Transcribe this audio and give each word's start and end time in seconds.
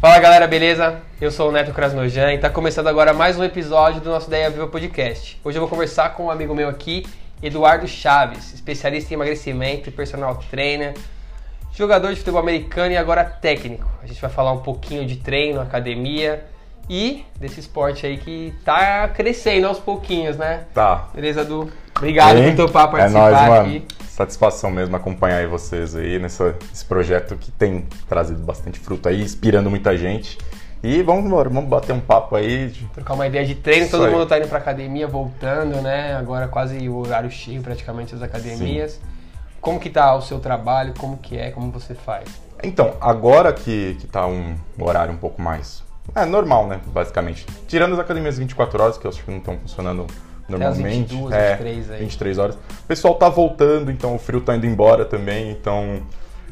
Fala 0.00 0.18
galera, 0.18 0.46
beleza? 0.46 1.02
Eu 1.20 1.30
sou 1.30 1.50
o 1.50 1.52
Neto 1.52 1.74
Krasnojan 1.74 2.32
e 2.32 2.38
tá 2.38 2.48
começando 2.48 2.86
agora 2.86 3.12
mais 3.12 3.38
um 3.38 3.44
episódio 3.44 4.00
do 4.00 4.08
nosso 4.08 4.28
Ideia 4.28 4.48
Viva 4.48 4.66
Podcast. 4.66 5.38
Hoje 5.44 5.58
eu 5.58 5.60
vou 5.60 5.68
conversar 5.68 6.14
com 6.14 6.24
um 6.24 6.30
amigo 6.30 6.54
meu 6.54 6.70
aqui, 6.70 7.04
Eduardo 7.42 7.86
Chaves, 7.86 8.54
especialista 8.54 9.12
em 9.12 9.16
emagrecimento 9.16 9.92
personal 9.92 10.42
trainer, 10.50 10.94
jogador 11.74 12.14
de 12.14 12.16
futebol 12.16 12.40
americano 12.40 12.94
e 12.94 12.96
agora 12.96 13.22
técnico. 13.26 13.86
A 14.02 14.06
gente 14.06 14.18
vai 14.18 14.30
falar 14.30 14.52
um 14.52 14.62
pouquinho 14.62 15.04
de 15.04 15.16
treino, 15.16 15.60
academia 15.60 16.46
e 16.92 17.24
desse 17.38 17.60
esporte 17.60 18.04
aí 18.04 18.16
que 18.18 18.52
tá 18.64 19.06
crescendo 19.08 19.68
aos 19.68 19.78
pouquinhos, 19.78 20.36
né? 20.36 20.64
Tá. 20.74 21.08
Beleza, 21.14 21.44
Du? 21.44 21.70
Obrigado 21.96 22.34
Bem, 22.34 22.56
por 22.56 22.66
topar 22.66 22.90
participar 22.90 23.28
é 23.28 23.32
nóis, 23.32 23.48
mano. 23.48 23.60
aqui. 23.68 23.86
Satisfação 24.08 24.70
mesmo 24.70 24.96
acompanhar 24.96 25.36
aí 25.36 25.46
vocês 25.46 25.94
aí 25.94 26.18
nessa, 26.18 26.56
nesse 26.68 26.84
projeto 26.84 27.36
que 27.36 27.52
tem 27.52 27.86
trazido 28.08 28.40
bastante 28.42 28.80
fruto 28.80 29.08
aí, 29.08 29.22
inspirando 29.22 29.70
muita 29.70 29.96
gente. 29.96 30.36
E 30.82 31.02
vamos 31.02 31.26
embora, 31.26 31.48
vamos 31.48 31.68
bater 31.70 31.92
um 31.92 32.00
papo 32.00 32.34
aí. 32.36 32.68
de- 32.68 32.84
Trocar 32.86 33.14
uma 33.14 33.26
ideia 33.26 33.44
de 33.46 33.54
treino, 33.54 33.82
Isso 33.84 33.90
todo 33.92 34.06
aí. 34.06 34.12
mundo 34.12 34.26
tá 34.26 34.38
indo 34.38 34.48
pra 34.48 34.58
academia, 34.58 35.06
voltando, 35.06 35.80
né? 35.82 36.16
Agora 36.16 36.48
quase 36.48 36.88
o 36.88 36.96
horário 36.96 37.30
cheio 37.30 37.62
praticamente 37.62 38.14
das 38.14 38.22
academias. 38.22 38.98
Como 39.60 39.78
que 39.78 39.90
tá 39.90 40.14
o 40.16 40.22
seu 40.22 40.38
trabalho? 40.40 40.94
Como 40.98 41.18
que 41.18 41.36
é? 41.38 41.50
Como 41.50 41.70
você 41.70 41.94
faz? 41.94 42.24
Então, 42.64 42.94
agora 43.00 43.52
que, 43.52 43.96
que 44.00 44.06
tá 44.06 44.26
um 44.26 44.56
horário 44.78 45.12
um 45.12 45.18
pouco 45.18 45.40
mais. 45.40 45.82
É 46.14 46.24
normal, 46.24 46.66
né? 46.66 46.80
Basicamente. 46.86 47.46
Tirando 47.66 47.92
as 47.92 47.98
academias 47.98 48.38
24 48.38 48.82
horas, 48.82 48.98
que 48.98 49.06
eu 49.06 49.10
acho 49.10 49.22
que 49.22 49.30
não 49.30 49.38
estão 49.38 49.58
funcionando 49.58 50.06
normalmente. 50.48 51.14
22, 51.14 51.32
é, 51.32 51.56
23 51.56 51.90
aí. 51.90 52.00
23 52.00 52.38
horas. 52.38 52.54
O 52.54 52.86
pessoal 52.86 53.14
tá 53.14 53.28
voltando, 53.28 53.90
então 53.90 54.14
o 54.14 54.18
frio 54.18 54.40
tá 54.40 54.56
indo 54.56 54.66
embora 54.66 55.04
também. 55.04 55.50
Então, 55.50 56.02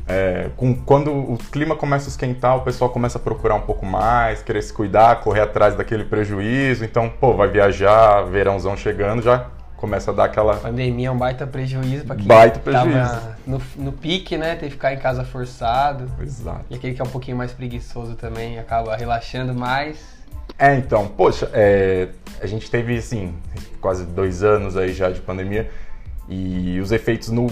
é, 0.06 0.50
com, 0.56 0.74
quando 0.74 1.12
o 1.12 1.36
clima 1.50 1.76
começa 1.76 2.08
a 2.08 2.10
esquentar, 2.10 2.56
o 2.56 2.60
pessoal 2.62 2.90
começa 2.90 3.18
a 3.18 3.20
procurar 3.20 3.54
um 3.54 3.62
pouco 3.62 3.84
mais, 3.84 4.42
querer 4.42 4.62
se 4.62 4.72
cuidar, 4.72 5.20
correr 5.20 5.40
atrás 5.40 5.74
daquele 5.74 6.04
prejuízo. 6.04 6.84
Então, 6.84 7.08
pô, 7.08 7.34
vai 7.34 7.48
viajar, 7.48 8.22
verãozão 8.22 8.76
chegando, 8.76 9.22
já 9.22 9.46
começa 9.78 10.10
a 10.10 10.14
dar 10.14 10.24
aquela. 10.24 10.56
Pandemia 10.56 11.08
é 11.08 11.10
um 11.10 11.16
baita 11.16 11.46
prejuízo 11.46 12.04
pra 12.04 12.16
quem 12.16 12.26
Baita 12.26 12.58
prejuízo. 12.58 13.20
no, 13.46 13.62
no 13.76 13.92
pique, 13.92 14.36
né? 14.36 14.56
Ter 14.56 14.66
que 14.66 14.72
ficar 14.72 14.92
em 14.92 14.98
casa 14.98 15.24
forçado. 15.24 16.10
Exato. 16.20 16.64
E 16.68 16.74
aquele 16.74 16.94
que 16.94 17.00
é 17.00 17.04
um 17.04 17.08
pouquinho 17.08 17.36
mais 17.36 17.52
preguiçoso 17.52 18.14
também 18.14 18.58
acaba 18.58 18.94
relaxando 18.96 19.54
mais. 19.54 19.96
É, 20.58 20.74
então, 20.74 21.06
poxa, 21.06 21.48
é, 21.52 22.08
a 22.42 22.46
gente 22.46 22.68
teve, 22.70 22.96
assim, 22.96 23.34
quase 23.80 24.04
dois 24.04 24.42
anos 24.42 24.76
aí 24.76 24.92
já 24.92 25.10
de 25.10 25.20
pandemia 25.20 25.70
e 26.28 26.78
os 26.80 26.92
efeitos 26.92 27.30
no 27.30 27.46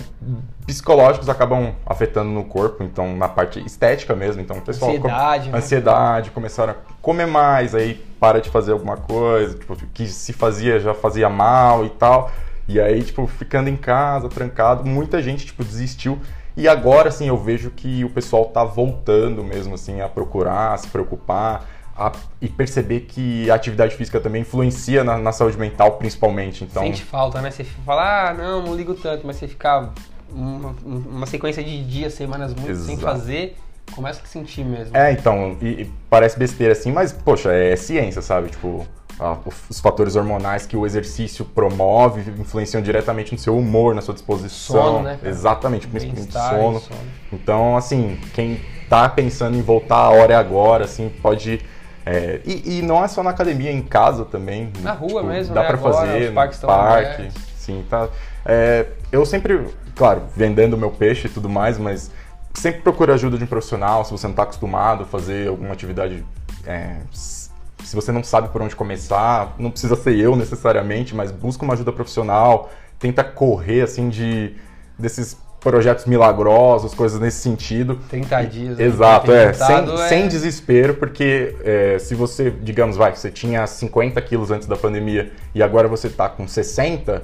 psicológicos 0.66 1.28
acabam 1.28 1.74
afetando 1.86 2.30
no 2.30 2.44
corpo, 2.44 2.82
então 2.82 3.16
na 3.16 3.28
parte 3.28 3.64
estética 3.64 4.14
mesmo, 4.14 4.42
então 4.42 4.58
o 4.58 4.60
pessoal... 4.60 4.90
Ansiedade, 4.90 5.50
né? 5.50 5.58
Ansiedade, 5.58 6.30
começaram 6.30 6.72
a 6.72 6.76
comer 7.00 7.26
mais, 7.26 7.74
aí 7.74 7.94
para 8.20 8.40
de 8.40 8.50
fazer 8.50 8.72
alguma 8.72 8.96
coisa, 8.96 9.56
tipo, 9.56 9.76
que 9.94 10.06
se 10.06 10.32
fazia 10.32 10.78
já 10.78 10.92
fazia 10.92 11.28
mal 11.28 11.86
e 11.86 11.90
tal, 11.90 12.30
e 12.68 12.80
aí, 12.80 13.02
tipo, 13.02 13.26
ficando 13.26 13.70
em 13.70 13.76
casa, 13.76 14.28
trancado, 14.28 14.84
muita 14.84 15.22
gente, 15.22 15.46
tipo, 15.46 15.64
desistiu. 15.64 16.18
E 16.56 16.66
agora, 16.66 17.10
assim, 17.10 17.28
eu 17.28 17.36
vejo 17.36 17.70
que 17.70 18.04
o 18.04 18.10
pessoal 18.10 18.46
tá 18.46 18.64
voltando 18.64 19.44
mesmo, 19.44 19.74
assim, 19.74 20.00
a 20.00 20.08
procurar, 20.08 20.72
a 20.72 20.76
se 20.76 20.88
preocupar 20.88 21.64
a- 21.96 22.12
e 22.40 22.48
perceber 22.48 23.00
que 23.00 23.50
a 23.50 23.54
atividade 23.54 23.96
física 23.96 24.20
também 24.20 24.42
influencia 24.42 25.02
na, 25.02 25.16
na 25.18 25.32
saúde 25.32 25.56
mental, 25.58 25.92
principalmente. 25.92 26.64
Então, 26.64 26.82
Sente 26.82 27.02
falta, 27.02 27.40
né? 27.40 27.50
Você 27.50 27.64
fala, 27.64 28.30
ah, 28.30 28.34
não, 28.34 28.62
não 28.62 28.74
ligo 28.74 28.94
tanto, 28.94 29.26
mas 29.26 29.36
você 29.36 29.48
ficar 29.48 29.92
uma, 30.30 30.74
uma 30.84 31.26
sequência 31.26 31.62
de 31.62 31.84
dias, 31.84 32.14
semanas 32.14 32.52
muito 32.54 32.76
sem 32.76 32.94
Exato. 32.94 33.00
fazer, 33.00 33.56
começa 33.92 34.20
a 34.22 34.26
sentir 34.26 34.64
mesmo. 34.64 34.96
É, 34.96 35.12
então, 35.12 35.56
e, 35.60 35.66
e 35.82 35.92
parece 36.10 36.38
besteira 36.38 36.72
assim, 36.72 36.92
mas, 36.92 37.12
poxa, 37.12 37.52
é 37.52 37.74
ciência, 37.76 38.20
sabe? 38.20 38.50
Tipo, 38.50 38.86
ah, 39.18 39.38
os 39.70 39.80
fatores 39.80 40.14
hormonais 40.16 40.66
que 40.66 40.76
o 40.76 40.84
exercício 40.84 41.44
promove 41.44 42.30
influenciam 42.38 42.82
diretamente 42.82 43.32
no 43.32 43.38
seu 43.38 43.56
humor, 43.56 43.94
na 43.94 44.02
sua 44.02 44.12
disposição. 44.12 44.76
Sono, 44.76 45.02
né, 45.02 45.16
cara? 45.16 45.28
Exatamente, 45.28 45.86
principalmente 45.86 46.32
sono. 46.32 46.80
sono. 46.80 47.00
Então, 47.32 47.76
assim, 47.76 48.18
quem 48.34 48.60
tá 48.90 49.08
pensando 49.08 49.56
em 49.56 49.62
voltar 49.62 49.96
a 49.96 50.10
hora 50.10 50.34
é 50.34 50.36
agora, 50.36 50.84
assim, 50.84 51.10
pode. 51.22 51.60
É, 52.06 52.40
e, 52.46 52.78
e 52.78 52.82
não 52.82 53.04
é 53.04 53.08
só 53.08 53.22
na 53.22 53.30
academia, 53.30 53.72
em 53.72 53.82
casa 53.82 54.24
também. 54.24 54.72
Na 54.80 54.92
rua 54.92 55.22
mesmo, 55.24 55.52
Dá 55.54 55.62
né? 55.62 55.66
pra 55.66 55.76
Agora, 55.76 55.94
fazer, 55.94 56.28
no 56.28 56.34
parques 56.34 56.56
estão 56.56 56.68
parque. 56.68 57.14
abertos. 57.22 57.42
Sim, 57.58 57.84
tá. 57.90 58.08
É, 58.44 58.86
eu 59.10 59.26
sempre, 59.26 59.66
claro, 59.96 60.22
vendendo 60.36 60.78
meu 60.78 60.90
peixe 60.92 61.26
e 61.26 61.30
tudo 61.30 61.48
mais, 61.48 61.78
mas 61.78 62.10
sempre 62.54 62.80
procura 62.82 63.14
ajuda 63.14 63.36
de 63.36 63.42
um 63.44 63.46
profissional 63.48 64.04
se 64.04 64.12
você 64.12 64.26
não 64.26 64.32
está 64.32 64.44
acostumado 64.44 65.02
a 65.02 65.06
fazer 65.06 65.48
alguma 65.48 65.72
atividade. 65.72 66.24
é, 66.64 66.96
se 67.10 67.94
você 67.94 68.10
não 68.10 68.24
sabe 68.24 68.48
por 68.48 68.60
onde 68.62 68.74
começar, 68.74 69.54
não 69.58 69.70
precisa 69.70 69.94
ser 69.94 70.16
eu 70.18 70.34
necessariamente, 70.34 71.14
mas 71.14 71.30
busca 71.30 71.64
uma 71.64 71.74
ajuda 71.74 71.92
profissional, 71.92 72.70
tenta 72.98 73.22
correr 73.22 73.82
assim 73.82 74.08
de 74.08 74.56
desses 74.98 75.36
projetos 75.66 76.04
milagrosos, 76.04 76.94
coisas 76.94 77.18
nesse 77.20 77.38
sentido. 77.38 77.98
30 78.08 78.42
dias. 78.44 78.78
né? 78.78 78.84
Exato, 78.84 79.26
Tem 79.26 79.34
é. 79.34 79.52
Sem, 79.52 79.76
é- 79.76 80.08
sem 80.08 80.28
desespero, 80.28 80.94
porque 80.94 81.56
é, 81.64 81.98
se 81.98 82.14
você, 82.14 82.52
digamos, 82.62 82.96
vai, 82.96 83.16
você 83.16 83.32
tinha 83.32 83.66
50 83.66 84.22
quilos 84.22 84.52
antes 84.52 84.68
da 84.68 84.76
pandemia 84.76 85.32
e 85.52 85.60
agora 85.60 85.88
você 85.88 86.08
tá 86.08 86.28
com 86.28 86.46
60, 86.46 87.20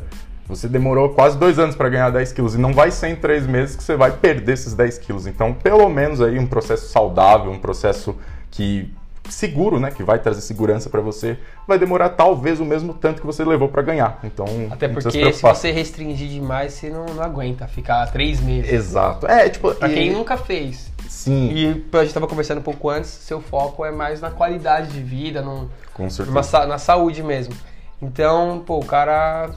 você 0.48 0.66
demorou 0.66 1.10
quase 1.10 1.38
dois 1.38 1.56
anos 1.60 1.76
para 1.76 1.88
ganhar 1.88 2.10
10 2.10 2.32
quilos. 2.32 2.56
E 2.56 2.58
não 2.58 2.72
vai 2.72 2.90
ser 2.90 3.10
em 3.10 3.16
três 3.16 3.46
meses 3.46 3.76
que 3.76 3.82
você 3.84 3.94
vai 3.96 4.10
perder 4.10 4.54
esses 4.54 4.74
10 4.74 4.98
quilos. 4.98 5.28
Então, 5.28 5.52
pelo 5.54 5.88
menos 5.88 6.20
aí 6.20 6.36
um 6.36 6.46
processo 6.46 6.88
saudável, 6.88 7.52
um 7.52 7.60
processo 7.60 8.16
que 8.50 8.92
seguro, 9.28 9.78
né, 9.80 9.90
que 9.90 10.02
vai 10.02 10.18
trazer 10.18 10.40
segurança 10.40 10.90
para 10.90 11.00
você, 11.00 11.38
vai 11.66 11.78
demorar 11.78 12.10
talvez 12.10 12.60
o 12.60 12.64
mesmo 12.64 12.92
tanto 12.92 13.20
que 13.20 13.26
você 13.26 13.44
levou 13.44 13.68
para 13.68 13.80
ganhar. 13.82 14.18
Então, 14.24 14.44
Até 14.70 14.88
porque 14.88 15.10
se 15.10 15.18
preocupar. 15.18 15.54
você 15.54 15.70
restringir 15.70 16.28
demais, 16.28 16.72
você 16.74 16.90
não, 16.90 17.06
não 17.06 17.22
aguenta 17.22 17.66
ficar 17.66 18.06
três 18.12 18.40
meses. 18.40 18.70
Exato. 18.72 19.26
É, 19.26 19.48
tipo, 19.48 19.74
Pra 19.74 19.88
e- 19.88 19.94
quem 19.94 20.10
nunca 20.12 20.36
fez. 20.36 20.90
sim, 21.08 21.50
E 21.52 21.84
a 21.96 22.02
gente 22.02 22.14
tava 22.14 22.26
conversando 22.26 22.58
um 22.58 22.62
pouco 22.62 22.90
antes, 22.90 23.08
seu 23.10 23.40
foco 23.40 23.84
é 23.84 23.90
mais 23.90 24.20
na 24.20 24.30
qualidade 24.30 24.88
de 24.88 25.00
vida, 25.00 25.40
num, 25.40 25.68
com 25.94 26.10
certeza. 26.10 26.66
na 26.66 26.78
saúde 26.78 27.22
mesmo. 27.22 27.54
Então, 28.00 28.62
pô, 28.66 28.78
o 28.80 28.84
cara 28.84 29.50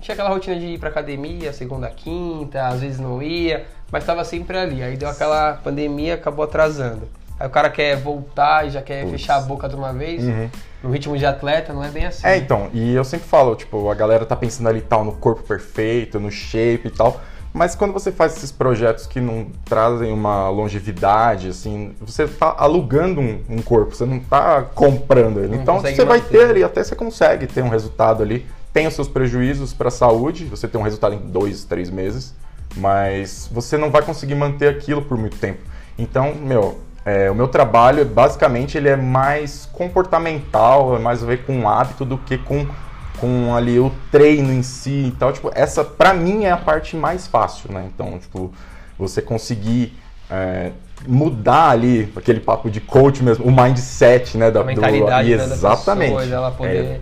tinha 0.00 0.14
aquela 0.14 0.30
rotina 0.30 0.56
de 0.58 0.66
ir 0.66 0.78
pra 0.78 0.88
academia, 0.88 1.52
segunda, 1.52 1.90
quinta, 1.90 2.66
às 2.68 2.80
vezes 2.80 2.98
não 2.98 3.22
ia, 3.22 3.66
mas 3.92 4.04
tava 4.04 4.24
sempre 4.24 4.56
ali. 4.56 4.82
Aí 4.82 4.96
deu 4.96 5.08
aquela 5.08 5.54
pandemia, 5.62 6.14
acabou 6.14 6.44
atrasando. 6.44 7.06
Aí 7.40 7.46
o 7.46 7.50
cara 7.50 7.70
quer 7.70 7.96
voltar 7.96 8.66
e 8.66 8.70
já 8.70 8.82
quer 8.82 9.00
Putz. 9.00 9.12
fechar 9.12 9.36
a 9.36 9.40
boca 9.40 9.66
de 9.66 9.74
uma 9.74 9.94
vez. 9.94 10.22
Uhum. 10.22 10.50
No 10.82 10.90
ritmo 10.90 11.16
de 11.16 11.24
atleta, 11.24 11.72
não 11.72 11.82
é 11.82 11.88
bem 11.88 12.04
assim. 12.04 12.26
É, 12.26 12.36
então, 12.36 12.68
e 12.74 12.94
eu 12.94 13.02
sempre 13.02 13.26
falo, 13.26 13.54
tipo, 13.56 13.90
a 13.90 13.94
galera 13.94 14.26
tá 14.26 14.36
pensando 14.36 14.68
ali 14.68 14.82
tal 14.82 15.04
no 15.04 15.12
corpo 15.12 15.42
perfeito, 15.42 16.20
no 16.20 16.30
shape 16.30 16.88
e 16.88 16.90
tal, 16.90 17.20
mas 17.52 17.74
quando 17.74 17.92
você 17.92 18.12
faz 18.12 18.36
esses 18.36 18.52
projetos 18.52 19.06
que 19.06 19.20
não 19.20 19.46
trazem 19.64 20.12
uma 20.12 20.50
longevidade, 20.50 21.48
assim, 21.48 21.94
você 22.00 22.26
tá 22.26 22.54
alugando 22.58 23.20
um, 23.20 23.40
um 23.48 23.62
corpo, 23.62 23.94
você 23.94 24.04
não 24.04 24.20
tá 24.20 24.62
comprando 24.62 25.40
ele. 25.40 25.56
Não 25.56 25.62
então 25.62 25.80
você 25.80 26.04
vai 26.04 26.18
manter. 26.18 26.38
ter 26.38 26.50
ali, 26.50 26.62
até 26.62 26.84
você 26.84 26.94
consegue 26.94 27.46
ter 27.46 27.62
um 27.62 27.68
resultado 27.68 28.22
ali, 28.22 28.46
tem 28.72 28.86
os 28.86 28.94
seus 28.94 29.08
prejuízos 29.08 29.72
para 29.72 29.88
a 29.88 29.90
saúde, 29.90 30.44
você 30.44 30.68
tem 30.68 30.80
um 30.80 30.84
resultado 30.84 31.14
em 31.14 31.18
dois, 31.18 31.64
três 31.64 31.90
meses, 31.90 32.34
mas 32.76 33.48
você 33.50 33.76
não 33.76 33.90
vai 33.90 34.02
conseguir 34.02 34.34
manter 34.34 34.68
aquilo 34.68 35.02
por 35.02 35.18
muito 35.18 35.36
tempo. 35.36 35.60
Então, 35.98 36.34
meu, 36.34 36.80
é, 37.04 37.30
o 37.30 37.34
meu 37.34 37.48
trabalho, 37.48 38.04
basicamente, 38.04 38.76
ele 38.76 38.88
é 38.88 38.96
mais 38.96 39.68
comportamental, 39.72 40.96
é 40.96 40.98
mais 40.98 41.22
a 41.22 41.26
ver 41.26 41.44
com 41.44 41.60
o 41.60 41.68
hábito 41.68 42.04
do 42.04 42.18
que 42.18 42.36
com, 42.36 42.66
com 43.18 43.54
ali 43.54 43.78
o 43.78 43.90
treino 44.10 44.52
em 44.52 44.62
si 44.62 45.06
e 45.08 45.10
tal. 45.12 45.32
Tipo, 45.32 45.50
essa, 45.54 45.82
pra 45.82 46.12
mim, 46.12 46.44
é 46.44 46.50
a 46.50 46.56
parte 46.56 46.96
mais 46.96 47.26
fácil, 47.26 47.72
né? 47.72 47.88
Então, 47.92 48.18
tipo, 48.18 48.52
você 48.98 49.22
conseguir 49.22 49.94
é, 50.30 50.72
mudar 51.06 51.70
ali 51.70 52.12
aquele 52.14 52.40
papo 52.40 52.70
de 52.70 52.80
coach 52.80 53.22
mesmo, 53.22 53.46
o 53.46 53.50
mindset, 53.50 54.36
né? 54.36 54.50
Da, 54.50 54.60
a 54.60 54.64
mentalidade 54.64 55.30
do, 55.30 55.36
né, 55.38 55.46
da 55.46 55.54
Exatamente. 55.54 56.10
pessoa, 56.10 56.26
dela 56.26 56.50
poder 56.50 56.84
É, 56.84 57.00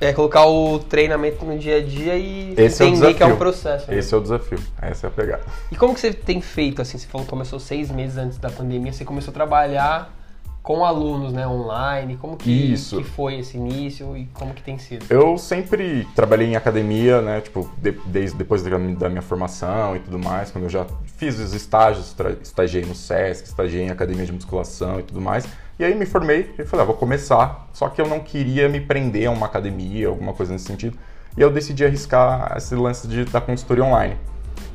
é 0.00 0.12
colocar 0.12 0.44
o 0.46 0.78
treinamento 0.78 1.44
no 1.44 1.58
dia 1.58 1.76
a 1.78 1.82
dia 1.82 2.16
e 2.16 2.54
Esse 2.56 2.82
é 2.82 2.86
entender 2.86 3.14
que 3.14 3.22
é 3.22 3.26
um 3.26 3.36
processo. 3.36 3.90
né? 3.90 3.96
Esse 3.98 4.12
é 4.14 4.16
o 4.16 4.20
desafio, 4.20 4.58
essa 4.80 5.06
é 5.06 5.08
a 5.08 5.10
pegada. 5.10 5.42
E 5.70 5.76
como 5.76 5.94
que 5.94 6.00
você 6.00 6.12
tem 6.12 6.40
feito, 6.40 6.82
assim, 6.82 6.98
você 6.98 7.06
falou 7.06 7.24
que 7.24 7.30
começou 7.30 7.58
seis 7.58 7.90
meses 7.90 8.16
antes 8.18 8.38
da 8.38 8.50
pandemia, 8.50 8.92
você 8.92 9.04
começou 9.04 9.30
a 9.30 9.34
trabalhar 9.34 10.14
com 10.62 10.84
alunos, 10.84 11.32
né, 11.32 11.46
online, 11.46 12.16
como 12.16 12.36
que, 12.36 12.50
Isso. 12.50 12.96
que 12.98 13.04
foi 13.04 13.38
esse 13.38 13.56
início 13.56 14.16
e 14.16 14.26
como 14.34 14.52
que 14.52 14.60
tem 14.62 14.76
sido? 14.78 15.06
Eu 15.08 15.38
sempre 15.38 16.04
trabalhei 16.12 16.48
em 16.48 16.56
academia, 16.56 17.22
né? 17.22 17.40
Tipo, 17.40 17.70
de- 17.78 17.92
desde 18.06 18.36
depois 18.36 18.64
da, 18.64 18.70
da 18.76 19.08
minha 19.08 19.22
formação 19.22 19.94
e 19.94 20.00
tudo 20.00 20.18
mais, 20.18 20.50
quando 20.50 20.64
eu 20.64 20.70
já 20.70 20.84
fiz 21.18 21.38
os 21.38 21.54
estágios, 21.54 22.12
estagiei 22.42 22.84
no 22.84 22.96
SESC, 22.96 23.46
estagiei 23.46 23.84
em 23.84 23.90
academia 23.90 24.26
de 24.26 24.32
musculação 24.32 24.98
e 24.98 25.04
tudo 25.04 25.20
mais. 25.20 25.46
E 25.78 25.84
aí 25.84 25.94
me 25.94 26.06
formei 26.06 26.54
e 26.58 26.64
falei, 26.64 26.84
ah, 26.84 26.86
vou 26.86 26.96
começar. 26.96 27.68
Só 27.72 27.88
que 27.88 28.00
eu 28.00 28.08
não 28.08 28.20
queria 28.20 28.66
me 28.66 28.80
prender 28.80 29.26
a 29.26 29.30
uma 29.30 29.44
academia, 29.44 30.08
alguma 30.08 30.32
coisa 30.32 30.52
nesse 30.52 30.64
sentido. 30.64 30.96
E 31.36 31.40
eu 31.40 31.50
decidi 31.50 31.84
arriscar 31.84 32.54
esse 32.56 32.74
lance 32.74 33.06
de, 33.06 33.26
da 33.26 33.42
consultoria 33.42 33.84
online. 33.84 34.16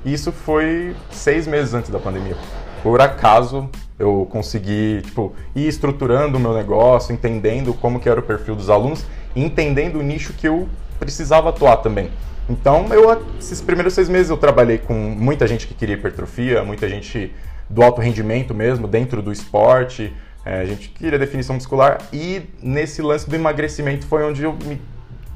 E 0.05 0.13
isso 0.13 0.31
foi 0.31 0.95
seis 1.09 1.47
meses 1.47 1.73
antes 1.73 1.89
da 1.89 1.97
pandemia. 1.97 2.35
Por 2.83 3.01
acaso, 3.01 3.67
eu 3.97 4.27
consegui, 4.31 5.01
tipo, 5.03 5.33
ir 5.55 5.67
estruturando 5.67 6.37
o 6.37 6.39
meu 6.39 6.53
negócio, 6.53 7.13
entendendo 7.13 7.73
como 7.73 7.99
que 7.99 8.07
era 8.07 8.19
o 8.19 8.23
perfil 8.23 8.55
dos 8.55 8.69
alunos, 8.69 9.03
entendendo 9.35 9.97
o 9.97 10.03
nicho 10.03 10.33
que 10.33 10.47
eu 10.47 10.69
precisava 10.99 11.49
atuar 11.49 11.77
também. 11.77 12.11
Então, 12.47 12.87
eu, 12.91 13.25
esses 13.39 13.59
primeiros 13.59 13.95
seis 13.95 14.07
meses 14.07 14.29
eu 14.29 14.37
trabalhei 14.37 14.77
com 14.77 14.93
muita 14.93 15.47
gente 15.47 15.65
que 15.65 15.73
queria 15.73 15.95
hipertrofia, 15.95 16.63
muita 16.63 16.87
gente 16.87 17.33
do 17.69 17.81
alto 17.81 18.01
rendimento 18.01 18.53
mesmo, 18.53 18.87
dentro 18.87 19.21
do 19.21 19.31
esporte, 19.31 20.13
é, 20.45 20.61
a 20.61 20.65
gente 20.65 20.89
queria 20.89 21.19
definição 21.19 21.55
muscular, 21.55 21.99
e 22.11 22.43
nesse 22.61 23.01
lance 23.01 23.29
do 23.29 23.35
emagrecimento 23.35 24.05
foi 24.05 24.23
onde 24.23 24.43
eu 24.43 24.53
me 24.53 24.81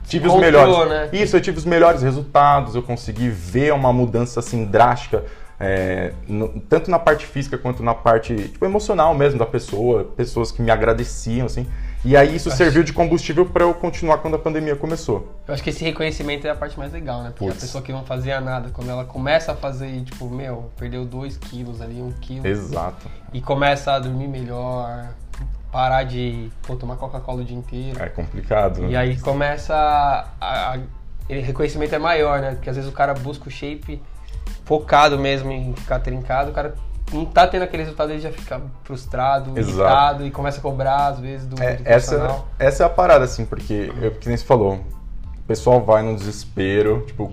tive 0.07 0.27
os 0.27 0.35
melhores. 0.35 0.89
Né? 0.89 1.09
Isso, 1.13 1.35
eu 1.35 1.41
tive 1.41 1.57
os 1.57 1.65
melhores 1.65 2.01
resultados, 2.01 2.75
eu 2.75 2.83
consegui 2.83 3.29
ver 3.29 3.73
uma 3.73 3.91
mudança 3.91 4.39
assim 4.39 4.65
drástica 4.65 5.23
é, 5.59 6.11
no, 6.27 6.49
tanto 6.61 6.91
na 6.91 6.99
parte 6.99 7.25
física 7.25 7.57
quanto 7.57 7.81
na 7.81 7.93
parte 7.93 8.35
tipo, 8.35 8.65
emocional 8.65 9.13
mesmo 9.13 9.39
da 9.39 9.45
pessoa, 9.45 10.03
pessoas 10.03 10.51
que 10.51 10.61
me 10.61 10.69
agradeciam, 10.69 11.45
assim. 11.45 11.65
E 12.05 12.15
aí 12.15 12.35
isso 12.35 12.51
serviu 12.51 12.83
de 12.83 12.93
combustível 12.93 13.47
para 13.47 13.63
eu 13.63 13.73
continuar 13.73 14.19
quando 14.19 14.35
a 14.35 14.39
pandemia 14.39 14.75
começou. 14.75 15.35
Eu 15.47 15.55
acho 15.55 15.63
que 15.63 15.71
esse 15.71 15.83
reconhecimento 15.83 16.45
é 16.45 16.51
a 16.51 16.55
parte 16.55 16.77
mais 16.77 16.93
legal, 16.93 17.23
né? 17.23 17.29
Porque 17.31 17.45
Puts. 17.45 17.57
a 17.57 17.61
pessoa 17.61 17.83
que 17.83 17.91
não 17.91 18.05
fazia 18.05 18.39
nada, 18.39 18.69
quando 18.71 18.91
ela 18.91 19.05
começa 19.05 19.53
a 19.53 19.55
fazer, 19.55 20.03
tipo, 20.03 20.29
meu, 20.29 20.69
perdeu 20.77 21.03
2 21.03 21.35
quilos 21.37 21.81
ali, 21.81 21.99
1 22.01 22.05
um 22.05 22.11
quilo. 22.11 22.45
Exato. 22.45 23.09
E 23.33 23.41
começa 23.41 23.93
a 23.93 23.99
dormir 23.99 24.27
melhor, 24.27 25.09
parar 25.71 26.03
de 26.03 26.51
pô, 26.61 26.75
tomar 26.75 26.95
Coca-Cola 26.95 27.41
o 27.41 27.43
dia 27.43 27.57
inteiro. 27.57 28.01
É 28.01 28.07
complicado. 28.07 28.81
Né? 28.81 28.91
E 28.91 28.95
aí 28.95 29.19
começa 29.19 29.75
a, 30.39 30.73
a, 30.73 30.79
reconhecimento 31.27 31.95
é 31.95 31.99
maior, 31.99 32.39
né? 32.39 32.51
Porque 32.51 32.69
às 32.69 32.75
vezes 32.75 32.89
o 32.89 32.93
cara 32.93 33.15
busca 33.15 33.47
o 33.47 33.51
shape 33.51 33.99
focado 34.63 35.17
mesmo 35.17 35.51
em 35.51 35.73
ficar 35.73 35.99
trincado, 35.99 36.51
o 36.51 36.53
cara 36.53 36.75
não 37.13 37.25
tá 37.25 37.47
tendo 37.47 37.63
aquele 37.63 37.83
resultado, 37.83 38.11
ele 38.11 38.19
já 38.19 38.31
fica 38.31 38.61
frustrado, 38.83 39.57
Exato. 39.57 39.69
irritado 39.69 40.25
e 40.25 40.31
começa 40.31 40.59
a 40.59 40.61
cobrar, 40.61 41.07
às 41.07 41.19
vezes, 41.19 41.47
do, 41.47 41.61
é, 41.61 41.75
do 41.75 41.83
essa, 41.85 42.43
essa 42.57 42.83
é 42.83 42.85
a 42.85 42.89
parada, 42.89 43.25
assim, 43.25 43.45
porque, 43.45 43.91
eu, 44.01 44.11
que 44.11 44.27
nem 44.27 44.37
você 44.37 44.45
falou, 44.45 44.75
o 45.37 45.47
pessoal 45.47 45.83
vai 45.83 46.01
no 46.01 46.15
desespero, 46.15 47.03
tipo, 47.05 47.31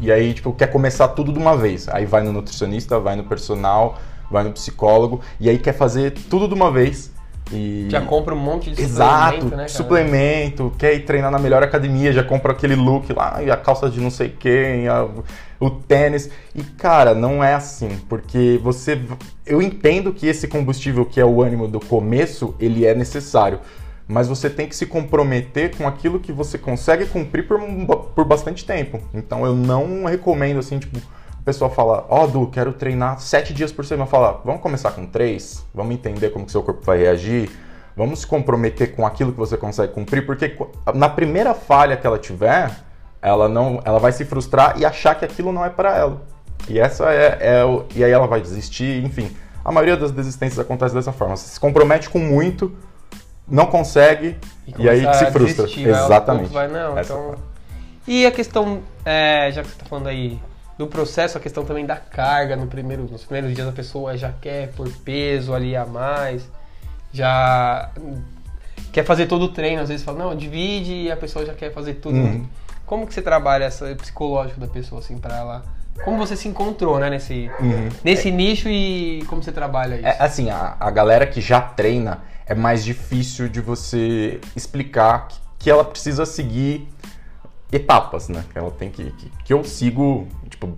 e 0.00 0.12
aí, 0.12 0.32
tipo, 0.32 0.52
quer 0.52 0.68
começar 0.68 1.08
tudo 1.08 1.32
de 1.32 1.38
uma 1.38 1.56
vez. 1.56 1.88
Aí 1.88 2.06
vai 2.06 2.22
no 2.22 2.32
nutricionista, 2.32 3.00
vai 3.00 3.16
no 3.16 3.24
personal, 3.24 3.98
vai 4.30 4.44
no 4.44 4.52
psicólogo, 4.52 5.20
e 5.40 5.48
aí 5.48 5.58
quer 5.58 5.72
fazer 5.72 6.12
tudo 6.12 6.46
de 6.46 6.54
uma 6.54 6.70
vez. 6.70 7.12
E... 7.52 7.86
Já 7.88 8.00
compra 8.00 8.34
um 8.34 8.38
monte 8.38 8.70
de 8.70 8.82
Exato, 8.82 9.36
suplemento, 9.36 9.56
né, 9.56 9.68
suplemento, 9.68 10.72
quer 10.78 10.94
ir 10.94 11.04
treinar 11.04 11.30
na 11.30 11.38
melhor 11.38 11.62
academia, 11.62 12.12
já 12.12 12.22
compra 12.22 12.52
aquele 12.52 12.74
look 12.74 13.12
lá, 13.12 13.42
e 13.42 13.50
a 13.50 13.56
calça 13.56 13.88
de 13.88 14.00
não 14.00 14.10
sei 14.10 14.28
quem, 14.28 14.88
a, 14.88 15.08
o 15.58 15.70
tênis. 15.70 16.30
E 16.54 16.62
cara, 16.62 17.14
não 17.14 17.42
é 17.42 17.54
assim, 17.54 17.90
porque 18.08 18.60
você. 18.62 19.00
Eu 19.46 19.62
entendo 19.62 20.12
que 20.12 20.26
esse 20.26 20.46
combustível 20.46 21.04
que 21.04 21.20
é 21.20 21.24
o 21.24 21.42
ânimo 21.42 21.66
do 21.66 21.80
começo, 21.80 22.54
ele 22.60 22.84
é 22.86 22.94
necessário. 22.94 23.60
Mas 24.06 24.26
você 24.26 24.48
tem 24.48 24.66
que 24.66 24.74
se 24.74 24.86
comprometer 24.86 25.76
com 25.76 25.86
aquilo 25.86 26.18
que 26.18 26.32
você 26.32 26.56
consegue 26.56 27.04
cumprir 27.04 27.46
por, 27.46 27.60
por 28.14 28.24
bastante 28.24 28.64
tempo. 28.64 29.00
Então 29.12 29.44
eu 29.44 29.54
não 29.54 30.06
recomendo 30.06 30.58
assim, 30.60 30.78
tipo, 30.78 30.98
pessoa 31.48 31.70
fala, 31.70 32.04
ó, 32.10 32.24
oh, 32.24 32.26
Du, 32.26 32.46
quero 32.48 32.74
treinar 32.74 33.18
sete 33.20 33.54
dias 33.54 33.72
por 33.72 33.82
semana. 33.82 34.06
Fala, 34.06 34.42
vamos 34.44 34.60
começar 34.60 34.90
com 34.90 35.06
três? 35.06 35.64
Vamos 35.74 35.94
entender 35.94 36.28
como 36.28 36.44
que 36.44 36.52
seu 36.52 36.62
corpo 36.62 36.84
vai 36.84 36.98
reagir? 36.98 37.50
Vamos 37.96 38.20
se 38.20 38.26
comprometer 38.26 38.94
com 38.94 39.06
aquilo 39.06 39.32
que 39.32 39.38
você 39.38 39.56
consegue 39.56 39.94
cumprir, 39.94 40.26
porque 40.26 40.54
na 40.94 41.08
primeira 41.08 41.54
falha 41.54 41.96
que 41.96 42.06
ela 42.06 42.18
tiver, 42.18 42.70
ela 43.22 43.48
não, 43.48 43.80
ela 43.82 43.98
vai 43.98 44.12
se 44.12 44.26
frustrar 44.26 44.78
e 44.78 44.84
achar 44.84 45.14
que 45.14 45.24
aquilo 45.24 45.50
não 45.50 45.64
é 45.64 45.70
para 45.70 45.96
ela. 45.96 46.20
E 46.68 46.78
essa 46.78 47.10
é, 47.10 47.38
é 47.40 47.64
o, 47.64 47.86
e 47.94 48.04
aí 48.04 48.10
ela 48.12 48.26
vai 48.26 48.42
desistir, 48.42 49.02
enfim. 49.02 49.34
A 49.64 49.72
maioria 49.72 49.96
das 49.96 50.12
desistências 50.12 50.58
acontece 50.58 50.94
dessa 50.94 51.12
forma. 51.12 51.34
Você 51.34 51.48
se 51.48 51.58
compromete 51.58 52.10
com 52.10 52.18
muito, 52.18 52.76
não 53.48 53.64
consegue 53.64 54.36
e, 54.66 54.82
e 54.82 54.88
aí 54.88 55.00
se 55.14 55.26
frustra. 55.32 55.64
Desistir, 55.64 55.88
Exatamente. 55.88 56.52
Vai, 56.52 56.68
não, 56.68 56.98
então... 57.00 57.36
E 58.06 58.26
a 58.26 58.30
questão, 58.30 58.80
é, 59.04 59.50
já 59.50 59.62
que 59.62 59.68
você 59.68 59.74
está 59.74 59.86
falando 59.86 60.08
aí 60.08 60.38
do 60.78 60.86
processo, 60.86 61.36
a 61.36 61.40
questão 61.40 61.64
também 61.64 61.84
da 61.84 61.96
carga 61.96 62.54
no 62.54 62.68
primeiro, 62.68 63.02
nos 63.10 63.24
primeiros 63.24 63.52
dias 63.52 63.66
a 63.66 63.72
pessoa 63.72 64.16
já 64.16 64.32
quer 64.32 64.68
por 64.68 64.88
peso 64.88 65.52
ali 65.52 65.74
a 65.74 65.84
mais, 65.84 66.48
já 67.12 67.90
quer 68.92 69.04
fazer 69.04 69.26
todo 69.26 69.46
o 69.46 69.48
treino, 69.48 69.82
às 69.82 69.88
vezes 69.88 70.04
fala, 70.04 70.18
não, 70.18 70.36
divide 70.36 70.94
e 70.94 71.10
a 71.10 71.16
pessoa 71.16 71.44
já 71.44 71.52
quer 71.52 71.72
fazer 71.72 71.94
tudo. 71.94 72.16
Uhum. 72.16 72.46
Como 72.86 73.06
que 73.06 73.12
você 73.12 73.20
trabalha 73.20 73.64
essa 73.64 73.92
psicológico 73.96 74.60
da 74.60 74.68
pessoa 74.68 75.00
assim 75.00 75.18
para 75.18 75.36
ela? 75.36 75.64
Como 76.04 76.16
você 76.16 76.36
se 76.36 76.46
encontrou, 76.46 77.00
né, 77.00 77.10
nesse, 77.10 77.50
uhum. 77.60 77.88
nesse 78.04 78.28
é, 78.28 78.30
nicho 78.30 78.68
e 78.68 79.24
como 79.26 79.42
você 79.42 79.50
trabalha 79.50 79.96
isso? 79.96 80.06
É, 80.06 80.16
assim, 80.20 80.48
a, 80.48 80.76
a 80.78 80.90
galera 80.92 81.26
que 81.26 81.40
já 81.40 81.60
treina 81.60 82.20
é 82.46 82.54
mais 82.54 82.84
difícil 82.84 83.48
de 83.48 83.60
você 83.60 84.40
explicar 84.54 85.26
que, 85.26 85.38
que 85.58 85.70
ela 85.70 85.84
precisa 85.84 86.24
seguir 86.24 86.88
etapas, 87.72 88.28
né? 88.28 88.44
Que 88.52 88.58
ela 88.58 88.70
tem 88.70 88.90
que, 88.90 89.10
que, 89.12 89.30
que 89.44 89.52
eu 89.52 89.62
sigo, 89.64 90.26
tipo, 90.48 90.68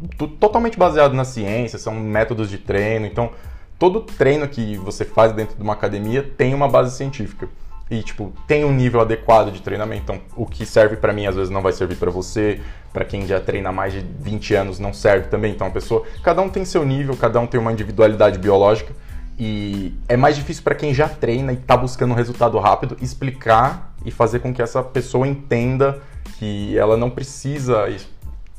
totalmente 0.40 0.78
baseado 0.78 1.14
na 1.14 1.24
ciência, 1.24 1.78
são 1.78 1.94
métodos 1.94 2.50
de 2.50 2.58
treino. 2.58 3.06
Então, 3.06 3.30
todo 3.78 4.00
treino 4.00 4.46
que 4.48 4.76
você 4.76 5.04
faz 5.04 5.32
dentro 5.32 5.56
de 5.56 5.62
uma 5.62 5.72
academia 5.72 6.22
tem 6.22 6.52
uma 6.54 6.68
base 6.68 6.96
científica. 6.96 7.48
E, 7.90 8.02
tipo, 8.02 8.32
tem 8.46 8.64
um 8.64 8.72
nível 8.72 9.00
adequado 9.00 9.50
de 9.50 9.60
treinamento. 9.62 10.02
Então, 10.02 10.20
o 10.36 10.46
que 10.46 10.64
serve 10.64 10.96
para 10.96 11.12
mim 11.12 11.26
às 11.26 11.34
vezes 11.34 11.50
não 11.50 11.60
vai 11.60 11.72
servir 11.72 11.96
para 11.96 12.10
você. 12.10 12.60
Para 12.92 13.04
quem 13.04 13.26
já 13.26 13.40
treina 13.40 13.72
mais 13.72 13.92
de 13.92 14.00
20 14.00 14.54
anos 14.54 14.78
não 14.78 14.92
serve 14.92 15.28
também. 15.28 15.52
Então, 15.52 15.66
a 15.66 15.70
pessoa, 15.70 16.04
cada 16.22 16.40
um 16.40 16.48
tem 16.48 16.64
seu 16.64 16.84
nível, 16.84 17.16
cada 17.16 17.40
um 17.40 17.46
tem 17.46 17.58
uma 17.58 17.72
individualidade 17.72 18.38
biológica. 18.38 18.92
E 19.36 19.94
é 20.06 20.16
mais 20.16 20.36
difícil 20.36 20.62
para 20.62 20.74
quem 20.74 20.92
já 20.92 21.08
treina 21.08 21.52
e 21.52 21.56
está 21.56 21.76
buscando 21.76 22.12
um 22.12 22.14
resultado 22.14 22.58
rápido 22.58 22.96
explicar 23.00 23.94
e 24.04 24.10
fazer 24.10 24.40
com 24.40 24.52
que 24.52 24.60
essa 24.60 24.82
pessoa 24.82 25.26
entenda 25.26 26.00
que 26.40 26.76
ela 26.78 26.96
não 26.96 27.10
precisa 27.10 27.86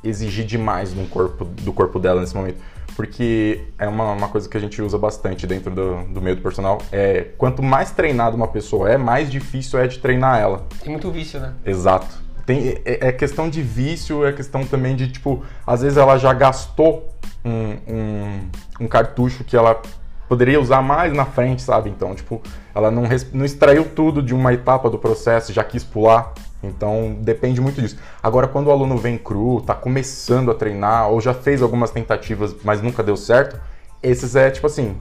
exigir 0.04 0.46
demais 0.46 0.94
do 0.94 1.10
corpo, 1.10 1.46
do 1.46 1.74
corpo 1.74 2.00
dela 2.00 2.22
nesse 2.22 2.36
momento. 2.36 2.60
Porque 2.96 3.64
é 3.80 3.88
uma, 3.88 4.12
uma 4.12 4.28
coisa 4.28 4.48
que 4.48 4.56
a 4.56 4.60
gente 4.60 4.80
usa 4.80 5.00
bastante 5.00 5.48
dentro 5.48 5.74
do, 5.74 6.04
do 6.04 6.22
meio 6.22 6.36
do 6.36 6.44
personal. 6.44 6.80
É 6.92 7.30
quanto 7.40 7.64
mais 7.64 7.90
treinada 7.90 8.36
uma 8.36 8.48
pessoa 8.48 8.88
é, 8.88 8.98
mais 8.98 9.32
difícil 9.32 9.80
é 9.80 9.88
de 9.88 9.98
treinar 9.98 10.40
ela. 10.40 10.68
Tem 10.84 10.92
muito 10.92 11.10
vício, 11.10 11.40
né? 11.40 11.56
Exato. 11.66 12.22
Tem, 12.46 12.80
é, 12.86 13.08
é 13.08 13.12
questão 13.12 13.50
de 13.50 13.64
vício, 13.64 14.24
é 14.24 14.32
questão 14.32 14.64
também 14.64 14.96
de, 14.96 15.08
tipo, 15.08 15.44
às 15.66 15.82
vezes 15.82 15.98
ela 15.98 16.20
já 16.20 16.34
gastou 16.34 17.10
um, 17.44 17.78
um, 17.92 18.50
um 18.82 18.88
cartucho 18.88 19.44
que 19.44 19.58
ela 19.58 19.82
poderia 20.30 20.62
usar 20.62 20.84
mais 20.84 21.12
na 21.14 21.26
frente, 21.26 21.64
sabe? 21.64 21.90
Então, 21.90 22.14
tipo, 22.14 22.42
ela 22.76 22.92
não, 22.92 23.04
não 23.34 23.44
extraiu 23.44 23.86
tudo 23.86 24.22
de 24.22 24.36
uma 24.36 24.54
etapa 24.54 24.88
do 24.88 25.00
processo, 25.00 25.52
já 25.52 25.64
quis 25.64 25.84
pular. 25.84 26.32
Então 26.64 27.16
depende 27.20 27.60
muito 27.60 27.82
disso. 27.82 27.98
Agora, 28.22 28.48
quando 28.48 28.68
o 28.68 28.72
aluno 28.72 28.98
vem 28.98 29.18
cru, 29.18 29.60
está 29.60 29.74
começando 29.74 30.52
a 30.52 30.54
treinar 30.54 31.10
ou 31.10 31.20
já 31.20 31.34
fez 31.34 31.62
algumas 31.62 31.92
tentativas, 31.92 32.56
mas 32.64 32.82
nunca 32.82 33.02
deu 33.02 33.18
certo, 33.18 33.60
esses 34.02 34.36
é 34.36 34.50
tipo 34.50 34.68
assim, 34.68 34.96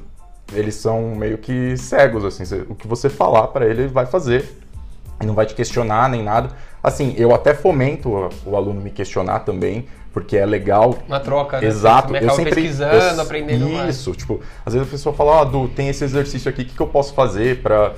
eles 0.53 0.75
são 0.75 1.15
meio 1.15 1.39
que 1.39 1.77
cegos 1.77 2.25
assim. 2.25 2.45
O 2.69 2.75
que 2.75 2.87
você 2.87 3.09
falar 3.09 3.49
para 3.49 3.67
ele, 3.67 3.83
ele 3.83 3.89
vai 3.89 4.07
fazer, 4.07 4.59
não 5.25 5.35
vai 5.35 5.47
te 5.47 5.55
questionar 5.55 6.09
nem 6.09 6.23
nada. 6.23 6.51
Assim, 6.83 7.15
eu 7.17 7.35
até 7.35 7.55
fomento 7.55 8.31
o 8.45 8.57
aluno 8.57 8.81
me 8.81 8.91
questionar 8.91 9.41
também, 9.41 9.87
porque 10.13 10.37
é 10.37 10.47
legal. 10.47 10.99
Uma 11.07 11.21
troca, 11.21 11.61
né? 11.61 11.67
Exato. 11.67 12.15
Eu 12.17 12.31
sempre 12.31 12.55
pesquisando, 12.55 12.95
eu, 12.95 13.21
aprendendo 13.21 13.69
isso, 13.89 14.11
mais. 14.11 14.19
Tipo, 14.19 14.41
às 14.65 14.73
vezes 14.73 14.89
a 14.89 14.91
pessoa 14.91 15.15
fala, 15.15 15.43
ah, 15.43 15.45
Du, 15.45 15.69
tem 15.69 15.89
esse 15.89 16.03
exercício 16.05 16.49
aqui, 16.49 16.63
o 16.63 16.65
que, 16.65 16.75
que 16.75 16.81
eu 16.81 16.87
posso 16.87 17.13
fazer 17.13 17.61
para 17.63 17.95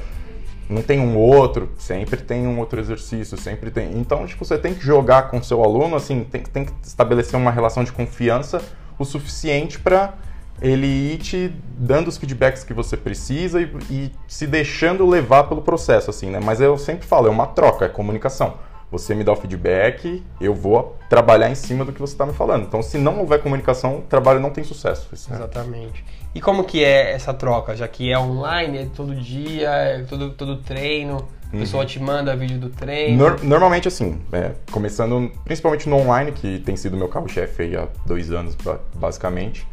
não 0.68 0.82
tem 0.82 1.00
um 1.00 1.16
outro, 1.16 1.70
sempre 1.76 2.20
tem 2.20 2.46
um 2.46 2.58
outro 2.58 2.80
exercício, 2.80 3.36
sempre 3.36 3.70
tem. 3.70 3.98
Então, 3.98 4.26
tipo, 4.26 4.44
você 4.44 4.56
tem 4.56 4.74
que 4.74 4.84
jogar 4.84 5.30
com 5.30 5.42
seu 5.42 5.62
aluno, 5.62 5.96
assim, 5.96 6.24
tem, 6.24 6.42
tem 6.42 6.64
que 6.64 6.72
estabelecer 6.82 7.38
uma 7.38 7.50
relação 7.50 7.84
de 7.84 7.92
confiança 7.92 8.62
o 8.98 9.04
suficiente 9.04 9.78
para 9.78 10.14
ele 10.60 10.86
ir 10.86 11.18
te 11.18 11.52
dando 11.76 12.08
os 12.08 12.16
feedbacks 12.16 12.62
que 12.62 12.72
você 12.72 12.96
precisa 12.96 13.60
e, 13.60 13.64
e, 13.90 14.12
se 14.28 14.46
deixando 14.46 15.04
levar 15.06 15.44
pelo 15.44 15.60
processo, 15.60 16.08
assim, 16.08 16.30
né? 16.30 16.40
Mas 16.42 16.60
eu 16.60 16.78
sempre 16.78 17.06
falo, 17.06 17.26
é 17.26 17.30
uma 17.30 17.46
troca, 17.46 17.84
é 17.84 17.88
comunicação. 17.88 18.54
Você 18.90 19.14
me 19.14 19.24
dá 19.24 19.32
o 19.32 19.36
feedback, 19.36 20.22
eu 20.40 20.54
vou 20.54 20.96
trabalhar 21.08 21.50
em 21.50 21.54
cima 21.54 21.84
do 21.84 21.92
que 21.92 22.00
você 22.00 22.12
está 22.12 22.26
me 22.26 22.32
falando. 22.32 22.64
Então, 22.64 22.82
se 22.82 22.98
não 22.98 23.20
houver 23.20 23.42
comunicação, 23.42 23.98
o 23.98 24.02
trabalho 24.02 24.38
não 24.38 24.50
tem 24.50 24.62
sucesso. 24.62 25.08
Exatamente. 25.12 26.04
É. 26.20 26.21
E 26.34 26.40
como 26.40 26.64
que 26.64 26.82
é 26.82 27.12
essa 27.12 27.34
troca? 27.34 27.76
Já 27.76 27.86
que 27.86 28.10
é 28.10 28.18
online, 28.18 28.78
é 28.78 28.86
todo 28.86 29.14
dia, 29.14 29.68
é 29.68 30.02
todo, 30.02 30.30
todo 30.30 30.56
treino, 30.56 31.28
a 31.52 31.56
pessoa 31.58 31.82
uhum. 31.82 31.86
te 31.86 32.00
manda 32.00 32.34
vídeo 32.34 32.58
do 32.58 32.70
treino? 32.70 33.18
Nor 33.18 33.44
normalmente 33.44 33.86
assim, 33.86 34.18
é, 34.32 34.52
começando 34.70 35.30
principalmente 35.44 35.86
no 35.88 35.96
online, 35.96 36.32
que 36.32 36.58
tem 36.60 36.74
sido 36.76 36.96
meu 36.96 37.08
carro-chefe 37.08 37.76
há 37.76 37.86
dois 38.06 38.30
anos, 38.32 38.56
basicamente. 38.94 39.66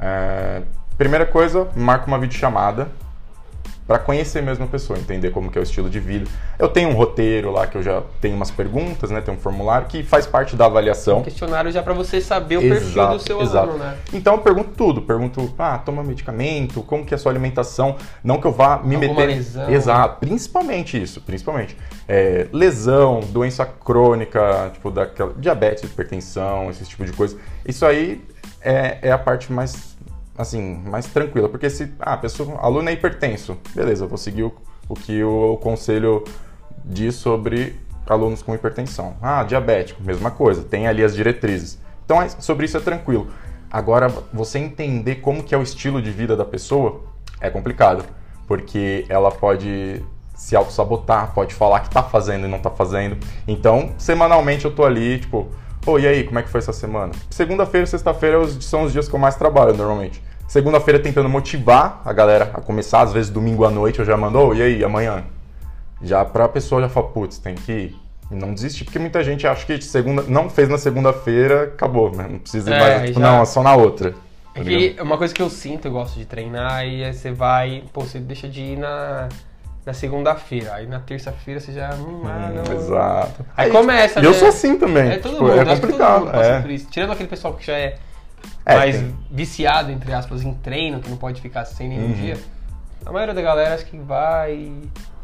É, 0.00 0.62
primeira 0.96 1.26
coisa, 1.26 1.68
marca 1.76 2.06
uma 2.06 2.18
videochamada. 2.18 2.88
Para 3.86 3.98
conhecer 3.98 4.42
mesmo 4.42 4.64
a 4.64 4.68
pessoa, 4.68 4.98
entender 4.98 5.30
como 5.30 5.50
que 5.50 5.58
é 5.58 5.60
o 5.60 5.62
estilo 5.62 5.88
de 5.88 6.00
vida. 6.00 6.28
Eu 6.58 6.68
tenho 6.68 6.88
um 6.88 6.94
roteiro 6.94 7.52
lá 7.52 7.66
que 7.66 7.78
eu 7.78 7.82
já 7.82 8.02
tenho 8.20 8.34
umas 8.34 8.50
perguntas, 8.50 9.10
né? 9.10 9.20
Tem 9.20 9.32
um 9.32 9.38
formulário 9.38 9.86
que 9.86 10.02
faz 10.02 10.26
parte 10.26 10.56
da 10.56 10.66
avaliação. 10.66 11.18
Um 11.18 11.22
questionário 11.22 11.70
já 11.70 11.82
para 11.82 11.94
você 11.94 12.20
saber 12.20 12.58
o 12.58 12.62
exato, 12.62 12.80
perfil 12.80 13.08
do 13.08 13.18
seu 13.20 13.42
exato. 13.42 13.70
aluno, 13.70 13.84
né? 13.84 13.96
Então 14.12 14.34
eu 14.34 14.40
pergunto 14.40 14.70
tudo, 14.76 15.02
pergunto, 15.02 15.54
ah, 15.58 15.78
toma 15.78 16.02
medicamento, 16.02 16.82
como 16.82 17.04
que 17.04 17.14
é 17.14 17.16
a 17.16 17.18
sua 17.18 17.30
alimentação, 17.30 17.96
não 18.24 18.40
que 18.40 18.46
eu 18.46 18.52
vá 18.52 18.78
me 18.82 18.96
Alguma 18.96 19.14
meter. 19.14 19.26
Lesão. 19.26 19.70
Exato, 19.70 20.18
principalmente 20.18 21.00
isso, 21.00 21.20
principalmente 21.20 21.76
é, 22.08 22.48
lesão, 22.52 23.20
doença 23.20 23.64
crônica, 23.64 24.70
tipo 24.72 24.90
daquela 24.90 25.32
diabetes, 25.36 25.84
hipertensão, 25.84 26.70
esse 26.70 26.84
tipo 26.84 27.04
de 27.04 27.12
coisa. 27.12 27.36
Isso 27.64 27.84
aí 27.84 28.24
é, 28.60 28.98
é 29.02 29.12
a 29.12 29.18
parte 29.18 29.52
mais 29.52 29.95
assim, 30.36 30.82
mais 30.84 31.06
tranquila. 31.06 31.48
Porque 31.48 31.68
se 31.70 31.92
ah, 32.00 32.14
a 32.14 32.16
pessoa, 32.16 32.58
aluno 32.60 32.88
é 32.88 32.92
hipertenso, 32.92 33.56
beleza, 33.74 34.04
eu 34.04 34.08
vou 34.08 34.18
seguir 34.18 34.44
o, 34.44 34.54
o 34.88 34.94
que 34.94 35.22
o, 35.22 35.56
conselho 35.58 36.24
diz 36.84 37.14
sobre 37.16 37.78
alunos 38.06 38.42
com 38.42 38.54
hipertensão. 38.54 39.16
Ah, 39.20 39.42
diabético, 39.44 40.02
mesma 40.02 40.30
coisa, 40.30 40.62
tem 40.62 40.86
ali 40.86 41.02
as 41.02 41.14
diretrizes. 41.14 41.78
Então, 42.04 42.22
é, 42.22 42.28
sobre 42.28 42.66
isso 42.66 42.76
é 42.76 42.80
tranquilo. 42.80 43.28
Agora, 43.70 44.08
você 44.32 44.58
entender 44.58 45.16
como 45.16 45.42
que 45.42 45.54
é 45.54 45.58
o 45.58 45.62
estilo 45.62 46.00
de 46.00 46.10
vida 46.10 46.36
da 46.36 46.44
pessoa 46.44 47.02
é 47.40 47.50
complicado, 47.50 48.04
porque 48.46 49.04
ela 49.08 49.30
pode 49.30 50.04
se 50.34 50.54
auto-sabotar, 50.54 51.32
pode 51.34 51.54
falar 51.54 51.80
que 51.80 51.90
tá 51.90 52.02
fazendo 52.02 52.46
e 52.46 52.48
não 52.48 52.58
tá 52.58 52.70
fazendo. 52.70 53.16
Então, 53.48 53.92
semanalmente 53.98 54.66
eu 54.66 54.74
tô 54.74 54.84
ali, 54.84 55.18
tipo, 55.18 55.50
Pô, 55.86 56.00
e 56.00 56.06
aí, 56.08 56.24
como 56.24 56.36
é 56.36 56.42
que 56.42 56.48
foi 56.48 56.58
essa 56.58 56.72
semana? 56.72 57.12
Segunda-feira 57.30 57.84
e 57.84 57.86
sexta-feira 57.86 58.44
são 58.60 58.82
os 58.82 58.92
dias 58.92 59.08
que 59.08 59.14
eu 59.14 59.20
mais 59.20 59.36
trabalho 59.36 59.72
normalmente. 59.72 60.20
Segunda-feira 60.46 60.98
tentando 60.98 61.28
motivar 61.28 62.00
a 62.04 62.12
galera 62.12 62.50
a 62.54 62.60
começar, 62.60 63.00
às 63.00 63.12
vezes 63.12 63.30
domingo 63.30 63.64
à 63.64 63.70
noite 63.70 63.98
eu 63.98 64.04
já 64.04 64.16
mando, 64.16 64.38
oh, 64.38 64.54
e 64.54 64.62
aí, 64.62 64.84
amanhã? 64.84 65.24
Já 66.02 66.24
pra 66.24 66.48
pessoa 66.48 66.80
já 66.80 66.88
falar, 66.88 67.08
putz, 67.08 67.38
tem 67.38 67.54
que 67.54 67.72
ir. 67.72 67.96
Não 68.30 68.52
desistir, 68.52 68.84
porque 68.84 68.98
muita 68.98 69.22
gente 69.22 69.46
acha 69.46 69.64
que 69.64 69.80
segunda, 69.80 70.22
não 70.22 70.50
fez 70.50 70.68
na 70.68 70.78
segunda-feira, 70.78 71.64
acabou, 71.64 72.10
né? 72.10 72.26
Não 72.28 72.38
precisa 72.38 72.70
ir 72.70 72.74
é, 72.74 72.78
mais, 72.80 73.08
tipo, 73.08 73.20
já... 73.20 73.26
não, 73.26 73.42
é 73.42 73.44
só 73.44 73.62
na 73.62 73.74
outra. 73.74 74.12
Tá 74.54 74.62
é 74.64 75.02
uma 75.02 75.18
coisa 75.18 75.34
que 75.34 75.42
eu 75.42 75.50
sinto, 75.50 75.86
eu 75.86 75.92
gosto 75.92 76.18
de 76.18 76.24
treinar, 76.24 76.86
e 76.86 77.04
aí 77.04 77.12
você 77.12 77.30
vai, 77.30 77.84
pô, 77.92 78.00
você 78.00 78.18
deixa 78.18 78.48
de 78.48 78.60
ir 78.60 78.78
na 78.78 79.28
na 79.86 79.94
segunda-feira. 79.94 80.74
Aí 80.74 80.86
na 80.86 80.98
terça-feira 80.98 81.60
você 81.60 81.72
já. 81.72 81.94
Hum, 81.94 82.22
ah, 82.24 82.50
não. 82.52 82.76
Exato. 82.76 83.46
Aí, 83.56 83.66
aí 83.66 83.70
começa. 83.70 84.18
E 84.18 84.22
né? 84.22 84.28
eu 84.28 84.34
sou 84.34 84.48
assim 84.48 84.76
também. 84.76 85.12
É 85.12 85.18
todo 85.18 85.34
tipo, 85.34 85.44
mundo. 85.44 85.60
É 85.60 85.64
complicado. 85.64 86.30
é. 86.34 86.78
Tirando 86.90 87.12
aquele 87.12 87.28
pessoal 87.28 87.54
que 87.54 87.64
já 87.64 87.74
é, 87.74 87.96
é 88.64 88.74
mais 88.74 88.96
tem. 88.96 89.14
viciado, 89.30 89.90
entre 89.90 90.12
aspas, 90.12 90.42
em 90.42 90.52
treino, 90.54 91.00
que 91.00 91.08
não 91.08 91.16
pode 91.16 91.40
ficar 91.40 91.64
sem 91.64 91.88
nenhum 91.88 92.06
uhum. 92.06 92.12
dia. 92.12 92.36
A 93.04 93.12
maioria 93.12 93.34
da 93.34 93.42
galera 93.42 93.74
acho 93.74 93.86
que 93.86 93.96
vai. 93.96 94.72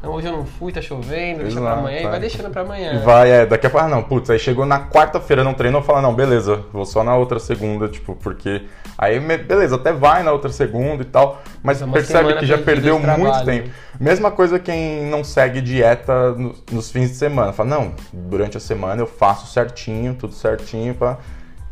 Não, 0.00 0.10
hoje 0.10 0.26
eu 0.26 0.32
não 0.32 0.44
fui, 0.44 0.72
tá 0.72 0.80
chovendo, 0.80 1.42
deixa 1.42 1.58
Exato, 1.58 1.64
pra 1.64 1.72
amanhã 1.74 2.00
e 2.00 2.06
vai 2.08 2.20
deixando 2.20 2.50
pra 2.50 2.62
amanhã. 2.62 3.00
Vai, 3.04 3.30
é, 3.30 3.46
daqui 3.46 3.66
a 3.66 3.70
pouco, 3.70 3.86
ah, 3.86 3.88
não, 3.88 4.02
putz, 4.02 4.30
aí 4.30 4.38
chegou 4.38 4.66
na 4.66 4.88
quarta-feira, 4.88 5.44
não 5.44 5.54
treinou, 5.54 5.80
fala, 5.82 6.00
não, 6.00 6.12
beleza, 6.12 6.64
vou 6.72 6.84
só 6.84 7.04
na 7.04 7.16
outra 7.16 7.38
segunda, 7.38 7.88
tipo, 7.88 8.14
porque. 8.16 8.62
Aí, 8.98 9.18
beleza, 9.18 9.76
até 9.76 9.92
vai 9.92 10.22
na 10.22 10.32
outra 10.32 10.50
segunda 10.50 11.02
e 11.02 11.06
tal, 11.06 11.40
mas 11.62 11.82
é 11.82 11.86
percebe 11.86 12.34
que 12.34 12.46
já 12.46 12.58
perdeu 12.58 12.98
muito 13.00 13.44
tempo. 13.44 13.70
Mesma 13.98 14.30
coisa 14.30 14.58
quem 14.58 15.04
não 15.06 15.24
segue 15.24 15.60
dieta 15.60 16.32
nos, 16.32 16.62
nos 16.70 16.90
fins 16.90 17.10
de 17.10 17.16
semana, 17.16 17.52
fala, 17.52 17.70
não, 17.70 17.94
durante 18.12 18.56
a 18.56 18.60
semana 18.60 19.02
eu 19.02 19.06
faço 19.06 19.52
certinho, 19.52 20.14
tudo 20.14 20.34
certinho, 20.34 20.94
pra 20.94 21.18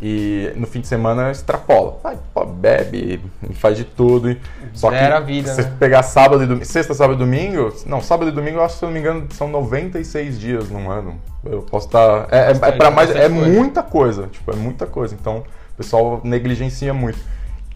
e 0.03 0.51
no 0.57 0.67
fim 0.67 0.81
de 0.81 0.87
semana 0.87 1.31
extrapola. 1.31 1.99
Vai, 2.03 2.19
pô, 2.33 2.45
bebe, 2.45 3.21
faz 3.55 3.77
de 3.77 3.85
tudo. 3.85 4.35
Só 4.73 4.91
que 4.91 4.97
a 4.97 5.21
vida, 5.21 5.53
se 5.53 5.63
né? 5.63 5.77
pegar 5.79 6.03
sábado 6.03 6.43
e 6.43 6.47
domingo, 6.47 6.65
sexta, 6.65 6.95
sábado 6.95 7.17
e 7.17 7.19
domingo, 7.19 7.75
não, 7.85 8.01
sábado 8.01 8.31
e 8.31 8.33
domingo 8.33 8.59
eu 8.59 8.65
acho, 8.65 8.79
se 8.79 8.85
eu 8.85 8.89
não 8.89 8.95
me 8.95 9.01
engano, 9.01 9.27
são 9.33 9.49
96 9.49 10.39
dias 10.39 10.71
num 10.71 10.91
ano. 10.91 11.21
Eu 11.45 11.63
posso 11.63 11.87
estar. 11.87 12.27
Tá, 12.27 12.37
é, 12.37 12.47
é, 12.47 12.51
é 12.51 12.73
para 12.73 12.91
mais. 12.91 13.11
É 13.11 13.29
muita 13.29 13.83
coisa. 13.83 14.27
Tipo, 14.29 14.53
é 14.53 14.57
muita 14.57 14.87
coisa. 14.87 15.15
Então, 15.19 15.45
o 15.75 15.77
pessoal 15.77 16.21
negligencia 16.25 16.95
muito. 16.95 17.19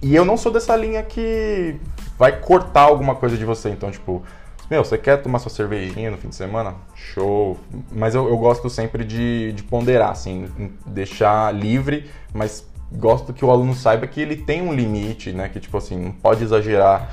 E 0.01 0.15
eu 0.15 0.25
não 0.25 0.37
sou 0.37 0.53
dessa 0.53 0.77
linha 0.77 1.03
que 1.03 1.77
vai 2.19 2.33
cortar 2.33 2.83
alguma 2.83 3.15
coisa 3.15 3.37
de 3.37 3.45
você. 3.45 3.71
Então, 3.71 3.91
tipo, 3.91 4.23
meu, 4.71 4.85
você 4.85 4.97
quer 4.97 5.23
tomar 5.23 5.39
sua 5.39 5.51
cervejinha 5.51 6.11
no 6.11 6.17
fim 6.17 6.29
de 6.29 6.35
semana? 6.35 6.75
Show. 6.95 7.59
Mas 7.93 8.15
eu, 8.15 8.29
eu 8.29 8.37
gosto 8.37 8.71
sempre 8.71 9.05
de, 9.05 9.53
de 9.53 9.63
ponderar, 9.63 10.11
assim, 10.11 10.49
deixar 10.87 11.55
livre, 11.55 12.11
mas 12.33 12.67
gosto 12.93 13.33
que 13.33 13.45
o 13.45 13.51
aluno 13.51 13.75
saiba 13.75 14.07
que 14.07 14.21
ele 14.21 14.37
tem 14.37 14.63
um 14.63 14.73
limite, 14.73 15.33
né? 15.33 15.49
Que 15.49 15.61
tipo 15.61 15.77
assim, 15.77 15.97
não 15.97 16.13
pode 16.13 16.43
exagerar. 16.43 17.11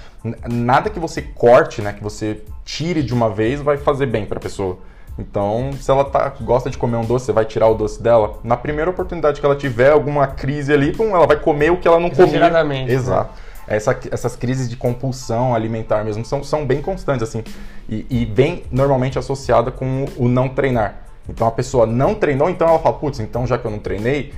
Nada 0.49 0.89
que 0.89 0.99
você 0.99 1.21
corte, 1.21 1.81
né? 1.81 1.93
Que 1.93 2.03
você 2.03 2.41
tire 2.63 3.03
de 3.03 3.13
uma 3.13 3.29
vez 3.29 3.61
vai 3.61 3.77
fazer 3.77 4.05
bem 4.05 4.25
para 4.25 4.37
a 4.37 4.41
pessoa. 4.41 4.77
Então, 5.19 5.71
se 5.73 5.91
ela 5.91 6.05
tá, 6.05 6.33
gosta 6.41 6.69
de 6.69 6.77
comer 6.77 6.97
um 6.97 7.05
doce, 7.05 7.25
você 7.25 7.33
vai 7.33 7.45
tirar 7.45 7.67
o 7.67 7.75
doce 7.75 8.01
dela. 8.01 8.39
Na 8.43 8.55
primeira 8.55 8.89
oportunidade 8.89 9.39
que 9.39 9.45
ela 9.45 9.55
tiver 9.55 9.91
alguma 9.91 10.25
crise 10.25 10.71
ali, 10.71 10.93
pum, 10.93 11.15
ela 11.15 11.27
vai 11.27 11.37
comer 11.37 11.71
o 11.71 11.77
que 11.77 11.87
ela 11.87 11.99
não 11.99 12.09
comia. 12.09 12.25
Né? 12.87 12.93
Exato. 12.93 13.31
Né? 13.31 13.50
Essa, 13.75 13.97
essas 14.11 14.35
crises 14.35 14.69
de 14.69 14.75
compulsão 14.75 15.55
alimentar 15.55 16.03
mesmo 16.03 16.25
são, 16.25 16.43
são 16.43 16.65
bem 16.65 16.81
constantes, 16.81 17.27
assim, 17.27 17.43
e, 17.89 18.05
e 18.09 18.25
bem 18.25 18.63
normalmente 18.71 19.17
associada 19.17 19.71
com 19.71 20.05
o 20.17 20.27
não 20.27 20.49
treinar. 20.49 20.95
Então 21.29 21.47
a 21.47 21.51
pessoa 21.51 21.85
não 21.85 22.15
treinou, 22.15 22.49
então 22.49 22.67
ela 22.67 22.79
fala, 22.79 22.97
putz, 22.97 23.19
então 23.19 23.45
já 23.45 23.57
que 23.57 23.65
eu 23.65 23.71
não 23.71 23.79
treinei, 23.79 24.33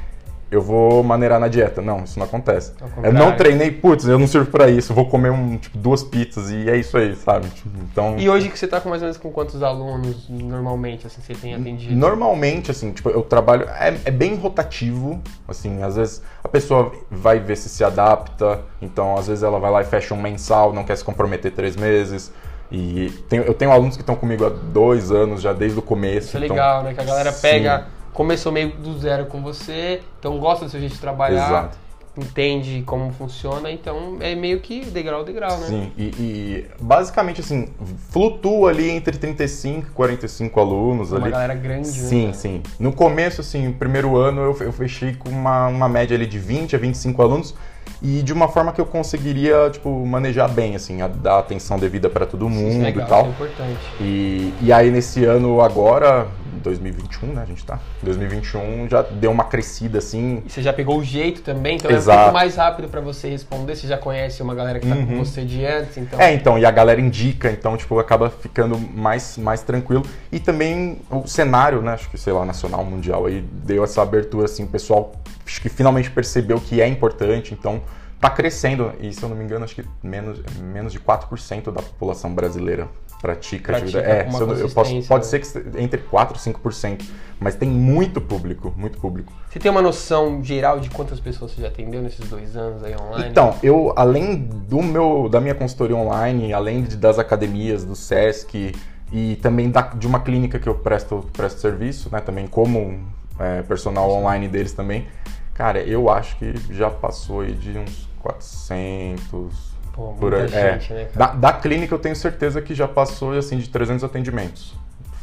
eu 0.53 0.61
vou 0.61 1.03
maneirar 1.03 1.39
na 1.39 1.47
dieta. 1.47 1.81
Não, 1.81 2.03
isso 2.03 2.17
não 2.19 2.25
acontece. 2.25 2.73
Eu 3.01 3.11
não 3.11 3.35
treinei, 3.35 3.71
putz, 3.71 4.05
eu 4.05 4.19
não 4.19 4.27
sirvo 4.27 4.51
para 4.51 4.69
isso, 4.69 4.93
vou 4.93 5.07
comer 5.07 5.31
um, 5.31 5.57
tipo, 5.57 5.77
duas 5.77 6.03
pizzas 6.03 6.51
e 6.51 6.69
é 6.69 6.77
isso 6.77 6.97
aí, 6.97 7.15
sabe? 7.15 7.47
Tipo, 7.49 7.69
então... 7.91 8.15
E 8.17 8.29
hoje 8.29 8.49
que 8.49 8.57
você 8.57 8.67
tá 8.67 8.79
com 8.79 8.89
mais 8.89 9.01
ou 9.01 9.07
menos 9.07 9.17
com 9.17 9.31
quantos 9.31 9.63
alunos 9.63 10.27
normalmente, 10.29 11.07
assim, 11.07 11.21
você 11.21 11.33
tem 11.33 11.55
atendido? 11.55 11.95
Normalmente, 11.95 12.71
assim, 12.71 12.91
tipo, 12.91 13.09
eu 13.09 13.23
trabalho, 13.23 13.67
é, 13.69 13.95
é 14.05 14.11
bem 14.11 14.35
rotativo, 14.35 15.19
assim, 15.47 15.81
às 15.81 15.95
vezes 15.95 16.21
a 16.43 16.47
pessoa 16.47 16.91
vai 17.09 17.39
ver 17.39 17.55
se 17.55 17.69
se 17.69 17.83
adapta, 17.83 18.61
então 18.81 19.17
às 19.17 19.27
vezes 19.27 19.43
ela 19.43 19.59
vai 19.59 19.71
lá 19.71 19.81
e 19.81 19.85
fecha 19.85 20.13
um 20.13 20.21
mensal, 20.21 20.71
não 20.73 20.83
quer 20.83 20.95
se 20.95 21.03
comprometer 21.03 21.51
três 21.51 21.75
meses. 21.75 22.31
E 22.71 23.11
tem, 23.29 23.39
eu 23.39 23.53
tenho 23.53 23.71
alunos 23.71 23.95
que 23.95 24.01
estão 24.01 24.15
comigo 24.15 24.45
há 24.45 24.49
dois 24.49 25.11
anos, 25.11 25.41
já 25.41 25.53
desde 25.53 25.77
o 25.77 25.81
começo. 25.81 26.29
Isso 26.29 26.37
é 26.37 26.45
então, 26.45 26.55
legal, 26.55 26.83
né? 26.83 26.93
Que 26.93 27.01
a 27.01 27.03
galera 27.03 27.31
pega... 27.31 27.79
Sim 27.79 28.02
começou 28.13 28.51
meio 28.51 28.69
do 28.77 28.97
zero 28.97 29.25
com 29.25 29.41
você, 29.41 30.01
então 30.19 30.37
gosta 30.39 30.65
do 30.65 30.71
seu 30.71 30.79
jeito 30.79 30.93
de 30.93 31.01
trabalhar. 31.01 31.47
Exato. 31.47 31.83
Entende 32.15 32.83
como 32.85 33.11
funciona, 33.11 33.71
então 33.71 34.17
é 34.19 34.35
meio 34.35 34.59
que 34.59 34.85
degrau 34.85 35.23
degrau, 35.23 35.57
né? 35.57 35.65
Sim, 35.65 35.91
e, 35.97 36.03
e 36.03 36.65
basicamente 36.79 37.41
assim, 37.41 37.69
flutua 38.11 38.69
ali 38.69 38.87
entre 38.91 39.17
35 39.17 39.87
e 39.87 39.89
45 39.89 40.59
alunos 40.59 41.11
uma 41.11 41.17
ali. 41.17 41.29
Uma 41.29 41.31
galera 41.31 41.55
grande, 41.55 41.87
Sim, 41.87 42.27
né? 42.27 42.33
sim. 42.33 42.61
No 42.79 42.93
começo, 42.93 43.41
assim, 43.41 43.71
primeiro 43.73 44.15
ano 44.15 44.41
eu, 44.41 44.57
eu 44.59 44.71
fechei 44.71 45.15
com 45.15 45.29
uma, 45.29 45.67
uma 45.67 45.89
média 45.89 46.15
ali 46.15 46.27
de 46.27 46.37
20 46.37 46.75
a 46.75 46.79
25 46.79 47.19
alunos 47.19 47.55
e 48.03 48.21
de 48.21 48.33
uma 48.33 48.49
forma 48.49 48.73
que 48.73 48.81
eu 48.81 48.85
conseguiria, 48.85 49.69
tipo, 49.71 50.05
manejar 50.05 50.49
bem, 50.49 50.75
assim, 50.75 51.01
a, 51.01 51.07
dar 51.07 51.39
atenção 51.39 51.79
devida 51.79 52.09
para 52.09 52.25
todo 52.25 52.49
mundo 52.49 52.81
é 52.81 52.91
legal, 52.91 53.05
e 53.05 53.09
tal. 53.09 53.25
É 53.25 53.29
importante. 53.29 53.79
E, 54.01 54.53
e 54.61 54.73
aí 54.73 54.91
nesse 54.91 55.23
ano 55.23 55.61
agora, 55.61 56.27
2021, 56.61 57.27
né, 57.29 57.41
a 57.41 57.45
gente 57.45 57.65
tá? 57.65 57.79
2021 58.01 58.89
já 58.89 59.03
deu 59.03 59.31
uma 59.31 59.45
crescida, 59.45 59.99
assim. 59.99 60.43
E 60.45 60.51
você 60.51 60.61
já 60.61 60.73
pegou 60.73 60.99
o 60.99 61.03
jeito 61.03 61.41
também, 61.43 61.77
então 61.77 61.89
Exato. 61.89 62.11
é 62.11 62.21
um 62.21 62.23
pouco 62.25 62.33
mais 62.33 62.55
rápido 62.57 62.89
para 62.89 62.99
você 62.99 63.29
responder, 63.29 63.73
você 63.73 63.87
já 63.87 63.97
conhece 63.97 64.43
uma 64.43 64.53
galera 64.53 64.81
que 64.81 64.87
tá 64.87 64.95
uhum. 64.95 65.05
com 65.05 65.17
você 65.23 65.45
de 65.45 65.65
antes, 65.65 65.97
então... 65.97 66.19
É, 66.19 66.33
então, 66.33 66.59
e 66.59 66.65
a 66.65 66.71
galera 66.71 66.99
indica, 66.99 67.49
então, 67.49 67.77
tipo, 67.77 67.97
acaba 67.99 68.29
ficando 68.29 68.77
mais, 68.77 69.37
mais 69.37 69.61
tranquilo. 69.61 70.03
E 70.29 70.41
também 70.41 70.97
o 71.09 71.25
cenário, 71.25 71.81
né, 71.81 71.93
acho 71.93 72.09
que, 72.09 72.17
sei 72.17 72.33
lá, 72.33 72.43
nacional, 72.43 72.83
mundial, 72.83 73.27
aí 73.27 73.41
deu 73.41 73.81
essa 73.81 74.01
abertura, 74.01 74.43
assim, 74.43 74.65
o 74.65 74.67
pessoal 74.67 75.13
acho 75.45 75.61
que 75.61 75.69
finalmente 75.69 76.09
percebeu 76.09 76.59
que 76.59 76.81
é 76.81 76.87
importante, 76.87 77.53
então 77.53 77.81
está 78.23 78.29
crescendo, 78.29 78.93
e 79.01 79.11
se 79.11 79.21
eu 79.21 79.27
não 79.27 79.35
me 79.35 79.43
engano, 79.43 79.65
acho 79.65 79.75
que 79.75 79.83
menos, 80.01 80.39
menos 80.61 80.93
de 80.93 80.99
4% 80.99 81.65
da 81.65 81.81
população 81.81 82.33
brasileira 82.33 82.87
pratica, 83.21 83.73
pratica. 83.73 83.99
É, 83.99 84.27
eu, 84.27 84.57
eu 84.57 84.69
posso, 84.69 85.01
pode 85.07 85.25
ser 85.25 85.39
que 85.39 85.47
entre 85.81 86.01
4% 86.01 86.35
e 86.35 86.53
5%, 86.53 87.03
mas 87.39 87.55
tem 87.55 87.69
muito 87.69 88.21
público, 88.21 88.73
muito 88.77 88.97
público. 88.97 89.31
Você 89.49 89.59
tem 89.59 89.69
uma 89.69 89.81
noção 89.81 90.41
geral 90.41 90.79
de 90.79 90.89
quantas 90.89 91.19
pessoas 91.19 91.51
você 91.51 91.61
já 91.61 91.67
atendeu 91.67 92.01
nesses 92.01 92.27
dois 92.29 92.55
anos 92.55 92.83
aí 92.83 92.95
online? 92.95 93.29
Então, 93.29 93.55
eu, 93.61 93.93
além 93.95 94.37
do 94.37 94.81
meu, 94.81 95.27
da 95.29 95.41
minha 95.41 95.55
consultoria 95.55 95.95
online, 95.95 96.53
além 96.53 96.83
de, 96.83 96.95
das 96.95 97.19
academias, 97.19 97.83
do 97.83 97.95
SESC, 97.95 98.73
e 99.11 99.35
também 99.37 99.69
da, 99.69 99.81
de 99.81 100.07
uma 100.07 100.21
clínica 100.21 100.59
que 100.59 100.67
eu 100.67 100.75
presto, 100.75 101.25
presto 101.33 101.59
serviço, 101.59 102.09
né, 102.11 102.19
também 102.19 102.47
como 102.47 102.99
é, 103.37 103.61
personal 103.63 104.09
online 104.09 104.47
deles 104.47 104.73
também, 104.73 105.07
Cara, 105.53 105.81
eu 105.81 106.09
acho 106.09 106.35
que 106.37 106.53
já 106.73 106.89
passou 106.89 107.41
aí 107.41 107.53
de 107.53 107.77
uns 107.77 108.09
400. 108.23 109.73
Pô, 109.93 110.13
por 110.13 110.33
aí. 110.33 110.47
Gente, 110.47 110.91
é. 110.91 110.95
né, 110.95 111.07
da, 111.13 111.27
da, 111.27 111.53
clínica 111.53 111.93
eu 111.93 111.99
tenho 111.99 112.15
certeza 112.15 112.61
que 112.61 112.73
já 112.73 112.87
passou 112.87 113.33
assim 113.33 113.57
de 113.57 113.69
300 113.69 114.03
atendimentos. 114.03 114.73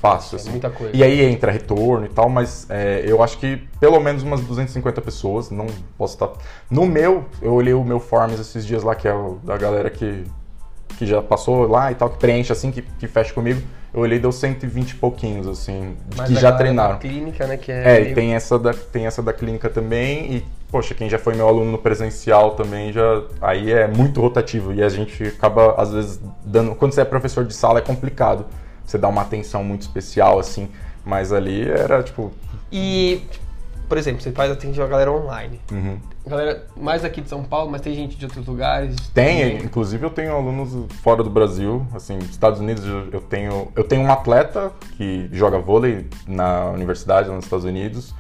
Fácil, 0.01 0.37
é 0.37 0.41
assim. 0.41 0.51
muita 0.51 0.71
coisa. 0.71 0.97
E 0.97 1.03
aí 1.03 1.23
entra 1.25 1.51
retorno 1.51 2.07
e 2.07 2.09
tal, 2.09 2.29
mas 2.29 2.67
é, 2.71 3.03
eu 3.05 3.23
acho 3.23 3.37
que 3.39 3.57
pelo 3.79 4.01
menos 4.01 4.23
umas 4.23 4.41
250 4.41 5.01
pessoas, 5.03 5.51
não 5.51 5.67
posso 5.99 6.15
estar... 6.15 6.31
No 6.71 6.87
meu, 6.87 7.27
eu 7.43 7.53
olhei 7.53 7.75
o 7.75 7.85
meu 7.85 8.01
Forms 8.01 8.41
esses 8.41 8.65
dias 8.65 8.83
lá, 8.83 8.95
que 8.95 9.09
é 9.09 9.13
o 9.13 9.39
da 9.43 9.59
galera 9.59 9.91
que 9.91 10.25
que 11.01 11.07
já 11.07 11.23
passou 11.23 11.67
lá 11.67 11.91
e 11.91 11.95
tal, 11.95 12.11
que 12.11 12.19
preenche 12.19 12.53
assim, 12.53 12.71
que, 12.71 12.83
que 12.83 13.09
fecha 13.09 13.33
comigo. 13.33 13.63
Eu 13.93 14.01
olhei 14.01 14.19
deu 14.21 14.31
120 14.31 14.91
e 14.91 14.95
pouquinhos, 14.95 15.47
assim, 15.49 15.97
Mas 16.17 16.29
que 16.29 16.37
já 16.37 16.53
treinaram. 16.53 16.99
clínica, 16.99 17.47
né? 17.47 17.57
Que 17.57 17.73
é, 17.73 17.97
É, 17.97 18.01
e 18.01 18.03
meio- 18.05 18.15
tem 18.15 18.35
essa, 18.35 18.59
da, 18.59 18.73
tem 18.73 19.07
essa 19.07 19.21
da 19.23 19.33
clínica 19.33 19.69
também. 19.69 20.37
E, 20.37 20.45
poxa, 20.71 20.95
quem 20.95 21.09
já 21.11 21.19
foi 21.19 21.35
meu 21.35 21.49
aluno 21.49 21.73
no 21.73 21.79
presencial 21.79 22.53
também, 22.53 22.93
já 22.93 23.23
aí 23.41 23.73
é 23.73 23.89
muito 23.89 24.21
rotativo. 24.21 24.73
E 24.73 24.81
a 24.83 24.89
gente 24.89 25.25
acaba, 25.25 25.75
às 25.77 25.93
vezes, 25.93 26.21
dando. 26.45 26.75
Quando 26.77 26.93
você 26.93 27.01
é 27.01 27.05
professor 27.05 27.45
de 27.45 27.53
sala 27.55 27.81
é 27.81 27.83
complicado. 27.83 28.47
Você 28.85 28.97
dá 28.97 29.09
uma 29.09 29.23
atenção 29.23 29.65
muito 29.65 29.83
especial, 29.83 30.39
assim. 30.39 30.69
Mas 31.05 31.33
ali 31.33 31.69
era 31.69 32.03
tipo. 32.03 32.33
E, 32.71 33.23
por 33.91 33.99
exemplo, 33.99 34.23
você 34.23 34.31
faz 34.31 34.53
atender 34.53 34.81
a 34.81 34.87
galera 34.87 35.11
online. 35.11 35.61
uhum. 35.73 35.99
Galera 36.25 36.65
mais 36.77 37.05
aqui 37.05 37.21
de 37.21 37.29
São 37.29 37.43
Paulo, 37.43 37.69
mas 37.73 37.81
tem 37.81 37.93
gente 37.93 38.17
de 38.17 38.25
outros 38.25 38.47
lugares. 38.47 38.95
Tem, 39.13 39.41
também. 39.51 39.65
inclusive 39.65 40.07
eu 40.07 40.11
tenho 40.11 40.33
alunos 40.33 40.87
fora 41.03 41.25
do 41.25 41.29
Brasil, 41.29 41.85
assim, 41.93 42.17
Estados 42.19 42.61
Unidos 42.61 42.85
eu- 43.13 43.21
tenho, 43.21 43.67
eu 43.75 43.83
tenho 43.83 44.03
um 44.03 44.13
atleta 44.13 44.71
que 44.97 45.29
joga 45.33 45.59
vôlei 45.59 46.07
na 46.29 46.67
universidade 46.67 47.29
lá 47.29 47.35
nos 47.35 47.47
Estados 47.47 47.65
Unidos. 47.65 48.15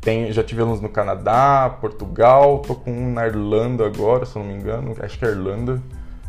Tem, 0.00 0.32
já 0.32 0.42
tive 0.42 0.62
alunos 0.62 0.80
no 0.80 0.88
Canadá, 0.88 1.76
Portugal, 1.82 2.60
tô 2.60 2.74
com 2.74 2.90
um 2.90 3.12
na 3.12 3.26
Irlanda 3.26 3.84
agora, 3.84 4.24
se 4.24 4.34
eu 4.34 4.42
não 4.42 4.50
me 4.50 4.58
engano, 4.58 4.96
acho 5.02 5.18
que 5.18 5.24
é 5.26 5.28
Irlanda. 5.28 5.82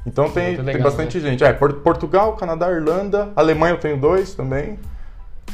Então 0.05 0.29
tem, 0.29 0.47
Muito 0.47 0.57
tem 0.57 0.65
legal, 0.65 0.81
bastante 0.83 1.17
né? 1.19 1.29
gente. 1.29 1.43
É, 1.45 1.53
Por- 1.53 1.75
Portugal, 1.75 2.33
Canadá, 2.33 2.69
Irlanda, 2.69 3.31
Alemanha 3.37 3.75
eu 3.75 3.79
tenho 3.79 3.95
dois 3.95 4.33
também. 4.33 4.77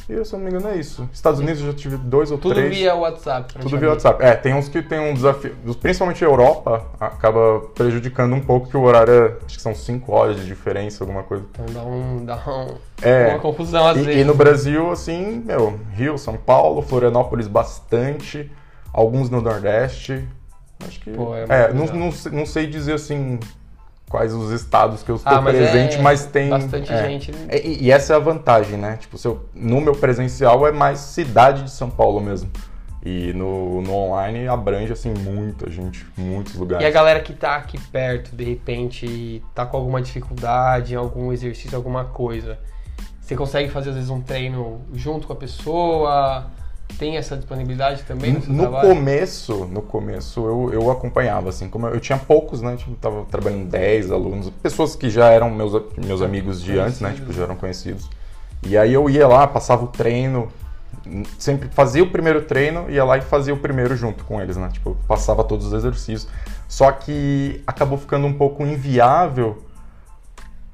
E 0.10 0.24
se 0.26 0.34
eu 0.34 0.40
não 0.40 0.46
me 0.46 0.52
engano 0.52 0.70
é 0.70 0.78
isso. 0.78 1.08
Estados 1.14 1.40
Unidos 1.40 1.60
eu 1.62 1.68
já 1.68 1.74
tive 1.78 1.98
dois 1.98 2.32
ou 2.32 2.38
Tudo 2.38 2.56
três. 2.56 2.76
via 2.76 2.96
WhatsApp. 2.96 3.54
Tudo 3.60 3.78
via. 3.78 3.90
WhatsApp. 3.90 4.24
É, 4.24 4.34
tem 4.36 4.54
uns 4.54 4.70
que 4.70 4.82
tem 4.82 5.00
um 5.00 5.14
desafio. 5.14 5.56
Principalmente 5.82 6.24
a 6.24 6.28
Europa 6.28 6.86
acaba 7.00 7.60
prejudicando 7.76 8.34
um 8.34 8.40
pouco, 8.42 8.68
que 8.70 8.78
o 8.78 8.82
horário 8.84 9.14
é. 9.14 9.26
Acho 9.46 9.56
que 9.58 9.62
são 9.62 9.76
5 9.76 10.12
horas 10.12 10.36
de 10.38 10.46
diferença, 10.46 11.04
alguma 11.04 11.24
coisa. 11.24 11.46
Então 11.52 11.66
dá, 11.74 11.82
um, 11.84 12.26
dá 12.26 12.36
um, 12.48 12.76
É. 13.02 13.28
uma 13.30 13.40
confusão 13.40 13.86
às 13.88 13.98
E, 13.98 14.02
vezes. 14.02 14.22
e 14.22 14.24
no 14.24 14.34
Brasil, 14.34 14.92
assim, 14.92 15.44
meu, 15.46 15.80
Rio, 15.94 16.18
São 16.18 16.38
Paulo, 16.38 16.82
Florianópolis 16.82 17.48
bastante, 17.48 18.52
alguns 18.94 19.30
no 19.30 19.42
Nordeste. 19.42 20.28
Acho 20.88 21.00
que. 21.00 21.12
Pô, 21.12 21.36
é 21.36 21.46
é, 21.50 21.74
não, 21.74 21.86
não, 21.88 22.10
não 22.32 22.46
sei 22.46 22.68
dizer 22.68 22.94
assim 22.94 23.40
quais 24.10 24.34
os 24.34 24.52
estados 24.52 25.04
que 25.04 25.10
eu 25.12 25.16
estou 25.18 25.34
Ah, 25.34 25.42
mas 25.42 25.56
presente, 25.56 25.98
é 25.98 26.02
mas 26.02 26.26
tem. 26.26 26.50
bastante 26.50 26.92
é. 26.92 27.04
gente, 27.08 27.32
né? 27.32 27.48
E, 27.64 27.86
e 27.86 27.92
essa 27.92 28.14
é 28.14 28.16
a 28.16 28.20
vantagem, 28.20 28.78
né? 28.78 28.98
Tipo, 28.98 29.18
se 29.18 29.28
eu- 29.28 29.46
no 29.54 29.82
meu 29.82 29.94
presencial 29.94 30.66
é 30.68 30.72
mais 30.72 31.00
cidade 31.00 31.64
de 31.64 31.72
São 31.72 31.90
Paulo 31.90 32.20
mesmo. 32.22 32.50
E 33.04 33.32
no, 33.34 33.82
no 33.82 33.94
online 33.94 34.48
abrange, 34.48 34.92
assim, 34.92 35.14
muita 35.14 35.70
gente, 35.70 36.06
muitos 36.18 36.56
lugares. 36.56 36.84
E 36.84 36.88
a 36.88 36.92
galera 36.92 37.22
que 37.22 37.32
tá 37.32 37.56
aqui 37.56 37.80
perto, 37.80 38.36
de 38.36 38.44
repente, 38.44 39.42
tá 39.56 39.66
com 39.66 39.78
alguma 39.78 40.02
dificuldade, 40.02 40.96
algum 40.96 41.32
exercício, 41.32 41.76
alguma 41.78 42.06
coisa. 42.06 42.58
Você 43.22 43.36
consegue 43.36 43.70
fazer, 43.70 43.90
às 43.90 43.96
vezes, 43.96 44.10
um 44.10 44.20
treino 44.22 44.82
junto 44.94 45.28
com 45.28 45.34
a 45.34 45.36
pessoa? 45.36 46.48
Tem 46.98 47.18
essa 47.18 47.36
disponibilidade 47.38 48.04
também 48.04 48.34
no 48.34 48.40
No 48.40 48.60
trabalho? 48.64 48.90
começo, 48.90 49.66
no 49.66 49.82
começo 49.82 50.40
eu, 50.46 50.74
eu 50.74 50.92
acompanhava, 50.92 51.50
assim, 51.50 51.70
como 51.70 51.88
eu, 51.88 51.94
eu 51.96 52.00
tinha 52.00 52.18
poucos, 52.18 52.62
né? 52.62 52.76
Tipo, 52.76 52.96
tava 52.96 53.26
trabalhando 53.26 53.66
10 53.70 54.12
alunos, 54.12 54.50
pessoas 54.64 54.96
que 54.96 55.10
já 55.10 55.30
eram 55.30 55.50
meus, 55.50 55.74
meus 55.98 56.22
amigos 56.22 56.62
de 56.62 56.80
antes, 56.80 57.00
né? 57.02 57.14
Tipo, 57.14 57.32
já 57.34 57.44
eram 57.44 57.56
conhecidos. 57.56 58.10
E 58.64 58.76
aí 58.78 58.94
eu 58.94 59.10
ia 59.10 59.28
lá, 59.28 59.46
passava 59.46 59.84
o 59.84 59.88
treino, 59.88 60.48
sempre 61.38 61.70
fazia 61.70 62.04
o 62.04 62.10
primeiro 62.10 62.42
treino, 62.42 62.90
ia 62.90 63.04
lá 63.04 63.18
e 63.18 63.22
fazia 63.22 63.54
o 63.54 63.58
primeiro 63.58 63.96
junto 63.96 64.24
com 64.24 64.42
eles, 64.42 64.58
né? 64.58 64.70
Tipo, 64.74 64.98
passava 65.08 65.44
todos 65.44 65.68
os 65.68 65.74
exercícios. 65.74 66.28
Só 66.68 66.92
que 66.92 67.62
acabou 67.68 67.98
ficando 67.98 68.26
um 68.26 68.34
pouco 68.34 68.64
inviável 68.64 69.64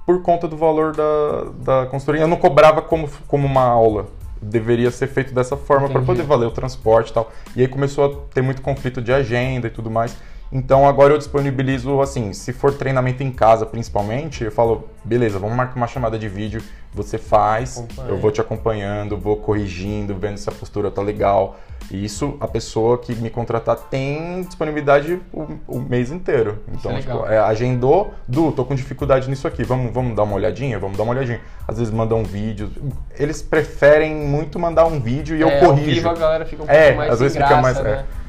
por 0.06 0.22
conta 0.22 0.48
do 0.48 0.58
valor 0.58 0.96
da, 0.96 1.82
da 1.82 1.86
consultoria. 1.88 2.22
Eu 2.22 2.28
não 2.28 2.38
cobrava 2.38 2.82
como, 2.82 3.10
como 3.28 3.46
uma 3.46 3.64
aula. 3.64 4.08
Deveria 4.44 4.92
ser 4.92 5.08
feito 5.08 5.34
dessa 5.34 5.58
forma 5.58 5.90
para 5.90 6.02
poder 6.02 6.24
valer 6.24 6.46
o 6.46 6.52
transporte 6.52 7.10
e 7.10 7.14
tal. 7.14 7.32
E 7.56 7.62
aí 7.62 7.68
começou 7.68 8.06
a 8.06 8.34
ter 8.34 8.42
muito 8.42 8.62
conflito 8.62 9.02
de 9.02 9.12
agenda 9.12 9.68
e 9.68 9.70
tudo 9.70 9.90
mais. 9.90 10.16
Então 10.56 10.88
agora 10.88 11.16
eu 11.16 11.18
disponibilizo, 11.18 12.00
assim, 12.00 12.32
se 12.32 12.54
for 12.54 12.72
treinamento 12.72 13.24
em 13.24 13.32
casa 13.32 13.66
principalmente, 13.66 14.44
eu 14.44 14.52
falo, 14.52 14.88
beleza, 15.04 15.40
vamos 15.40 15.56
marcar 15.58 15.76
uma 15.78 15.88
chamada 15.88 16.18
de 16.20 16.30
vídeo, 16.30 16.62
você 16.94 17.18
faz, 17.18 17.80
Acompanha. 17.80 18.10
eu 18.10 18.18
vou 18.18 18.30
te 18.30 18.40
acompanhando, 18.40 19.18
vou 19.18 19.36
corrigindo, 19.38 20.14
vendo 20.14 20.38
se 20.38 20.48
a 20.48 20.52
postura 20.52 20.92
tá 20.92 21.02
legal. 21.02 21.58
E 21.92 22.06
isso 22.06 22.38
a 22.40 22.48
pessoa 22.48 23.00
que 23.00 23.16
me 23.16 23.32
contratar 23.32 23.76
tem 23.76 24.44
disponibilidade 24.44 25.20
o, 25.34 25.48
o 25.68 25.80
mês 25.80 26.12
inteiro. 26.12 26.60
Então, 26.72 26.92
é 26.92 27.00
tipo, 27.02 27.26
é, 27.26 27.40
agendou, 27.40 28.14
Du, 28.28 28.52
tô 28.52 28.64
com 28.64 28.76
dificuldade 28.76 29.28
nisso 29.30 29.48
aqui, 29.48 29.64
vamos, 29.64 29.92
vamos 29.92 30.16
dar 30.16 30.22
uma 30.24 30.36
olhadinha? 30.36 30.78
Vamos 30.78 30.96
dar 30.98 31.04
uma 31.04 31.14
olhadinha. 31.14 31.42
Às 31.68 31.80
vezes 31.80 31.92
mandam 31.92 32.20
um 32.20 32.24
vídeo. 32.24 32.70
Eles 33.18 33.42
preferem 33.42 34.16
muito 34.16 34.60
mandar 34.60 34.86
um 34.86 35.00
vídeo 35.00 35.36
e 35.36 35.42
eu 35.42 35.50
é, 35.50 35.60
Ao 35.60 35.68
corrijo. 35.72 35.90
vivo 35.96 36.10
a 36.10 36.14
galera 36.14 36.46
fica 36.46 36.62
um 36.64 36.70
É, 36.70 36.84
pouco 36.86 36.98
mais 37.00 37.14
às 37.14 37.20
vezes 37.20 37.36
fica 37.38 37.50
graça, 37.50 37.62
mais- 37.62 37.80
né? 37.84 38.06
Eu- 38.08 38.23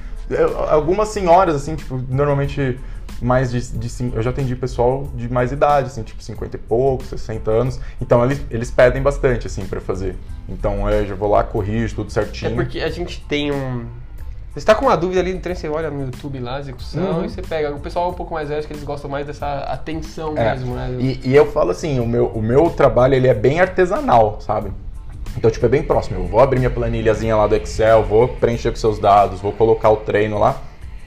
algumas 0.69 1.09
senhoras, 1.09 1.55
assim, 1.57 1.75
tipo, 1.77 2.01
normalmente 2.09 2.79
mais 3.23 3.51
de, 3.51 3.61
de 3.79 4.13
Eu 4.15 4.23
já 4.23 4.31
atendi 4.31 4.57
pessoal 4.57 5.07
de 5.15 5.33
mais 5.33 5.53
idade, 5.53 5.87
assim, 5.87 6.03
tipo 6.03 6.23
50 6.23 6.57
e 6.57 6.59
poucos, 6.59 7.07
60 7.09 7.51
anos. 7.51 7.81
Então 8.01 8.25
eles, 8.25 8.41
eles 8.51 8.71
pedem 8.71 9.03
bastante, 9.03 9.47
assim, 9.47 9.65
pra 9.67 9.81
fazer. 9.81 10.17
Então 10.49 10.89
eu 10.91 11.07
já 11.07 11.15
vou 11.15 11.31
lá, 11.31 11.43
corrijo 11.45 11.95
tudo 11.95 12.09
É 12.09 12.11
certinho. 12.11 12.55
porque 12.57 12.81
a 12.81 12.91
gente 12.91 13.21
tem 13.27 13.53
um. 13.53 13.87
Você 14.53 14.61
está 14.61 14.75
com 14.75 14.87
uma 14.87 14.97
dúvida 14.97 15.21
ali 15.21 15.33
no 15.35 15.41
treino, 15.41 15.59
você 15.59 15.69
olha 15.69 15.91
no 15.91 16.05
YouTube 16.05 16.39
lá, 16.39 16.61
execução, 16.61 17.19
Uhum. 17.19 17.25
e 17.25 17.29
você 17.29 17.43
pega. 17.43 17.75
O 17.75 17.81
pessoal 17.81 18.11
um 18.11 18.15
pouco 18.15 18.35
mais 18.35 18.49
velho, 18.49 18.65
que 18.65 18.73
eles 18.73 18.85
gostam 18.85 19.11
mais 19.11 19.27
dessa 19.27 19.47
atenção 19.65 20.33
É. 20.37 20.53
mesmo, 20.55 20.75
né? 20.77 20.91
E, 21.01 21.21
e 21.25 21.35
eu 21.35 21.51
falo 21.51 21.71
assim, 21.73 21.99
o 21.99 22.07
meu, 22.07 22.27
o 22.29 22.41
meu 22.41 22.71
trabalho 22.71 23.15
ele 23.15 23.27
é 23.27 23.35
bem 23.35 23.61
artesanal, 23.61 24.41
sabe? 24.41 24.71
Então, 25.37 25.51
tipo, 25.51 25.67
é 25.67 25.69
bem 25.69 25.83
próximo. 25.83 26.19
Eu 26.19 26.27
vou 26.27 26.41
abrir 26.41 26.59
minha 26.59 26.71
planilhazinha 26.71 27.37
lá 27.37 27.47
do 27.47 27.57
Excel, 27.57 28.05
vou 28.05 28.29
preencher 28.29 28.71
com 28.71 28.77
seus 28.77 28.99
dados, 28.99 29.41
vou 29.41 29.53
colocar 29.53 29.91
o 29.91 29.97
treino 29.97 30.39
lá. 30.39 30.61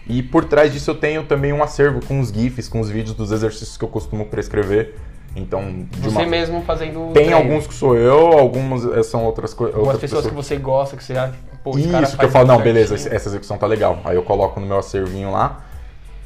E 0.10 0.24
por 0.24 0.46
trás 0.46 0.72
disso 0.72 0.92
eu 0.92 0.96
tenho 0.96 1.24
também 1.24 1.52
um 1.52 1.62
acervo 1.62 2.06
com 2.06 2.20
os 2.20 2.30
GIFs, 2.30 2.70
com 2.70 2.80
os 2.80 2.90
vídeos 2.90 3.16
dos 3.16 3.32
exercícios 3.32 3.78
que 3.78 3.84
eu 3.84 3.90
costumo 3.90 4.26
prescrever. 4.26 4.96
Então, 5.36 5.86
de 5.92 6.00
Você 6.00 6.18
uma... 6.20 6.26
mesmo 6.26 6.62
fazendo. 6.64 7.12
Tem 7.14 7.26
treino. 7.26 7.36
alguns 7.36 7.68
que 7.68 7.74
sou 7.74 7.96
eu, 7.96 8.38
alguns 8.38 8.86
eh, 8.86 9.04
são 9.04 9.24
outras 9.24 9.54
coisas. 9.54 9.76
Algumas 9.76 9.98
pessoas 9.98 10.26
que 10.26 10.34
você 10.34 10.56
gosta, 10.56 10.98
que 10.98 11.04
você 11.04 11.14
acha. 11.14 11.34
Pô, 11.64 11.78
Isso, 11.78 12.18
que 12.18 12.26
eu 12.26 12.30
falo, 12.30 12.48
não, 12.48 12.56
certinho. 12.56 12.74
beleza, 12.74 12.96
essa 12.96 13.30
execução 13.30 13.58
tá 13.58 13.68
legal. 13.68 14.00
Aí 14.06 14.16
eu 14.16 14.24
coloco 14.24 14.60
no 14.60 14.66
meu 14.66 14.80
acervinho 14.80 15.32
lá. 15.32 15.64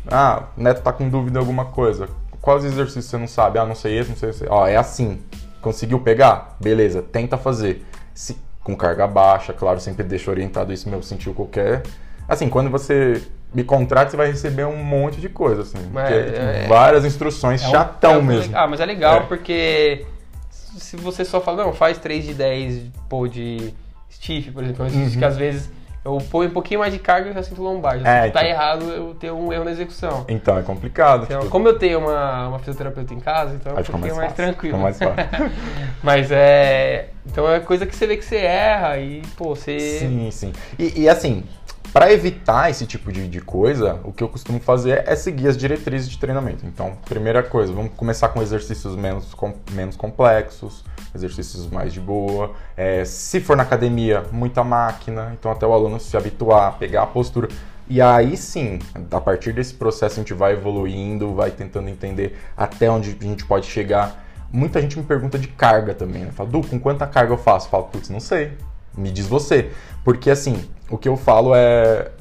Ah, 0.10 0.44
o 0.58 0.62
Neto 0.62 0.82
tá 0.82 0.94
com 0.94 1.10
dúvida 1.10 1.40
em 1.40 1.42
alguma 1.42 1.66
coisa. 1.66 2.08
Quais 2.40 2.64
exercícios 2.64 3.06
você 3.06 3.18
não 3.18 3.28
sabe? 3.28 3.60
Ah, 3.60 3.66
não 3.66 3.76
sei 3.76 3.98
esse, 3.98 4.10
não 4.10 4.18
sei 4.18 4.30
esse. 4.30 4.46
Ó, 4.48 4.66
é 4.68 4.78
assim. 4.78 5.20
Conseguiu 5.62 6.00
pegar? 6.00 6.58
Beleza, 6.60 7.02
tenta 7.02 7.38
fazer. 7.38 7.86
Se, 8.14 8.36
com 8.64 8.76
carga 8.76 9.08
baixa, 9.08 9.54
claro, 9.54 9.80
sempre 9.80 10.04
deixo 10.04 10.30
orientado 10.30 10.72
isso, 10.74 10.90
meu, 10.90 11.02
sentiu 11.02 11.34
qualquer. 11.34 11.84
Assim, 12.28 12.50
quando 12.50 12.70
você 12.70 13.22
me 13.54 13.64
contrata, 13.64 14.12
você 14.12 14.18
vai 14.18 14.28
receber 14.28 14.66
um 14.66 14.78
monte 14.84 15.20
de 15.20 15.28
coisa, 15.30 15.62
assim. 15.64 15.78
É, 15.96 16.18
é- 16.18 16.54
tipo, 16.62 16.70
várias 16.70 17.04
instruções, 17.06 17.62
É 17.64 17.68
chatão 17.70 18.14
é 18.14 18.18
um- 18.18 18.22
mesmo. 18.22 18.56
Ah, 18.58 18.68
mas 18.68 18.80
é 18.80 18.86
legal 18.86 19.18
É. 19.18 19.20
porque 19.22 20.06
se 20.42 20.96
você 20.96 21.26
só 21.26 21.42
fala, 21.42 21.66
não, 21.66 21.74
faz 21.74 21.98
3 21.98 22.24
de 22.26 22.34
10, 22.34 22.84
pô, 23.10 23.28
de 23.28 23.74
stiff, 24.10 24.52
por 24.52 24.64
exemplo, 24.64 24.86
um 24.86 24.88
Uhum. 24.90 25.10
que 25.12 25.26
às 25.26 25.38
vezes 25.38 25.70
eu 26.04 26.18
ponho 26.32 26.50
um 26.50 26.54
pouquinho 26.54 26.80
mais 26.80 26.92
de 26.92 27.00
carga 27.00 27.30
e 27.30 27.34
já 27.34 27.44
sinto 27.44 27.62
lombar. 27.62 28.00
Já 28.00 28.08
É, 28.10 28.24
sinto 28.24 28.34
tá 28.34 28.40
então. 28.42 28.52
errado 28.52 28.84
eu 28.90 29.14
ter 29.14 29.32
um 29.32 29.54
erro 29.54 29.66
na 29.66 29.72
execução. 29.72 30.26
Então 30.28 30.58
é 30.58 30.64
complicado. 30.64 31.24
Então, 31.26 31.40
tipo, 31.42 31.52
como 31.52 31.68
eu 31.68 31.78
tenho 31.78 32.00
uma, 32.00 32.48
uma 32.48 32.60
fisioterapeuta 32.60 33.14
em 33.14 33.20
casa, 33.20 33.54
então 33.56 33.74
é 33.74 33.76
um 33.76 33.78
aí 33.78 33.84
pouquinho 33.84 34.16
mais 34.16 34.18
mais, 34.18 34.34
tranquilo. 34.34 34.78
mais 34.80 34.98
fácil. 34.98 35.16
Mas 36.02 36.32
é. 36.32 37.10
Então 37.26 37.48
é 37.52 37.60
coisa 37.60 37.86
que 37.86 37.96
você 37.96 38.08
vê 38.08 38.18
que 38.18 38.26
você 38.26 38.38
erra 38.38 38.98
e, 38.98 39.22
pô, 39.38 39.54
você. 39.56 39.78
Sim, 39.80 40.30
sim. 40.32 40.54
E, 40.80 41.02
e, 41.04 41.10
assim, 41.10 41.44
para 41.94 42.12
evitar 42.12 42.70
esse 42.70 42.86
tipo 42.86 43.12
de, 43.12 43.28
de 43.28 43.42
coisa, 43.42 44.00
o 44.04 44.14
que 44.14 44.24
eu 44.24 44.30
costumo 44.30 44.60
fazer 44.60 45.04
é 45.06 45.16
seguir 45.16 45.48
as 45.50 45.58
diretrizes 45.58 46.10
de 46.10 46.18
treinamento. 46.18 46.66
Então, 46.66 46.98
primeira 47.08 47.44
coisa, 47.44 47.74
vamos 47.74 47.92
começar 47.96 48.30
com 48.30 48.42
exercícios 48.42 48.96
menos, 48.96 49.34
com- 49.34 49.54
menos 49.72 49.98
complexos, 49.98 50.86
exercícios 51.14 51.68
mais 51.68 51.92
de 51.92 52.00
boa. 52.00 52.52
É, 52.78 53.04
se 53.04 53.42
for 53.42 53.58
na 53.58 53.64
academia, 53.64 54.24
muita 54.32 54.64
máquina, 54.64 55.36
então 55.38 55.52
até 55.52 55.68
o 55.68 55.74
aluno 55.74 56.00
se 56.00 56.16
habituar, 56.16 56.78
pegar 56.78 57.04
a 57.04 57.08
postura. 57.08 57.50
E 57.90 58.02
aí 58.02 58.38
sim, 58.38 58.80
a 59.12 59.20
partir 59.20 59.52
desse 59.52 59.74
processo 59.74 60.16
a 60.16 60.24
gente 60.24 60.34
vai 60.34 60.54
evoluindo, 60.54 61.34
vai 61.36 61.52
tentando 61.52 61.90
entender 61.90 62.40
até 62.56 62.90
onde 62.90 63.18
a 63.20 63.24
gente 63.24 63.44
pode 63.46 63.66
chegar. 63.66 64.24
Muita 64.50 64.82
gente 64.82 64.98
me 64.98 65.04
pergunta 65.04 65.38
de 65.38 65.50
carga 65.50 65.94
também, 65.94 66.24
né? 66.24 66.32
Fala, 66.32 66.50
Du, 66.50 66.62
com 66.66 66.80
quanta 66.80 67.06
carga 67.06 67.34
eu 67.34 67.38
faço? 67.38 67.68
Eu 67.68 67.72
falo, 67.72 67.84
putz, 67.86 68.10
não 68.10 68.20
sei. 68.22 68.54
Me 68.96 69.12
diz 69.12 69.28
você. 69.28 69.72
Porque 70.04 70.30
assim, 70.30 70.64
o 70.90 70.98
que 70.98 71.08
eu 71.08 71.18
falo 71.18 71.54
é. 71.56 72.12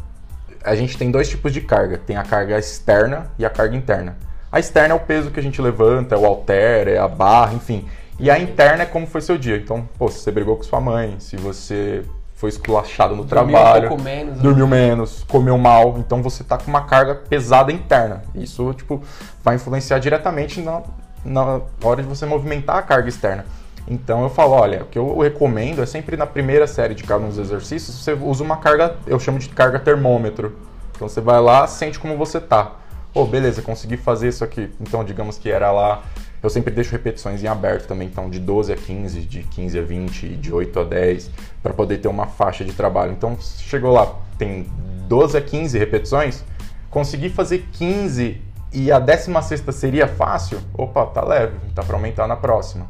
A 0.62 0.74
gente 0.74 0.98
tem 0.98 1.10
dois 1.10 1.28
tipos 1.28 1.52
de 1.52 1.60
carga. 1.60 1.98
Tem 1.98 2.16
a 2.16 2.22
carga 2.22 2.58
externa 2.58 3.30
e 3.38 3.44
a 3.44 3.50
carga 3.50 3.76
interna. 3.76 4.16
A 4.52 4.58
externa 4.58 4.94
é 4.94 4.96
o 4.96 5.00
peso 5.00 5.30
que 5.30 5.40
a 5.40 5.42
gente 5.42 5.60
levanta, 5.62 6.14
é 6.14 6.18
o 6.18 6.24
halter, 6.26 6.88
é 6.88 6.98
a 6.98 7.08
barra, 7.08 7.54
enfim. 7.54 7.86
E 8.18 8.30
a 8.30 8.38
interna 8.38 8.82
é 8.82 8.86
como 8.86 9.06
foi 9.06 9.20
seu 9.20 9.38
dia. 9.38 9.56
Então, 9.56 9.88
pô, 9.96 10.08
se 10.08 10.18
você 10.18 10.30
brigou 10.30 10.56
com 10.56 10.62
sua 10.62 10.80
mãe, 10.80 11.16
se 11.18 11.36
você 11.36 12.04
foi 12.34 12.48
esculachado 12.48 13.14
no 13.14 13.22
Dormiu 13.22 13.54
trabalho 13.54 13.92
um 13.92 14.02
menos. 14.02 14.36
né? 14.36 14.42
dormiu 14.42 14.66
menos, 14.66 15.24
comeu 15.28 15.58
mal, 15.58 15.96
então 15.98 16.22
você 16.22 16.42
tá 16.42 16.56
com 16.56 16.70
uma 16.70 16.84
carga 16.86 17.14
pesada 17.14 17.70
interna. 17.70 18.22
Isso, 18.34 18.72
tipo, 18.72 19.02
vai 19.44 19.56
influenciar 19.56 19.98
diretamente 19.98 20.62
na, 20.62 20.82
na 21.22 21.60
hora 21.84 22.02
de 22.02 22.08
você 22.08 22.24
movimentar 22.24 22.76
a 22.76 22.82
carga 22.82 23.10
externa. 23.10 23.44
Então 23.88 24.22
eu 24.22 24.30
falo, 24.30 24.52
olha, 24.52 24.82
o 24.82 24.86
que 24.86 24.98
eu 24.98 25.18
recomendo 25.18 25.82
é 25.82 25.86
sempre 25.86 26.16
na 26.16 26.26
primeira 26.26 26.66
série 26.66 26.94
de 26.94 27.02
cada 27.02 27.24
um 27.24 27.28
dos 27.28 27.38
exercícios, 27.38 27.96
você 27.96 28.12
usa 28.12 28.44
uma 28.44 28.56
carga, 28.56 28.96
eu 29.06 29.18
chamo 29.18 29.38
de 29.38 29.48
carga 29.48 29.78
termômetro. 29.78 30.56
Então 30.94 31.08
você 31.08 31.20
vai 31.20 31.40
lá, 31.40 31.66
sente 31.66 31.98
como 31.98 32.16
você 32.16 32.40
tá. 32.40 32.76
Pô, 33.12 33.24
beleza, 33.24 33.62
consegui 33.62 33.96
fazer 33.96 34.28
isso 34.28 34.44
aqui. 34.44 34.70
Então 34.80 35.02
digamos 35.02 35.38
que 35.38 35.50
era 35.50 35.72
lá, 35.72 36.02
eu 36.42 36.48
sempre 36.48 36.72
deixo 36.72 36.92
repetições 36.92 37.42
em 37.42 37.46
aberto 37.46 37.86
também, 37.86 38.08
então 38.08 38.30
de 38.30 38.38
12 38.38 38.72
a 38.72 38.76
15, 38.76 39.20
de 39.22 39.42
15 39.42 39.78
a 39.78 39.82
20, 39.82 40.28
de 40.36 40.52
8 40.52 40.80
a 40.80 40.84
10, 40.84 41.30
para 41.62 41.72
poder 41.72 41.98
ter 41.98 42.08
uma 42.08 42.26
faixa 42.26 42.64
de 42.64 42.72
trabalho. 42.72 43.12
Então 43.12 43.36
chegou 43.40 43.92
lá, 43.92 44.14
tem 44.38 44.66
12 45.08 45.36
a 45.36 45.40
15 45.40 45.78
repetições, 45.78 46.44
consegui 46.88 47.28
fazer 47.28 47.66
15 47.72 48.40
e 48.72 48.92
a 48.92 48.98
16 48.98 49.64
seria 49.74 50.06
fácil, 50.06 50.60
opa, 50.72 51.04
tá 51.06 51.24
leve, 51.24 51.54
tá 51.74 51.82
para 51.82 51.96
aumentar 51.96 52.26
na 52.26 52.36
próxima. 52.36 52.86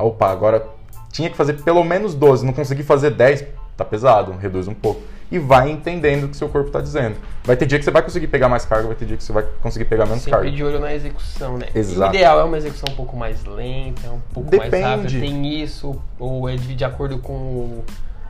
Ah, 0.00 0.02
opa, 0.02 0.30
agora 0.30 0.66
tinha 1.12 1.28
que 1.28 1.36
fazer 1.36 1.54
pelo 1.62 1.84
menos 1.84 2.14
12, 2.14 2.46
não 2.46 2.54
consegui 2.54 2.82
fazer 2.82 3.10
10, 3.10 3.44
tá 3.76 3.84
pesado, 3.84 4.32
reduz 4.32 4.66
um 4.66 4.72
pouco. 4.74 5.02
E 5.30 5.38
vai 5.38 5.70
entendendo 5.70 6.24
o 6.24 6.28
que 6.28 6.36
seu 6.36 6.48
corpo 6.48 6.68
está 6.68 6.80
dizendo. 6.80 7.16
Vai 7.44 7.54
ter 7.54 7.64
dia 7.66 7.78
que 7.78 7.84
você 7.84 7.90
vai 7.90 8.02
conseguir 8.02 8.26
pegar 8.26 8.48
mais 8.48 8.64
carga, 8.64 8.88
vai 8.88 8.96
ter 8.96 9.04
dia 9.04 9.16
que 9.16 9.22
você 9.22 9.32
vai 9.32 9.46
conseguir 9.62 9.84
pegar 9.84 10.04
menos 10.06 10.22
Sempre 10.22 10.40
carga. 10.40 10.50
de 10.50 10.64
olho 10.64 10.80
na 10.80 10.92
execução, 10.92 11.56
né? 11.56 11.66
Exato. 11.72 12.10
O 12.10 12.14
ideal 12.14 12.40
é 12.40 12.44
uma 12.44 12.56
execução 12.56 12.92
um 12.92 12.96
pouco 12.96 13.16
mais 13.16 13.44
lenta, 13.44 14.10
um 14.10 14.20
pouco 14.32 14.56
mais 14.56 14.70
Depende. 14.70 14.88
rápida. 14.88 15.20
Tem 15.20 15.62
isso, 15.62 16.00
ou 16.18 16.48
é 16.48 16.56
de, 16.56 16.74
de 16.74 16.84
acordo 16.84 17.18
com 17.18 17.32
o 17.32 17.84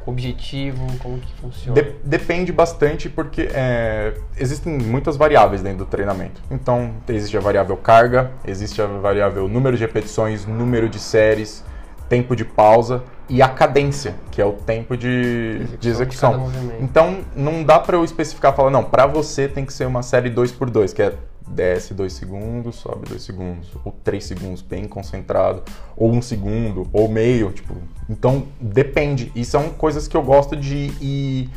objetivo, 0.07 0.87
como 1.03 1.19
que 1.19 1.33
funciona? 1.41 1.81
De- 1.81 1.95
depende 2.05 2.53
bastante 2.53 3.09
porque 3.09 3.49
é, 3.53 4.15
existem 4.37 4.79
muitas 4.79 5.17
variáveis 5.17 5.63
dentro 5.63 5.81
do 5.81 5.87
treinamento. 5.87 6.41
Então, 6.51 6.93
existe 7.09 7.37
a 7.37 7.41
variável 7.41 7.77
carga, 7.77 8.31
existe 8.47 8.81
a 8.81 8.87
variável 8.87 9.49
número 9.49 9.77
de 9.77 9.85
repetições, 9.85 10.47
número 10.47 10.89
de 10.89 10.99
séries, 10.99 11.65
tempo 12.09 12.35
de 12.35 12.45
pausa 12.45 13.03
e 13.29 13.41
a 13.41 13.49
cadência, 13.49 14.15
que 14.33 14.43
é 14.43 14.45
o 14.45 14.53
tempo 14.53 14.97
de, 14.97 15.65
de 15.79 15.89
execução. 15.89 16.37
movimento. 16.37 16.83
Então, 16.83 17.19
não 17.37 17.63
dá 17.63 17.79
para 17.79 17.97
eu 17.97 18.05
especificar, 18.05 18.55
falar, 18.55 18.71
não, 18.71 18.83
para 18.83 19.07
você 19.07 19.47
tem 19.47 19.65
que 19.65 19.73
ser 19.73 19.87
uma 19.87 20.03
série 20.03 20.29
2x2, 20.29 20.93
que 20.93 21.03
é 21.03 21.15
desce 21.51 21.93
2 21.95 22.13
segundos, 22.13 22.77
sobe 22.77 23.09
2 23.09 23.23
segundos, 23.23 23.69
ou 23.85 23.93
3 24.05 24.25
segundos, 24.25 24.63
bem 24.63 24.87
concentrado, 24.87 25.63
ou 25.97 26.11
1 26.11 26.17
um 26.17 26.23
segundo, 26.23 26.89
ou 26.93 27.09
meio, 27.09 27.51
tipo. 27.53 27.75
Então, 28.09 28.45
depende. 28.61 29.31
E 29.35 29.45
são 29.45 29.71
coisas 29.71 30.09
que 30.09 30.17
eu 30.17 30.23
gosto 30.23 30.57
de 30.57 30.93
ir 31.01 31.51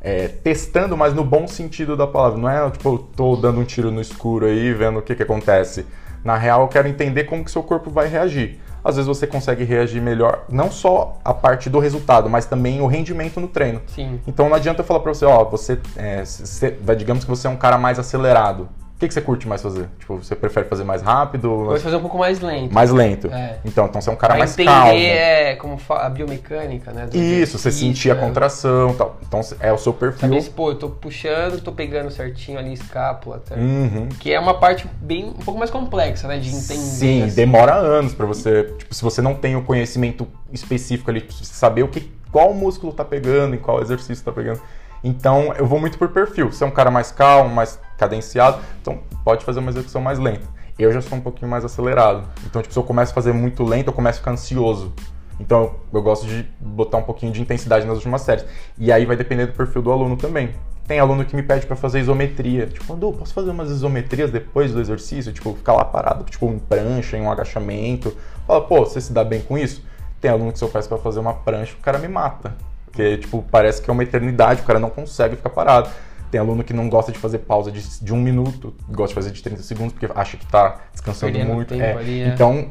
é, 0.00 0.28
testando, 0.28 0.96
mas 0.96 1.12
no 1.14 1.24
bom 1.24 1.46
sentido 1.46 1.96
da 1.96 2.06
palavra. 2.06 2.38
Não 2.38 2.48
é, 2.48 2.70
tipo, 2.70 2.88
eu 2.88 2.98
tô 2.98 3.36
dando 3.36 3.60
um 3.60 3.64
tiro 3.64 3.90
no 3.90 4.00
escuro 4.00 4.46
aí, 4.46 4.72
vendo 4.72 4.98
o 4.98 5.02
que 5.02 5.14
que 5.14 5.22
acontece. 5.22 5.84
Na 6.24 6.36
real, 6.36 6.62
eu 6.62 6.68
quero 6.68 6.86
entender 6.88 7.24
como 7.24 7.44
que 7.44 7.50
seu 7.50 7.62
corpo 7.62 7.90
vai 7.90 8.06
reagir. 8.08 8.58
Às 8.82 8.96
vezes 8.96 9.06
você 9.06 9.26
consegue 9.26 9.62
reagir 9.62 10.00
melhor, 10.00 10.44
não 10.48 10.70
só 10.70 11.18
a 11.22 11.34
parte 11.34 11.68
do 11.68 11.78
resultado, 11.78 12.30
mas 12.30 12.46
também 12.46 12.80
o 12.80 12.86
rendimento 12.86 13.38
no 13.38 13.46
treino. 13.48 13.80
Sim. 13.86 14.18
Então 14.26 14.48
não 14.48 14.56
adianta 14.56 14.80
eu 14.80 14.86
falar 14.86 15.00
pra 15.00 15.12
você, 15.12 15.24
ó, 15.26 15.44
você, 15.44 15.78
é, 15.96 16.24
cê- 16.24 16.76
vai- 16.82 16.96
digamos 16.96 17.24
que 17.24 17.30
você 17.30 17.46
é 17.46 17.50
um 17.50 17.56
cara 17.56 17.76
mais 17.76 17.98
acelerado. 17.98 18.68
O 19.00 19.02
que, 19.02 19.08
que 19.08 19.14
você 19.14 19.22
curte 19.22 19.48
mais 19.48 19.62
fazer? 19.62 19.88
Tipo, 19.98 20.16
você 20.16 20.36
prefere 20.36 20.68
fazer 20.68 20.84
mais 20.84 21.00
rápido, 21.00 21.64
Pode 21.68 21.82
fazer 21.82 21.96
um 21.96 22.02
pouco 22.02 22.18
mais 22.18 22.38
lento. 22.38 22.74
mais 22.74 22.90
lento? 22.90 23.28
É. 23.28 23.56
Então, 23.64 23.86
então 23.86 23.98
você 23.98 24.10
é 24.10 24.12
um 24.12 24.16
cara 24.16 24.34
pra 24.34 24.40
mais 24.40 24.52
entender 24.52 24.68
calmo. 24.68 24.92
é, 24.92 25.56
como 25.56 25.78
a 25.88 26.08
biomecânica, 26.10 26.92
né? 26.92 27.08
Isso, 27.14 27.58
você 27.58 27.72
sentir 27.72 28.10
a 28.10 28.14
né? 28.14 28.20
contração 28.20 28.90
e 28.90 28.94
tal. 28.96 29.16
Então 29.26 29.40
é 29.58 29.72
o 29.72 29.78
seu 29.78 29.94
perfil. 29.94 30.20
Saber 30.20 30.42
se, 30.42 30.50
pô, 30.50 30.72
eu 30.72 30.74
tô 30.74 30.90
puxando, 30.90 31.62
tô 31.62 31.72
pegando 31.72 32.10
certinho 32.10 32.58
ali 32.58 32.68
a 32.68 32.72
escápula, 32.74 33.38
tá? 33.38 33.54
Uhum. 33.54 34.10
Que 34.18 34.34
é 34.34 34.38
uma 34.38 34.52
parte 34.52 34.86
bem, 35.00 35.24
um 35.30 35.32
pouco 35.32 35.58
mais 35.58 35.70
complexa, 35.70 36.28
né? 36.28 36.36
De 36.36 36.50
entender. 36.50 36.64
Sim, 36.76 37.22
assim. 37.22 37.34
demora 37.34 37.72
anos 37.76 38.12
pra 38.12 38.26
você. 38.26 38.64
Tipo, 38.76 38.94
se 38.94 39.02
você 39.02 39.22
não 39.22 39.34
tem 39.34 39.56
o 39.56 39.62
conhecimento 39.62 40.28
específico 40.52 41.10
ali, 41.10 41.24
você 41.26 41.54
saber 41.54 41.84
o 41.84 41.88
que, 41.88 42.02
qual 42.30 42.52
músculo 42.52 42.92
tá 42.92 43.02
pegando, 43.06 43.54
em 43.54 43.58
qual 43.58 43.80
exercício 43.80 44.22
tá 44.22 44.30
pegando. 44.30 44.60
Então, 45.02 45.54
eu 45.56 45.64
vou 45.64 45.80
muito 45.80 45.96
por 45.96 46.08
perfil. 46.08 46.52
Você 46.52 46.62
é 46.62 46.66
um 46.66 46.70
cara 46.70 46.90
mais 46.90 47.10
calmo, 47.10 47.54
mais 47.54 47.78
cadenciado, 48.00 48.58
então 48.80 48.98
pode 49.22 49.44
fazer 49.44 49.60
uma 49.60 49.70
execução 49.70 50.00
mais 50.00 50.18
lenta. 50.18 50.48
Eu 50.78 50.90
já 50.90 51.02
sou 51.02 51.18
um 51.18 51.20
pouquinho 51.20 51.50
mais 51.50 51.62
acelerado. 51.62 52.26
Então, 52.46 52.62
tipo, 52.62 52.72
se 52.72 52.78
eu 52.78 52.82
começo 52.82 53.12
a 53.12 53.14
fazer 53.14 53.34
muito 53.34 53.62
lento, 53.62 53.88
eu 53.88 53.92
começo 53.92 54.18
a 54.18 54.20
ficar 54.20 54.30
ansioso. 54.30 54.94
Então, 55.38 55.74
eu 55.92 56.02
gosto 56.02 56.26
de 56.26 56.46
botar 56.58 56.96
um 56.96 57.02
pouquinho 57.02 57.30
de 57.32 57.40
intensidade 57.42 57.86
nas 57.86 57.96
últimas 57.96 58.22
séries. 58.22 58.46
E 58.78 58.90
aí 58.90 59.04
vai 59.04 59.16
depender 59.16 59.46
do 59.46 59.52
perfil 59.52 59.82
do 59.82 59.92
aluno 59.92 60.16
também. 60.16 60.54
Tem 60.86 60.98
aluno 60.98 61.24
que 61.24 61.36
me 61.36 61.42
pede 61.42 61.66
pra 61.66 61.76
fazer 61.76 62.00
isometria. 62.00 62.66
Tipo, 62.66 62.94
Andu, 62.94 63.12
posso 63.12 63.34
fazer 63.34 63.50
umas 63.50 63.70
isometrias 63.70 64.30
depois 64.30 64.72
do 64.72 64.80
exercício? 64.80 65.32
Tipo, 65.32 65.54
ficar 65.54 65.74
lá 65.74 65.84
parado, 65.84 66.24
tipo, 66.24 66.46
em 66.46 66.58
prancha, 66.58 67.16
em 67.16 67.22
um 67.22 67.30
agachamento. 67.30 68.16
Fala, 68.46 68.62
pô, 68.62 68.80
você 68.80 69.00
se 69.00 69.12
dá 69.12 69.22
bem 69.22 69.40
com 69.42 69.58
isso? 69.58 69.84
Tem 70.20 70.30
aluno 70.30 70.52
que 70.52 70.58
se 70.58 70.64
eu 70.64 70.68
peço 70.68 70.88
pra 70.88 70.98
fazer 70.98 71.20
uma 71.20 71.34
prancha, 71.34 71.74
o 71.78 71.82
cara 71.82 71.98
me 71.98 72.08
mata. 72.08 72.54
Porque, 72.86 73.18
tipo, 73.18 73.44
parece 73.50 73.80
que 73.80 73.88
é 73.88 73.92
uma 73.92 74.02
eternidade, 74.02 74.62
o 74.62 74.64
cara 74.64 74.78
não 74.78 74.90
consegue 74.90 75.36
ficar 75.36 75.50
parado. 75.50 75.90
Tem 76.30 76.40
aluno 76.40 76.62
que 76.62 76.72
não 76.72 76.88
gosta 76.88 77.10
de 77.10 77.18
fazer 77.18 77.38
pausa 77.38 77.72
de, 77.72 77.82
de 78.00 78.14
um 78.14 78.20
minuto, 78.20 78.74
gosta 78.88 79.08
de 79.08 79.14
fazer 79.14 79.30
de 79.32 79.42
30 79.42 79.62
segundos, 79.62 79.92
porque 79.92 80.08
acha 80.14 80.36
que 80.36 80.46
tá 80.46 80.80
descansando 80.92 81.32
Perdendo 81.32 81.54
muito. 81.54 81.74
É. 81.74 81.92
ali, 81.92 82.20
é. 82.22 82.28
Então, 82.28 82.70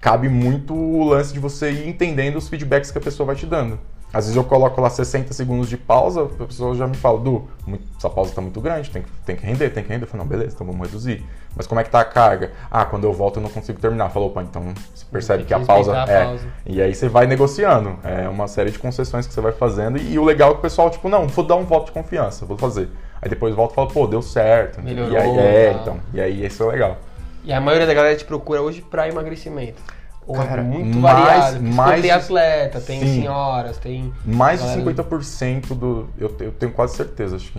cabe 0.00 0.28
muito 0.28 0.74
o 0.74 1.04
lance 1.04 1.32
de 1.32 1.38
você 1.38 1.70
ir 1.70 1.88
entendendo 1.88 2.36
os 2.36 2.48
feedbacks 2.48 2.90
que 2.90 2.98
a 2.98 3.00
pessoa 3.00 3.26
vai 3.26 3.36
te 3.36 3.44
dando. 3.44 3.78
Às 4.14 4.26
vezes 4.26 4.36
eu 4.36 4.44
coloco 4.44 4.80
lá 4.80 4.88
60 4.88 5.34
segundos 5.34 5.68
de 5.68 5.76
pausa, 5.76 6.22
a 6.22 6.44
pessoa 6.44 6.74
já 6.74 6.86
me 6.86 6.96
fala, 6.96 7.18
Du, 7.18 7.48
essa 7.98 8.08
pausa 8.08 8.32
tá 8.32 8.40
muito 8.40 8.60
grande, 8.60 8.88
tem 8.88 9.02
que, 9.02 9.10
tem 9.26 9.36
que 9.36 9.44
render, 9.44 9.70
tem 9.70 9.82
que 9.82 9.90
render. 9.90 10.04
Eu 10.04 10.08
falo, 10.08 10.22
não, 10.22 10.28
beleza, 10.28 10.54
então 10.54 10.66
vamos 10.66 10.86
reduzir. 10.86 11.24
Mas 11.56 11.66
como 11.66 11.80
é 11.80 11.84
que 11.84 11.90
tá 11.90 12.00
a 12.00 12.04
carga? 12.04 12.52
Ah, 12.70 12.84
quando 12.84 13.04
eu 13.04 13.12
volto 13.12 13.36
eu 13.38 13.42
não 13.42 13.50
consigo 13.50 13.80
terminar. 13.80 14.10
Falou, 14.10 14.28
opa, 14.28 14.42
então 14.42 14.72
você 14.94 15.04
percebe 15.10 15.38
Tem 15.38 15.46
que 15.48 15.54
a 15.54 15.60
que 15.60 15.66
pausa 15.66 16.04
a 16.04 16.08
é. 16.08 16.24
pausa. 16.24 16.46
E 16.66 16.80
aí 16.80 16.94
você 16.94 17.08
vai 17.08 17.26
negociando. 17.26 17.98
É 18.04 18.28
uma 18.28 18.48
série 18.48 18.70
de 18.70 18.78
concessões 18.78 19.26
que 19.26 19.34
você 19.34 19.40
vai 19.40 19.52
fazendo. 19.52 19.98
E, 19.98 20.18
o 20.18 20.24
legal 20.24 20.50
é 20.50 20.52
que 20.52 20.58
o 20.58 20.62
pessoal, 20.62 20.90
tipo, 20.90 21.08
não, 21.08 21.26
vou 21.26 21.44
dar 21.44 21.56
um 21.56 21.64
voto 21.64 21.86
de 21.86 21.92
confiança, 21.92 22.44
vou 22.44 22.56
fazer. 22.56 22.88
Aí 23.22 23.28
depois 23.28 23.54
volta 23.54 23.72
e 23.72 23.76
fala, 23.76 23.88
pô, 23.88 24.06
deu 24.06 24.22
certo. 24.22 24.82
Melhorou, 24.82 25.12
E 25.12 25.16
aí, 25.16 25.38
é, 25.38 25.78
então. 25.80 25.98
E 26.12 26.20
aí 26.20 26.44
isso 26.44 26.62
é 26.64 26.72
legal. 26.72 26.98
E 27.44 27.52
a 27.52 27.60
maioria 27.60 27.86
da 27.86 27.94
galera 27.94 28.16
te 28.16 28.24
procura 28.24 28.62
hoje 28.62 28.82
pra 28.82 29.08
emagrecimento. 29.08 29.82
Ou 30.26 30.34
Cara, 30.36 30.60
é 30.62 30.64
muito 30.64 30.96
mais- 30.98 31.18
variado. 31.54 31.62
mais 31.62 32.00
tem 32.00 32.10
atleta, 32.10 32.80
tem 32.80 33.00
Sim. 33.00 33.20
senhoras, 33.20 33.76
tem. 33.76 34.12
Mais 34.24 34.58
de 34.60 34.66
Galera- 34.66 34.80
50% 34.82 35.74
do. 35.74 36.08
Eu, 36.18 36.34
eu 36.40 36.52
tenho 36.52 36.72
quase 36.72 36.96
certeza, 36.96 37.36
acho 37.36 37.52
que. 37.52 37.58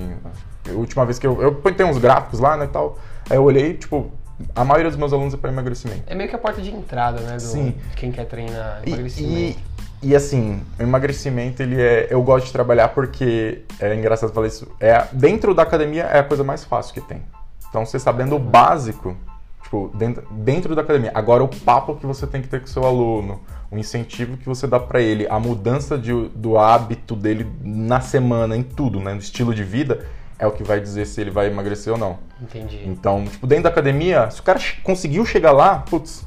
A 0.69 0.73
última 0.73 1.05
vez 1.05 1.19
que 1.19 1.27
eu. 1.27 1.39
Eu 1.41 1.53
tenho 1.73 1.89
uns 1.89 1.97
gráficos 1.99 2.39
lá, 2.39 2.57
né, 2.57 2.65
e 2.65 2.69
tal. 2.69 2.97
Aí 3.29 3.37
eu 3.37 3.43
olhei, 3.43 3.75
tipo, 3.75 4.11
a 4.55 4.65
maioria 4.65 4.89
dos 4.89 4.97
meus 4.97 5.13
alunos 5.13 5.33
é 5.33 5.37
para 5.37 5.51
emagrecimento. 5.51 6.03
É 6.07 6.15
meio 6.15 6.27
que 6.29 6.35
a 6.35 6.39
porta 6.39 6.61
de 6.61 6.71
entrada, 6.71 7.19
né? 7.21 7.35
Do, 7.35 7.41
Sim. 7.41 7.75
De 7.91 7.95
quem 7.95 8.11
quer 8.11 8.25
treinar 8.25 8.81
E, 8.83 8.89
emagrecimento. 8.89 9.59
e, 10.01 10.09
e, 10.09 10.15
assim, 10.15 10.61
o 10.79 10.81
emagrecimento, 10.83 11.61
ele 11.61 11.79
é. 11.79 12.07
Eu 12.09 12.23
gosto 12.23 12.47
de 12.47 12.51
trabalhar 12.51 12.87
porque. 12.89 13.63
É 13.79 13.93
engraçado 13.93 14.33
falar 14.33 14.47
isso. 14.47 14.67
É, 14.79 15.05
dentro 15.11 15.53
da 15.53 15.61
academia 15.61 16.03
é 16.05 16.17
a 16.19 16.23
coisa 16.23 16.43
mais 16.43 16.63
fácil 16.63 16.95
que 16.95 17.01
tem. 17.01 17.21
Então, 17.69 17.85
você 17.85 17.99
sabendo 17.99 18.35
o 18.35 18.39
básico, 18.39 19.15
tipo, 19.75 19.91
dentro, 19.97 20.27
dentro 20.31 20.75
da 20.75 20.81
academia. 20.81 21.11
Agora, 21.13 21.43
o 21.43 21.47
papo 21.47 21.95
que 21.95 22.05
você 22.05 22.25
tem 22.25 22.41
que 22.41 22.47
ter 22.47 22.59
com 22.59 22.65
o 22.65 22.69
seu 22.69 22.85
aluno, 22.85 23.41
o 23.69 23.77
incentivo 23.77 24.37
que 24.37 24.45
você 24.45 24.65
dá 24.67 24.79
pra 24.79 25.01
ele, 25.01 25.27
a 25.27 25.39
mudança 25.39 25.97
de- 25.97 26.29
do 26.29 26.57
hábito 26.57 27.15
dele 27.15 27.45
na 27.61 27.99
semana, 27.99 28.55
em 28.55 28.63
tudo, 28.63 28.99
né? 28.99 29.13
No 29.13 29.19
estilo 29.19 29.53
de 29.53 29.63
vida, 29.63 30.05
é 30.39 30.47
o 30.47 30.51
que 30.51 30.63
vai 30.63 30.79
dizer 30.79 31.05
se 31.05 31.19
ele 31.21 31.31
vai 31.31 31.47
emagrecer 31.47 31.91
ou 31.91 31.99
não. 31.99 32.17
Entendi. 32.41 32.81
Então, 32.85 33.25
tipo, 33.25 33.45
dentro 33.47 33.65
da 33.65 33.69
academia, 33.69 34.29
se 34.31 34.39
o 34.39 34.43
cara 34.43 34.59
conseguiu 34.83 35.25
chegar 35.25 35.51
lá, 35.51 35.79
putz, 35.79 36.25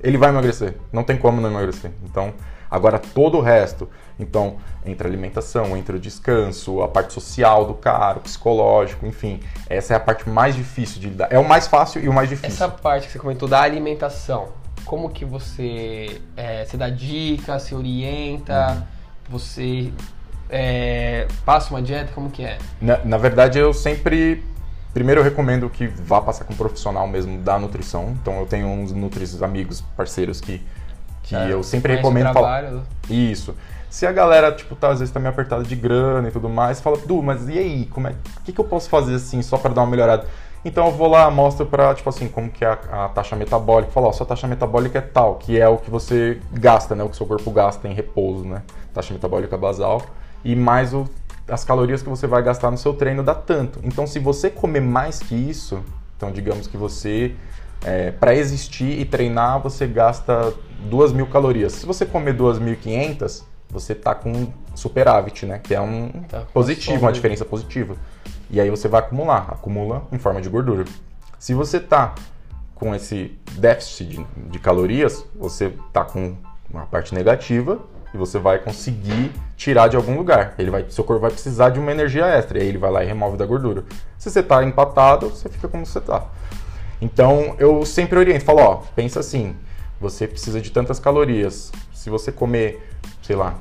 ele 0.00 0.16
vai 0.16 0.30
emagrecer. 0.30 0.74
Não 0.92 1.02
tem 1.02 1.16
como 1.16 1.40
não 1.40 1.50
emagrecer. 1.50 1.90
Então, 2.04 2.32
agora 2.70 2.98
todo 2.98 3.38
o 3.38 3.40
resto. 3.40 3.88
Então, 4.18 4.56
entre 4.84 5.06
a 5.06 5.10
alimentação, 5.10 5.76
entre 5.76 5.96
o 5.96 5.98
descanso, 5.98 6.82
a 6.82 6.88
parte 6.88 7.12
social 7.12 7.64
do 7.64 7.74
cara, 7.74 8.18
o 8.18 8.20
psicológico, 8.20 9.06
enfim. 9.06 9.40
Essa 9.68 9.94
é 9.94 9.96
a 9.96 10.00
parte 10.00 10.28
mais 10.28 10.54
difícil 10.54 11.00
de 11.00 11.08
lidar. 11.08 11.28
É 11.30 11.38
o 11.38 11.48
mais 11.48 11.66
fácil 11.66 12.02
e 12.02 12.08
o 12.08 12.12
mais 12.12 12.28
difícil. 12.28 12.50
Essa 12.50 12.68
parte 12.68 13.06
que 13.06 13.12
você 13.12 13.18
comentou 13.18 13.48
da 13.48 13.60
alimentação, 13.62 14.48
como 14.84 15.08
que 15.08 15.24
você 15.24 16.20
é, 16.36 16.64
se 16.66 16.76
dá 16.76 16.88
dicas, 16.90 17.62
se 17.62 17.74
orienta, 17.74 18.72
Uhum. 18.72 18.82
você 19.30 19.92
é, 20.50 21.26
passa 21.44 21.70
uma 21.70 21.80
dieta, 21.80 22.12
como 22.12 22.28
que 22.30 22.42
é? 22.44 22.58
Na, 22.80 22.98
na 23.04 23.16
verdade, 23.16 23.58
eu 23.58 23.72
sempre. 23.72 24.44
Primeiro, 24.92 25.20
eu 25.20 25.24
recomendo 25.24 25.70
que 25.70 25.86
vá 25.86 26.20
passar 26.20 26.44
com 26.44 26.52
um 26.52 26.56
profissional 26.56 27.06
mesmo 27.06 27.38
da 27.38 27.56
nutrição. 27.58 28.16
Então, 28.20 28.40
eu 28.40 28.46
tenho 28.46 28.66
uns 28.66 28.90
nutris 28.90 29.40
amigos, 29.40 29.80
parceiros 29.96 30.40
que, 30.40 30.60
que 31.30 31.36
Já 31.36 31.48
eu 31.48 31.62
sempre 31.62 31.94
recomendo 31.94 32.32
falar. 32.32 32.60
trabalho? 32.60 32.82
Isso. 33.08 33.54
Se 33.88 34.06
a 34.06 34.12
galera, 34.12 34.52
tipo, 34.52 34.74
tá, 34.74 34.88
às 34.88 34.98
vezes 34.98 35.12
tá 35.12 35.18
meio 35.18 35.30
apertada 35.32 35.62
de 35.62 35.74
grana 35.74 36.28
e 36.28 36.30
tudo 36.30 36.48
mais, 36.48 36.80
fala, 36.80 36.96
Du, 36.98 37.22
mas 37.22 37.48
e 37.48 37.58
aí? 37.58 37.86
Como 37.86 38.08
é, 38.08 38.14
que, 38.44 38.52
que 38.52 38.60
eu 38.60 38.64
posso 38.64 38.88
fazer 38.88 39.14
assim, 39.14 39.42
só 39.42 39.56
pra 39.56 39.72
dar 39.72 39.82
uma 39.82 39.90
melhorada? 39.90 40.26
Então 40.64 40.86
eu 40.86 40.92
vou 40.92 41.08
lá, 41.08 41.30
mostro 41.30 41.64
pra, 41.66 41.94
tipo 41.94 42.08
assim, 42.08 42.28
como 42.28 42.50
que 42.50 42.64
é 42.64 42.68
a, 42.68 43.06
a 43.06 43.08
taxa 43.08 43.34
metabólica. 43.34 43.90
Falo, 43.92 44.08
ó, 44.08 44.12
sua 44.12 44.26
taxa 44.26 44.46
metabólica 44.46 44.98
é 44.98 45.00
tal, 45.00 45.36
que 45.36 45.58
é 45.58 45.68
o 45.68 45.78
que 45.78 45.90
você 45.90 46.40
gasta, 46.52 46.94
né? 46.94 47.02
O 47.02 47.08
que 47.08 47.16
seu 47.16 47.26
corpo 47.26 47.50
gasta 47.50 47.88
em 47.88 47.94
repouso, 47.94 48.44
né? 48.44 48.62
Taxa 48.92 49.12
metabólica 49.14 49.56
basal. 49.56 50.02
E 50.44 50.54
mais 50.54 50.92
o, 50.92 51.08
as 51.48 51.64
calorias 51.64 52.02
que 52.02 52.08
você 52.08 52.26
vai 52.26 52.42
gastar 52.42 52.70
no 52.70 52.76
seu 52.76 52.92
treino 52.94 53.22
dá 53.22 53.34
tanto. 53.34 53.80
Então 53.82 54.06
se 54.06 54.18
você 54.18 54.50
comer 54.50 54.80
mais 54.80 55.18
que 55.20 55.34
isso, 55.34 55.82
então 56.16 56.30
digamos 56.30 56.66
que 56.66 56.76
você 56.76 57.34
é, 57.84 58.10
para 58.10 58.34
existir 58.34 58.98
e 58.98 59.04
treinar, 59.04 59.60
você 59.60 59.86
gasta 59.86 60.52
2 60.80 61.12
mil 61.12 61.26
calorias. 61.26 61.72
Se 61.72 61.86
você 61.86 62.04
comer 62.04 62.36
2.500, 62.36 63.42
você 63.68 63.94
tá 63.94 64.14
com 64.14 64.52
superávit, 64.74 65.46
né? 65.46 65.58
Que 65.62 65.74
é 65.74 65.80
um 65.80 66.10
Tá, 66.28 66.42
positivo, 66.52 67.00
uma 67.00 67.12
diferença 67.12 67.44
positiva. 67.44 67.96
E 68.50 68.60
aí 68.60 68.68
você 68.68 68.88
vai 68.88 69.00
acumular, 69.00 69.46
acumula 69.50 70.02
em 70.10 70.18
forma 70.18 70.40
de 70.40 70.48
gordura. 70.48 70.84
Se 71.38 71.54
você 71.54 71.78
tá 71.78 72.14
com 72.74 72.94
esse 72.94 73.38
déficit 73.52 74.04
de, 74.06 74.26
de 74.50 74.58
calorias, 74.58 75.24
você 75.34 75.72
tá 75.92 76.04
com 76.04 76.34
uma 76.72 76.86
parte 76.86 77.14
negativa 77.14 77.78
e 78.12 78.16
você 78.16 78.38
vai 78.38 78.58
conseguir 78.58 79.32
tirar 79.56 79.88
de 79.88 79.96
algum 79.96 80.16
lugar. 80.16 80.54
Ele 80.58 80.70
vai, 80.70 80.84
seu 80.88 81.04
corpo 81.04 81.22
vai 81.22 81.30
precisar 81.30 81.70
de 81.70 81.78
uma 81.78 81.92
energia 81.92 82.26
extra 82.26 82.58
e 82.58 82.62
aí 82.62 82.68
ele 82.68 82.78
vai 82.78 82.90
lá 82.90 83.04
e 83.04 83.06
remove 83.06 83.36
da 83.36 83.46
gordura. 83.46 83.84
Se 84.18 84.30
você 84.30 84.42
tá 84.42 84.64
empatado, 84.64 85.28
você 85.28 85.48
fica 85.48 85.68
como 85.68 85.86
você 85.86 86.00
tá. 86.00 86.24
Então 87.00 87.56
eu 87.58 87.84
sempre 87.84 88.18
oriento, 88.18 88.44
falo, 88.44 88.60
ó, 88.60 88.76
pensa 88.94 89.20
assim, 89.20 89.56
você 90.00 90.26
precisa 90.26 90.60
de 90.60 90.70
tantas 90.70 90.98
calorias. 90.98 91.72
Se 91.92 92.08
você 92.10 92.32
comer, 92.32 92.86
sei 93.22 93.36
lá, 93.36 93.58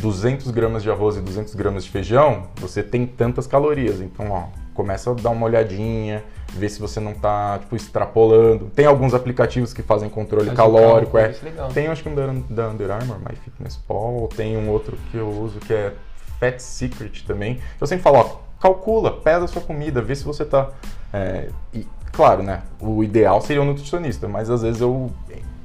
200 0.00 0.50
gramas 0.50 0.82
de 0.82 0.90
arroz 0.90 1.16
e 1.16 1.20
200 1.20 1.54
gramas 1.54 1.84
de 1.84 1.90
feijão, 1.90 2.48
você 2.56 2.82
tem 2.82 3.06
tantas 3.06 3.46
calorias. 3.46 4.00
Então, 4.00 4.30
ó, 4.30 4.44
começa 4.74 5.10
a 5.10 5.14
dar 5.14 5.30
uma 5.30 5.46
olhadinha, 5.46 6.24
ver 6.48 6.68
se 6.68 6.80
você 6.80 6.98
não 6.98 7.14
tá, 7.14 7.58
tipo, 7.58 7.76
extrapolando. 7.76 8.70
Tem 8.74 8.86
alguns 8.86 9.14
aplicativos 9.14 9.72
que 9.72 9.82
fazem 9.82 10.08
controle 10.08 10.50
calórico, 10.50 11.18
é. 11.18 11.30
é 11.30 11.44
legal. 11.44 11.68
Tem, 11.70 11.86
acho 11.88 12.02
que 12.02 12.08
um 12.08 12.14
da, 12.14 12.26
da 12.48 12.68
Under 12.70 12.90
Armour, 12.90 13.18
MyFitnessPal, 13.18 14.28
tem 14.34 14.56
um 14.56 14.70
outro 14.70 14.96
que 15.10 15.16
eu 15.16 15.28
uso 15.28 15.60
que 15.60 15.72
é 15.72 15.92
Fat 16.40 16.58
Secret 16.58 17.24
também. 17.26 17.60
Eu 17.80 17.86
sempre 17.86 18.02
falo, 18.02 18.18
ó, 18.18 18.36
calcula, 18.60 19.12
pesa 19.12 19.44
a 19.44 19.48
sua 19.48 19.62
comida, 19.62 20.00
vê 20.00 20.14
se 20.14 20.24
você 20.24 20.44
tá... 20.44 20.70
é, 21.12 21.48
e, 21.72 21.86
claro, 22.12 22.42
né, 22.42 22.60
o 22.80 23.02
ideal 23.02 23.40
seria 23.40 23.62
um 23.62 23.66
nutricionista, 23.66 24.28
mas 24.28 24.50
às 24.50 24.62
vezes 24.62 24.80
eu 24.80 25.10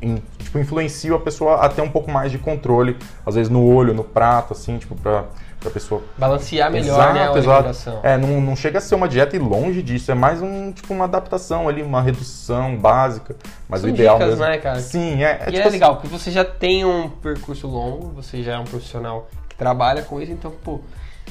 in- 0.01 0.21
tipo, 0.39 0.57
influencio 0.59 1.15
a 1.15 1.19
pessoa 1.19 1.55
a 1.57 1.69
ter 1.69 1.81
um 1.81 1.89
pouco 1.89 2.09
mais 2.11 2.31
de 2.31 2.37
controle, 2.37 2.95
às 3.25 3.35
vezes 3.35 3.49
no 3.51 3.65
olho, 3.65 3.93
no 3.93 4.03
prato, 4.03 4.53
assim, 4.53 4.77
tipo, 4.77 4.95
pra, 4.95 5.25
pra 5.59 5.71
pessoa 5.71 6.03
Balancear 6.17 6.71
melhor, 6.71 7.13
né, 7.15 7.23
a 7.27 7.31
alimentação. 7.31 7.99
é, 8.03 8.15
não, 8.17 8.39
não 8.39 8.55
chega 8.55 8.77
a 8.77 8.81
ser 8.81 8.93
uma 8.95 9.07
dieta 9.07 9.35
e 9.35 9.39
longe 9.39 9.81
disso, 9.81 10.11
é 10.11 10.15
mais 10.15 10.41
um 10.41 10.71
tipo 10.71 10.93
uma 10.93 11.05
adaptação 11.05 11.67
ali, 11.67 11.81
uma 11.81 12.01
redução 12.01 12.75
básica. 12.77 13.35
Mas 13.67 13.81
São 13.81 13.89
o 13.89 13.93
ideal 13.93 14.17
dicas, 14.17 14.29
mesmo. 14.37 14.45
né, 14.45 14.57
cara? 14.59 14.79
Sim, 14.79 15.23
é, 15.23 15.31
é 15.31 15.33
E 15.33 15.45
tipo 15.45 15.57
é 15.57 15.61
assim- 15.61 15.69
legal, 15.71 15.95
porque 15.95 16.07
você 16.07 16.29
já 16.31 16.45
tem 16.45 16.85
um 16.85 17.09
percurso 17.09 17.67
longo, 17.67 18.09
você 18.15 18.43
já 18.43 18.53
é 18.53 18.59
um 18.59 18.63
profissional 18.65 19.27
que 19.49 19.55
trabalha 19.57 20.03
com 20.03 20.21
isso, 20.21 20.31
então, 20.31 20.51
pô, 20.63 20.79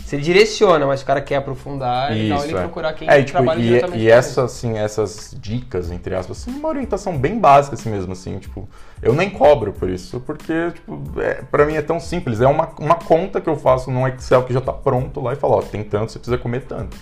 você 0.05 0.19
direciona, 0.19 0.87
mas 0.87 1.03
o 1.03 1.05
cara 1.05 1.21
quer 1.21 1.37
aprofundar, 1.37 2.13
é 2.13 2.15
legal 2.15 2.39
ele 2.39 2.49
Isso, 2.49 2.57
é. 2.57 2.61
procurar 2.61 2.93
quem 2.93 3.09
É, 3.09 3.19
e, 3.19 3.25
tipo, 3.25 3.39
trabalha 3.39 3.59
e, 3.59 3.63
diretamente 3.63 4.03
e 4.03 4.11
essa, 4.11 4.45
assim, 4.45 4.79
essas 4.79 5.37
dicas, 5.41 5.91
entre 5.91 6.15
aspas, 6.15 6.39
assim, 6.39 6.51
uma 6.57 6.69
orientação 6.69 7.17
bem 7.19 7.39
básica 7.39 7.75
assim 7.75 7.91
mesmo, 7.91 8.13
assim, 8.13 8.39
tipo, 8.39 8.69
eu 9.03 9.13
nem 9.15 9.31
cobro 9.31 9.73
por 9.73 9.91
isso, 9.91 10.21
porque, 10.21 10.71
tipo, 10.73 11.21
é, 11.21 11.43
pra 11.51 11.65
mim 11.67 11.75
é 11.75 11.83
tão 11.83 11.99
simples, 11.99 12.41
é 12.41 12.47
uma, 12.47 12.71
uma 12.79 12.95
conta 12.95 13.41
que 13.41 13.49
eu 13.49 13.57
faço 13.57 13.91
num 13.91 14.07
Excel 14.07 14.45
que 14.45 14.53
já 14.53 14.61
tá 14.61 14.73
pronto 14.73 15.21
lá 15.21 15.33
e 15.33 15.37
falo, 15.37 15.55
ó, 15.55 15.63
tem 15.63 15.83
tanto, 15.83 16.13
você 16.13 16.19
precisa 16.19 16.39
comer 16.39 16.63
tanto. 16.63 16.97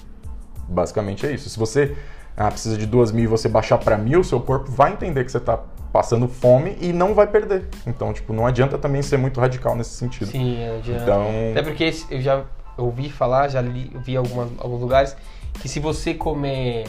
Basicamente 0.68 1.26
é 1.26 1.32
isso. 1.32 1.50
Se 1.50 1.58
você 1.58 1.94
ah, 2.36 2.50
precisa 2.50 2.76
de 2.76 2.86
duas 2.86 3.12
mil 3.12 3.24
e 3.24 3.26
você 3.26 3.48
baixar 3.48 3.78
pra 3.78 3.96
mil, 3.96 4.24
seu 4.24 4.40
corpo 4.40 4.70
vai 4.70 4.92
entender 4.92 5.24
que 5.24 5.30
você 5.30 5.40
tá 5.40 5.58
passando 5.92 6.26
fome 6.26 6.76
e 6.80 6.92
não 6.92 7.14
vai 7.14 7.26
perder. 7.26 7.68
Então, 7.86 8.12
tipo, 8.12 8.32
não 8.32 8.46
adianta 8.46 8.76
também 8.76 9.00
ser 9.02 9.16
muito 9.16 9.40
radical 9.40 9.76
nesse 9.76 9.90
sentido. 9.90 10.26
Sim, 10.26 10.58
adianta. 10.76 11.02
Então, 11.02 11.26
Até 11.52 11.62
porque 11.62 11.94
eu 12.10 12.20
já 12.20 12.42
ouvi 12.76 13.10
falar, 13.10 13.48
já 13.48 13.60
li, 13.60 13.90
vi 14.04 14.16
algumas, 14.16 14.48
alguns 14.58 14.80
lugares, 14.80 15.16
que 15.60 15.68
se 15.68 15.80
você 15.80 16.14
comer. 16.14 16.84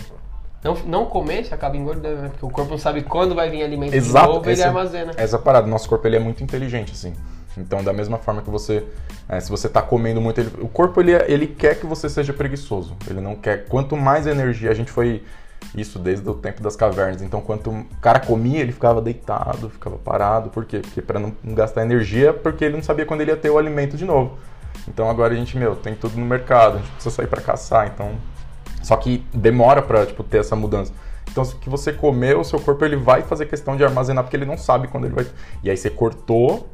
Não, 0.63 0.73
não 0.85 1.05
comer, 1.05 1.45
você 1.45 1.53
acaba 1.53 1.77
engordando, 1.77 2.21
né? 2.23 2.29
Porque 2.29 2.45
o 2.45 2.49
corpo 2.49 2.71
não 2.71 2.77
sabe 2.79 3.03
quando 3.03 3.35
vai 3.35 3.49
vir 3.51 3.63
alimento 3.63 3.93
Exato, 3.93 4.27
de 4.27 4.33
novo, 4.33 4.45
ele 4.45 4.53
esse 4.53 4.63
é- 4.63 4.65
armazena. 4.67 5.11
essa 5.15 5.37
parada, 5.37 5.67
nosso 5.67 5.87
corpo 5.87 6.07
ele 6.07 6.15
é 6.15 6.19
muito 6.19 6.43
inteligente, 6.43 6.91
assim. 6.91 7.13
Então, 7.57 7.83
da 7.83 7.93
mesma 7.93 8.17
forma 8.17 8.41
que 8.41 8.49
você, 8.49 8.83
é, 9.29 9.39
se 9.39 9.49
você 9.49 9.69
tá 9.69 9.81
comendo 9.81 10.19
muito, 10.19 10.41
ele- 10.41 10.51
o 10.59 10.67
corpo 10.67 10.99
ele, 10.99 11.13
ele 11.27 11.47
quer 11.47 11.79
que 11.79 11.85
você 11.85 12.09
seja 12.09 12.33
preguiçoso. 12.33 12.97
Ele 13.07 13.21
não 13.21 13.35
quer. 13.35 13.65
Quanto 13.67 13.95
mais 13.95 14.25
energia, 14.27 14.71
a 14.71 14.73
gente 14.73 14.91
foi 14.91 15.23
isso 15.75 15.99
desde 15.99 16.27
o 16.27 16.33
tempo 16.33 16.61
das 16.63 16.75
cavernas. 16.75 17.21
Então, 17.21 17.39
quanto 17.41 17.69
o 17.69 17.85
cara 18.01 18.19
comia, 18.19 18.59
ele 18.59 18.71
ficava 18.71 19.01
deitado, 19.01 19.69
ficava 19.69 19.97
parado. 19.97 20.49
Por 20.49 20.65
quê? 20.65 20.79
Porque 20.79 21.01
para 21.01 21.19
não 21.19 21.31
não 21.43 21.53
gastar 21.53 21.83
energia, 21.83 22.33
porque 22.33 22.65
ele 22.65 22.75
não 22.75 22.83
sabia 22.83 23.05
quando 23.05 23.21
ele 23.21 23.31
ia 23.31 23.37
ter 23.37 23.49
o 23.51 23.57
alimento 23.57 23.95
de 23.95 24.03
novo. 24.03 24.37
Então, 24.87 25.09
agora 25.09 25.33
a 25.33 25.37
gente, 25.37 25.57
meu, 25.57 25.75
tem 25.75 25.95
tudo 25.95 26.17
no 26.17 26.25
mercado, 26.25 26.75
a 26.75 26.79
gente 26.79 26.91
precisa 26.91 27.15
sair 27.15 27.27
para 27.27 27.41
caçar. 27.41 27.87
Então, 27.87 28.11
só 28.83 28.95
que 28.95 29.25
demora 29.33 29.81
pra, 29.81 30.05
tipo, 30.05 30.23
ter 30.23 30.39
essa 30.39 30.55
mudança. 30.55 30.93
Então, 31.31 31.43
se 31.43 31.55
que 31.55 31.69
você 31.69 31.91
comer, 31.91 32.37
o 32.37 32.43
seu 32.43 32.59
corpo 32.59 32.85
ele 32.85 32.95
vai 32.95 33.21
fazer 33.23 33.47
questão 33.47 33.75
de 33.75 33.83
armazenar, 33.83 34.23
porque 34.23 34.37
ele 34.37 34.45
não 34.45 34.57
sabe 34.57 34.87
quando 34.87 35.05
ele 35.05 35.15
vai. 35.15 35.27
E 35.63 35.69
aí 35.69 35.75
você 35.75 35.89
cortou, 35.89 36.69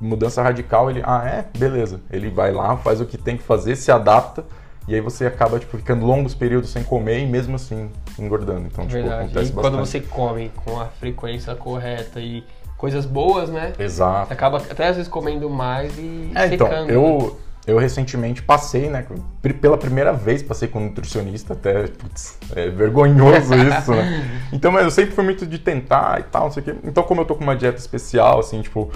mudança 0.00 0.42
radical, 0.42 0.90
ele, 0.90 1.02
ah, 1.04 1.24
é? 1.24 1.58
Beleza. 1.58 2.00
Ele 2.10 2.28
vai 2.30 2.52
lá, 2.52 2.76
faz 2.76 3.00
o 3.00 3.06
que 3.06 3.16
tem 3.16 3.36
que 3.36 3.42
fazer, 3.42 3.76
se 3.76 3.92
adapta, 3.92 4.44
e 4.88 4.94
aí 4.94 5.00
você 5.00 5.24
acaba, 5.24 5.58
tipo, 5.58 5.76
ficando 5.76 6.04
longos 6.04 6.34
períodos 6.34 6.70
sem 6.70 6.82
comer 6.82 7.20
e 7.20 7.26
mesmo 7.26 7.54
assim 7.54 7.90
engordando. 8.18 8.66
Então, 8.66 8.86
tipo, 8.86 9.00
Verdade. 9.00 9.24
acontece 9.26 9.50
E 9.50 9.54
quando 9.54 9.78
bastante. 9.78 9.88
você 9.88 10.00
come 10.00 10.50
com 10.64 10.80
a 10.80 10.86
frequência 10.86 11.54
correta 11.54 12.18
e 12.18 12.44
coisas 12.80 13.04
boas, 13.04 13.50
né? 13.50 13.74
Você 13.76 13.82
Exato. 13.82 14.32
acaba 14.32 14.56
até 14.56 14.88
às 14.88 14.96
vezes 14.96 15.10
comendo 15.10 15.50
mais 15.50 15.92
e 15.98 16.32
É, 16.34 16.46
então, 16.46 16.66
secando. 16.66 16.86
né? 16.88 16.94
eu, 16.94 17.38
eu 17.66 17.76
recentemente 17.78 18.42
passei, 18.42 18.88
né? 18.88 19.04
Pela 19.60 19.76
primeira 19.76 20.14
vez 20.14 20.42
passei 20.42 20.66
com 20.66 20.78
um 20.80 20.84
nutricionista, 20.86 21.52
até, 21.52 21.88
putz, 21.88 22.38
é 22.56 22.70
vergonhoso 22.70 23.52
isso, 23.54 23.90
né? 23.92 24.26
Então, 24.50 24.72
mas 24.72 24.84
eu 24.84 24.90
sempre 24.90 25.14
fui 25.14 25.22
muito 25.22 25.46
de 25.46 25.58
tentar 25.58 26.20
e 26.20 26.22
tal, 26.24 26.44
não 26.44 26.50
sei 26.50 26.62
o 26.62 26.64
quê. 26.64 26.74
Então, 26.82 27.02
como 27.02 27.20
eu 27.20 27.26
tô 27.26 27.34
com 27.34 27.44
uma 27.44 27.54
dieta 27.54 27.78
especial, 27.78 28.40
assim, 28.40 28.62
tipo, 28.62 28.90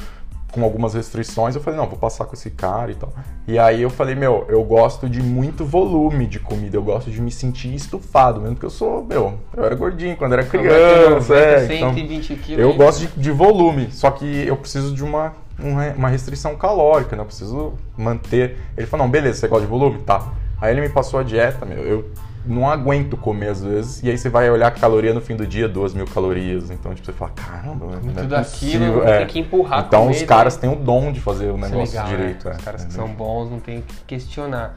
com 0.55 0.62
algumas 0.62 0.95
restrições, 0.95 1.57
eu 1.57 1.61
falei, 1.61 1.79
não, 1.79 1.88
vou 1.88 1.99
passar 1.99 2.25
com 2.25 2.35
esse 2.35 2.51
cara 2.51 2.93
e 2.93 2.95
tal. 2.95 3.12
E 3.49 3.59
aí 3.59 3.83
eu 3.83 3.90
falei, 3.90 4.14
meu, 4.14 4.47
eu 4.49 4.62
gosto 4.62 5.09
de 5.09 5.21
muito 5.21 5.64
volume 5.64 6.27
de 6.27 6.38
comida, 6.38 6.77
eu 6.77 6.83
gosto 6.83 7.11
de 7.11 7.21
me 7.21 7.31
sentir 7.31 7.75
estufado, 7.75 8.40
mesmo 8.40 8.55
porque 8.55 8.67
eu 8.67 8.71
sou, 8.71 9.05
meu, 9.05 9.35
eu 9.57 9.64
era 9.64 9.75
gordinho 9.75 10.17
quando 10.17 10.35
era 10.35 10.45
criança, 10.45 11.35
é, 11.35 11.77
então... 11.77 11.93
120 11.93 12.37
quilos. 12.37 12.62
Eu 12.62 12.75
gosto 12.75 13.01
de, 13.01 13.21
de 13.21 13.31
volume, 13.33 13.88
só 13.90 14.11
que 14.12 14.47
eu 14.47 14.57
preciso 14.57 14.95
de 14.95 15.03
uma, 15.03 15.33
uma 15.59 16.05
uma 16.05 16.09
restrição 16.09 16.55
calórica, 16.57 17.17
né? 17.17 17.23
Eu 17.23 17.27
preciso 17.27 17.75
manter. 17.97 18.57
Ele 18.77 18.87
falou, 18.87 19.07
não, 19.07 19.11
beleza, 19.11 19.40
você 19.40 19.49
gosta 19.49 19.64
de 19.64 19.71
volume? 19.71 19.99
Tá. 19.99 20.33
Aí 20.61 20.73
ele 20.73 20.81
me 20.81 20.88
passou 20.88 21.19
a 21.19 21.23
dieta, 21.23 21.67
meu. 21.67 21.79
Eu 21.79 22.11
não 22.46 22.68
aguento 22.68 23.16
comer 23.16 23.48
às 23.48 23.62
vezes. 23.62 24.02
E 24.02 24.11
aí 24.11 24.18
você 24.18 24.28
vai 24.28 24.50
olhar 24.50 24.68
a 24.68 24.70
caloria 24.70 25.14
no 25.14 25.20
fim 25.20 25.35
do 25.37 25.46
dia, 25.46 25.68
duas 25.68 25.94
mil 25.94 26.07
calorias. 26.07 26.70
Então, 26.70 26.94
tipo, 26.94 27.07
você 27.07 27.12
fala, 27.12 27.30
caramba, 27.33 27.87
não 27.87 28.11
é 28.11 28.22
Tudo 28.22 28.37
aquilo 28.37 29.02
É. 29.02 29.18
tem 29.18 29.26
que 29.26 29.38
empurrar 29.38 29.85
Então 29.87 30.11
os 30.11 30.22
caras 30.22 30.54
né? 30.57 30.61
têm 30.62 30.70
o 30.70 30.76
dom 30.76 31.11
de 31.12 31.20
fazer 31.20 31.50
o 31.50 31.57
Isso 31.57 31.64
é 31.64 31.68
negócio 31.70 31.94
legal, 31.98 32.07
direito. 32.16 32.44
né? 32.48 32.52
é. 32.54 32.57
Os 32.59 32.64
caras 32.64 32.85
que 32.85 32.90
É, 32.90 32.92
são 32.94 33.09
bons 33.09 33.50
não 33.50 33.61
tem 33.61 33.80
que 33.80 33.94
questionar. 34.07 34.76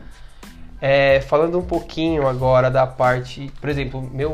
É, 0.79 1.21
falando 1.21 1.57
um 1.57 1.63
pouquinho 1.63 2.27
agora 2.27 2.69
da 2.69 2.85
parte, 2.87 3.51
por 3.59 3.69
exemplo, 3.69 4.01
meu, 4.13 4.31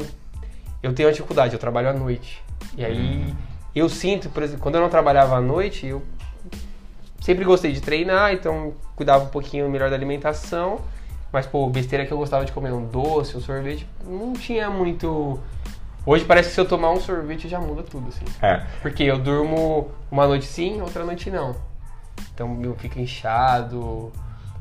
eu 0.81 0.93
tenho 0.93 1.07
uma 1.07 1.13
dificuldade, 1.13 1.53
eu 1.53 1.59
trabalho 1.59 1.89
à 1.89 1.93
noite. 1.93 2.41
E 2.77 2.83
aí 2.85 3.25
Hum. 3.29 3.35
eu 3.73 3.87
sinto, 3.89 4.29
por 4.29 4.43
exemplo, 4.43 4.61
quando 4.61 4.75
eu 4.75 4.81
não 4.81 4.89
trabalhava 4.89 5.37
à 5.37 5.41
noite, 5.41 5.87
eu 5.87 6.01
sempre 7.21 7.45
gostei 7.45 7.71
de 7.71 7.81
treinar, 7.81 8.33
então 8.33 8.73
cuidava 8.95 9.23
um 9.23 9.27
pouquinho 9.29 9.69
melhor 9.69 9.89
da 9.89 9.95
alimentação. 9.95 10.81
Mas, 11.33 11.47
pô, 11.47 11.67
besteira 11.67 12.05
que 12.05 12.11
eu 12.11 12.17
gostava 12.19 12.45
de 12.45 12.51
comer, 12.51 12.71
um 12.71 12.85
doce, 12.85 13.35
um 13.35 13.41
sorvete, 13.41 13.87
não 14.07 14.33
tinha 14.33 14.69
muito. 14.69 15.39
Hoje 16.05 16.23
parece 16.25 16.49
que 16.49 16.55
se 16.55 16.61
eu 16.61 16.65
tomar 16.65 16.91
um 16.91 16.99
sorvete 16.99 17.49
já 17.49 17.59
muda 17.59 17.81
tudo, 17.81 18.09
assim. 18.09 18.25
É. 18.39 18.61
Porque 18.83 19.01
eu 19.01 19.17
durmo 19.17 19.89
uma 20.11 20.27
noite 20.27 20.45
sim, 20.45 20.79
outra 20.79 21.03
noite 21.03 21.31
não. 21.31 21.55
Então 22.35 22.59
eu 22.61 22.75
fico 22.75 22.99
inchado. 22.99 24.11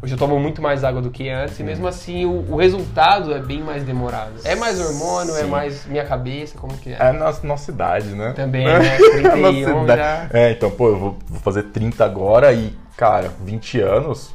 Hoje 0.01 0.15
eu 0.15 0.19
tomo 0.19 0.41
muito 0.41 0.63
mais 0.63 0.83
água 0.83 1.03
do 1.03 1.11
que 1.11 1.29
antes 1.29 1.61
e 1.61 1.63
mesmo 1.63 1.87
assim 1.87 2.25
o, 2.25 2.51
o 2.51 2.57
resultado 2.57 3.35
é 3.35 3.39
bem 3.39 3.61
mais 3.61 3.85
demorado. 3.85 4.33
É 4.43 4.57
mais 4.57 4.81
hormônio, 4.81 5.37
é 5.37 5.43
Sim. 5.43 5.51
mais 5.51 5.87
minha 5.87 6.05
cabeça, 6.07 6.59
como 6.59 6.77
que 6.79 6.91
é? 6.91 6.95
É 6.95 7.09
a 7.09 7.13
nossa, 7.13 7.47
nossa 7.47 7.71
idade, 7.71 8.15
né? 8.15 8.33
Também, 8.33 8.65
né? 8.67 8.97
A 8.97 8.97
31 8.97 9.41
nossa 9.43 9.85
idade. 9.85 10.01
já. 10.01 10.29
É, 10.33 10.51
então, 10.51 10.71
pô, 10.71 10.89
eu 10.89 10.99
vou, 10.99 11.19
vou 11.29 11.41
fazer 11.41 11.65
30 11.65 12.03
agora 12.03 12.53
e, 12.53 12.75
cara, 12.97 13.31
20 13.45 13.79
anos 13.81 14.35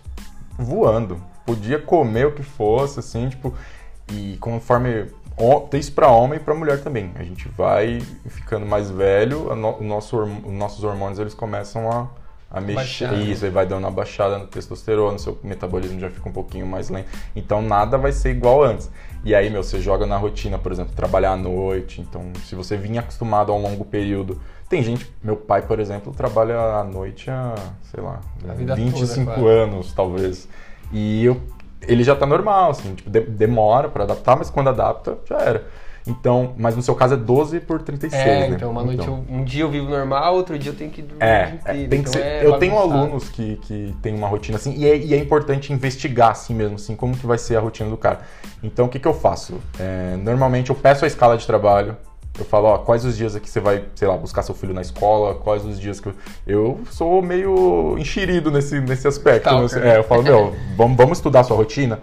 voando. 0.57 1.19
Podia 1.47 1.79
comer 1.79 2.27
o 2.27 2.31
que 2.33 2.43
fosse, 2.43 2.99
assim, 2.99 3.29
tipo. 3.29 3.53
E 4.11 4.37
conforme. 4.39 5.05
Tem 5.69 5.79
isso 5.79 5.91
pra 5.93 6.07
homem 6.09 6.37
e 6.39 6.41
pra 6.41 6.53
mulher 6.53 6.81
também. 6.83 7.11
A 7.15 7.23
gente 7.23 7.47
vai 7.49 8.01
ficando 8.25 8.65
mais 8.65 8.89
velho, 8.89 9.55
no- 9.55 9.77
o 9.77 9.83
nosso, 9.83 10.17
os 10.21 10.51
nossos 10.53 10.83
hormônios 10.83 11.19
eles 11.19 11.33
começam 11.35 11.89
a, 11.91 12.07
a 12.49 12.59
mexer. 12.59 13.07
Baixar. 13.07 13.13
Isso, 13.13 13.45
aí 13.45 13.51
vai 13.51 13.65
dando 13.65 13.83
uma 13.83 13.91
baixada 13.91 14.37
no 14.39 14.47
testosterona, 14.47 15.17
seu 15.19 15.37
metabolismo 15.43 15.99
já 15.99 16.09
fica 16.09 16.27
um 16.27 16.31
pouquinho 16.31 16.65
mais 16.65 16.89
lento. 16.89 17.07
Então 17.35 17.61
nada 17.61 17.97
vai 17.99 18.11
ser 18.11 18.31
igual 18.31 18.63
antes. 18.63 18.89
E 19.23 19.35
aí, 19.35 19.49
meu, 19.49 19.63
você 19.63 19.79
joga 19.79 20.05
na 20.07 20.17
rotina, 20.17 20.57
por 20.57 20.71
exemplo, 20.71 20.93
trabalhar 20.95 21.31
à 21.33 21.37
noite. 21.37 22.01
Então, 22.01 22.23
se 22.45 22.55
você 22.55 22.75
vinha 22.75 23.01
acostumado 23.01 23.51
a 23.51 23.55
um 23.55 23.61
longo 23.61 23.85
período. 23.85 24.39
Tem 24.69 24.83
gente, 24.83 25.09
meu 25.23 25.37
pai, 25.37 25.61
por 25.61 25.79
exemplo, 25.79 26.11
trabalha 26.13 26.59
à 26.59 26.83
noite 26.83 27.29
há, 27.31 27.55
sei 27.89 28.03
lá, 28.03 28.19
A 28.49 28.53
vida 28.53 28.75
25 28.75 29.33
toda, 29.33 29.47
anos, 29.47 29.93
talvez. 29.93 30.47
E 30.91 31.25
eu, 31.25 31.41
ele 31.87 32.03
já 32.03 32.15
tá 32.15 32.25
normal, 32.25 32.71
assim, 32.71 32.95
tipo, 32.95 33.09
de- 33.09 33.21
demora 33.21 33.89
pra 33.89 34.03
adaptar, 34.03 34.35
mas 34.37 34.49
quando 34.49 34.69
adapta, 34.69 35.17
já 35.27 35.37
era. 35.39 35.67
Então, 36.09 36.53
mas 36.57 36.73
no 36.73 36.81
seu 36.81 36.95
caso 36.95 37.15
é 37.15 37.17
12 37.17 37.59
por 37.59 37.81
36, 37.81 38.25
É, 38.25 38.47
né? 38.47 38.55
então 38.55 38.71
uma 38.71 38.81
noite 38.81 39.05
eu- 39.05 39.25
um 39.29 39.43
dia 39.43 39.63
eu 39.63 39.69
vivo 39.69 39.89
normal, 39.89 40.35
outro 40.35 40.57
dia 40.57 40.71
eu 40.71 40.75
tenho 40.75 40.89
que 40.89 41.01
dormir 41.01 41.21
É, 41.25 41.45
dia 41.47 41.53
é, 41.65 41.71
inteiro. 41.73 41.89
tem 41.89 42.01
que 42.01 42.09
então 42.09 42.13
ser. 42.13 42.25
é 42.25 42.45
eu 42.45 42.57
tenho 42.59 42.77
alunos 42.77 43.27
que, 43.27 43.57
que 43.57 43.93
têm 44.01 44.15
uma 44.15 44.27
rotina 44.29 44.57
assim, 44.57 44.73
e 44.77 44.89
é, 44.89 44.95
e 44.97 45.13
é 45.13 45.17
importante 45.17 45.73
investigar 45.73 46.31
assim 46.31 46.53
mesmo, 46.53 46.75
assim, 46.75 46.95
como 46.95 47.15
que 47.17 47.27
vai 47.27 47.37
ser 47.37 47.57
a 47.57 47.59
rotina 47.59 47.89
do 47.89 47.97
cara. 47.97 48.21
Então, 48.63 48.85
o 48.85 48.89
que, 48.89 48.99
que 48.99 49.07
eu 49.07 49.13
faço? 49.13 49.59
É, 49.77 50.15
normalmente 50.23 50.69
eu 50.69 50.75
peço 50.77 51.03
a 51.03 51.07
escala 51.09 51.37
de 51.37 51.45
trabalho, 51.45 51.97
eu 52.39 52.45
falo, 52.45 52.67
ó, 52.67 52.77
quais 52.77 53.03
os 53.05 53.17
dias 53.17 53.35
aqui 53.35 53.49
você 53.49 53.59
vai, 53.59 53.83
sei 53.95 54.07
lá, 54.07 54.15
buscar 54.17 54.43
seu 54.43 54.53
filho 54.55 54.73
na 54.73 54.81
escola, 54.81 55.35
quais 55.35 55.65
os 55.65 55.79
dias 55.79 55.99
que 55.99 56.07
eu... 56.09 56.13
Eu 56.45 56.79
sou 56.91 57.21
meio 57.21 57.95
enxerido 57.97 58.51
nesse, 58.51 58.79
nesse 58.79 59.07
aspecto. 59.07 59.49
né? 59.79 59.93
É, 59.95 59.97
eu 59.97 60.03
falo, 60.03 60.23
meu, 60.23 60.53
vamos, 60.75 60.97
vamos 60.97 61.17
estudar 61.17 61.41
a 61.41 61.43
sua 61.43 61.57
rotina? 61.57 61.99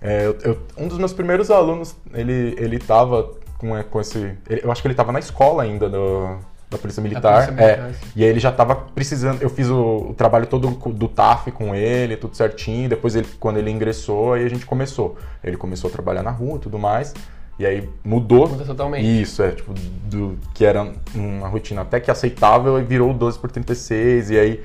É, 0.00 0.26
eu- 0.26 0.36
eu- 0.44 0.58
um 0.76 0.86
dos 0.88 0.98
meus 0.98 1.12
primeiros 1.12 1.50
alunos, 1.50 1.96
ele, 2.14 2.54
ele 2.58 2.78
tava 2.78 3.30
com, 3.58 3.76
é, 3.76 3.82
com 3.82 4.00
esse... 4.00 4.18
ele- 4.48 4.60
eu 4.62 4.70
acho 4.70 4.80
que 4.82 4.88
ele 4.88 4.94
tava 4.94 5.10
na 5.12 5.18
escola 5.18 5.62
ainda 5.64 5.88
do, 5.88 6.36
da 6.70 6.78
Polícia 6.78 7.02
Militar. 7.02 7.46
Polícia 7.46 7.64
é, 7.64 7.76
Militar, 7.76 7.94
sim. 7.94 8.10
e 8.14 8.22
aí 8.24 8.30
ele 8.30 8.38
já 8.40 8.52
tava 8.52 8.74
precisando. 8.76 9.42
Eu 9.42 9.50
fiz 9.50 9.68
o, 9.68 10.08
o 10.10 10.14
trabalho 10.14 10.46
todo 10.46 10.68
do 10.70 11.08
TAF 11.08 11.50
com 11.50 11.74
ele, 11.74 12.16
tudo 12.16 12.36
certinho. 12.36 12.88
Depois, 12.88 13.16
ele, 13.16 13.26
quando 13.40 13.56
ele 13.56 13.70
ingressou, 13.70 14.34
aí 14.34 14.44
a 14.44 14.48
gente 14.48 14.64
começou. 14.66 15.16
Ele 15.42 15.56
começou 15.56 15.88
a 15.88 15.92
trabalhar 15.92 16.22
na 16.22 16.30
rua 16.30 16.56
e 16.56 16.60
tudo 16.60 16.78
mais. 16.78 17.12
E 17.58 17.66
aí 17.66 17.88
mudou. 18.04 18.48
Muda 18.48 18.64
totalmente. 18.64 19.20
Isso, 19.22 19.42
é, 19.42 19.50
tipo, 19.50 19.74
do 20.04 20.38
que 20.54 20.64
era 20.64 20.92
uma 21.14 21.48
rotina 21.48 21.82
até 21.82 21.98
que 21.98 22.10
aceitável 22.10 22.78
e 22.78 22.84
virou 22.84 23.12
12 23.12 23.38
por 23.38 23.50
36. 23.50 24.30
E 24.30 24.38
aí, 24.38 24.64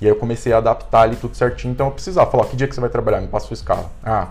e 0.00 0.06
aí 0.06 0.10
eu 0.10 0.16
comecei 0.16 0.52
a 0.52 0.58
adaptar 0.58 1.02
ali 1.02 1.16
tudo 1.16 1.36
certinho. 1.36 1.72
Então 1.72 1.86
eu 1.86 1.92
precisava 1.92 2.30
falar: 2.30 2.46
que 2.46 2.56
dia 2.56 2.66
que 2.66 2.74
você 2.74 2.80
vai 2.80 2.90
trabalhar? 2.90 3.20
Me 3.20 3.28
passa 3.28 3.46
sua 3.46 3.54
escala. 3.54 3.90
Ah, 4.02 4.28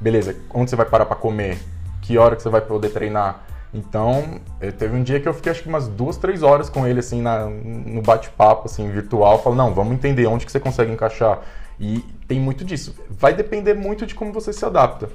beleza. 0.00 0.34
Onde 0.54 0.70
você 0.70 0.76
vai 0.76 0.86
parar 0.86 1.04
pra 1.04 1.16
comer? 1.16 1.58
Que 2.00 2.16
hora 2.16 2.34
que 2.34 2.42
você 2.42 2.48
vai 2.48 2.62
poder 2.62 2.88
treinar? 2.90 3.44
Então, 3.72 4.40
eh, 4.60 4.72
teve 4.72 4.96
um 4.96 5.02
dia 5.02 5.20
que 5.20 5.28
eu 5.28 5.34
fiquei 5.34 5.52
acho 5.52 5.62
que 5.62 5.68
umas 5.68 5.86
duas, 5.86 6.16
três 6.16 6.42
horas 6.42 6.68
com 6.68 6.86
ele, 6.88 6.98
assim, 6.98 7.22
na- 7.22 7.46
no 7.46 8.02
bate-papo, 8.02 8.66
assim, 8.66 8.90
virtual. 8.90 9.40
Falei, 9.42 9.58
não, 9.58 9.72
vamos 9.72 9.92
entender 9.92 10.26
onde 10.26 10.44
que 10.44 10.50
você 10.50 10.58
consegue 10.58 10.90
encaixar. 10.90 11.40
E 11.78 12.00
tem 12.26 12.40
muito 12.40 12.64
disso. 12.64 12.96
Vai 13.08 13.32
depender 13.32 13.74
muito 13.74 14.06
de 14.06 14.14
como 14.14 14.32
você 14.32 14.52
se 14.52 14.64
adapta. 14.64 15.08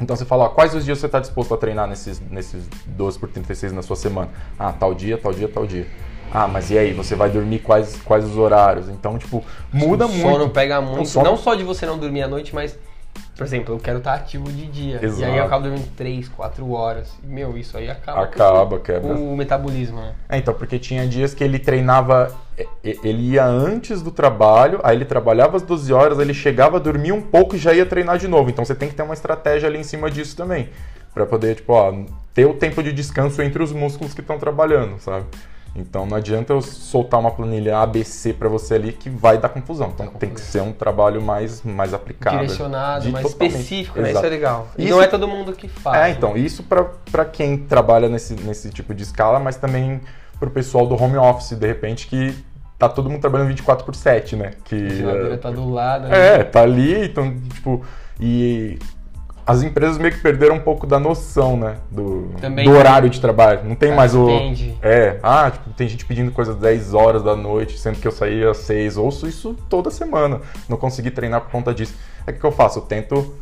Então 0.00 0.16
você 0.16 0.24
fala, 0.24 0.44
ó, 0.44 0.48
quais 0.48 0.74
os 0.74 0.84
dias 0.84 0.98
você 0.98 1.06
está 1.06 1.20
disposto 1.20 1.54
a 1.54 1.56
treinar 1.56 1.86
nesses, 1.88 2.20
nesses 2.30 2.66
12 2.86 3.18
por 3.18 3.28
36 3.28 3.72
na 3.72 3.82
sua 3.82 3.96
semana? 3.96 4.28
Ah, 4.58 4.72
tal 4.72 4.92
dia, 4.94 5.16
tal 5.16 5.32
dia, 5.32 5.48
tal 5.48 5.66
dia. 5.66 5.86
Ah, 6.32 6.48
mas 6.48 6.70
e 6.70 6.76
aí, 6.78 6.92
você 6.92 7.14
vai 7.14 7.30
dormir 7.30 7.60
quais, 7.60 7.96
quais 8.04 8.24
os 8.24 8.36
horários? 8.36 8.88
Então, 8.88 9.16
tipo, 9.18 9.44
muda 9.72 10.06
o 10.06 10.08
muito. 10.08 10.22
sono 10.22 10.50
pega 10.50 10.80
muito. 10.80 11.08
sono- 11.08 11.24
Não 11.30 11.36
só 11.36 11.54
de 11.54 11.62
você 11.62 11.86
não 11.86 11.96
dormir 11.96 12.22
à 12.22 12.28
noite, 12.28 12.52
mas, 12.54 12.76
por 13.36 13.44
exemplo, 13.44 13.74
eu 13.74 13.78
quero 13.80 13.98
estar 13.98 14.14
ativo 14.14 14.50
de 14.50 14.66
dia. 14.66 14.96
E 14.96 14.98
aí 14.98 15.04
Exato. 15.06 15.32
eu 15.32 15.44
acabo 15.44 15.62
dormindo 15.64 15.88
3, 15.96 16.28
4 16.28 16.70
horas. 16.70 17.12
E, 17.22 17.26
meu, 17.26 17.58
isso 17.58 17.76
aí 17.76 17.90
acaba, 17.90 18.22
Acaba, 18.22 18.76
com 18.76 18.82
quebra. 18.84 19.12
o 19.12 19.36
metabolismo, 19.36 20.00
né? 20.00 20.14
É, 20.28 20.38
então, 20.38 20.54
porque 20.54 20.78
tinha 20.78 21.06
dias 21.06 21.34
que 21.34 21.42
ele 21.42 21.58
treinava, 21.58 22.32
ele 22.82 23.32
ia 23.32 23.44
antes 23.44 24.02
do 24.02 24.12
trabalho, 24.12 24.78
aí 24.84 24.96
ele 24.96 25.04
trabalhava 25.04 25.56
às 25.56 25.62
12 25.62 25.92
horas, 25.92 26.18
aí 26.18 26.24
ele 26.24 26.34
chegava, 26.34 26.78
dormia 26.78 27.14
um 27.14 27.22
pouco 27.22 27.56
e 27.56 27.58
já 27.58 27.72
ia 27.72 27.84
treinar 27.84 28.18
de 28.18 28.28
novo. 28.28 28.50
Então 28.50 28.64
você 28.64 28.74
tem 28.74 28.88
que 28.88 28.94
ter 28.94 29.02
uma 29.02 29.14
estratégia 29.14 29.68
ali 29.68 29.78
em 29.78 29.84
cima 29.84 30.10
disso 30.10 30.36
também, 30.36 30.68
Pra 31.12 31.26
poder, 31.26 31.56
tipo, 31.56 31.72
ó, 31.72 31.92
ter 32.32 32.44
o 32.44 32.54
tempo 32.54 32.82
de 32.82 32.92
descanso 32.92 33.40
entre 33.40 33.62
os 33.62 33.72
músculos 33.72 34.12
que 34.14 34.20
estão 34.20 34.36
trabalhando, 34.38 34.98
sabe? 35.00 35.24
Então 35.76 36.06
não 36.06 36.16
adianta 36.16 36.52
eu 36.52 36.60
soltar 36.62 37.18
uma 37.18 37.32
planilha 37.32 37.78
ABC 37.78 38.32
pra 38.32 38.48
você 38.48 38.74
ali 38.74 38.92
que 38.92 39.10
vai 39.10 39.38
dar 39.38 39.48
confusão. 39.48 39.90
Então 39.92 40.06
tem 40.06 40.30
que 40.30 40.40
ser 40.40 40.62
um 40.62 40.72
trabalho 40.72 41.20
mais, 41.20 41.62
mais 41.62 41.92
aplicado. 41.92 42.36
Direcionado, 42.38 43.10
mais 43.10 43.24
totalmente. 43.26 43.54
específico, 43.56 44.00
né? 44.00 44.10
Exato. 44.10 44.24
Isso 44.24 44.32
é 44.32 44.36
legal. 44.36 44.68
E 44.78 44.84
Isso- 44.84 44.94
não 44.94 45.02
é 45.02 45.06
todo 45.08 45.26
mundo 45.26 45.52
que 45.52 45.66
faz. 45.68 45.96
É, 45.96 46.02
né? 46.04 46.10
então, 46.10 46.36
isso 46.36 46.62
pra 46.62 46.84
pra 47.10 47.24
quem 47.24 47.56
trabalha 47.58 48.08
nesse, 48.08 48.34
nesse 48.34 48.70
tipo 48.70 48.94
de 48.94 49.02
escala, 49.02 49.38
mas 49.40 49.56
também 49.56 50.00
pro 50.38 50.50
pessoal 50.50 50.86
do 50.86 51.00
home 51.00 51.16
office, 51.16 51.56
de 51.58 51.66
repente, 51.66 52.06
que 52.06 52.36
tá 52.78 52.88
todo 52.88 53.08
mundo 53.10 53.20
trabalhando 53.20 53.48
24 53.48 53.84
por 53.84 53.94
7, 53.94 54.36
né? 54.36 54.52
Que, 54.64 54.74
A 54.76 54.88
geladeira 54.90 55.38
tá 55.38 55.50
do 55.50 55.68
lado. 55.70 56.08
né? 56.08 56.36
é, 56.40 56.44
tá 56.44 56.62
ali, 56.62 57.04
então, 57.06 57.36
tipo, 57.52 57.84
e 58.20 58.78
as 59.46 59.62
empresas 59.62 59.98
meio 59.98 60.12
que 60.14 60.20
perderam 60.20 60.56
um 60.56 60.60
pouco 60.60 60.86
da 60.86 60.98
noção, 60.98 61.56
né? 61.56 61.76
Do, 61.90 62.30
Também 62.40 62.64
do 62.64 62.70
horário 62.72 63.10
de 63.10 63.20
trabalho. 63.20 63.60
Não 63.64 63.74
tem 63.74 63.92
Ah, 63.92 63.96
mais 63.96 64.14
o. 64.14 64.28
entende. 64.30 64.76
É, 64.82 65.18
ah, 65.22 65.50
tipo, 65.50 65.70
tem 65.70 65.86
gente 65.86 66.06
pedindo 66.06 66.30
coisa 66.32 66.52
às 66.52 66.58
10 66.58 66.94
horas 66.94 67.22
da 67.22 67.36
noite, 67.36 67.78
sendo 67.78 67.98
que 67.98 68.08
eu 68.08 68.12
saía 68.12 68.50
às 68.50 68.58
6. 68.58 68.96
Ouço 68.96 69.26
isso 69.26 69.54
toda 69.68 69.90
semana. 69.90 70.40
Não 70.68 70.76
consegui 70.76 71.10
treinar 71.10 71.42
por 71.42 71.50
conta 71.50 71.74
disso. 71.74 71.94
É 72.26 72.30
o 72.30 72.34
que 72.34 72.44
eu 72.44 72.52
faço? 72.52 72.78
Eu 72.78 72.82
tento 72.82 73.34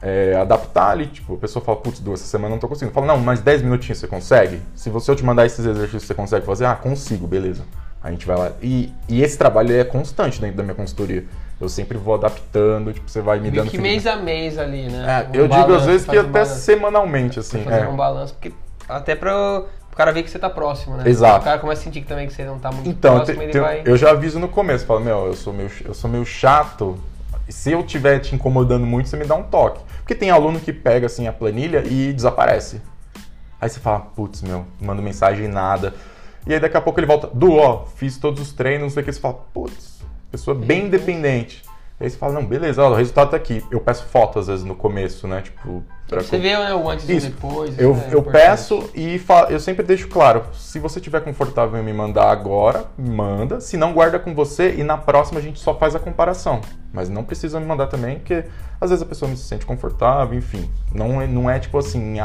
é, 0.00 0.34
adaptar 0.40 0.90
ali, 0.90 1.06
tipo, 1.06 1.34
a 1.34 1.38
pessoa 1.38 1.62
fala, 1.62 1.76
putz, 1.78 2.00
duas 2.00 2.20
essa 2.20 2.30
semana 2.30 2.48
eu 2.48 2.52
não 2.52 2.58
tô 2.58 2.66
conseguindo. 2.68 2.90
Eu 2.90 2.94
falo, 2.94 3.06
não, 3.06 3.18
mas 3.18 3.40
10 3.40 3.62
minutinhos 3.62 3.98
você 3.98 4.06
consegue? 4.08 4.58
Se 4.74 4.88
você 4.88 5.10
eu 5.10 5.16
te 5.16 5.24
mandar 5.24 5.44
esses 5.44 5.64
exercícios, 5.64 6.04
você 6.04 6.14
consegue 6.14 6.46
fazer? 6.46 6.64
Ah, 6.64 6.74
consigo, 6.74 7.26
beleza. 7.26 7.62
A 8.02 8.10
gente 8.10 8.26
vai 8.26 8.36
lá. 8.36 8.52
E, 8.60 8.92
e 9.08 9.22
esse 9.22 9.36
trabalho 9.38 9.72
é 9.72 9.84
constante 9.84 10.40
dentro 10.40 10.56
da 10.56 10.62
minha 10.62 10.74
consultoria. 10.74 11.24
Eu 11.62 11.68
sempre 11.68 11.96
vou 11.96 12.14
adaptando, 12.14 12.92
tipo, 12.92 13.08
você 13.08 13.20
vai 13.20 13.36
me 13.38 13.42
Meio 13.48 13.62
dando 13.62 13.70
que 13.70 13.78
mês 13.78 14.04
a 14.04 14.16
mês 14.16 14.58
ali, 14.58 14.88
né? 14.88 15.26
É, 15.32 15.38
Um 15.38 15.40
eu 15.42 15.48
digo 15.48 15.74
às 15.76 15.86
vezes 15.86 16.04
que 16.04 16.16
um 16.16 16.20
até 16.20 16.28
balanço. 16.28 16.56
semanalmente, 16.60 17.38
assim. 17.38 17.62
fazer 17.62 17.84
é. 17.84 17.88
um 17.88 17.94
balanço, 17.94 18.34
porque 18.34 18.52
até 18.88 19.14
pra 19.14 19.60
o 19.92 19.96
cara 19.96 20.10
ver 20.10 20.24
que 20.24 20.30
você 20.30 20.40
tá 20.40 20.50
próximo, 20.50 20.96
né? 20.96 21.08
Exato. 21.08 21.42
O 21.42 21.44
cara 21.44 21.60
começa 21.60 21.82
a 21.82 21.84
sentir 21.84 22.00
que 22.00 22.08
também 22.08 22.26
que 22.26 22.32
você 22.34 22.44
não 22.44 22.58
tá 22.58 22.72
muito 22.72 22.88
Então, 22.88 23.14
próximo, 23.14 23.36
te- 23.38 23.42
ele 23.44 23.52
te- 23.52 23.60
vai... 23.60 23.82
eu 23.84 23.96
já 23.96 24.10
aviso 24.10 24.40
no 24.40 24.48
começo, 24.48 24.84
falo, 24.84 24.98
meu, 25.00 25.26
eu 25.26 25.34
sou 25.34 25.52
meio, 25.52 25.70
eu 25.84 25.94
sou 25.94 26.10
meio 26.10 26.24
chato. 26.26 26.98
Se 27.48 27.70
eu 27.70 27.80
estiver 27.82 28.18
te 28.18 28.34
incomodando 28.34 28.84
muito, 28.84 29.08
você 29.08 29.16
me 29.16 29.24
dá 29.24 29.36
um 29.36 29.44
toque. 29.44 29.80
Porque 29.98 30.16
tem 30.16 30.30
aluno 30.30 30.58
que 30.58 30.72
pega 30.72 31.06
assim 31.06 31.28
a 31.28 31.32
planilha 31.32 31.84
e 31.86 32.12
desaparece. 32.12 32.80
Aí 33.60 33.68
você 33.68 33.78
fala, 33.78 34.00
putz, 34.00 34.42
meu, 34.42 34.64
manda 34.80 35.00
mensagem 35.00 35.46
nada. 35.46 35.94
E 36.44 36.52
aí 36.54 36.58
daqui 36.58 36.76
a 36.76 36.80
pouco 36.80 36.98
ele 36.98 37.06
volta, 37.06 37.28
Du, 37.32 37.56
ó, 37.56 37.84
fiz 37.94 38.16
todos 38.18 38.40
os 38.42 38.52
treinos, 38.52 38.82
não 38.82 38.90
sei 38.90 39.02
o 39.02 39.06
que. 39.06 39.12
Você 39.12 39.20
fala, 39.20 39.34
putz, 39.54 39.91
pessoa 40.32 40.56
bem 40.56 40.86
independente. 40.86 41.62
Aí 42.00 42.10
você 42.10 42.16
fala, 42.16 42.32
não, 42.32 42.44
beleza, 42.44 42.82
ó, 42.82 42.90
o 42.90 42.94
resultado 42.96 43.30
tá 43.30 43.36
aqui. 43.36 43.62
Eu 43.70 43.78
peço 43.78 44.04
foto 44.06 44.36
às 44.40 44.48
vezes 44.48 44.64
no 44.64 44.74
começo, 44.74 45.28
né? 45.28 45.40
Tipo, 45.40 45.84
pra 46.08 46.20
Você 46.20 46.36
vê 46.36 46.56
né, 46.58 46.74
o 46.74 46.90
antes 46.90 47.08
e 47.08 47.14
Isso. 47.16 47.28
depois. 47.28 47.78
eu, 47.78 47.94
é 47.94 48.14
eu 48.14 48.20
peço 48.24 48.90
e 48.92 49.20
fa- 49.20 49.46
eu 49.50 49.60
sempre 49.60 49.84
deixo 49.84 50.08
claro, 50.08 50.42
se 50.52 50.80
você 50.80 50.98
estiver 50.98 51.20
confortável 51.20 51.78
em 51.80 51.84
me 51.84 51.92
mandar 51.92 52.28
agora, 52.32 52.86
manda. 52.98 53.60
Se 53.60 53.76
não, 53.76 53.92
guarda 53.92 54.18
com 54.18 54.34
você 54.34 54.74
e 54.74 54.82
na 54.82 54.98
próxima 54.98 55.38
a 55.38 55.42
gente 55.42 55.60
só 55.60 55.76
faz 55.78 55.94
a 55.94 56.00
comparação. 56.00 56.60
Mas 56.92 57.08
não 57.08 57.22
precisa 57.22 57.60
me 57.60 57.66
mandar 57.66 57.86
também, 57.86 58.16
porque 58.18 58.46
às 58.80 58.90
vezes 58.90 59.02
a 59.04 59.06
pessoa 59.06 59.28
não 59.28 59.36
se 59.36 59.44
sente 59.44 59.64
confortável, 59.64 60.36
enfim. 60.36 60.68
Não 60.92 61.22
é, 61.22 61.28
não 61.28 61.48
é 61.48 61.60
tipo 61.60 61.78
assim, 61.78 62.16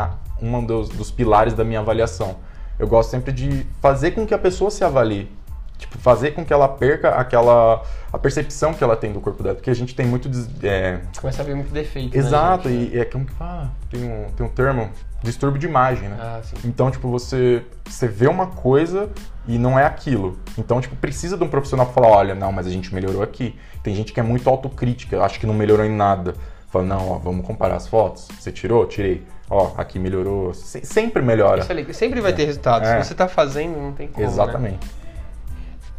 um 0.41 0.65
dos, 0.65 0.89
dos 0.89 1.11
pilares 1.11 1.53
da 1.53 1.63
minha 1.63 1.81
avaliação. 1.81 2.37
Eu 2.79 2.87
gosto 2.87 3.11
sempre 3.11 3.31
de 3.31 3.63
fazer 3.79 4.11
com 4.11 4.25
que 4.25 4.33
a 4.33 4.39
pessoa 4.39 4.71
se 4.71 4.83
avalie. 4.83 5.29
Tipo, 5.77 5.97
fazer 5.99 6.31
com 6.31 6.43
que 6.43 6.51
ela 6.51 6.67
perca 6.67 7.09
aquela... 7.09 7.83
a 8.11 8.17
percepção 8.17 8.73
que 8.73 8.83
ela 8.83 8.95
tem 8.95 9.13
do 9.13 9.21
corpo 9.21 9.43
dela. 9.43 9.55
Porque 9.55 9.69
a 9.69 9.75
gente 9.75 9.93
tem 9.95 10.05
muito... 10.05 10.27
des- 10.27 10.49
é, 10.63 10.99
Começa 11.19 11.41
a 11.41 11.45
ver 11.45 11.55
muito 11.55 11.71
defeito. 11.71 12.13
né, 12.17 12.19
Exato, 12.23 12.67
gente? 12.69 12.95
e 12.95 12.99
é 12.99 13.05
como 13.05 13.25
que 13.25 13.33
fala? 13.33 13.71
Tem 13.89 14.03
um, 14.03 14.25
tem 14.31 14.45
um 14.45 14.49
termo, 14.49 14.89
distúrbio 15.23 15.59
de 15.59 15.67
imagem, 15.67 16.09
né? 16.09 16.17
Ah, 16.19 16.39
sim. 16.43 16.55
Então, 16.65 16.89
tipo, 16.89 17.09
você, 17.11 17.63
você 17.85 18.07
vê 18.07 18.27
uma 18.27 18.47
coisa 18.47 19.09
e 19.47 19.57
não 19.59 19.77
é 19.77 19.85
aquilo. 19.85 20.37
Então, 20.57 20.81
tipo, 20.81 20.95
precisa 20.95 21.37
de 21.37 21.43
um 21.43 21.47
profissional 21.47 21.85
pra 21.85 21.93
falar, 21.93 22.07
olha, 22.15 22.33
não, 22.35 22.51
mas 22.51 22.65
a 22.65 22.71
gente 22.71 22.93
melhorou 22.93 23.21
aqui. 23.21 23.55
Tem 23.83 23.93
gente 23.95 24.11
que 24.11 24.19
é 24.19 24.23
muito 24.23 24.49
autocrítica, 24.49 25.21
acha 25.21 25.39
que 25.39 25.45
não 25.45 25.53
melhorou 25.53 25.85
em 25.85 25.95
nada. 25.95 26.33
Fala, 26.69 26.83
não, 26.85 27.11
ó, 27.11 27.17
vamos 27.19 27.45
comparar 27.45 27.75
as 27.75 27.87
fotos. 27.87 28.27
Você 28.39 28.51
tirou? 28.51 28.85
Tirei. 28.87 29.23
Ó, 29.49 29.71
aqui 29.77 29.97
melhorou. 29.99 30.53
Se- 30.53 30.83
sempre 30.83 31.21
melhora. 31.21 31.61
É. 31.63 31.93
Sempre 31.93 32.19
vai 32.19 32.33
ter 32.33 32.43
resultado. 32.45 32.83
É. 32.85 33.01
Se 33.01 33.07
você 33.09 33.13
tá 33.15 33.27
fazendo, 33.29 33.77
não 33.79 33.93
tem 33.93 34.07
como. 34.07 34.25
né? 34.25 34.77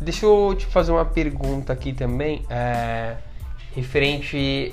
Deixa 0.01 0.25
eu 0.27 0.55
te 0.57 0.67
fazer 0.67 0.93
uma 0.93 1.05
pergunta 1.05 1.73
aqui 1.73 1.93
também, 1.93 2.45
é, 2.49 3.17
referente 3.75 4.73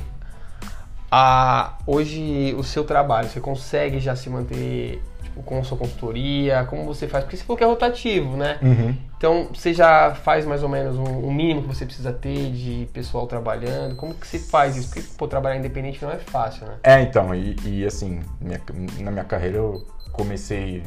a 1.12 1.78
hoje 1.88 2.54
o 2.58 2.64
seu 2.64 2.84
trabalho. 2.84 3.28
Você 3.30 3.40
consegue 3.40 4.00
já 4.00 4.16
se 4.16 4.30
manter 4.30 5.02
tipo, 5.24 5.42
com 5.44 5.60
a 5.60 5.64
sua 5.64 5.78
consultoria? 5.78 6.66
Como 6.66 6.84
você 6.86 7.08
faz? 7.08 7.24
Porque 7.24 7.38
você 7.38 7.44
falou 7.44 7.58
que 7.58 7.64
é 7.64 7.68
rotativo, 7.68 8.38
né? 8.38 8.60
Uhum. 8.62 8.96
Então 9.18 9.48
você 9.54 9.74
já 9.74 10.14
faz 10.14 10.46
mais 10.46 10.62
ou 10.62 10.70
menos 10.70 10.98
um, 10.98 11.04
um 11.28 11.34
mínimo 11.34 11.62
que 11.64 11.68
você 11.68 11.86
precisa 11.86 12.12
ter 12.12 12.52
de 12.52 12.88
pessoal 12.94 13.26
trabalhando? 13.28 13.96
Como 13.96 14.14
que 14.14 14.28
você 14.28 14.38
faz 14.40 14.76
isso? 14.76 14.90
Porque 14.90 15.08
pô, 15.17 15.28
trabalhar 15.28 15.58
independente 15.58 16.04
não 16.04 16.12
é 16.12 16.17
fácil, 16.19 16.67
né? 16.67 16.76
É, 16.84 17.02
então, 17.02 17.34
e, 17.34 17.56
e, 17.63 17.86
assim, 17.86 18.19
minha- 18.42 18.62
na 19.00 19.12
minha 19.12 19.23
carreira 19.23 19.58
eu 19.58 19.88
comecei 20.12 20.84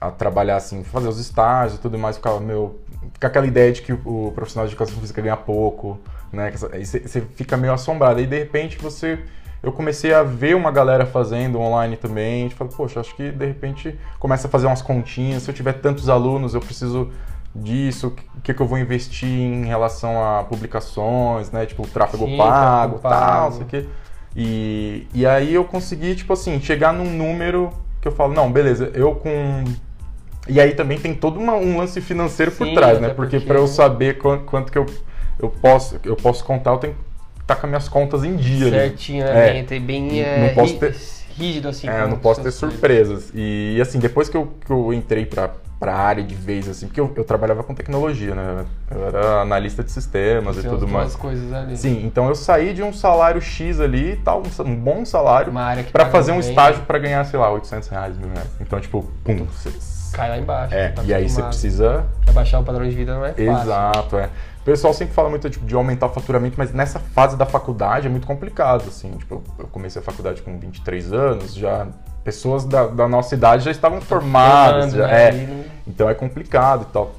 a 0.00 0.10
trabalhar 0.10 0.56
assim, 0.56 0.84
fazer 0.84 1.08
os 1.08 1.18
estágios 1.18 1.78
e 1.78 1.82
tudo 1.82 1.98
mais, 1.98 2.16
ficava 2.16 2.38
meu. 2.38 2.80
Fica 3.14 3.26
aquela 3.26 3.46
ideia 3.46 3.72
de 3.72 3.82
que 3.82 3.92
o, 3.92 4.32
profissional 4.34 4.66
de 4.66 4.72
educação 4.72 4.98
física 5.00 5.20
ganha 5.20 5.36
pouco, 5.36 5.98
né? 6.32 6.52
você 6.52 7.20
fica 7.34 7.56
meio 7.56 7.72
assombrado. 7.72 8.20
Aí 8.20 8.26
de 8.26 8.38
repente 8.38 8.78
você. 8.78 9.18
Eu 9.62 9.70
comecei 9.70 10.12
a 10.12 10.24
ver 10.24 10.56
uma 10.56 10.72
galera 10.72 11.06
fazendo 11.06 11.60
online 11.60 11.96
também. 11.96 12.46
E 12.46 12.50
falei, 12.50 12.72
poxa, 12.76 12.98
acho 12.98 13.14
que 13.14 13.30
de 13.30 13.46
repente 13.46 13.96
começa 14.18 14.48
a 14.48 14.50
fazer 14.50 14.66
umas 14.66 14.82
continhas. 14.82 15.44
Se 15.44 15.50
eu 15.50 15.54
tiver 15.54 15.74
tantos 15.74 16.08
alunos, 16.08 16.54
eu 16.54 16.60
preciso 16.60 17.12
disso, 17.54 18.14
o 18.36 18.40
que, 18.40 18.54
que 18.54 18.60
eu 18.60 18.66
vou 18.66 18.78
investir 18.78 19.28
em 19.28 19.66
relação 19.66 20.22
a 20.24 20.42
publicações, 20.44 21.50
né? 21.50 21.66
Tipo, 21.66 21.86
tráfego 21.86 22.26
Sim, 22.26 22.36
pago, 22.36 22.98
tráfego 22.98 22.98
tal, 22.98 23.10
pago. 23.10 23.44
não 23.44 23.52
sei 23.52 23.62
o 23.62 23.66
quê. 23.66 23.88
E, 24.34 25.06
e 25.12 25.26
aí 25.26 25.52
eu 25.54 25.64
consegui, 25.64 26.14
tipo 26.14 26.32
assim, 26.32 26.58
chegar 26.60 26.92
num 26.92 27.10
número 27.10 27.70
que 28.00 28.08
eu 28.08 28.12
falo, 28.12 28.34
não, 28.34 28.50
beleza, 28.50 28.90
eu 28.94 29.14
com. 29.14 29.64
E 30.48 30.60
aí 30.60 30.74
também 30.74 30.98
tem 30.98 31.14
todo 31.14 31.38
uma, 31.38 31.54
um 31.54 31.76
lance 31.78 32.00
financeiro 32.00 32.50
por 32.52 32.66
Sim, 32.66 32.74
trás, 32.74 33.00
né? 33.00 33.10
Porque 33.10 33.36
porque- 33.36 33.46
para 33.46 33.58
eu 33.58 33.66
saber 33.66 34.18
quanto, 34.18 34.44
quanto 34.44 34.72
que 34.72 34.78
eu, 34.78 34.86
eu, 35.38 35.48
posso, 35.48 36.00
eu 36.04 36.16
posso 36.16 36.44
contar, 36.44 36.72
eu 36.72 36.78
tenho 36.78 36.94
que 36.94 37.42
estar 37.42 37.56
com 37.56 37.66
as 37.66 37.70
minhas 37.70 37.88
contas 37.88 38.24
em 38.24 38.34
dia. 38.36 38.70
Certinho, 38.70 39.24
né? 39.24 39.58
É. 39.58 39.62
Bem, 39.62 39.80
bem 39.80 40.08
Não 40.10 40.46
é, 40.46 40.52
posso 40.54 40.76
ter- 40.78 40.94
rígido 41.36 41.68
assim. 41.68 41.88
É, 41.88 42.02
eu 42.02 42.08
não 42.08 42.18
posso 42.18 42.42
ter 42.42 42.50
surpresas. 42.50 43.30
E 43.34 43.78
assim, 43.80 43.98
depois 43.98 44.28
que 44.28 44.36
eu, 44.36 44.52
que 44.66 44.70
eu 44.72 44.92
entrei 44.92 45.24
pra, 45.26 45.50
pra 45.78 45.94
área 45.94 46.22
de 46.22 46.34
vez, 46.34 46.68
assim, 46.68 46.86
porque 46.86 47.00
eu, 47.00 47.10
eu 47.16 47.24
trabalhava 47.24 47.62
com 47.62 47.74
tecnologia, 47.74 48.34
né? 48.34 48.64
Eu 48.90 49.06
era 49.06 49.40
analista 49.42 49.82
de 49.82 49.90
sistemas 49.90 50.58
e 50.58 50.62
Tem 50.62 50.70
tudo 50.70 50.86
mais. 50.88 51.14
coisas 51.16 51.52
ali. 51.52 51.76
Sim, 51.76 52.04
então 52.04 52.28
eu 52.28 52.34
saí 52.34 52.74
de 52.74 52.82
um 52.82 52.92
salário 52.92 53.40
X 53.40 53.80
ali, 53.80 54.16
tal, 54.24 54.42
um, 54.64 54.74
bom 54.76 55.04
salário, 55.04 55.52
paga 55.52 56.10
fazer 56.10 56.32
um 56.32 56.40
bem, 56.40 56.48
estágio 56.50 56.82
pra 56.82 56.98
ganhar, 56.98 57.24
sei 57.24 57.38
lá, 57.38 57.50
800 57.50 57.88
reais, 57.88 58.16
mil 58.18 58.28
reais. 58.28 58.48
Então, 58.60 58.80
tipo, 58.80 59.02
pum. 59.24 59.46
Cai 60.12 60.28
lá 60.28 60.38
embaixo. 60.38 60.74
é, 60.74 60.88
tá 60.90 61.02
e 61.04 61.12
aí 61.14 61.28
você 61.28 61.42
precisa 61.42 62.04
Quer 62.24 62.32
baixar 62.32 62.60
o 62.60 62.64
padrão 62.64 62.88
de 62.88 62.94
vida 62.94 63.14
não 63.14 63.24
é 63.24 63.30
fácil. 63.32 63.50
Exato, 63.50 64.16
é. 64.18 64.28
O 64.60 64.64
pessoal 64.64 64.94
sempre 64.94 65.12
fala 65.14 65.28
muito 65.28 65.50
tipo, 65.50 65.66
de 65.66 65.74
aumentar 65.74 66.06
o 66.06 66.10
faturamento, 66.10 66.54
mas 66.56 66.72
nessa 66.72 67.00
fase 67.00 67.36
da 67.36 67.44
faculdade 67.44 68.06
é 68.06 68.10
muito 68.10 68.26
complicado, 68.26 68.84
assim. 68.86 69.10
Tipo, 69.12 69.42
eu 69.58 69.66
comecei 69.66 70.00
a 70.00 70.04
faculdade 70.04 70.40
com 70.42 70.56
23 70.58 71.12
anos, 71.12 71.54
já 71.54 71.88
pessoas 72.22 72.64
da, 72.64 72.86
da 72.86 73.08
nossa 73.08 73.34
idade 73.34 73.64
já 73.64 73.72
estavam 73.72 74.00
formadas, 74.00 74.92
já, 74.92 75.06
né? 75.08 75.28
é. 75.28 75.32
Não- 75.32 75.64
Então 75.88 76.08
é 76.08 76.14
complicado 76.14 76.86
e 76.88 76.92
tal. 76.92 77.10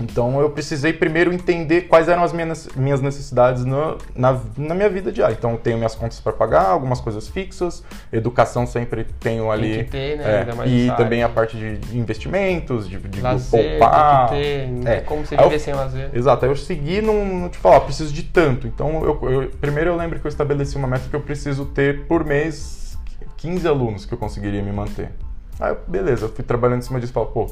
Então 0.00 0.40
eu 0.40 0.50
precisei 0.50 0.92
primeiro 0.92 1.32
entender 1.32 1.82
quais 1.82 2.08
eram 2.08 2.22
as 2.22 2.32
minhas, 2.32 2.68
minhas 2.76 3.00
necessidades 3.00 3.64
no- 3.64 3.98
na, 4.14 4.38
na 4.56 4.74
minha 4.74 4.88
vida 4.88 5.10
diária. 5.10 5.34
Então 5.36 5.52
eu 5.52 5.58
tenho 5.58 5.76
minhas 5.76 5.94
contas 5.94 6.20
para 6.20 6.32
pagar, 6.32 6.66
algumas 6.66 7.00
coisas 7.00 7.28
fixas, 7.28 7.82
educação 8.12 8.66
sempre 8.66 9.04
tenho 9.18 9.50
ali. 9.50 9.76
Tem 9.76 9.84
que 9.84 9.90
ter, 9.90 10.18
né? 10.18 10.46
é, 10.64 10.68
e 10.68 10.90
também 10.96 11.22
a 11.22 11.28
parte 11.28 11.56
de 11.56 11.96
investimentos, 11.98 12.88
de, 12.88 12.98
de 12.98 13.20
Lazer, 13.20 13.78
poupar. 13.78 14.28
tem 14.30 14.38
que 14.38 14.44
ter. 14.44 14.68
Não 14.68 14.90
É. 14.92 15.00
como 15.00 15.26
você 15.26 15.34
Aí 15.34 15.40
eu- 15.44 15.48
viver 15.50 15.58
sem 15.60 15.74
lazer. 15.74 16.10
Exato, 16.12 16.44
aí 16.44 16.50
eu 16.50 16.56
segui 16.56 17.00
num, 17.00 17.48
tipo, 17.48 17.68
ó, 17.68 17.80
preciso 17.80 18.12
de 18.12 18.22
tanto. 18.22 18.66
Então, 18.66 19.02
eu, 19.04 19.30
eu- 19.30 19.50
primeiro 19.60 19.90
eu 19.90 19.96
lembro 19.96 20.18
que 20.20 20.26
eu 20.26 20.28
estabeleci 20.30 20.76
uma 20.76 20.86
meta 20.88 21.08
que 21.08 21.16
eu 21.16 21.20
preciso 21.20 21.64
ter 21.66 22.06
por 22.06 22.24
mês 22.24 22.96
15 23.36 23.66
alunos 23.66 24.04
que 24.06 24.12
eu 24.14 24.18
conseguiria 24.18 24.62
me 24.62 24.72
manter. 24.72 25.10
Aí, 25.60 25.74
beleza, 25.88 26.26
eu 26.26 26.28
fui 26.28 26.44
trabalhando 26.44 26.78
em 26.78 26.82
cima 26.82 27.00
disso 27.00 27.12
e 27.12 27.14
pô, 27.26 27.50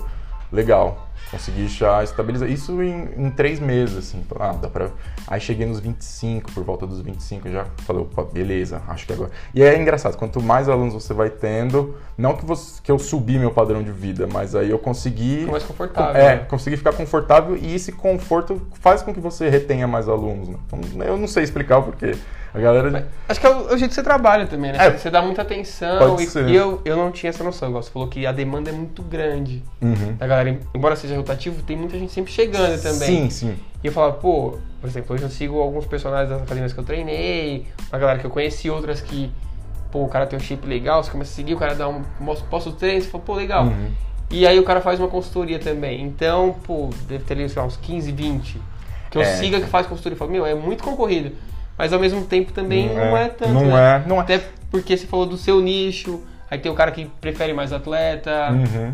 legal, 0.53 1.09
consegui 1.31 1.67
já 1.69 2.03
estabilizar. 2.03 2.49
Isso 2.51 2.83
em, 2.83 3.09
em 3.17 3.31
três 3.31 3.59
meses, 3.59 3.97
assim. 3.97 4.25
Ah, 4.39 4.53
dá 4.53 4.69
pra... 4.69 4.91
Aí 5.27 5.41
cheguei 5.41 5.67
nos 5.67 5.81
25, 5.81 6.53
por 6.53 6.63
volta 6.65 6.87
dos 6.87 7.01
25, 7.01 7.51
já 7.51 7.67
falei, 7.79 8.03
opa, 8.03 8.23
beleza, 8.23 8.81
acho 8.89 9.07
que 9.07 9.13
agora. 9.13 9.31
E 9.55 9.63
é 9.63 9.77
engraçado, 9.77 10.17
quanto 10.17 10.41
mais 10.41 10.69
alunos 10.69 10.95
você 10.95 11.13
vai 11.13 11.31
tendo, 11.31 11.97
não 12.17 12.37
que, 12.37 12.45
você, 12.45 12.81
que 12.83 12.91
eu 12.91 12.99
subi 12.99 13.39
meu 13.39 13.51
padrão 13.51 13.83
de 13.83 13.91
vida, 13.91 14.29
mas 14.33 14.55
aí 14.55 14.71
eu 14.71 14.79
consegui. 14.79 15.41
Fica 15.41 15.51
mais 15.53 15.65
confortável. 15.65 16.21
É, 16.21 16.37
né? 16.37 16.45
conseguir 16.45 16.77
ficar 16.77 16.93
confortável 16.93 17.57
e 17.57 17.75
esse 17.75 17.93
conforto 17.93 18.63
faz 18.81 19.03
com 19.03 19.13
que 19.13 19.21
você 19.21 19.49
retenha 19.49 19.87
mais 19.87 20.09
alunos. 20.09 20.49
Né? 20.49 20.57
Então, 20.67 20.81
eu 21.05 21.17
não 21.17 21.27
sei 21.27 21.43
explicar 21.43 21.79
o 21.79 21.83
porquê. 21.83 22.15
A 22.57 22.61
galera. 22.61 23.09
Acho 23.29 23.41
que 23.41 23.47
é 23.47 23.51
o, 23.51 23.71
é 23.71 23.75
o 23.75 23.79
jeito 23.79 23.91
que 23.91 23.95
você 23.95 24.03
trabalha 24.03 24.47
também, 24.47 24.73
né? 24.73 24.79
É. 24.87 24.91
Você 24.91 25.11
dá 25.11 25.21
muita 25.21 25.43
atenção 25.43 26.17
e, 26.19 26.51
e 26.51 26.57
eu, 26.57 26.81
eu 26.85 26.97
não 26.97 27.13
tinha 27.13 27.29
essa 27.31 27.45
noção. 27.45 27.69
Igual 27.69 27.83
você 27.83 27.91
falou 27.91 28.09
que 28.09 28.27
a 28.27 28.33
demanda 28.33 28.71
é 28.71 28.73
muito 28.73 29.03
grande. 29.03 29.63
Uhum. 29.83 30.17
A 30.19 30.27
galera, 30.27 30.59
embora 30.75 30.97
seja 30.97 31.17
rotativo, 31.17 31.63
tem 31.63 31.77
muita 31.77 31.99
gente 31.99 32.13
sempre 32.13 32.33
chegando 32.33 32.81
também. 32.81 33.29
Sim, 33.29 33.31
sim. 33.31 33.57
E 33.85 33.87
eu 33.87 33.93
falava, 33.93 34.15
pô, 34.15 34.59
por 34.81 34.89
exemplo, 34.89 35.15
hoje 35.15 35.25
eu 35.25 35.31
sigo 35.31 35.61
alguns 35.61 35.85
personagens 35.87 36.31
das 36.31 36.43
academias 36.43 36.73
que 36.73 36.81
eu 36.81 36.85
treinei, 36.85 37.67
uma 37.91 37.99
galera 37.99 38.19
que 38.19 38.25
eu 38.25 38.31
conheci, 38.31 38.71
outras 38.71 39.01
que, 39.01 39.31
pô, 39.93 40.05
o 40.05 40.09
cara 40.09 40.27
tem 40.27 40.39
um 40.39 40.43
shape 40.43 40.67
legal, 40.67 41.05
você 41.05 41.11
começa 41.11 41.33
a 41.33 41.35
seguir, 41.35 41.55
o 41.55 41.59
cara 41.59 41.75
dá 41.75 41.89
um, 41.89 42.03
mostra, 42.19 42.47
posta 42.49 42.71
o 42.71 42.73
treino, 42.73 43.03
você 43.03 43.09
fala, 43.09 43.23
pô, 43.23 43.35
legal. 43.35 43.65
Uhum. 43.67 43.91
E 44.31 44.47
aí 44.47 44.59
o 44.59 44.65
cara 44.65 44.81
faz 44.81 44.99
uma 44.99 45.09
consultoria 45.09 45.59
também. 45.59 46.03
Então, 46.03 46.57
pô, 46.65 46.91
deve 47.07 47.25
ter 47.25 47.35
ali, 47.35 47.49
sei 47.49 47.61
lá, 47.61 47.69
uns 47.69 47.77
15, 47.77 48.11
20. 48.11 48.61
Que 49.11 49.19
eu 49.19 49.23
É. 49.23 49.25
siga 49.37 49.61
que 49.61 49.67
faz 49.69 49.87
consultoria. 49.87 50.15
Eu 50.15 50.19
falo, 50.19 50.31
meu, 50.33 50.45
é 50.45 50.55
muito 50.55 50.83
concorrido. 50.83 51.33
Mas 51.79 51.93
ao 51.93 52.01
mesmo 52.01 52.24
tempo 52.24 52.53
também 52.53 52.89
não, 52.95 53.16
é, 53.16 53.29
tanto. 53.29 53.53
Não 53.53 53.66
né? 53.66 54.03
é, 54.05 54.09
não 54.09 54.16
é. 54.16 54.20
Até 54.20 54.43
porque 54.70 54.97
você 54.97 55.07
falou 55.07 55.27
do 55.27 55.37
seu 55.37 55.61
nicho, 55.61 56.22
aí 56.51 56.59
tem 56.59 56.70
o 56.70 56.74
cara 56.74 56.91
que 56.91 57.07
prefere 57.20 57.53
mais 57.53 57.72
atleta, 57.72 58.51
Uhum. 58.51 58.93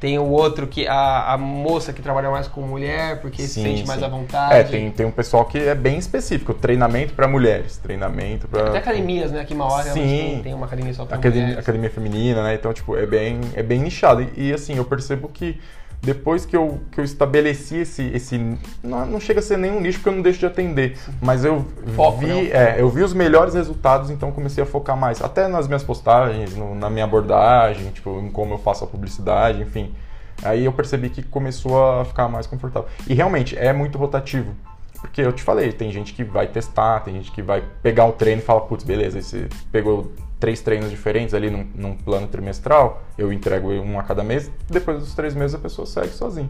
tem 0.00 0.18
o 0.18 0.24
outro 0.24 0.66
que 0.66 0.86
a, 0.86 1.32
a 1.32 1.38
moça 1.38 1.92
que 1.92 2.00
trabalha 2.02 2.30
mais 2.30 2.46
com 2.46 2.60
mulher, 2.60 3.20
porque 3.20 3.42
se 3.42 3.48
Sim, 3.48 3.62
sente 3.62 3.86
mais 3.86 3.98
sim. 4.00 4.06
à 4.06 4.08
vontade. 4.08 4.54
É, 4.54 4.62
tem, 4.64 4.90
tem 4.90 5.06
um 5.06 5.10
pessoal 5.10 5.44
que 5.44 5.58
é 5.58 5.74
bem 5.74 5.96
específico. 5.98 6.52
Treinamento 6.54 7.14
para 7.14 7.26
mulheres, 7.26 7.76
treinamento 7.78 8.46
para. 8.48 8.68
Até 8.68 8.78
academias, 8.78 9.30
né? 9.32 9.40
Aqui 9.40 9.54
Mauá 9.54 9.82
realmente 9.82 10.08
Sim. 10.08 10.40
tem, 10.42 10.54
uma 10.54 10.66
academia 10.66 10.94
só 10.94 11.04
pra 11.04 11.16
academia, 11.16 11.42
mulheres. 11.42 11.62
academia 11.64 11.90
feminina, 11.90 12.42
né? 12.42 12.54
Então, 12.54 12.72
tipo, 12.72 12.96
é 12.96 13.06
bem, 13.06 13.40
é 13.54 13.62
bem 13.62 13.80
nichado. 13.80 14.22
E, 14.36 14.48
e, 14.48 14.52
assim, 14.52 14.76
eu 14.76 14.84
percebo 14.84 15.28
que 15.28 15.58
depois 16.00 16.46
que 16.46 16.56
eu, 16.56 16.80
que 16.92 17.00
eu 17.00 17.04
estabeleci 17.04 17.76
esse. 17.78 18.02
esse 18.14 18.38
não, 18.82 19.04
não 19.06 19.20
chega 19.20 19.40
a 19.40 19.42
ser 19.42 19.58
nenhum 19.58 19.80
nicho 19.80 19.98
porque 19.98 20.08
eu 20.08 20.14
não 20.14 20.22
deixo 20.22 20.38
de 20.38 20.46
atender. 20.46 20.96
Mas 21.20 21.44
eu 21.44 21.64
Foco, 21.94 22.18
vi, 22.18 22.26
né? 22.26 22.50
é, 22.52 22.76
eu 22.78 22.88
vi 22.88 23.02
os 23.02 23.12
melhores 23.12 23.54
resultados, 23.54 24.10
então 24.10 24.30
comecei 24.32 24.62
a 24.62 24.66
focar 24.66 24.96
mais. 24.96 25.20
Até 25.22 25.48
nas 25.48 25.66
minhas 25.66 25.82
postagens, 25.82 26.54
no- 26.56 26.74
na 26.74 26.88
minha 26.88 27.04
abordagem, 27.04 27.90
tipo, 27.90 28.20
em 28.20 28.30
como 28.30 28.54
eu 28.54 28.58
faço 28.58 28.84
a 28.84 28.86
publicidade, 28.86 29.60
enfim. 29.62 29.94
Aí 30.42 30.64
eu 30.64 30.72
percebi 30.72 31.10
que 31.10 31.22
começou 31.22 32.00
a 32.00 32.04
ficar 32.04 32.28
mais 32.28 32.46
confortável. 32.46 32.88
E 33.08 33.12
realmente 33.14 33.58
é 33.58 33.72
muito 33.72 33.98
rotativo. 33.98 34.54
Porque 35.00 35.20
eu 35.20 35.32
te 35.32 35.42
falei, 35.42 35.72
tem 35.72 35.92
gente 35.92 36.12
que 36.12 36.24
vai 36.24 36.46
testar, 36.46 37.00
tem 37.00 37.14
gente 37.14 37.30
que 37.32 37.40
vai 37.42 37.62
pegar 37.82 38.04
um 38.04 38.12
treino 38.12 38.40
e 38.40 38.44
fala, 38.44 38.60
putz, 38.62 38.82
beleza, 38.84 39.20
você 39.22 39.48
pegou 39.70 40.10
três 40.38 40.60
treinos 40.60 40.90
diferentes 40.90 41.34
ali 41.34 41.50
num, 41.50 41.66
num 41.74 41.94
plano 41.94 42.26
trimestral, 42.28 43.02
eu 43.16 43.32
entrego 43.32 43.70
um 43.70 43.98
a 43.98 44.02
cada 44.02 44.22
mês, 44.22 44.50
depois 44.68 44.98
dos 45.00 45.14
três 45.14 45.34
meses 45.34 45.54
a 45.54 45.58
pessoa 45.58 45.86
segue 45.86 46.08
sozinha. 46.10 46.48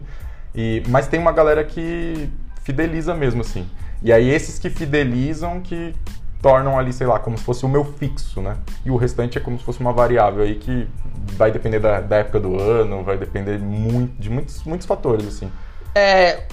E, 0.53 0.83
mas 0.87 1.07
tem 1.07 1.19
uma 1.19 1.31
galera 1.31 1.63
que 1.63 2.29
fideliza 2.63 3.13
mesmo, 3.13 3.41
assim. 3.41 3.67
E 4.01 4.11
aí 4.13 4.29
esses 4.29 4.59
que 4.59 4.69
fidelizam 4.69 5.59
que 5.59 5.93
tornam 6.41 6.79
ali, 6.79 6.93
sei 6.93 7.05
lá, 7.05 7.19
como 7.19 7.37
se 7.37 7.43
fosse 7.43 7.65
o 7.65 7.69
meu 7.69 7.83
fixo, 7.83 8.41
né? 8.41 8.57
E 8.85 8.89
o 8.91 8.95
restante 8.95 9.37
é 9.37 9.41
como 9.41 9.57
se 9.59 9.65
fosse 9.65 9.79
uma 9.81 9.91
variável 9.91 10.43
aí 10.43 10.55
que 10.55 10.87
vai 11.35 11.51
depender 11.51 11.79
da, 11.79 11.99
da 11.99 12.17
época 12.17 12.39
do 12.39 12.57
ano, 12.59 13.03
vai 13.03 13.17
depender 13.17 13.59
muito, 13.59 14.13
de 14.21 14.29
muitos, 14.29 14.63
muitos 14.63 14.87
fatores, 14.87 15.27
assim. 15.27 15.51
É, 15.93 16.43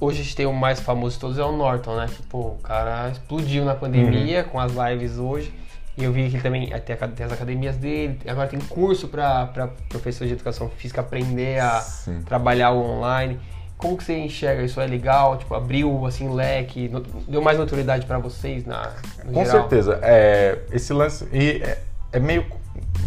hoje 0.00 0.20
a 0.20 0.24
gente 0.24 0.34
tem 0.36 0.46
o 0.46 0.52
mais 0.54 0.80
famoso 0.80 1.16
de 1.16 1.20
todos, 1.20 1.38
é 1.38 1.44
o 1.44 1.52
Norton, 1.52 1.96
né? 1.96 2.06
Que, 2.08 2.22
pô, 2.22 2.38
o 2.38 2.58
cara 2.62 3.10
explodiu 3.10 3.64
na 3.64 3.74
pandemia 3.74 4.42
Uhum. 4.44 4.48
com 4.48 4.60
as 4.60 4.72
lives 4.72 5.18
hoje. 5.18 5.52
E 5.96 6.04
eu 6.04 6.12
vi 6.12 6.28
que 6.30 6.38
também 6.40 6.66
tem, 6.66 6.74
a- 6.94 7.08
tem 7.08 7.24
as 7.26 7.32
academias 7.32 7.76
dele, 7.76 8.18
agora 8.28 8.46
tem 8.48 8.58
curso 8.60 9.08
para 9.08 9.70
professor 9.88 10.26
de 10.26 10.34
educação 10.34 10.68
física 10.68 11.00
aprender 11.00 11.58
a 11.60 11.80
Sim. 11.80 12.20
trabalhar 12.22 12.72
online. 12.72 13.40
Como 13.78 13.96
que 13.96 14.04
você 14.04 14.16
enxerga 14.18 14.62
isso? 14.62 14.80
É 14.80 14.86
legal? 14.86 15.36
Tipo, 15.38 15.54
abriu 15.54 16.04
assim 16.06 16.28
leque, 16.32 16.90
deu 17.28 17.40
mais 17.42 17.58
notoriedade 17.58 18.06
para 18.06 18.18
vocês 18.18 18.64
na 18.64 18.92
Com 19.24 19.44
geral? 19.44 19.60
certeza. 19.62 19.98
É, 20.02 20.58
esse 20.70 20.92
lance. 20.92 21.26
E 21.32 21.62
é, 21.62 21.78
é 22.12 22.18
meio 22.20 22.44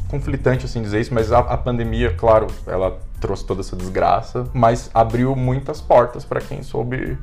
conflitante 0.08 0.66
assim 0.66 0.82
dizer 0.82 1.00
isso, 1.00 1.14
mas 1.14 1.32
a, 1.32 1.40
a 1.40 1.58
pandemia, 1.58 2.14
claro, 2.16 2.48
ela 2.66 2.98
trouxe 3.22 3.46
toda 3.46 3.62
essa 3.62 3.76
desgraça, 3.76 4.48
mas 4.54 4.90
abriu 4.94 5.36
muitas 5.36 5.82
portas 5.82 6.24
para 6.26 6.40
quem 6.42 6.64
soube, 6.64 7.18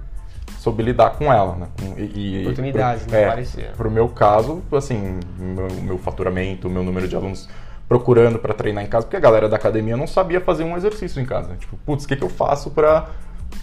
soube 0.67 0.83
lidar 0.83 1.11
com 1.11 1.33
ela, 1.33 1.55
né? 1.55 1.67
E, 1.97 2.39
e- 2.39 2.43
Oportunidades, 2.43 3.05
pro- 3.05 3.12
né? 3.12 3.23
É, 3.23 3.27
Apareceram. 3.27 3.73
pro 3.77 3.89
meu 3.91 4.09
caso, 4.09 4.62
assim, 4.73 5.21
meu, 5.39 5.69
meu 5.83 5.99
faturamento, 5.99 6.69
meu 6.69 6.83
número 6.83 7.07
de 7.07 7.14
alunos 7.14 7.49
procurando 7.89 8.39
para 8.41 8.53
treinar 8.53 8.83
em 8.83 8.89
casa, 8.89 9.07
porque 9.07 9.17
a 9.17 9.21
galera 9.21 9.49
da 9.49 9.55
academia 9.55 9.97
não 9.97 10.09
sabia 10.09 10.41
fazer 10.41 10.64
um 10.64 10.77
exercício 10.77 11.23
em 11.23 11.25
casa. 11.25 11.55
Tipo, 11.55 11.77
putz, 11.87 12.05
o 12.05 12.09
que, 12.09 12.17
que 12.17 12.25
eu 12.25 12.29
faço 12.29 12.71
para 12.73 13.07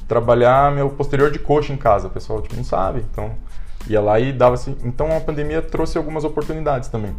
trabalhar 0.07 0.71
meu 0.71 0.89
posterior 0.91 1.29
de 1.29 1.39
coxa 1.39 1.73
em 1.73 1.77
casa? 1.77 2.07
O 2.07 2.09
pessoal 2.09 2.41
tipo, 2.41 2.55
não 2.55 2.63
sabe, 2.63 3.03
então 3.11 3.31
ia 3.85 3.99
lá 3.99 4.17
e 4.21 4.31
dava 4.31 4.55
assim. 4.55 4.77
Então 4.85 5.15
a 5.15 5.19
pandemia 5.19 5.61
trouxe 5.61 5.97
algumas 5.97 6.23
oportunidades 6.23 6.87
também. 6.87 7.13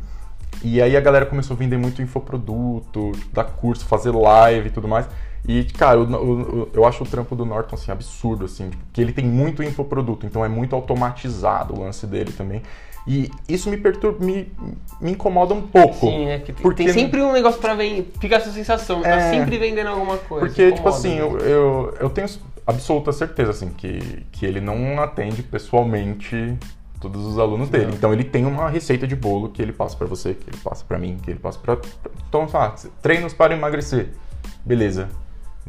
E 0.63 0.81
aí 0.81 0.97
a 0.97 1.01
galera 1.01 1.27
começou 1.27 1.55
a 1.55 1.59
vender 1.59 1.77
muito 1.77 2.01
infoproduto, 2.01 3.13
tipo, 3.13 3.35
dar 3.35 3.45
curso, 3.45 3.85
fazer 3.85 4.13
live 4.13 4.69
e 4.69 4.71
tudo 4.71 4.89
mais. 4.89 5.07
E, 5.47 5.65
cara, 5.65 5.99
eu, 5.99 6.11
eu, 6.11 6.71
eu 6.73 6.85
acho 6.87 7.05
o 7.05 7.07
trampo 7.07 7.37
do 7.37 7.45
Norton, 7.45 7.75
assim, 7.75 7.93
absurdo, 7.93 8.47
assim, 8.47 8.71
tipo, 8.71 8.83
porque 8.85 9.01
ele 9.01 9.13
tem 9.13 9.25
muito 9.27 9.63
infoproduto, 9.63 10.25
então 10.25 10.43
é 10.45 10.49
muito 10.49 10.75
automatizado 10.75 11.75
o 11.75 11.81
lance 11.81 12.07
dele 12.07 12.33
também. 12.33 12.63
E 13.07 13.31
isso 13.47 13.69
me 13.69 13.77
perturba, 13.77 14.25
me, 14.25 14.51
me 14.99 15.11
incomoda 15.13 15.53
um 15.53 15.61
pouco. 15.61 16.07
Sim, 16.07 16.25
né? 16.25 16.39
Porque, 16.39 16.53
tem- 16.55 16.63
Porque- 16.63 16.85
tem 16.85 16.93
sempre 16.95 17.21
um 17.21 17.33
negócio 17.33 17.61
pra 17.61 17.75
vender. 17.75 18.11
Fica 18.19 18.37
essa 18.37 18.51
sensação, 18.51 19.03
tá 19.03 19.11
É. 19.11 19.31
sempre 19.31 19.59
vendendo 19.59 19.89
alguma 19.89 20.17
coisa. 20.17 20.47
Porque, 20.47 20.73
tipo 20.73 20.79
incomoda, 20.81 20.97
assim, 20.97 21.15
né? 21.17 21.21
eu, 21.21 21.39
eu, 21.41 21.95
eu 22.01 22.09
tenho 22.11 22.27
absoluta 22.67 23.13
certeza, 23.13 23.51
assim, 23.51 23.69
que, 23.69 24.25
que 24.33 24.47
ele 24.47 24.59
não 24.63 24.99
atende 25.03 25.43
pessoalmente 25.43 26.57
todos 26.99 27.27
os 27.27 27.39
alunos 27.39 27.69
dele. 27.69 27.89
Não. 27.89 27.93
Então 27.93 28.13
ele 28.15 28.25
tem 28.25 28.47
uma 28.47 28.71
receita 28.71 29.07
de 29.07 29.15
bolo 29.15 29.51
que 29.51 29.61
ele 29.61 29.75
passa 29.75 29.95
pra 29.95 30.07
você, 30.07 30.33
que 30.33 30.49
ele 30.49 30.57
passa 30.65 30.83
pra 30.89 30.99
mim, 30.99 31.19
que 31.23 31.31
ele 31.31 31.39
passa 31.39 31.59
pra... 31.59 31.77
pra- 31.77 31.91
Então, 32.27 32.49
ah, 32.55 32.75
treinos 33.03 33.35
para 33.35 33.53
emagrecer. 33.55 34.09
Beleza. 34.65 35.11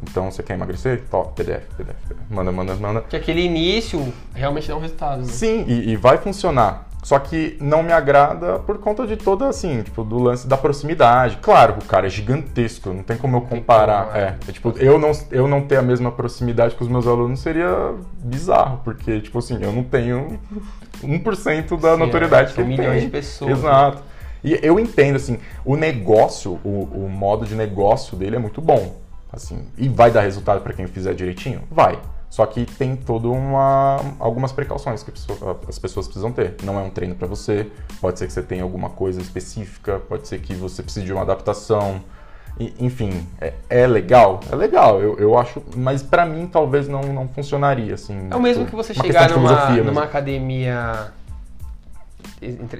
Então, 0.02 0.30
você 0.30 0.42
quer 0.42 0.54
emagrecer? 0.54 1.04
Top, 1.10 1.34
PDF, 1.34 1.64
PDF. 1.76 1.96
Manda, 2.30 2.52
manda, 2.52 2.74
manda. 2.76 3.00
Que 3.02 3.16
aquele 3.16 3.40
início 3.40 4.12
realmente 4.34 4.68
dá 4.68 4.76
um 4.76 4.80
resultado, 4.80 5.22
né? 5.22 5.28
Sim, 5.28 5.64
e, 5.66 5.90
e 5.90 5.96
vai 5.96 6.18
funcionar. 6.18 6.86
Só 7.06 7.20
que 7.20 7.56
não 7.60 7.84
me 7.84 7.92
agrada 7.92 8.58
por 8.58 8.78
conta 8.78 9.06
de 9.06 9.16
toda, 9.16 9.48
assim, 9.48 9.80
tipo, 9.80 10.02
do 10.02 10.18
lance 10.18 10.44
da 10.48 10.56
proximidade. 10.56 11.38
Claro, 11.40 11.76
o 11.80 11.84
cara 11.84 12.08
é 12.08 12.10
gigantesco, 12.10 12.92
não 12.92 13.04
tem 13.04 13.16
como 13.16 13.36
eu 13.36 13.42
comparar. 13.42 14.06
como, 14.06 14.16
é. 14.16 14.22
é, 14.22 14.36
é, 14.48 14.52
tipo, 14.52 14.74
eu 14.76 14.98
não, 14.98 15.12
eu 15.30 15.46
não 15.46 15.60
ter 15.62 15.76
a 15.76 15.82
mesma 15.82 16.10
proximidade 16.10 16.74
com 16.74 16.82
os 16.82 16.90
meus 16.90 17.06
alunos 17.06 17.38
seria 17.38 17.94
bizarro, 18.18 18.80
porque, 18.82 19.20
tipo 19.20 19.38
assim, 19.38 19.56
eu 19.62 19.70
não 19.70 19.84
tenho 19.84 20.40
1% 21.00 21.80
da 21.80 21.92
Sim, 21.92 21.98
notoriedade 22.00 22.50
é, 22.50 22.54
que 22.54 22.60
ele 22.60 22.70
milhões 22.70 22.98
tem. 22.98 23.04
de 23.04 23.10
pessoas, 23.12 23.52
né? 23.52 23.56
Exato. 23.56 24.02
E 24.42 24.58
eu 24.60 24.80
entendo, 24.80 25.14
assim, 25.14 25.38
o 25.64 25.76
negócio, 25.76 26.58
o, 26.64 26.88
o 26.92 27.08
modo 27.08 27.46
de 27.46 27.54
negócio 27.54 28.16
dele 28.16 28.34
é 28.34 28.40
muito 28.40 28.60
bom. 28.60 29.05
Assim, 29.36 29.66
e 29.76 29.86
vai 29.86 30.10
dar 30.10 30.22
resultado 30.22 30.62
para 30.62 30.72
quem 30.72 30.86
fizer 30.86 31.14
direitinho? 31.14 31.62
Vai. 31.70 32.00
Só 32.30 32.44
que 32.46 32.64
tem 32.64 32.96
toda 32.96 33.28
uma 33.28 34.00
algumas 34.18 34.50
precauções 34.50 35.02
que 35.02 35.12
as 35.68 35.78
pessoas 35.78 36.06
precisam 36.06 36.32
ter. 36.32 36.56
Não 36.62 36.78
é 36.78 36.82
um 36.82 36.90
treino 36.90 37.14
para 37.14 37.26
você. 37.26 37.70
Pode 38.00 38.18
ser 38.18 38.26
que 38.26 38.32
você 38.32 38.42
tenha 38.42 38.62
alguma 38.62 38.90
coisa 38.90 39.20
específica. 39.20 40.00
Pode 40.00 40.26
ser 40.26 40.40
que 40.40 40.54
você 40.54 40.82
precise 40.82 41.04
de 41.04 41.12
uma 41.12 41.22
adaptação. 41.22 42.02
E, 42.58 42.74
enfim, 42.80 43.26
é, 43.38 43.52
é 43.68 43.86
legal, 43.86 44.40
é 44.50 44.56
legal. 44.56 45.00
Eu, 45.00 45.18
eu 45.18 45.38
acho, 45.38 45.62
mas 45.76 46.02
para 46.02 46.24
mim 46.24 46.48
talvez 46.50 46.88
não, 46.88 47.02
não 47.02 47.28
funcionaria 47.28 47.94
assim. 47.94 48.28
É 48.30 48.34
o 48.34 48.40
mesmo 48.40 48.64
tipo, 48.64 48.70
que 48.70 48.76
você 48.76 48.94
chegar 48.94 49.30
numa, 49.30 49.70
numa 49.82 50.02
academia 50.02 51.12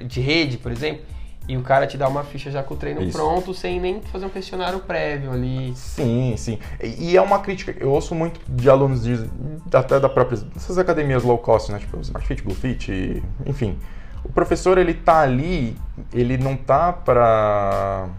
de 0.05 0.19
rede, 0.19 0.57
por 0.57 0.71
exemplo, 0.71 1.05
e 1.47 1.55
o 1.55 1.61
cara 1.61 1.87
te 1.87 1.97
dá 1.97 2.07
uma 2.07 2.23
ficha 2.23 2.51
já 2.51 2.61
com 2.61 2.73
o 2.73 2.77
treino 2.77 3.01
Isso. 3.01 3.17
pronto, 3.17 3.53
sem 3.53 3.79
nem 3.79 4.01
fazer 4.01 4.25
um 4.25 4.29
questionário 4.29 4.79
prévio 4.79 5.31
ali. 5.31 5.73
Sim, 5.75 6.35
sim. 6.37 6.59
E, 6.83 7.15
é 7.15 7.21
uma 7.21 7.39
crítica, 7.39 7.73
eu 7.79 7.89
ouço 7.89 8.13
muito 8.13 8.39
de 8.49 8.69
alunos 8.69 9.03
de, 9.03 9.29
até 9.73 9.99
da 9.99 10.09
própria, 10.09 10.37
dessas 10.39 10.77
academias 10.77 11.23
low 11.23 11.37
cost, 11.37 11.71
né, 11.71 11.79
tipo 11.79 11.97
Smart 12.01 12.27
Fit, 12.27 12.43
Blue 12.43 12.53
Fit, 12.55 12.91
e- 12.91 13.23
enfim. 13.45 13.77
O 14.25 14.29
professor, 14.29 14.77
ele 14.77 14.93
tá 14.93 15.21
ali, 15.21 15.77
ele 16.13 16.37
não 16.37 16.57
tá 16.57 16.91
pra... 16.91 18.09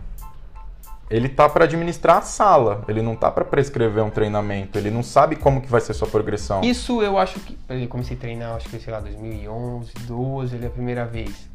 Ele 1.11 1.29
tá 1.29 1.49
para 1.49 1.64
administrar 1.64 2.18
a 2.18 2.22
sala, 2.22 2.85
ele 2.87 3.01
não 3.01 3.16
tá 3.16 3.31
para 3.31 3.43
prescrever 3.43 4.05
um 4.05 4.11
treinamento, 4.11 4.76
ele 4.76 4.91
não 4.91 5.03
sabe 5.03 5.37
como 5.37 5.62
que 5.62 5.68
vai 5.68 5.81
ser 5.81 5.95
sua 5.95 6.07
progressão. 6.07 6.61
Isso 6.61 7.01
eu 7.03 7.16
acho 7.16 7.41
que. 7.41 7.57
Eu 7.66 7.89
comecei 7.89 8.14
a 8.14 8.20
treinar, 8.20 8.57
acho 8.57 8.68
que 8.68 8.79
sei 8.79 8.93
lá, 8.93 9.01
2011, 9.01 9.91
12, 10.07 10.57
ali 10.57 10.66
a 10.66 10.70
primeira 10.70 11.07
vez. 11.07 11.47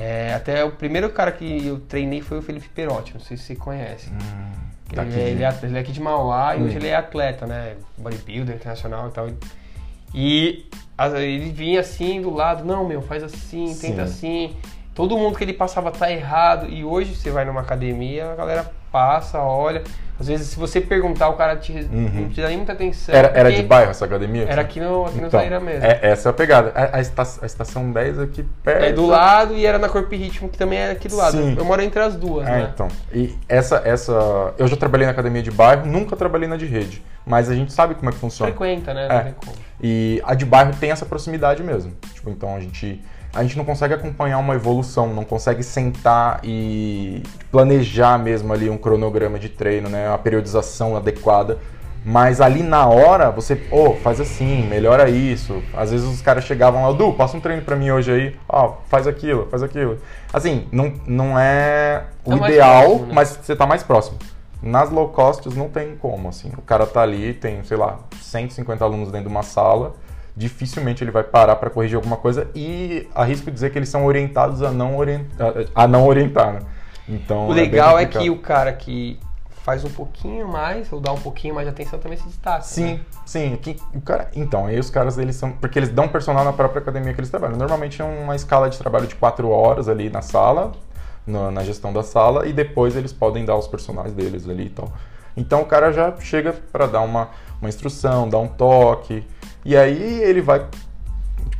É, 0.00 0.32
até 0.34 0.64
o 0.64 0.70
primeiro 0.72 1.10
cara 1.10 1.30
que 1.30 1.66
eu 1.66 1.78
treinei 1.80 2.22
foi 2.22 2.38
o 2.38 2.42
Felipe 2.42 2.68
Perotti, 2.70 3.12
não 3.14 3.20
sei 3.20 3.36
se 3.36 3.44
você 3.44 3.54
conhece. 3.56 4.08
Hum, 4.10 4.52
Ele, 4.88 4.96
daqui 4.96 5.20
é, 5.20 5.28
ele, 5.28 5.44
é, 5.44 5.58
ele 5.62 5.76
é 5.76 5.80
aqui 5.80 5.92
de 5.92 6.00
Mauá 6.00 6.56
e 6.56 6.60
Hum. 6.60 6.64
hoje 6.64 6.76
ele 6.76 6.88
é 6.88 6.96
atleta, 6.96 7.46
né? 7.46 7.74
Bodybuilder 7.98 8.56
internacional 8.56 9.08
e 9.08 9.10
tal. 9.10 9.28
E 10.14 10.66
ele 11.16 11.50
vinha 11.50 11.80
assim 11.80 12.20
do 12.20 12.30
lado, 12.30 12.64
não, 12.64 12.86
meu, 12.86 13.02
faz 13.02 13.22
assim, 13.22 13.66
tenta 13.80 14.06
Sim. 14.06 14.48
assim. 14.48 14.56
Todo 15.00 15.16
mundo 15.16 15.38
que 15.38 15.44
ele 15.44 15.54
passava 15.54 15.90
tá 15.90 16.12
errado. 16.12 16.66
E 16.68 16.84
hoje 16.84 17.14
você 17.16 17.30
vai 17.30 17.42
numa 17.46 17.62
academia, 17.62 18.32
a 18.32 18.34
galera 18.34 18.70
passa, 18.92 19.38
olha. 19.40 19.82
Às 20.18 20.26
vezes, 20.28 20.48
se 20.48 20.58
você 20.58 20.78
perguntar, 20.78 21.30
o 21.30 21.32
cara 21.38 21.56
te, 21.56 21.72
Uhum. 21.72 22.10
não 22.14 22.28
te 22.28 22.42
dá 22.42 22.48
nem 22.48 22.58
muita 22.58 22.74
atenção. 22.74 23.14
Era, 23.14 23.28
era 23.28 23.50
de 23.50 23.62
bairro 23.62 23.90
essa 23.92 24.04
academia? 24.04 24.44
Era 24.46 24.60
aqui 24.60 24.78
no, 24.78 25.06
aqui 25.06 25.16
Então, 25.16 25.30
Zaira 25.30 25.58
mesmo. 25.58 25.82
é- 25.86 26.00
essa 26.02 26.28
é 26.28 26.30
a 26.30 26.32
pegada. 26.34 26.70
A, 26.74 26.96
a 26.96 27.00
esta- 27.00 27.22
a 27.40 27.46
estação 27.46 27.90
10 27.90 28.18
aqui 28.18 28.44
perto. 28.62 28.84
É 28.84 28.92
do 28.92 29.06
lado 29.06 29.54
e 29.56 29.64
era 29.64 29.78
na 29.78 29.88
Corpo 29.88 30.12
e 30.12 30.18
Ritmo, 30.18 30.50
que 30.50 30.58
também 30.58 30.78
é 30.78 30.90
aqui 30.90 31.08
do 31.08 31.16
lado. 31.16 31.38
Sim. 31.38 31.54
Eu 31.56 31.64
moro 31.64 31.80
entre 31.80 31.98
as 32.02 32.14
duas, 32.16 32.46
É, 32.46 32.50
né? 32.50 32.70
então. 32.74 32.88
E 33.10 33.34
essa, 33.48 33.80
essa. 33.82 34.52
Eu 34.58 34.66
já 34.68 34.76
trabalhei 34.76 35.06
na 35.06 35.12
academia 35.12 35.42
de 35.42 35.50
bairro, 35.50 35.86
nunca 35.86 36.14
trabalhei 36.14 36.46
na 36.46 36.58
de 36.58 36.66
rede. 36.66 37.02
Mas 37.24 37.48
a 37.48 37.54
gente 37.54 37.72
sabe 37.72 37.94
como 37.94 38.10
é 38.10 38.12
que 38.12 38.18
funciona. 38.18 38.52
Frequenta, 38.52 38.92
né? 38.92 39.06
É. 39.10 39.34
E 39.82 40.20
a 40.26 40.34
de 40.34 40.44
bairro 40.44 40.74
tem 40.78 40.90
essa 40.90 41.06
proximidade 41.06 41.62
mesmo. 41.62 41.92
Tipo, 42.12 42.28
então 42.28 42.54
a 42.54 42.60
gente. 42.60 43.02
A 43.32 43.42
gente 43.42 43.56
não 43.56 43.64
consegue 43.64 43.94
acompanhar 43.94 44.38
uma 44.38 44.54
evolução, 44.54 45.14
não 45.14 45.24
consegue 45.24 45.62
sentar 45.62 46.40
e 46.42 47.22
planejar 47.50 48.18
mesmo 48.18 48.52
ali 48.52 48.68
um 48.68 48.76
cronograma 48.76 49.38
de 49.38 49.48
treino, 49.48 49.88
né? 49.88 50.08
Uma 50.08 50.18
periodização 50.18 50.96
adequada. 50.96 51.58
Mas 52.04 52.40
ali 52.40 52.62
na 52.62 52.86
hora, 52.86 53.30
você, 53.30 53.60
ô, 53.70 53.94
faz 53.94 54.20
assim, 54.20 54.66
melhora 54.66 55.08
isso. 55.10 55.62
Às 55.74 55.90
vezes 55.90 56.06
os 56.06 56.22
caras 56.22 56.44
chegavam 56.44 56.82
lá, 56.82 56.92
Du, 56.92 57.12
passa 57.12 57.36
um 57.36 57.40
treino 57.40 57.62
pra 57.62 57.76
mim 57.76 57.90
hoje 57.90 58.10
aí, 58.10 58.36
ó, 58.48 58.76
faz 58.88 59.06
aquilo, 59.06 59.46
faz 59.50 59.62
aquilo. 59.62 59.98
Assim, 60.32 60.66
não, 60.72 60.92
não 61.06 61.38
é 61.38 62.04
o 62.24 62.36
mais 62.36 62.52
ideal, 62.52 62.82
próximo, 62.84 63.06
né? 63.06 63.12
mas 63.14 63.38
você 63.42 63.54
tá 63.54 63.66
mais 63.66 63.82
próximo. 63.82 64.18
Nas 64.62 64.90
low 64.90 65.08
costs 65.08 65.54
não 65.54 65.68
tem 65.68 65.96
como, 65.96 66.28
assim. 66.28 66.50
O 66.56 66.62
cara 66.62 66.86
tá 66.86 67.02
ali, 67.02 67.34
tem, 67.34 67.62
sei 67.64 67.76
lá, 67.76 67.98
150 68.20 68.84
alunos 68.84 69.10
dentro 69.10 69.28
de 69.28 69.32
uma 69.32 69.42
sala, 69.42 69.94
dificilmente 70.40 71.04
ele 71.04 71.10
vai 71.10 71.22
parar 71.22 71.56
para 71.56 71.68
corrigir 71.68 71.96
alguma 71.96 72.16
coisa 72.16 72.48
e 72.54 73.06
arrisco 73.14 73.50
dizer 73.50 73.70
que 73.70 73.78
eles 73.78 73.90
são 73.90 74.06
orientados 74.06 74.62
a 74.62 74.70
não, 74.70 74.96
orientar, 74.96 75.52
a 75.74 75.86
não 75.86 76.06
orientar, 76.06 76.54
né? 76.54 76.60
Então, 77.06 77.44
O 77.44 77.54
bem 77.54 77.64
legal 77.64 77.98
é 77.98 78.06
complicado. 78.06 78.22
que 78.22 78.30
o 78.30 78.38
cara 78.38 78.72
que 78.72 79.20
faz 79.62 79.84
um 79.84 79.90
pouquinho 79.90 80.48
mais, 80.48 80.90
ou 80.90 80.98
dá 80.98 81.12
um 81.12 81.20
pouquinho 81.20 81.54
mais 81.54 81.66
de 81.66 81.72
atenção, 81.74 81.98
também 81.98 82.16
se 82.16 82.24
destaca. 82.24 82.62
Sim, 82.62 82.94
né? 82.94 83.00
sim. 83.26 83.58
Que, 83.60 83.76
o 83.94 84.00
cara, 84.00 84.30
então, 84.34 84.64
aí 84.64 84.78
os 84.78 84.88
caras, 84.88 85.18
eles 85.18 85.36
são. 85.36 85.52
Porque 85.52 85.78
eles 85.78 85.90
dão 85.90 86.08
personal 86.08 86.42
na 86.42 86.54
própria 86.54 86.80
academia 86.80 87.12
que 87.12 87.20
eles 87.20 87.28
trabalham. 87.28 87.58
Normalmente 87.58 88.00
é 88.00 88.04
uma 88.04 88.34
escala 88.34 88.70
de 88.70 88.78
trabalho 88.78 89.06
de 89.06 89.16
quatro 89.16 89.50
horas 89.50 89.88
ali 89.90 90.08
na 90.08 90.22
sala, 90.22 90.72
na, 91.26 91.50
na 91.50 91.62
gestão 91.62 91.92
da 91.92 92.02
sala, 92.02 92.46
e 92.46 92.52
depois 92.54 92.96
eles 92.96 93.12
podem 93.12 93.44
dar 93.44 93.56
os 93.56 93.68
personagens 93.68 94.14
deles 94.14 94.48
ali 94.48 94.66
e 94.66 94.70
tal. 94.70 94.90
Então 95.36 95.60
o 95.60 95.66
cara 95.66 95.92
já 95.92 96.16
chega 96.18 96.54
para 96.72 96.86
dar 96.86 97.02
uma, 97.02 97.28
uma 97.60 97.68
instrução, 97.68 98.26
dar 98.28 98.38
um 98.38 98.48
toque, 98.48 99.22
e 99.64 99.76
aí 99.76 100.22
ele 100.22 100.40
vai 100.40 100.66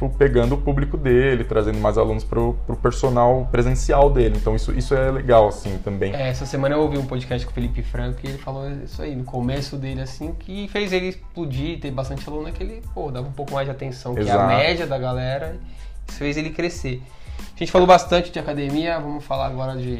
tipo, 0.00 0.08
pegando 0.08 0.54
o 0.54 0.58
público 0.58 0.96
dele, 0.96 1.44
trazendo 1.44 1.78
mais 1.78 1.98
alunos 1.98 2.24
pro, 2.24 2.54
pro 2.66 2.76
personal 2.76 3.46
presencial 3.52 4.10
dele. 4.10 4.36
Então 4.36 4.56
isso, 4.56 4.72
isso 4.72 4.94
é 4.94 5.10
legal, 5.10 5.48
assim, 5.48 5.78
também. 5.84 6.14
É, 6.14 6.28
essa 6.28 6.46
semana 6.46 6.74
eu 6.74 6.80
ouvi 6.80 6.96
um 6.96 7.04
podcast 7.04 7.46
com 7.46 7.52
o 7.52 7.54
Felipe 7.54 7.82
Franco 7.82 8.18
e 8.24 8.28
ele 8.28 8.38
falou 8.38 8.70
isso 8.70 9.02
aí, 9.02 9.14
no 9.14 9.24
começo 9.24 9.76
dele, 9.76 10.00
assim, 10.00 10.34
que 10.38 10.68
fez 10.68 10.92
ele 10.92 11.08
explodir, 11.08 11.78
ter 11.78 11.90
bastante 11.90 12.26
aluno, 12.28 12.48
é 12.48 12.52
que 12.52 12.62
ele, 12.62 12.82
pô, 12.94 13.10
dava 13.10 13.28
um 13.28 13.32
pouco 13.32 13.52
mais 13.52 13.66
de 13.66 13.72
atenção 13.72 14.14
que 14.14 14.20
a 14.20 14.24
Exato. 14.24 14.46
média 14.46 14.86
da 14.86 14.98
galera. 14.98 15.56
Isso 16.08 16.18
fez 16.18 16.36
ele 16.36 16.50
crescer. 16.50 17.02
A 17.54 17.58
gente 17.58 17.70
falou 17.70 17.86
bastante 17.86 18.32
de 18.32 18.38
academia, 18.38 18.98
vamos 18.98 19.24
falar 19.24 19.46
agora 19.46 19.76
de 19.76 19.98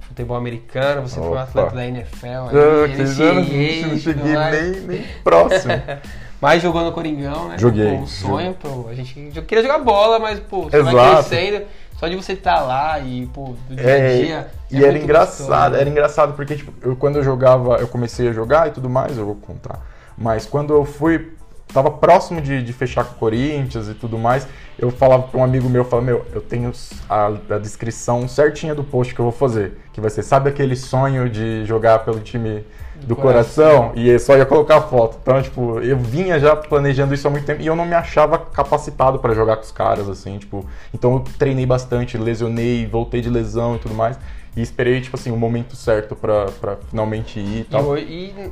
futebol 0.00 0.36
americano. 0.36 1.02
Você 1.02 1.16
foi 1.20 1.28
um 1.28 1.32
Opa. 1.32 1.42
atleta 1.42 1.74
da 1.74 1.86
NFL. 1.86 2.26
Ah, 2.26 2.88
que 2.88 3.06
já 3.06 3.32
não, 3.34 3.44
cheguei 3.44 4.34
nem, 4.50 4.80
nem 4.80 5.04
próximo. 5.22 5.74
Mas 6.42 6.60
jogou 6.60 6.82
no 6.82 6.90
Coringão, 6.90 7.46
né? 7.46 7.56
Joguei, 7.56 7.86
Pô, 7.98 8.02
um 8.02 8.06
sonho, 8.08 8.52
pô. 8.54 8.88
A 8.88 8.94
gente 8.94 9.30
eu 9.32 9.44
queria 9.44 9.62
jogar 9.62 9.78
bola, 9.78 10.18
mas, 10.18 10.40
pô, 10.40 10.64
você 10.64 10.82
vai 10.82 10.92
Exato. 10.92 11.28
crescendo. 11.28 11.64
Só 12.00 12.08
de 12.08 12.16
você 12.16 12.32
estar 12.32 12.62
lá 12.62 12.98
e, 12.98 13.26
pô, 13.26 13.54
do 13.68 13.76
dia 13.76 13.86
a 13.86 13.90
É, 13.96 14.16
dia. 14.16 14.50
e 14.68 14.74
é 14.74 14.78
era 14.82 14.90
muito 14.90 15.04
engraçado, 15.04 15.46
gostoso. 15.46 15.76
era 15.80 15.88
engraçado 15.88 16.32
porque 16.34 16.56
tipo, 16.56 16.72
eu, 16.82 16.96
quando 16.96 17.14
eu 17.14 17.22
jogava, 17.22 17.76
eu 17.76 17.86
comecei 17.86 18.28
a 18.28 18.32
jogar 18.32 18.66
e 18.66 18.72
tudo 18.72 18.90
mais, 18.90 19.16
eu 19.16 19.24
vou 19.24 19.36
contar. 19.36 19.78
Mas 20.18 20.44
quando 20.44 20.74
eu 20.74 20.84
fui, 20.84 21.32
tava 21.72 21.90
próximo 21.90 22.40
de, 22.40 22.62
de 22.62 22.72
fechar 22.72 23.04
com 23.04 23.14
o 23.14 23.18
Corinthians 23.18 23.88
e 23.88 23.94
tudo 23.94 24.18
mais, 24.18 24.46
eu 24.78 24.90
falava 24.90 25.24
para 25.24 25.38
um 25.40 25.44
amigo 25.44 25.68
meu, 25.68 25.82
eu 25.82 25.88
falava, 25.88 26.06
meu, 26.06 26.26
eu 26.32 26.40
tenho 26.40 26.72
a, 27.08 27.26
a 27.50 27.58
descrição 27.58 28.26
certinha 28.28 28.74
do 28.74 28.82
post 28.84 29.14
que 29.14 29.20
eu 29.20 29.24
vou 29.24 29.32
fazer, 29.32 29.78
que 29.92 30.00
vai 30.00 30.10
ser, 30.10 30.22
sabe 30.22 30.48
aquele 30.50 30.76
sonho 30.76 31.28
de 31.28 31.64
jogar 31.64 32.00
pelo 32.00 32.20
time 32.20 32.64
do 33.02 33.16
coração, 33.16 33.90
e 33.96 34.08
eu 34.08 34.18
só 34.20 34.36
ia 34.36 34.46
colocar 34.46 34.76
a 34.76 34.80
foto. 34.80 35.18
Então, 35.20 35.42
tipo, 35.42 35.80
eu 35.80 35.96
vinha 35.98 36.38
já 36.38 36.54
planejando 36.54 37.12
isso 37.12 37.26
há 37.26 37.30
muito 37.30 37.44
tempo 37.44 37.60
e 37.60 37.66
eu 37.66 37.74
não 37.74 37.84
me 37.84 37.94
achava 37.94 38.38
capacitado 38.38 39.18
para 39.18 39.34
jogar 39.34 39.56
com 39.56 39.62
os 39.62 39.72
caras, 39.72 40.08
assim, 40.08 40.38
tipo. 40.38 40.64
Então 40.94 41.14
eu 41.14 41.24
treinei 41.36 41.66
bastante, 41.66 42.16
lesionei, 42.16 42.86
voltei 42.86 43.20
de 43.20 43.28
lesão 43.28 43.74
e 43.74 43.78
tudo 43.80 43.92
mais. 43.94 44.16
E 44.56 44.62
esperei, 44.62 45.00
tipo 45.00 45.16
assim, 45.16 45.32
o 45.32 45.36
momento 45.36 45.74
certo 45.74 46.14
pra 46.14 46.46
finalmente 46.90 47.40
ir 47.40 47.56
e 47.56 47.60
E, 47.60 47.64
tal. 47.64 47.82
hoje- 47.84 48.04
e 48.04 48.50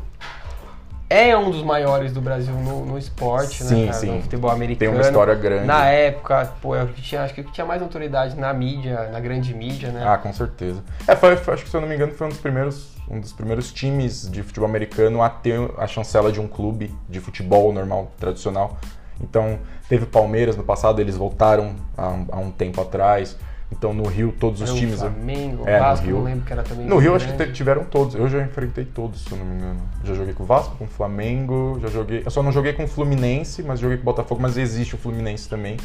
é 1.11 1.36
um 1.36 1.50
dos 1.50 1.62
maiores 1.64 2.12
do 2.12 2.20
Brasil 2.20 2.54
no, 2.54 2.86
no 2.86 2.96
esporte, 2.96 3.64
Sim, 3.64 3.80
né, 3.80 3.86
cara? 3.88 3.98
sim. 3.98 4.16
No 4.16 4.22
futebol 4.22 4.48
americano. 4.48 4.78
Tem 4.78 4.88
uma 4.88 5.00
história 5.06 5.34
grande. 5.34 5.66
Na 5.66 5.84
época, 5.86 6.52
pô, 6.62 6.76
eu 6.76 6.86
tinha, 6.94 7.22
acho 7.22 7.34
que 7.34 7.42
tinha 7.42 7.66
mais 7.66 7.82
autoridade 7.82 8.36
na 8.36 8.54
mídia, 8.54 9.11
na 9.11 9.18
grande 9.18 9.52
mídia, 9.52 9.90
né? 9.90 10.04
Ah, 10.06 10.16
com 10.16 10.32
certeza. 10.32 10.84
É, 11.08 11.16
foi, 11.16 11.36
foi- 11.36 11.54
acho 11.54 11.64
que 11.64 11.68
se 11.70 11.76
eu 11.76 11.80
não 11.80 11.88
me 11.88 11.96
engano 11.96 12.12
foi 12.12 12.28
um 12.28 12.30
dos 12.30 12.38
primeiros, 12.38 12.92
um 13.11 13.18
dos 13.18 13.32
primeiros 13.32 13.72
times 13.72 14.30
de 14.30 14.40
futebol 14.44 14.68
americano 14.68 15.20
a 15.20 15.28
ter 15.28 15.58
a 15.76 15.86
chancela 15.88 16.30
de 16.30 16.40
um 16.40 16.46
clube 16.46 16.94
de 17.08 17.18
futebol 17.18 17.72
normal, 17.72 18.12
tradicional. 18.18 18.78
Então, 19.20 19.58
teve 19.88 20.04
o 20.04 20.06
Palmeiras 20.06 20.56
no 20.56 20.62
passado, 20.62 21.00
eles 21.00 21.16
voltaram 21.16 21.74
há 21.98 22.08
um, 22.08 22.26
há 22.30 22.38
um 22.38 22.50
tempo 22.52 22.80
atrás. 22.80 23.36
Então, 23.73 23.95
no 23.95 24.07
Rio, 24.09 24.35
todos 24.39 24.61
os 24.61 24.71
o 24.71 24.75
times. 24.75 24.99
Flamengo, 24.99 25.62
É, 25.66 25.75
no 25.79 25.85
Vasco, 25.85 26.07
Rio. 26.07 26.16
não 26.16 26.25
lembro 26.25 26.45
que 26.45 26.53
era 26.53 26.62
também. 26.62 26.87
No 26.87 26.99
Rio, 26.99 27.14
acho 27.14 27.27
que 27.29 27.33
grande. 27.35 27.53
tiveram 27.53 27.85
todos. 27.85 28.14
Eu 28.16 28.29
já 28.29 28.43
enfrentei 28.43 28.85
todos, 28.85 29.23
se 29.23 29.31
eu 29.33 29.39
não 29.39 29.45
me 29.47 29.55
engano. 29.57 29.81
Já 30.05 30.14
joguei 30.14 30.35
com 30.35 30.43
o 30.43 30.47
Vasco, 30.47 30.75
com 30.77 30.85
o 30.85 30.89
Flamengo, 30.89 31.79
já 31.81 31.89
joguei. 31.89 32.23
Eu 32.25 32.31
só 32.31 32.43
não 32.43 32.51
joguei 32.53 32.73
com 32.73 32.85
o 32.85 32.89
Fluminense, 32.89 33.62
mas 33.62 33.79
joguei 33.79 33.97
com 33.97 34.03
o 34.03 34.07
Botafogo, 34.07 34.41
mas 34.43 34.57
existe 34.57 34.95
o 34.97 34.99
Fluminense 34.99 35.49
também. 35.49 35.77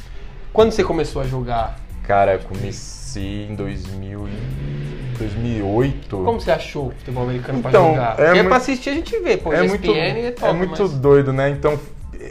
Quando 0.52 0.72
você 0.72 0.84
começou 0.84 1.22
a 1.22 1.26
jogar, 1.26 1.80
Cara, 2.04 2.34
eu 2.34 2.40
comecei 2.40 3.48
em 3.50 3.56
2000, 3.56 4.28
e- 4.28 5.18
2008. 5.18 6.18
como 6.24 6.40
você 6.40 6.52
achou 6.52 6.88
o 6.88 6.92
futebol 6.92 7.24
americano 7.24 7.62
pra 7.62 7.70
Então, 7.72 7.90
jogar? 7.92 8.12
é 8.12 8.16
Porque 8.16 8.34
muito- 8.34 8.48
pra 8.48 8.58
assistir 8.58 8.90
a 8.90 8.94
gente 8.94 9.20
vê, 9.22 9.38
pô, 9.38 9.54
é 9.54 9.64
ESPN 9.66 9.70
muito, 9.70 9.92
é 9.92 10.32
top, 10.32 10.48
é 10.50 10.54
muito 10.54 10.82
mas... 10.84 10.92
doido, 10.94 11.34
né? 11.34 11.50
Então, 11.50 11.80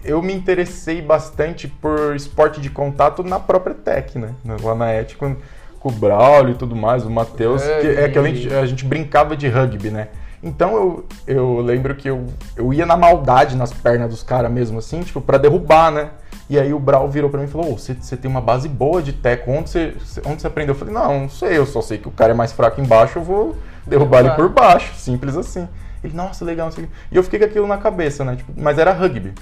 eu 0.04 0.22
me 0.22 0.32
interessei 0.32 1.00
bastante 1.00 1.68
por 1.68 2.14
esporte 2.14 2.60
de 2.60 2.70
contato 2.70 3.22
na 3.22 3.38
própria 3.40 3.74
Tech, 3.74 4.18
né? 4.18 4.34
Lá 4.62 4.74
na 4.74 4.92
ET, 4.92 5.16
com, 5.16 5.36
com 5.80 5.88
o 5.88 5.92
Braulio 5.92 6.52
e 6.52 6.56
tudo 6.56 6.74
mais, 6.76 7.04
o 7.04 7.10
Matheus, 7.10 7.62
que 7.62 7.86
é 7.86 8.08
que 8.08 8.18
a 8.18 8.22
gente, 8.22 8.54
a 8.54 8.66
gente 8.66 8.84
brincava 8.84 9.36
de 9.36 9.48
rugby, 9.48 9.90
né? 9.90 10.08
Então 10.42 10.76
eu, 10.76 11.04
eu 11.26 11.60
lembro 11.60 11.94
que 11.94 12.08
eu, 12.08 12.26
eu 12.54 12.72
ia 12.72 12.84
na 12.84 12.96
maldade 12.96 13.56
nas 13.56 13.72
pernas 13.72 14.10
dos 14.10 14.22
caras 14.22 14.50
mesmo, 14.50 14.78
assim, 14.78 15.00
tipo, 15.00 15.20
pra 15.20 15.38
derrubar, 15.38 15.90
né? 15.90 16.10
E 16.50 16.58
aí 16.58 16.74
o 16.74 16.78
Brau 16.78 17.08
virou 17.08 17.30
pra 17.30 17.40
mim 17.40 17.46
e 17.46 17.50
falou: 17.50 17.72
oh, 17.72 17.78
você, 17.78 17.94
você 17.94 18.16
tem 18.16 18.30
uma 18.30 18.42
base 18.42 18.68
boa 18.68 19.02
de 19.02 19.14
teco, 19.14 19.50
onde 19.50 19.70
você, 19.70 19.94
onde 20.26 20.42
você 20.42 20.46
aprendeu? 20.46 20.74
Eu 20.74 20.78
falei: 20.78 20.92
não, 20.92 21.20
não 21.20 21.28
sei, 21.30 21.56
eu 21.56 21.64
só 21.64 21.80
sei 21.80 21.96
que 21.96 22.08
o 22.08 22.10
cara 22.10 22.32
é 22.32 22.34
mais 22.34 22.52
fraco 22.52 22.80
embaixo, 22.80 23.18
eu 23.18 23.22
vou 23.22 23.56
derrubar 23.86 24.20
ele 24.20 24.30
por 24.30 24.50
baixo, 24.50 24.94
simples 24.96 25.36
assim. 25.36 25.66
Ele, 26.02 26.14
nossa, 26.14 26.44
legal, 26.44 26.66
não 26.66 26.72
sei 26.72 26.84
o 26.84 26.86
quê. 26.86 26.92
E 27.10 27.16
eu 27.16 27.22
fiquei 27.22 27.38
com 27.38 27.46
aquilo 27.46 27.66
na 27.66 27.78
cabeça, 27.78 28.22
né? 28.24 28.36
Tipo, 28.36 28.52
mas 28.54 28.78
era 28.78 28.92
rugby. 28.92 29.32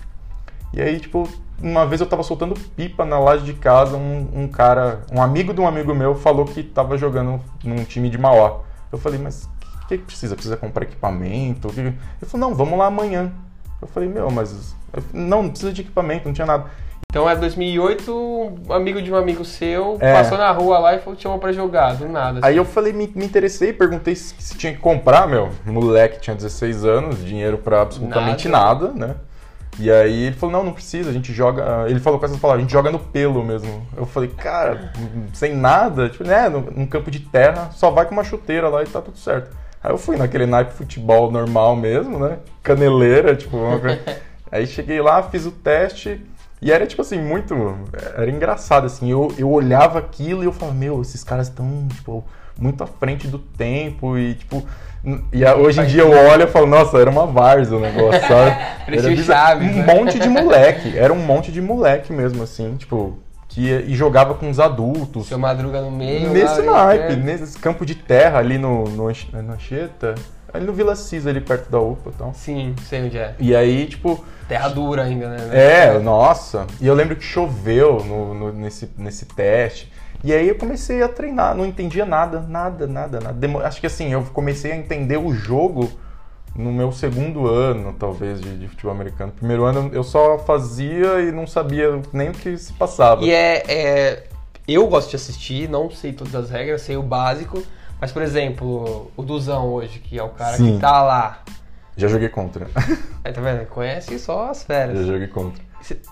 E 0.72 0.80
aí, 0.80 0.98
tipo, 0.98 1.28
uma 1.62 1.86
vez 1.86 2.00
eu 2.00 2.06
tava 2.06 2.22
soltando 2.22 2.54
pipa 2.76 3.04
na 3.04 3.18
laje 3.18 3.44
de 3.44 3.54
casa, 3.54 3.96
um, 3.96 4.28
um 4.34 4.48
cara, 4.48 5.02
um 5.12 5.22
amigo 5.22 5.52
de 5.54 5.60
um 5.60 5.66
amigo 5.66 5.94
meu 5.94 6.14
falou 6.14 6.44
que 6.44 6.62
tava 6.62 6.96
jogando 6.98 7.40
num 7.62 7.84
time 7.84 8.08
de 8.08 8.18
Mauá. 8.18 8.60
Eu 8.90 8.98
falei, 8.98 9.18
mas 9.18 9.48
o 9.84 9.86
que, 9.86 9.98
que 9.98 10.04
precisa? 10.04 10.34
Precisa 10.34 10.56
comprar 10.56 10.84
equipamento? 10.84 11.68
Ele 11.76 11.94
falou, 12.22 12.48
não, 12.48 12.54
vamos 12.56 12.78
lá 12.78 12.86
amanhã. 12.86 13.32
Eu 13.80 13.88
falei, 13.88 14.08
meu, 14.08 14.30
mas. 14.30 14.74
Não, 15.12 15.42
não 15.42 15.50
precisa 15.50 15.72
de 15.72 15.80
equipamento, 15.82 16.26
não 16.26 16.34
tinha 16.34 16.46
nada. 16.46 16.66
Então 17.12 17.28
é 17.28 17.36
2008, 17.36 18.10
um 18.10 18.72
amigo 18.72 19.02
de 19.02 19.12
um 19.12 19.16
amigo 19.16 19.44
seu 19.44 19.98
é. 20.00 20.14
passou 20.14 20.38
na 20.38 20.50
rua 20.50 20.78
lá 20.78 20.94
e 20.94 20.98
falou 20.98 21.14
te 21.14 21.24
chamou 21.24 21.38
pra 21.38 21.52
jogar, 21.52 21.94
do 21.94 22.08
nada. 22.08 22.38
Assim. 22.38 22.48
Aí 22.48 22.56
eu 22.56 22.64
falei, 22.64 22.90
me, 22.90 23.06
me 23.14 23.26
interessei, 23.26 23.70
perguntei 23.70 24.14
se, 24.14 24.34
se, 24.38 24.56
tinha 24.56 24.72
que 24.72 24.78
comprar, 24.78 25.28
meu. 25.28 25.50
Moleque 25.66 26.20
tinha 26.20 26.34
16 26.34 26.86
anos, 26.86 27.22
dinheiro 27.22 27.58
pra 27.58 27.82
absolutamente 27.82 28.48
nada, 28.48 28.86
nada 28.86 29.06
né? 29.08 29.14
E 29.78 29.90
aí 29.90 30.24
ele 30.24 30.36
falou, 30.36 30.54
não, 30.56 30.64
não 30.64 30.72
precisa, 30.72 31.10
a 31.10 31.12
gente 31.12 31.32
joga. 31.32 31.86
Ele 31.88 31.98
falou 31.98 32.18
com 32.18 32.26
essas 32.26 32.38
palavras, 32.38 32.60
a 32.60 32.62
gente 32.62 32.72
joga 32.72 32.90
no 32.90 32.98
pelo 32.98 33.44
mesmo. 33.44 33.86
Eu 33.96 34.04
falei, 34.04 34.28
cara, 34.28 34.92
sem 35.32 35.54
nada, 35.54 36.08
tipo, 36.08 36.24
né, 36.24 36.48
num 36.48 36.86
campo 36.86 37.10
de 37.10 37.20
terra, 37.20 37.70
só 37.72 37.90
vai 37.90 38.04
com 38.04 38.12
uma 38.12 38.24
chuteira 38.24 38.68
lá 38.68 38.82
e 38.82 38.86
tá 38.86 39.00
tudo 39.00 39.18
certo. 39.18 39.56
Aí 39.82 39.90
eu 39.90 39.98
fui 39.98 40.16
naquele 40.16 40.46
naipe 40.46 40.72
futebol 40.72 41.30
normal 41.30 41.74
mesmo, 41.74 42.18
né? 42.18 42.38
Caneleira, 42.62 43.34
tipo, 43.34 43.56
uma 43.56 43.78
coisa. 43.78 44.00
Aí 44.52 44.66
cheguei 44.66 45.00
lá, 45.00 45.22
fiz 45.22 45.46
o 45.46 45.50
teste, 45.50 46.20
e 46.62 46.70
era, 46.70 46.86
tipo 46.86 47.02
assim, 47.02 47.20
muito. 47.20 47.54
Era 48.14 48.30
engraçado, 48.30 48.86
assim. 48.86 49.10
Eu, 49.10 49.34
eu 49.36 49.50
olhava 49.50 49.98
aquilo 49.98 50.44
e 50.44 50.46
eu 50.46 50.52
falava, 50.52 50.78
meu, 50.78 51.02
esses 51.02 51.24
caras 51.24 51.48
estão, 51.48 51.88
tipo, 51.88 52.24
muito 52.58 52.82
à 52.82 52.86
frente 52.86 53.26
do 53.26 53.38
tempo 53.38 54.16
e, 54.16 54.34
tipo. 54.34 54.64
E 55.32 55.44
hoje 55.44 55.80
em 55.80 55.86
dia 55.86 56.02
eu 56.02 56.10
olho 56.12 56.44
e 56.44 56.46
falo, 56.46 56.66
nossa, 56.66 56.96
era 56.96 57.10
uma 57.10 57.26
varza 57.26 57.74
o 57.74 57.80
negócio, 57.80 58.20
sabe? 58.20 58.56
era 58.86 59.16
Chaves, 59.16 59.70
um 59.74 59.78
né? 59.78 59.94
monte 59.94 60.18
de 60.18 60.28
moleque. 60.28 60.94
Era 60.96 61.12
um 61.12 61.18
monte 61.18 61.50
de 61.50 61.60
moleque 61.60 62.12
mesmo, 62.12 62.42
assim, 62.42 62.76
tipo. 62.76 63.18
Que 63.48 63.62
ia, 63.62 63.82
e 63.82 63.94
jogava 63.94 64.32
com 64.34 64.48
os 64.48 64.58
adultos. 64.58 65.26
Seu 65.26 65.38
madruga 65.38 65.82
no 65.82 65.90
meio. 65.90 66.30
Nesse 66.30 66.62
naipe, 66.62 67.16
nesse 67.16 67.58
campo 67.58 67.84
de 67.84 67.94
terra 67.94 68.38
ali 68.38 68.56
no, 68.56 68.84
no, 68.84 69.08
no 69.08 69.52
Anchieta. 69.52 70.14
Ali 70.54 70.66
no 70.66 70.72
Vila 70.72 70.94
Cis, 70.94 71.26
ali 71.26 71.40
perto 71.40 71.70
da 71.70 71.80
UPA 71.80 72.10
e 72.10 72.12
tal. 72.12 72.32
Sim, 72.34 72.74
sei 72.88 73.02
onde 73.02 73.18
é. 73.18 73.34
E 73.38 73.54
aí, 73.54 73.86
tipo. 73.86 74.24
Terra 74.48 74.68
dura 74.68 75.02
ainda, 75.02 75.28
né? 75.28 75.48
É, 75.52 75.98
nossa. 75.98 76.66
E 76.80 76.86
eu 76.86 76.94
lembro 76.94 77.16
que 77.16 77.24
choveu 77.24 78.02
no, 78.04 78.34
no, 78.34 78.52
nesse, 78.52 78.90
nesse 78.96 79.26
teste. 79.26 79.91
E 80.24 80.32
aí 80.32 80.48
eu 80.48 80.54
comecei 80.54 81.02
a 81.02 81.08
treinar, 81.08 81.54
não 81.54 81.66
entendia 81.66 82.04
nada, 82.04 82.40
nada, 82.40 82.86
nada, 82.86 83.18
nada. 83.20 83.66
Acho 83.66 83.80
que 83.80 83.86
assim, 83.86 84.12
eu 84.12 84.22
comecei 84.32 84.72
a 84.72 84.76
entender 84.76 85.16
o 85.16 85.32
jogo 85.34 85.90
no 86.54 86.70
meu 86.70 86.92
segundo 86.92 87.48
ano, 87.48 87.94
talvez, 87.98 88.40
de, 88.40 88.58
de, 88.58 88.68
futebol 88.68 88.92
americano. 88.92 89.32
Primeiro 89.32 89.64
ano 89.64 89.90
eu 89.92 90.04
só 90.04 90.38
fazia 90.38 91.20
e 91.20 91.32
não 91.32 91.46
sabia 91.46 92.00
nem 92.12 92.30
o 92.30 92.32
que 92.32 92.56
se 92.56 92.72
passava. 92.74 93.24
E 93.24 93.30
é, 93.30 93.62
é. 93.66 94.24
Eu 94.68 94.86
gosto 94.86 95.10
de 95.10 95.16
assistir, 95.16 95.68
não 95.68 95.90
sei 95.90 96.12
todas 96.12 96.34
as 96.34 96.50
regras, 96.50 96.82
sei 96.82 96.96
o 96.96 97.02
básico. 97.02 97.62
Mas, 98.00 98.12
por 98.12 98.22
exemplo, 98.22 99.10
o 99.16 99.22
Duzão 99.22 99.68
hoje, 99.72 99.98
que 99.98 100.18
é 100.18 100.22
o 100.22 100.28
cara 100.28 100.56
Sim. 100.56 100.74
que 100.74 100.80
tá 100.80 101.02
lá. 101.02 101.42
Já 101.96 102.08
joguei 102.08 102.28
contra. 102.28 102.68
Aí, 103.24 103.32
tá 103.32 103.40
vendo? 103.40 103.66
Conhece 103.66 104.18
só 104.18 104.50
as 104.50 104.62
férias. 104.62 104.98
Já 104.98 105.12
joguei 105.12 105.28
contra. 105.28 105.62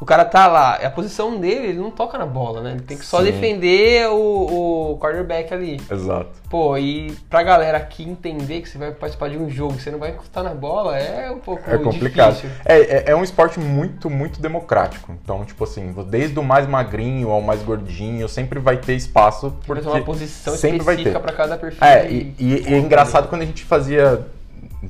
O 0.01 0.05
cara 0.05 0.25
tá 0.25 0.47
lá, 0.47 0.75
a 0.75 0.91
posição 0.91 1.39
dele, 1.39 1.69
ele 1.69 1.79
não 1.79 1.91
toca 1.91 2.19
na 2.19 2.27
bola, 2.27 2.61
né? 2.61 2.73
Ele 2.73 2.81
tem 2.81 2.97
que 2.97 3.05
só 3.05 3.19
Sim. 3.19 3.25
defender 3.25 4.09
o, 4.09 4.93
o 4.93 4.99
quarterback 4.99 5.53
ali. 5.53 5.81
Exato. 5.91 6.31
Pô, 6.49 6.77
e 6.77 7.13
pra 7.29 7.43
galera 7.43 7.79
aqui 7.79 8.03
entender 8.03 8.61
que 8.61 8.69
você 8.69 8.79
vai 8.79 8.91
participar 8.91 9.29
de 9.31 9.39
um 9.39 9.49
jogo, 9.49 9.75
você 9.75 9.91
não 9.91 9.99
vai 9.99 10.11
encostar 10.11 10.43
na 10.43 10.55
bola, 10.55 10.99
é 10.99 11.31
um 11.31 11.39
pouco 11.39 11.63
é 11.71 11.79
complicado. 11.79 12.35
difícil. 12.35 12.51
É, 12.65 12.81
é, 12.81 13.05
é 13.09 13.17
um 13.17 13.23
esporte 13.23 13.61
muito, 13.61 14.11
muito 14.11 14.41
democrático. 14.41 15.13
Então, 15.23 15.45
tipo 15.45 15.63
assim, 15.65 15.95
desde 16.09 16.39
o 16.39 16.43
mais 16.43 16.67
magrinho 16.67 17.31
ao 17.31 17.41
mais 17.41 17.63
gordinho, 17.63 18.29
sempre 18.29 18.59
vai 18.59 18.77
ter 18.77 18.95
espaço. 18.95 19.55
Porque 19.67 19.87
uma 19.87 20.03
posição 20.03 20.57
sempre 20.57 20.79
específica 20.79 21.19
vai 21.19 21.21
ter. 21.21 21.27
pra 21.27 21.33
cada 21.33 21.57
perfil. 21.57 21.85
É, 21.85 22.11
e, 22.11 22.35
e, 22.39 22.69
e 22.69 22.75
é 22.75 22.79
engraçado 22.79 23.29
quando 23.29 23.43
a 23.43 23.47
gente 23.47 23.65
fazia 23.65 24.27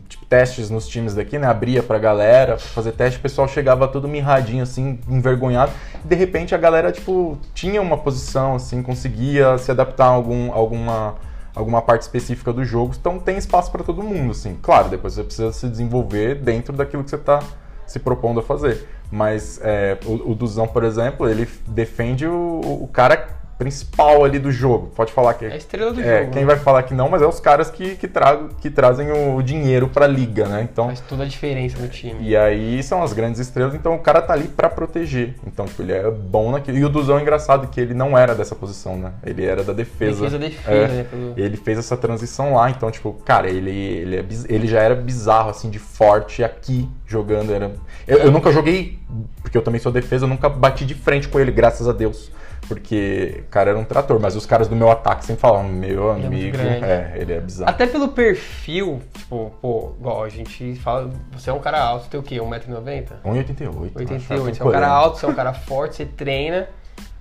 tipo, 0.08 0.24
testes 0.26 0.70
nos 0.70 0.86
times 0.86 1.14
daqui, 1.14 1.38
né? 1.38 1.46
Abria 1.46 1.82
pra 1.82 1.98
galera 1.98 2.56
pra 2.56 2.64
fazer 2.64 2.92
teste, 2.92 3.18
o 3.18 3.22
pessoal 3.22 3.48
chegava 3.48 3.88
todo 3.88 4.06
mirradinho, 4.08 4.62
assim, 4.62 4.98
envergonhado. 5.08 5.72
E 6.04 6.08
de 6.08 6.14
repente 6.14 6.54
a 6.54 6.58
galera, 6.58 6.92
tipo, 6.92 7.38
tinha 7.54 7.80
uma 7.82 7.98
posição, 7.98 8.54
assim, 8.54 8.82
conseguia 8.82 9.58
se 9.58 9.70
adaptar 9.70 10.06
a 10.06 10.10
algum, 10.10 10.52
alguma, 10.52 11.16
alguma 11.54 11.82
parte 11.82 12.02
específica 12.02 12.52
do 12.52 12.64
jogo. 12.64 12.94
Então 12.98 13.18
tem 13.18 13.36
espaço 13.36 13.70
para 13.70 13.82
todo 13.82 14.02
mundo, 14.02 14.30
assim. 14.32 14.56
Claro, 14.62 14.88
depois 14.88 15.14
você 15.14 15.24
precisa 15.24 15.52
se 15.52 15.68
desenvolver 15.68 16.36
dentro 16.36 16.76
daquilo 16.76 17.02
que 17.02 17.10
você 17.10 17.18
tá 17.18 17.40
se 17.86 17.98
propondo 17.98 18.40
a 18.40 18.42
fazer. 18.42 18.86
Mas 19.10 19.60
é, 19.62 19.98
o, 20.06 20.30
o 20.30 20.34
Duzão, 20.34 20.68
por 20.68 20.84
exemplo, 20.84 21.28
ele 21.28 21.48
defende 21.66 22.26
o, 22.26 22.60
o 22.82 22.88
cara 22.92 23.39
principal 23.60 24.24
ali 24.24 24.38
do 24.38 24.50
jogo. 24.50 24.90
Pode 24.96 25.12
falar 25.12 25.34
que 25.34 25.44
é 25.44 25.52
a 25.52 25.56
estrela 25.56 25.92
do 25.92 26.00
é, 26.00 26.20
jogo. 26.20 26.32
Quem 26.32 26.40
né? 26.40 26.46
vai 26.46 26.56
falar 26.56 26.82
que 26.82 26.94
não, 26.94 27.10
mas 27.10 27.20
é 27.20 27.26
os 27.26 27.38
caras 27.38 27.70
que, 27.70 27.94
que, 27.96 28.08
tra 28.08 28.48
que 28.58 28.70
trazem 28.70 29.12
o 29.12 29.42
dinheiro 29.42 29.86
para 29.86 30.06
a 30.06 30.08
liga, 30.08 30.48
né? 30.48 30.66
Então 30.72 30.86
faz 30.86 31.00
toda 31.00 31.24
a 31.24 31.26
diferença 31.26 31.78
no 31.78 31.86
time. 31.86 32.26
E 32.26 32.34
aí 32.34 32.82
são 32.82 33.02
as 33.02 33.12
grandes 33.12 33.38
estrelas, 33.38 33.74
então 33.74 33.94
o 33.94 33.98
cara 33.98 34.22
tá 34.22 34.32
ali 34.32 34.48
para 34.48 34.70
proteger. 34.70 35.34
Então 35.46 35.66
tipo, 35.66 35.82
ele 35.82 35.92
é 35.92 36.10
bom 36.10 36.50
naquilo. 36.50 36.78
E 36.78 36.84
o 36.86 36.88
Duzão 36.88 37.18
é 37.18 37.20
engraçado 37.20 37.68
que 37.68 37.78
ele 37.78 37.92
não 37.92 38.16
era 38.16 38.34
dessa 38.34 38.54
posição, 38.54 38.96
né? 38.96 39.12
Ele 39.22 39.44
era 39.44 39.62
da 39.62 39.74
defesa. 39.74 40.24
Defesa, 40.24 40.38
defesa, 40.38 40.70
é, 40.70 40.88
né? 40.88 41.04
Pelo... 41.10 41.34
Ele 41.36 41.56
fez 41.58 41.78
essa 41.78 41.98
transição 41.98 42.54
lá, 42.54 42.70
então 42.70 42.90
tipo, 42.90 43.12
cara, 43.26 43.50
ele 43.50 43.70
ele, 43.70 44.16
é, 44.16 44.24
ele 44.48 44.66
já 44.66 44.80
era 44.80 44.94
bizarro 44.94 45.50
assim 45.50 45.68
de 45.68 45.78
forte 45.78 46.42
aqui 46.42 46.88
jogando, 47.06 47.52
era 47.52 47.72
eu, 48.08 48.18
eu 48.20 48.30
nunca 48.30 48.50
joguei 48.50 48.98
porque 49.42 49.58
eu 49.58 49.62
também 49.62 49.80
sou 49.80 49.92
defesa, 49.92 50.24
eu 50.24 50.28
nunca 50.28 50.48
bati 50.48 50.86
de 50.86 50.94
frente 50.94 51.28
com 51.28 51.38
ele, 51.38 51.50
graças 51.50 51.86
a 51.86 51.92
Deus 51.92 52.30
porque 52.70 53.42
o 53.48 53.50
cara 53.50 53.70
era 53.70 53.78
um 53.80 53.82
trator, 53.82 54.20
mas 54.20 54.36
os 54.36 54.46
caras 54.46 54.68
do 54.68 54.76
meu 54.76 54.88
ataque 54.88 55.24
sempre 55.24 55.40
falavam, 55.40 55.68
meu 55.68 56.14
Ele 56.14 56.22
é 56.22 56.26
amigo, 56.28 56.58
muito 56.58 56.84
é, 56.84 57.12
ele 57.16 57.32
é 57.32 57.40
bizarro. 57.40 57.68
Até 57.68 57.84
pelo 57.84 58.06
perfil, 58.08 59.02
tipo, 59.12 59.52
pô, 59.60 59.92
igual 59.98 60.22
a 60.22 60.28
gente 60.28 60.76
fala, 60.76 61.10
você 61.32 61.50
é 61.50 61.52
um 61.52 61.58
cara 61.58 61.82
alto, 61.82 62.04
você 62.04 62.10
tem 62.10 62.20
o 62.20 62.22
quê? 62.22 62.36
1,90m? 62.36 63.08
1,88m. 63.24 63.90
88, 63.96 64.54
você 64.54 64.62
é 64.62 64.64
um 64.64 64.70
cara 64.70 64.86
alto, 64.86 65.18
você 65.18 65.26
é 65.26 65.28
um 65.28 65.34
cara 65.34 65.52
forte, 65.52 65.96
você 65.96 66.06
treina. 66.06 66.68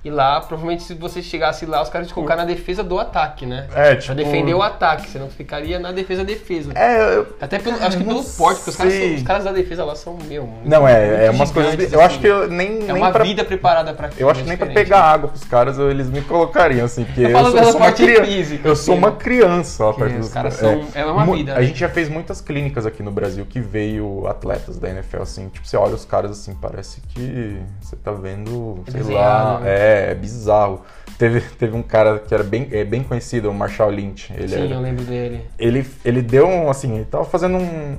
E 0.01 0.09
lá, 0.09 0.39
provavelmente, 0.39 0.83
se 0.83 0.93
você 0.93 1.21
chegasse 1.21 1.65
lá, 1.65 1.81
os 1.81 1.89
caras 1.89 2.07
te 2.07 2.13
colocar 2.13 2.37
na 2.37 2.45
defesa 2.45 2.81
do 2.81 2.97
ataque, 2.97 3.45
né? 3.45 3.67
É, 3.75 3.95
tipo... 3.95 4.05
Pra 4.05 4.15
defender 4.15 4.53
o 4.53 4.61
ataque, 4.61 5.09
você 5.09 5.19
não 5.19 5.29
ficaria 5.29 5.77
na 5.77 5.91
defesa-defesa. 5.91 6.71
É, 6.73 7.17
eu... 7.17 7.35
Até 7.41 7.59
pelo, 7.59 7.75
acho 7.83 7.97
que 7.97 8.03
pelo 8.05 8.23
porte, 8.23 8.59
porque 8.59 8.69
os 8.69 8.75
caras, 8.77 8.93
são, 8.93 9.15
os 9.15 9.23
caras, 9.23 9.43
da 9.43 9.51
defesa 9.51 9.83
lá 9.83 9.95
são, 9.95 10.17
meu, 10.25 10.47
muito, 10.47 10.69
Não, 10.69 10.87
é, 10.87 11.25
é 11.25 11.29
umas 11.29 11.51
coisas... 11.51 11.73
Assim. 11.73 11.93
Eu 11.93 11.99
acho 11.99 12.17
que 12.17 12.27
eu 12.27 12.47
nem... 12.47 12.83
É 12.83 12.93
nem 12.93 12.95
uma 12.95 13.11
pra... 13.11 13.25
vida 13.25 13.43
preparada 13.43 13.93
pra 13.93 14.09
Eu 14.17 14.29
acho 14.29 14.41
que 14.41 14.47
nem 14.47 14.57
pra 14.57 14.67
pegar 14.67 15.01
água 15.01 15.27
pros 15.27 15.43
caras, 15.43 15.77
eles 15.77 16.09
me 16.09 16.21
colocariam, 16.21 16.85
assim, 16.85 17.03
porque 17.03 17.19
eu, 17.19 17.29
eu, 17.31 17.45
sou, 17.45 17.57
eu 17.57 17.65
sou 17.65 17.81
uma 17.81 17.91
criança. 17.91 18.25
Física, 18.25 18.67
eu 18.69 18.75
sou 18.77 18.95
uma 18.95 19.11
criança, 19.11 19.83
ó, 19.83 19.91
perto 19.91 20.13
os 20.13 20.19
dos 20.27 20.29
caras 20.33 20.53
são... 20.53 20.87
É, 20.95 21.01
é 21.01 21.05
uma 21.05 21.25
vida, 21.35 21.51
A 21.51 21.55
né? 21.55 21.63
gente 21.63 21.77
já 21.77 21.89
fez 21.89 22.07
muitas 22.07 22.39
clínicas 22.39 22.85
aqui 22.85 23.03
no 23.03 23.11
Brasil 23.11 23.45
que 23.45 23.59
veio 23.59 24.25
atletas 24.27 24.79
da 24.79 24.89
NFL, 24.89 25.23
assim, 25.23 25.49
tipo, 25.49 25.67
você 25.67 25.75
olha 25.75 25.93
os 25.93 26.05
caras, 26.05 26.31
assim, 26.31 26.53
parece 26.53 27.01
que 27.01 27.57
você 27.81 27.97
tá 27.97 28.13
vendo, 28.13 28.81
sei 28.87 29.01
Desenhado, 29.01 29.53
lá, 29.55 29.59
né? 29.59 29.69
é, 29.69 29.88
é 29.89 30.15
bizarro. 30.15 30.81
Teve, 31.17 31.41
teve 31.41 31.75
um 31.75 31.83
cara 31.83 32.19
que 32.19 32.33
era 32.33 32.43
bem, 32.43 32.67
é, 32.71 32.83
bem 32.83 33.03
conhecido, 33.03 33.49
o 33.49 33.53
Marshall 33.53 33.89
Lynch. 33.89 34.31
Ele, 34.33 34.47
Sim, 34.47 34.63
era, 34.63 34.73
eu 34.75 34.79
lembro 34.79 35.03
dele. 35.03 35.41
ele, 35.57 35.85
ele 36.05 36.21
deu 36.21 36.47
um, 36.47 36.69
assim, 36.69 36.95
ele 36.95 37.05
tava 37.05 37.25
fazendo 37.25 37.57
um, 37.57 37.97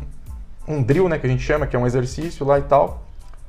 um 0.67 0.83
drill, 0.83 1.09
né, 1.09 1.19
que 1.19 1.27
a 1.27 1.31
gente 1.31 1.43
chama, 1.43 1.67
que 1.67 1.77
é 1.77 1.79
um 1.79 1.87
exercício 1.87 2.47
lá 2.47 2.59
e 2.59 2.63
tal. 2.63 3.07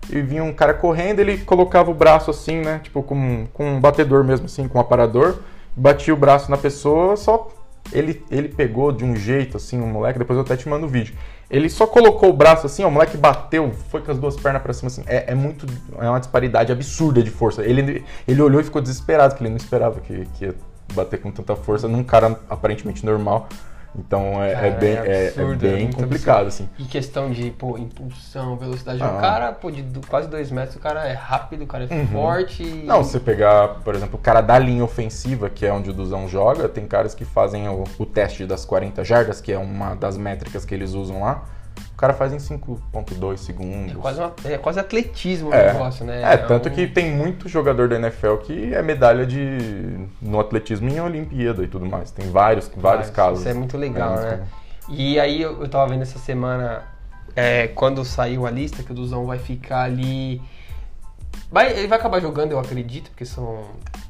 E 0.10 0.22
vinha 0.22 0.44
um 0.44 0.52
cara 0.52 0.74
correndo, 0.74 1.20
ele 1.20 1.38
colocava 1.38 1.90
o 1.90 1.94
braço 1.94 2.32
assim, 2.32 2.60
né, 2.60 2.82
tipo 2.84 3.02
com, 3.02 3.48
com 3.54 3.76
um 3.76 3.80
batedor 3.80 4.24
mesmo, 4.24 4.48
assim, 4.48 4.68
com 4.68 4.78
um 4.78 4.82
aparador. 4.82 5.40
Batia 5.74 6.14
o 6.14 6.18
braço 6.18 6.52
na 6.52 6.58
pessoa, 6.58 7.16
só 7.16 7.50
ele, 7.94 8.24
ele 8.30 8.50
pegou 8.50 8.92
de 8.92 9.04
um 9.04 9.16
jeito, 9.16 9.58
assim, 9.58 9.80
um 9.80 9.88
moleque, 9.88 10.20
depois 10.20 10.38
eu 10.38 10.44
até 10.44 10.56
te 10.56 10.68
mando 10.68 10.86
o 10.86 10.90
vídeo. 10.90 11.16
Ele 11.52 11.70
só 11.70 11.86
colocou 11.86 12.30
o 12.30 12.34
braço 12.34 12.66
assim, 12.66 12.82
ó, 12.82 12.88
o 12.88 12.92
moleque 12.92 13.18
bateu, 13.18 13.74
foi 13.90 14.02
com 14.02 14.10
as 14.10 14.18
duas 14.18 14.38
pernas 14.38 14.62
pra 14.62 14.72
cima, 14.72 14.88
assim. 14.88 15.04
É, 15.06 15.34
é 15.34 15.36
muito. 15.36 15.68
É 16.00 16.10
uma 16.10 16.20
disparidade 16.20 16.72
absurda 16.72 17.22
de 17.22 17.30
força. 17.30 17.62
Ele, 17.62 18.06
ele 18.26 18.42
olhou 18.42 18.62
e 18.62 18.64
ficou 18.64 18.82
desesperado, 18.82 19.36
que 19.36 19.44
ele 19.44 19.50
não 19.50 19.58
esperava 19.58 20.00
que, 20.00 20.26
que 20.38 20.46
ia 20.46 20.56
bater 20.94 21.20
com 21.20 21.30
tanta 21.30 21.54
força 21.58 21.90
num 21.90 22.06
cara 22.06 22.40
aparentemente 22.50 23.06
normal. 23.06 23.50
Então 23.94 24.42
é, 24.42 24.54
Cara, 24.54 24.68
é 24.68 24.72
bem, 24.72 24.90
é 24.92 25.06
é, 25.06 25.24
é 25.24 25.28
absurdo, 25.28 25.68
é 25.68 25.72
bem 25.74 25.92
complicado, 25.92 26.48
assim. 26.48 26.70
E 26.80 26.86
questão 26.86 27.30
de, 27.30 27.52
pô, 27.52 27.78
impulsão, 27.78 28.56
velocidade. 28.56 29.04
Ah. 29.04 29.18
O 29.18 29.20
cara, 29.20 29.52
pô, 29.52 29.70
de 29.70 29.82
do- 29.82 30.06
quase 30.08 30.30
dois 30.30 30.50
metros, 30.50 30.78
o 30.78 30.80
cara 30.80 31.06
é 31.08 31.14
rápido, 31.14 31.64
o 31.64 31.68
cara 31.68 31.86
é 31.90 31.94
Uhum. 31.94 32.08
forte. 32.08 32.64
e- 32.64 32.84
Não, 32.86 33.04
se 33.04 33.12
você 33.12 33.20
pegar, 33.20 33.80
por 33.84 33.94
exemplo, 33.94 34.16
o 34.18 34.22
cara 34.22 34.40
da 34.40 34.58
linha 34.58 34.84
ofensiva, 34.84 35.50
que 35.50 35.66
é 35.66 35.74
onde 35.74 35.90
o 35.90 35.94
Duzão 35.94 36.28
joga, 36.28 36.70
tem 36.70 36.88
caras 36.88 37.14
que 37.14 37.26
fazem 37.26 37.68
o, 37.68 37.84
o 38.00 38.06
teste 38.06 38.46
das 38.46 38.64
40 38.64 39.04
jardas, 39.04 39.42
que 39.42 39.52
é 39.52 39.58
uma 39.58 39.94
das 39.96 40.16
métricas 40.18 40.64
que 40.64 40.74
eles 40.74 40.94
usam 40.94 41.22
lá. 41.24 41.44
O 42.02 42.08
cara 42.10 42.16
faz 42.16 42.34
em 42.34 42.40
5.2 42.40 43.38
segundos. 43.38 43.92
É 43.92 43.96
quase, 43.96 44.20
uma- 44.20 44.34
é 44.46 44.58
quase 44.58 44.80
atletismo 44.80 45.50
o 45.50 45.54
É. 45.54 45.72
negócio, 45.72 46.04
né? 46.04 46.24
É, 46.24 46.36
tanto 46.36 46.68
um- 46.68 46.72
que 46.72 46.88
tem 46.88 47.12
muito 47.12 47.48
jogador 47.48 47.88
da 47.88 47.96
NFL 47.96 48.38
que 48.38 48.74
é 48.74 48.82
medalha 48.82 49.24
de 49.24 50.08
no 50.20 50.40
atletismo 50.40 50.90
em 50.90 51.00
Olimpíada 51.00 51.64
e 51.64 51.68
tudo 51.68 51.86
mais. 51.86 52.10
Tem 52.10 52.28
vários, 52.32 52.72
vários 52.76 53.06
Mas 53.10 53.16
casos. 53.16 53.40
Isso 53.42 53.50
é 53.50 53.54
muito 53.54 53.78
legal, 53.78 54.14
muito 54.14 54.24
né? 54.24 54.32
comum. 54.32 54.98
E 54.98 55.20
aí 55.20 55.44
eu, 55.44 55.62
eu 55.62 55.70
tava 55.70 55.92
vendo 55.92 56.02
essa 56.02 56.18
semana, 56.18 56.82
é, 57.36 57.68
quando 57.68 58.04
saiu 58.04 58.48
a 58.48 58.50
lista, 58.50 58.82
que 58.82 58.92
o 58.92 58.96
Duzão 58.96 59.28
vai 59.28 59.38
ficar 59.38 59.84
ali. 59.84 60.42
Vai, 61.52 61.72
ele 61.72 61.88
vai 61.88 62.00
acabar 62.00 62.20
jogando, 62.20 62.52
eu 62.52 62.58
acredito, 62.58 63.12
porque 63.12 63.26
são. 63.26 63.60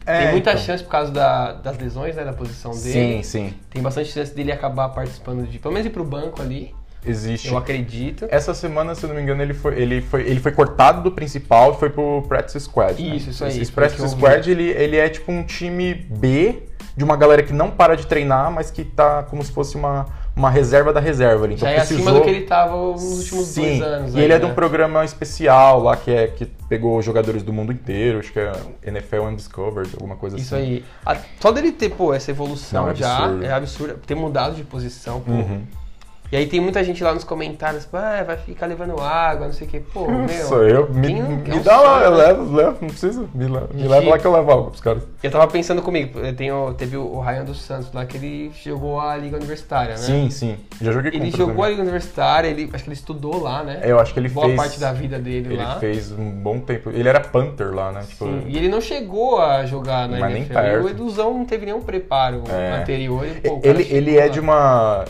É, 0.06 0.18
tem 0.22 0.32
muita 0.32 0.52
então. 0.52 0.64
chance 0.64 0.82
por 0.82 0.92
causa 0.92 1.12
da- 1.12 1.52
das 1.52 1.78
lesões, 1.78 2.16
né? 2.16 2.24
Da 2.24 2.32
posição 2.32 2.72
dele. 2.72 2.82
Sim, 2.82 3.24
sim. 3.24 3.54
Tem 3.70 3.82
bastante 3.82 4.10
chance 4.14 4.34
dele 4.34 4.50
acabar 4.54 4.88
participando 4.90 5.46
de. 5.46 5.60
Pelo 5.60 5.74
menos 5.74 5.86
ir 5.88 5.90
pro 5.90 6.06
banco 6.06 6.42
ali. 6.42 6.74
Existe. 7.06 7.48
Eu 7.48 7.58
acredito. 7.58 8.28
Essa 8.30 8.54
semana, 8.54 8.94
se 8.94 9.04
eu 9.04 9.10
não 9.10 9.16
me 9.16 9.22
engano, 9.22 9.42
ele 9.42 9.54
foi, 9.54 9.80
ele 9.80 10.02
foi, 10.02 10.22
ele 10.22 10.40
foi 10.40 10.52
cortado 10.52 11.02
do 11.02 11.12
principal 11.12 11.74
e 11.74 11.78
foi 11.78 11.90
pro 11.90 12.22
Practice 12.28 12.60
Squad. 12.60 13.02
né? 13.02 13.16
Isso, 13.16 13.30
isso 13.32 13.44
aí, 13.44 13.60
Esse 13.60 13.72
Practice. 13.72 14.08
Squad, 14.10 14.50
ele, 14.52 14.70
ele 14.70 14.98
é 14.98 15.10
tipo 15.10 15.32
um 15.32 15.44
time 15.44 15.94
B 15.96 16.64
de 16.96 17.04
uma 17.04 17.16
galera 17.18 17.42
que 17.42 17.54
não 17.54 17.72
para 17.72 17.96
de 17.96 18.06
treinar, 18.06 18.52
mas 18.52 18.70
que 18.70 18.84
tá 18.84 19.24
como 19.24 19.42
se 19.44 19.52
fosse 19.52 19.76
uma, 19.78 20.06
uma 20.36 20.50
reserva 20.52 20.92
da 20.94 21.00
reserva. 21.00 21.46
Então 21.46 21.60
Já 21.60 21.70
é 21.72 21.76
precisou... 21.78 22.04
acima 22.04 22.20
do 22.20 22.24
que 22.24 22.30
ele 22.30 22.42
tava 22.46 22.76
nos 22.76 23.20
últimos 23.20 23.46
Sim, 23.48 23.62
dois 23.80 23.82
anos. 23.82 24.14
e 24.14 24.18
aí, 24.18 24.24
ele 24.26 24.34
é 24.34 24.38
né? 24.40 24.46
de 24.46 24.52
um 24.52 24.54
programa 24.54 25.04
especial 25.04 25.82
lá 25.82 25.96
que, 25.98 26.12
é, 26.12 26.28
que 26.28 26.46
pegou 26.70 27.02
jogadores 27.02 27.42
do 27.42 27.52
mundo 27.54 27.72
inteiro, 27.72 28.20
acho 28.20 28.32
que 28.32 28.40
é 28.40 28.52
NFL 28.84 29.22
Undiscovered, 29.24 29.90
alguma 29.96 30.18
coisa 30.18 30.38
Isso 30.38 30.54
assim. 30.54 30.64
aí. 30.64 30.86
A- 31.06 31.18
Só 31.40 31.52
dele 31.52 31.72
ter, 31.72 31.90
pô, 31.90 32.14
essa 32.14 32.30
evolução 32.30 32.84
Não, 32.84 32.92
é 32.92 32.96
já 32.96 33.18
absurdo. 33.18 33.46
é 33.46 33.52
absurdo. 33.54 33.94
Ter 34.06 34.16
mudado 34.16 34.56
de 34.56 34.64
posição, 34.64 35.22
pô. 35.22 35.32
Uhum. 35.32 35.62
E 36.32 36.38
aí 36.38 36.48
tem 36.48 36.60
muita 36.62 36.82
gente 36.84 37.04
lá 37.04 37.14
nos 37.14 37.24
comentários, 37.26 37.88
ah, 37.92 38.24
vai 38.26 38.38
ficar 38.38 38.66
levando 38.66 39.00
água, 39.02 39.48
não 39.48 39.54
sei 39.54 39.68
o 39.68 39.70
que. 39.70 39.80
Pô, 39.82 40.08
meu. 40.10 40.30
Sou 40.30 40.64
eu, 40.64 40.90
me, 40.90 41.14
não- 41.20 41.30
me 41.30 41.58
é 41.58 41.60
dá 41.60 41.80
lá, 41.82 42.04
eu 42.06 42.12
né? 42.12 42.18
levo, 42.28 42.56
levo, 42.56 42.78
não 42.82 42.88
precisa, 42.88 43.26
me, 43.34 43.48
leva, 43.48 43.70
me 43.74 43.88
leva 43.88 44.10
lá 44.12 44.18
que 44.18 44.26
eu 44.26 44.32
levo 44.32 44.50
algo 44.52 44.70
pros 44.70 44.80
caras. 44.82 45.04
Eu 45.22 45.30
tava 45.30 45.46
pensando 45.48 45.82
comigo, 45.82 46.20
eu 46.20 46.34
tenho, 46.34 46.74
teve 46.76 46.96
o 46.96 47.20
Ryan 47.20 47.44
dos 47.44 47.62
Santos 47.62 47.92
lá 47.94 48.06
que 48.06 48.16
ele 48.16 48.52
jogou 48.64 49.00
a 49.00 49.18
Liga 49.18 49.36
Universitária, 49.36 49.92
né? 49.96 49.98
Sim, 49.98 50.30
sim, 50.30 50.58
já 50.82 50.92
joguei 50.94 51.12
Ele 51.12 51.26
contra 51.32 51.38
jogou 51.38 51.66
a. 51.66 51.70
Liga 51.70 51.82
Universitária, 51.82 52.48
ele, 52.48 52.70
acho 52.74 52.84
que 52.86 52.90
ele 52.90 52.96
estudou 52.96 53.42
lá, 53.44 53.62
né? 53.64 53.82
Eu 53.84 54.00
acho 54.00 54.14
que 54.14 54.20
ele 54.20 54.30
Boa 54.30 54.46
fez... 54.48 54.58
parte 54.58 54.80
da 54.80 54.94
vida 54.94 55.20
dele 55.20 55.50
Ele 55.54 55.58
lá. 55.64 55.80
fez 55.80 56.12
um 56.14 56.32
bom 56.32 56.60
tempo. 56.60 56.90
Ele 56.92 57.10
era 57.10 57.20
punter 57.20 57.74
lá, 57.76 57.92
né? 57.92 58.04
Tipo, 58.08 58.26
Sim, 58.26 58.44
E 58.48 58.58
ele 58.58 58.70
não 58.70 58.80
chegou 58.80 59.42
a 59.42 59.66
jogar 59.66 60.08
na 60.08 60.18
Mas 60.18 60.32
nem 60.34 60.42
NFL. 60.44 60.54
perto. 60.54 60.86
O 60.86 60.90
Eduzão 60.90 61.34
não 61.38 61.46
teve 61.46 61.66
nenhum 61.66 61.82
preparo 61.82 62.44
É. 62.50 62.80
anterior. 62.82 63.26
E, 63.28 63.42
pô, 63.42 63.60
cara 63.60 63.82
ele, 63.82 63.88
ele 63.94 64.18
é 64.18 64.22
lá. 64.22 64.28
de 64.30 64.40
uma. 64.40 65.06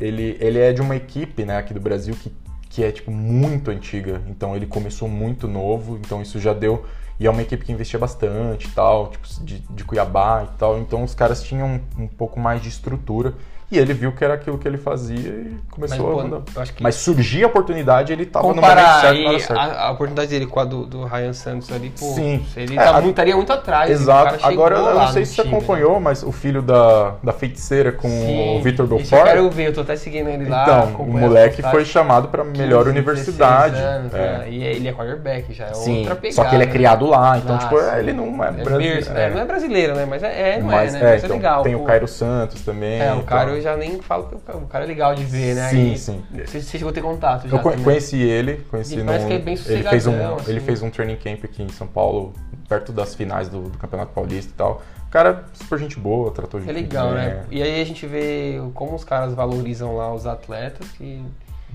Ele, 0.00 0.36
ele 0.40 0.58
é 0.58 0.65
de 0.72 0.80
uma 0.80 0.96
equipe, 0.96 1.44
né, 1.44 1.56
aqui 1.56 1.74
do 1.74 1.80
Brasil 1.80 2.14
que, 2.14 2.32
que 2.68 2.84
é, 2.84 2.92
tipo, 2.92 3.10
muito 3.10 3.70
antiga. 3.70 4.22
Então 4.28 4.54
ele 4.54 4.66
começou 4.66 5.08
muito 5.08 5.48
novo, 5.48 5.96
então 5.96 6.22
isso 6.22 6.38
já 6.38 6.52
deu. 6.52 6.84
E 7.18 7.26
é 7.26 7.30
uma 7.30 7.40
equipe 7.40 7.64
que 7.64 7.72
investia 7.72 7.98
bastante 7.98 8.68
tal, 8.74 9.08
tipo, 9.08 9.26
de, 9.42 9.60
de 9.60 9.84
Cuiabá 9.84 10.44
e 10.44 10.58
tal. 10.58 10.78
Então 10.78 11.02
os 11.02 11.14
caras 11.14 11.42
tinham 11.42 11.80
um, 11.98 12.04
um 12.04 12.06
pouco 12.06 12.38
mais 12.38 12.60
de 12.60 12.68
estrutura. 12.68 13.34
E 13.68 13.78
ele 13.78 13.92
viu 13.92 14.12
que 14.12 14.24
era 14.24 14.34
aquilo 14.34 14.56
que 14.58 14.68
ele 14.68 14.78
fazia 14.78 15.18
e 15.18 15.56
Mas, 15.76 15.90
começou 15.90 16.12
pô, 16.12 16.20
a 16.20 16.22
mandar. 16.22 16.42
acho 16.56 16.72
que 16.72 16.82
Mas 16.82 16.94
surgia 16.94 17.46
a 17.46 17.48
oportunidade, 17.48 18.12
ele 18.12 18.24
tava 18.24 18.46
no 18.46 18.54
momento 18.54 19.00
certo 19.00 19.40
certa. 19.40 19.60
a, 19.60 19.86
a 19.88 19.90
oportunidade 19.90 20.30
dele 20.30 20.46
com 20.46 20.60
a 20.60 20.64
do, 20.64 20.86
do 20.86 21.04
Ryan 21.04 21.32
Santos 21.32 21.72
ali, 21.72 21.90
pô, 21.90 22.06
Sim. 22.06 22.46
ele 22.56 22.74
É, 22.74 22.84
tá 22.84 22.96
a- 22.98 23.00
estaria 23.02 23.34
muito 23.34 23.52
atrás. 23.52 23.90
Exato. 23.90 24.46
Agora, 24.46 24.76
eu 24.76 24.94
não 24.94 25.08
sei 25.08 25.24
se 25.24 25.34
você 25.34 25.42
time, 25.42 25.52
né? 25.52 25.58
acompanhou, 25.58 25.98
mas 25.98 26.22
o 26.22 26.30
filho 26.30 26.62
da, 26.62 27.14
da 27.22 27.32
feiticeira 27.32 27.90
com 27.90 28.08
Sim, 28.08 28.56
o 28.58 28.62
Vitor 28.62 28.86
isso 28.86 28.94
eu 28.94 28.98
Belfort. 28.98 29.24
quero 29.24 29.50
ver, 29.50 29.66
eu 29.68 29.72
tô 29.74 29.80
até 29.80 29.96
seguindo 29.96 30.28
ele 30.30 30.48
lá. 30.48 30.62
Então, 30.62 31.02
o 31.02 31.18
moleque 31.18 31.60
foi 31.62 31.84
chamado 31.84 32.28
pra 32.28 32.44
melhor 32.44 32.84
15, 32.84 32.90
universidade. 32.90 33.74
16 33.74 33.96
anos, 33.96 34.14
É. 34.14 34.38
né? 34.38 34.48
E 34.48 34.62
ele 34.62 34.86
é 34.86 34.92
quarterback, 34.92 35.52
já 35.52 35.66
é 35.66 35.74
Sim, 35.74 35.98
outra 36.00 36.14
pegada. 36.14 36.34
só 36.36 36.44
que 36.44 36.54
ele 36.54 36.62
é 36.62 36.66
né? 36.66 36.72
criado 36.72 37.04
lá, 37.06 37.36
então, 37.38 37.56
Ah, 37.56 37.58
tipo, 37.58 37.78
ele 37.80 38.12
não 38.12 38.44
é 38.44 38.48
É 38.48 38.52
brasileiro. 38.52 38.94
berço, 38.94 39.12
né? 39.12 39.30
Não 39.30 39.40
é 39.40 39.44
brasileiro, 39.44 39.94
né? 39.96 40.06
Mas 40.08 40.22
é, 40.22 40.50
é 40.54 40.58
não 40.60 40.66
Mas, 40.66 40.94
é, 40.94 40.98
né? 40.98 41.04
Mas 41.10 41.22
é, 41.22 41.26
então, 41.26 41.36
legal. 41.36 41.62
Tem 41.64 41.74
o 41.74 41.82
Cairo 41.82 42.06
Santos 42.06 42.60
também. 42.62 43.00
É, 43.00 43.12
o 43.12 43.18
e 43.20 43.22
cara 43.24 43.46
tal. 43.50 43.55
Eu 43.56 43.62
já 43.62 43.76
nem 43.76 44.00
falo 44.00 44.28
que 44.28 44.34
o 44.56 44.66
cara 44.66 44.84
é 44.84 44.86
legal 44.86 45.14
de 45.14 45.24
ver, 45.24 45.54
né? 45.54 45.68
Sim, 45.70 45.92
E 45.92 45.98
sim. 45.98 46.22
Você, 46.32 46.60
você 46.60 46.78
chegou 46.78 46.90
a 46.90 46.92
ter 46.92 47.02
contato 47.02 47.48
já 47.48 47.56
Eu 47.56 47.62
também. 47.62 47.82
conheci 47.82 48.20
ele, 48.20 48.64
conheci 48.70 48.94
Ele 48.94 49.02
no, 49.02 49.08
parece 49.08 49.26
que 49.26 49.32
é 49.32 49.38
bem 49.38 49.54
ele 49.66 49.82
fez 49.82 50.06
um 50.06 50.36
assim. 50.36 50.50
Ele 50.50 50.60
fez 50.60 50.82
um 50.82 50.90
training 50.90 51.16
camp 51.16 51.44
aqui 51.44 51.62
em 51.62 51.68
São 51.70 51.86
Paulo, 51.86 52.32
perto 52.68 52.92
das 52.92 53.14
finais 53.14 53.48
do, 53.48 53.62
do 53.62 53.78
Campeonato 53.78 54.12
Paulista 54.12 54.50
e 54.52 54.54
tal. 54.54 54.82
O 55.06 55.10
cara, 55.10 55.44
super 55.54 55.78
gente 55.78 55.98
boa, 55.98 56.30
tratou 56.30 56.60
gente 56.60 56.68
É 56.70 56.72
legal, 56.72 57.08
bem, 57.08 57.16
né? 57.16 57.44
E 57.50 57.62
aí 57.62 57.80
a 57.80 57.84
gente 57.84 58.06
vê 58.06 58.60
como 58.74 58.94
os 58.94 59.04
caras 59.04 59.32
valorizam 59.34 59.96
lá 59.96 60.12
os 60.12 60.26
atletas 60.26 60.88
que... 60.92 61.22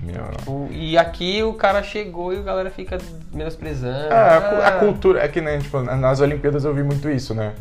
Meu, 0.00 0.22
o- 0.46 0.68
E 0.72 0.98
aqui 0.98 1.42
o 1.42 1.54
cara 1.54 1.82
chegou 1.82 2.32
e 2.32 2.38
a 2.38 2.42
galera 2.42 2.70
fica 2.70 2.98
menosprezando. 3.32 4.12
É, 4.12 4.16
a, 4.16 4.68
Ah, 4.68 4.72
cultura, 4.80 5.20
é 5.22 5.28
que 5.28 5.40
nem, 5.40 5.58
tipo, 5.60 5.80
nas 5.80 6.20
Olimpíadas 6.20 6.64
eu 6.64 6.74
vi 6.74 6.82
muito 6.82 7.08
isso, 7.08 7.34
né? 7.34 7.52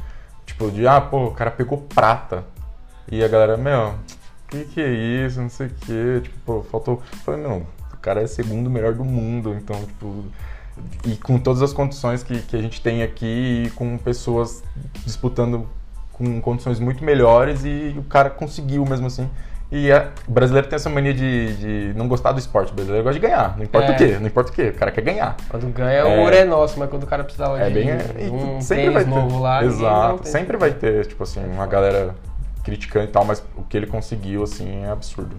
Tipo, 0.45 0.72
de, 0.72 0.88
ah, 0.88 0.99
pô, 0.99 1.26
o 1.28 1.32
cara 1.32 1.51
pegou 1.51 1.78
prata. 1.78 2.43
E 3.10 3.24
a 3.24 3.28
galera, 3.28 3.58
meu, 3.58 3.93
que 4.49 4.66
que 4.66 4.82
é 4.82 4.89
isso, 4.89 5.41
não 5.41 5.49
sei 5.49 5.68
o 5.68 5.72
quê. 5.86 6.20
Tipo, 6.24 6.38
pô, 6.45 6.64
faltou... 6.64 7.02
Eu 7.12 7.18
falei, 7.20 7.41
meu, 7.41 7.66
o 7.93 7.97
cara 7.97 8.22
é 8.22 8.28
segundo 8.28 8.70
melhor 8.70 8.93
do 8.93 9.04
mundo, 9.06 9.54
então, 9.54 9.76
tipo... 9.86 10.26
E 11.06 11.16
com 11.18 11.38
todas 11.38 11.62
as 11.62 11.74
condições 11.74 12.24
que, 12.24 12.39
que 12.41 12.56
a 12.56 12.62
gente 12.62 12.82
tem 12.82 13.04
aqui, 13.04 13.66
e 13.68 13.70
com 13.72 13.97
pessoas 13.97 14.64
disputando 15.06 15.68
com 16.14 16.39
condições 16.41 16.80
muito 16.80 17.04
melhores, 17.04 17.64
e 17.66 17.93
o 17.97 18.04
cara 18.04 18.30
conseguiu 18.30 18.86
mesmo 18.86 19.08
assim. 19.08 19.30
E 19.72 19.91
a- 19.91 20.10
o 20.28 20.32
brasileiro 20.32 20.68
tem 20.68 20.76
essa 20.76 20.89
mania 20.89 21.14
de, 21.14 21.56
de 21.91 21.93
não 21.97 22.08
gostar 22.08 22.32
do 22.32 22.39
esporte. 22.39 22.72
O 22.72 22.76
brasileiro 22.76 23.04
gosta 23.04 23.20
de 23.20 23.26
ganhar, 23.26 23.56
não 23.58 23.64
importa 23.64 23.91
É. 23.91 23.95
o 23.95 23.97
quê, 23.97 24.18
não 24.20 24.28
importa 24.28 24.52
o 24.52 24.54
quê, 24.54 24.70
o 24.70 24.74
cara 24.74 24.91
quer 24.91 25.02
ganhar. 25.02 25.36
Quando 25.49 25.68
ganha, 25.74 26.06
o 26.06 26.10
É. 26.10 26.20
ouro 26.20 26.36
é 26.36 26.45
nosso, 26.45 26.80
mas 26.80 26.89
quando 26.89 27.04
o 27.04 27.08
cara 27.08 27.24
precisava 27.24 27.60
É 27.60 27.68
de 27.70 27.74
bem. 27.74 27.89
um 28.32 28.60
sempre 28.62 28.84
tênis 28.84 28.93
vai 28.93 29.04
ter. 29.04 29.10
novo 29.10 29.39
lá... 29.39 29.64
Exato. 29.64 30.28
Sempre 30.28 30.58
vai 30.58 30.72
ter, 30.72 31.06
tipo 31.06 31.24
assim, 31.24 31.41
uma 31.45 31.66
galera 31.68 32.16
criticando 32.64 33.05
e 33.05 33.09
tal, 33.09 33.26
mas 33.26 33.43
o 33.55 33.64
que 33.64 33.76
ele 33.78 33.88
conseguiu, 33.88 34.43
assim, 34.43 34.84
é 34.84 34.89
absurdo. 34.89 35.36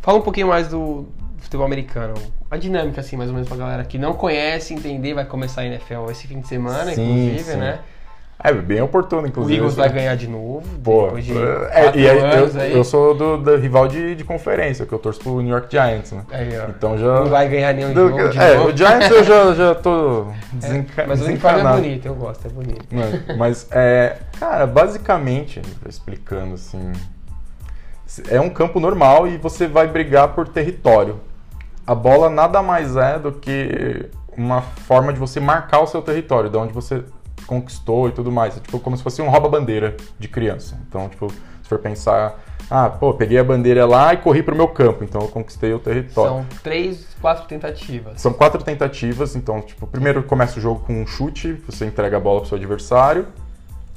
Fala 0.00 0.18
um 0.18 0.22
pouquinho 0.22 0.48
mais 0.48 0.68
do 0.68 1.06
futebol 1.38 1.66
americano. 1.66 2.14
A 2.50 2.56
dinâmica, 2.56 3.00
assim, 3.00 3.16
mais 3.16 3.28
ou 3.28 3.34
menos 3.34 3.48
pra 3.48 3.56
galera 3.56 3.84
que 3.84 3.98
não 3.98 4.14
conhece, 4.14 4.74
entender, 4.74 5.14
vai 5.14 5.24
começar 5.24 5.62
a 5.62 5.66
NFL 5.66 6.10
esse 6.10 6.26
fim 6.26 6.40
de 6.40 6.48
semana, 6.48 6.94
Sim, 6.94 7.02
inclusive, 7.02 7.52
sim. 7.52 7.58
né? 7.58 7.80
É 8.46 8.52
bem 8.52 8.82
oportuno, 8.82 9.22
O 9.22 9.26
inclusive. 9.26 9.54
Eagles 9.56 9.72
esse- 9.72 9.80
vai 9.80 9.88
ganhar 9.88 10.14
de 10.16 10.28
novo, 10.28 10.60
Pô, 10.84 11.04
depois 11.06 11.24
de 11.24 11.32
é, 11.32 11.92
e 11.96 12.10
aí, 12.10 12.18
eu, 12.38 12.60
aí. 12.60 12.72
eu 12.76 12.84
sou 12.84 13.14
do, 13.14 13.38
do 13.38 13.56
rival 13.56 13.88
de, 13.88 14.14
de 14.14 14.22
conferência, 14.22 14.84
que 14.84 14.92
eu 14.92 14.98
torço 14.98 15.18
pro 15.20 15.40
New 15.40 15.48
York 15.50 15.68
Giants, 15.70 16.12
né? 16.12 16.22
Aí. 16.30 16.50
Então 16.68 16.98
já. 16.98 17.20
Não 17.20 17.26
vai 17.30 17.48
ganhar 17.48 17.72
nenhum 17.72 17.94
do- 17.94 18.10
jogo 18.10 18.20
é, 18.38 18.54
novo. 18.58 18.68
o 18.68 18.76
Giants 18.76 19.10
eu 19.10 19.24
já, 19.24 19.54
já 19.54 19.74
tô 19.74 20.26
desenca... 20.52 21.06
Mas 21.08 21.22
o 21.22 21.24
uniforme 21.24 21.60
é 21.60 21.64
bonito, 21.72 22.04
eu 22.06 22.14
gosto, 22.14 22.46
é 22.46 22.50
bonito. 22.50 22.94
Mano, 22.94 23.22
mas, 23.38 23.66
é, 23.70 24.18
cara, 24.38 24.66
basicamente, 24.66 25.62
explicando 25.88 26.52
assim, 26.56 26.92
é 28.28 28.38
um 28.38 28.50
campo 28.50 28.78
normal 28.78 29.26
e 29.26 29.38
você 29.38 29.66
vai 29.66 29.86
brigar 29.88 30.28
por 30.34 30.46
território. 30.48 31.18
A 31.86 31.94
bola 31.94 32.28
nada 32.28 32.62
mais 32.62 32.94
é 32.94 33.18
do 33.18 33.32
que 33.32 34.06
uma 34.36 34.60
forma 34.60 35.12
de 35.14 35.18
você 35.18 35.40
marcar 35.40 35.80
o 35.80 35.86
seu 35.86 36.02
território, 36.02 36.50
de 36.50 36.56
onde 36.58 36.72
você 36.74 37.02
conquistou 37.46 38.08
e 38.08 38.12
tudo 38.12 38.30
mais. 38.30 38.56
É 38.56 38.60
tipo 38.60 38.78
como 38.80 38.96
se 38.96 39.02
fosse 39.02 39.22
um 39.22 39.28
rouba-bandeira 39.28 39.96
de 40.18 40.28
criança. 40.28 40.78
Então, 40.88 41.08
tipo, 41.08 41.30
se 41.30 41.68
for 41.68 41.78
pensar, 41.78 42.38
ah, 42.70 42.88
pô, 42.88 43.12
peguei 43.14 43.38
a 43.38 43.44
bandeira 43.44 43.86
lá 43.86 44.14
e 44.14 44.16
corri 44.16 44.42
pro 44.42 44.56
meu 44.56 44.68
campo, 44.68 45.04
então 45.04 45.20
eu 45.20 45.28
conquistei 45.28 45.72
o 45.72 45.78
território. 45.78 46.30
São 46.30 46.46
três, 46.62 47.06
quatro 47.20 47.46
tentativas. 47.46 48.20
São 48.20 48.32
quatro 48.32 48.62
tentativas, 48.62 49.36
então, 49.36 49.60
tipo, 49.60 49.86
primeiro 49.86 50.22
começa 50.22 50.58
o 50.58 50.62
jogo 50.62 50.80
com 50.80 51.02
um 51.02 51.06
chute, 51.06 51.52
você 51.66 51.86
entrega 51.86 52.16
a 52.16 52.20
bola 52.20 52.40
pro 52.40 52.48
seu 52.48 52.56
adversário. 52.56 53.26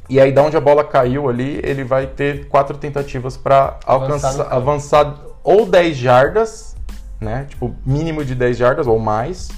E 0.10 0.20
aí, 0.22 0.32
da 0.32 0.42
onde 0.42 0.56
a 0.56 0.62
bola 0.62 0.84
caiu 0.84 1.30
ali, 1.30 1.60
ele 1.64 1.84
vai 1.84 2.08
ter 2.08 2.48
quatro 2.48 2.78
tentativas 2.78 3.36
para 3.36 3.78
alcançar, 3.86 4.48
avançar 4.54 5.18
ou 5.44 5.66
10 5.66 5.98
jardas, 5.98 6.76
né? 7.20 7.46
Tipo, 7.50 7.76
mínimo 7.86 8.24
de 8.24 8.34
10 8.34 8.58
jardas 8.58 8.88
ou 8.88 9.00
mais, 9.00 9.50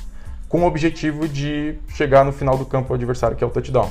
com 0.49 0.63
o 0.63 0.65
objetivo 0.65 1.27
de 1.27 1.75
chegar 1.89 2.25
no 2.25 2.33
final 2.33 2.57
do 2.57 2.65
campo 2.65 2.93
adversário, 2.93 3.37
que 3.37 3.43
é 3.43 3.47
o 3.47 3.51
touchdown. 3.51 3.89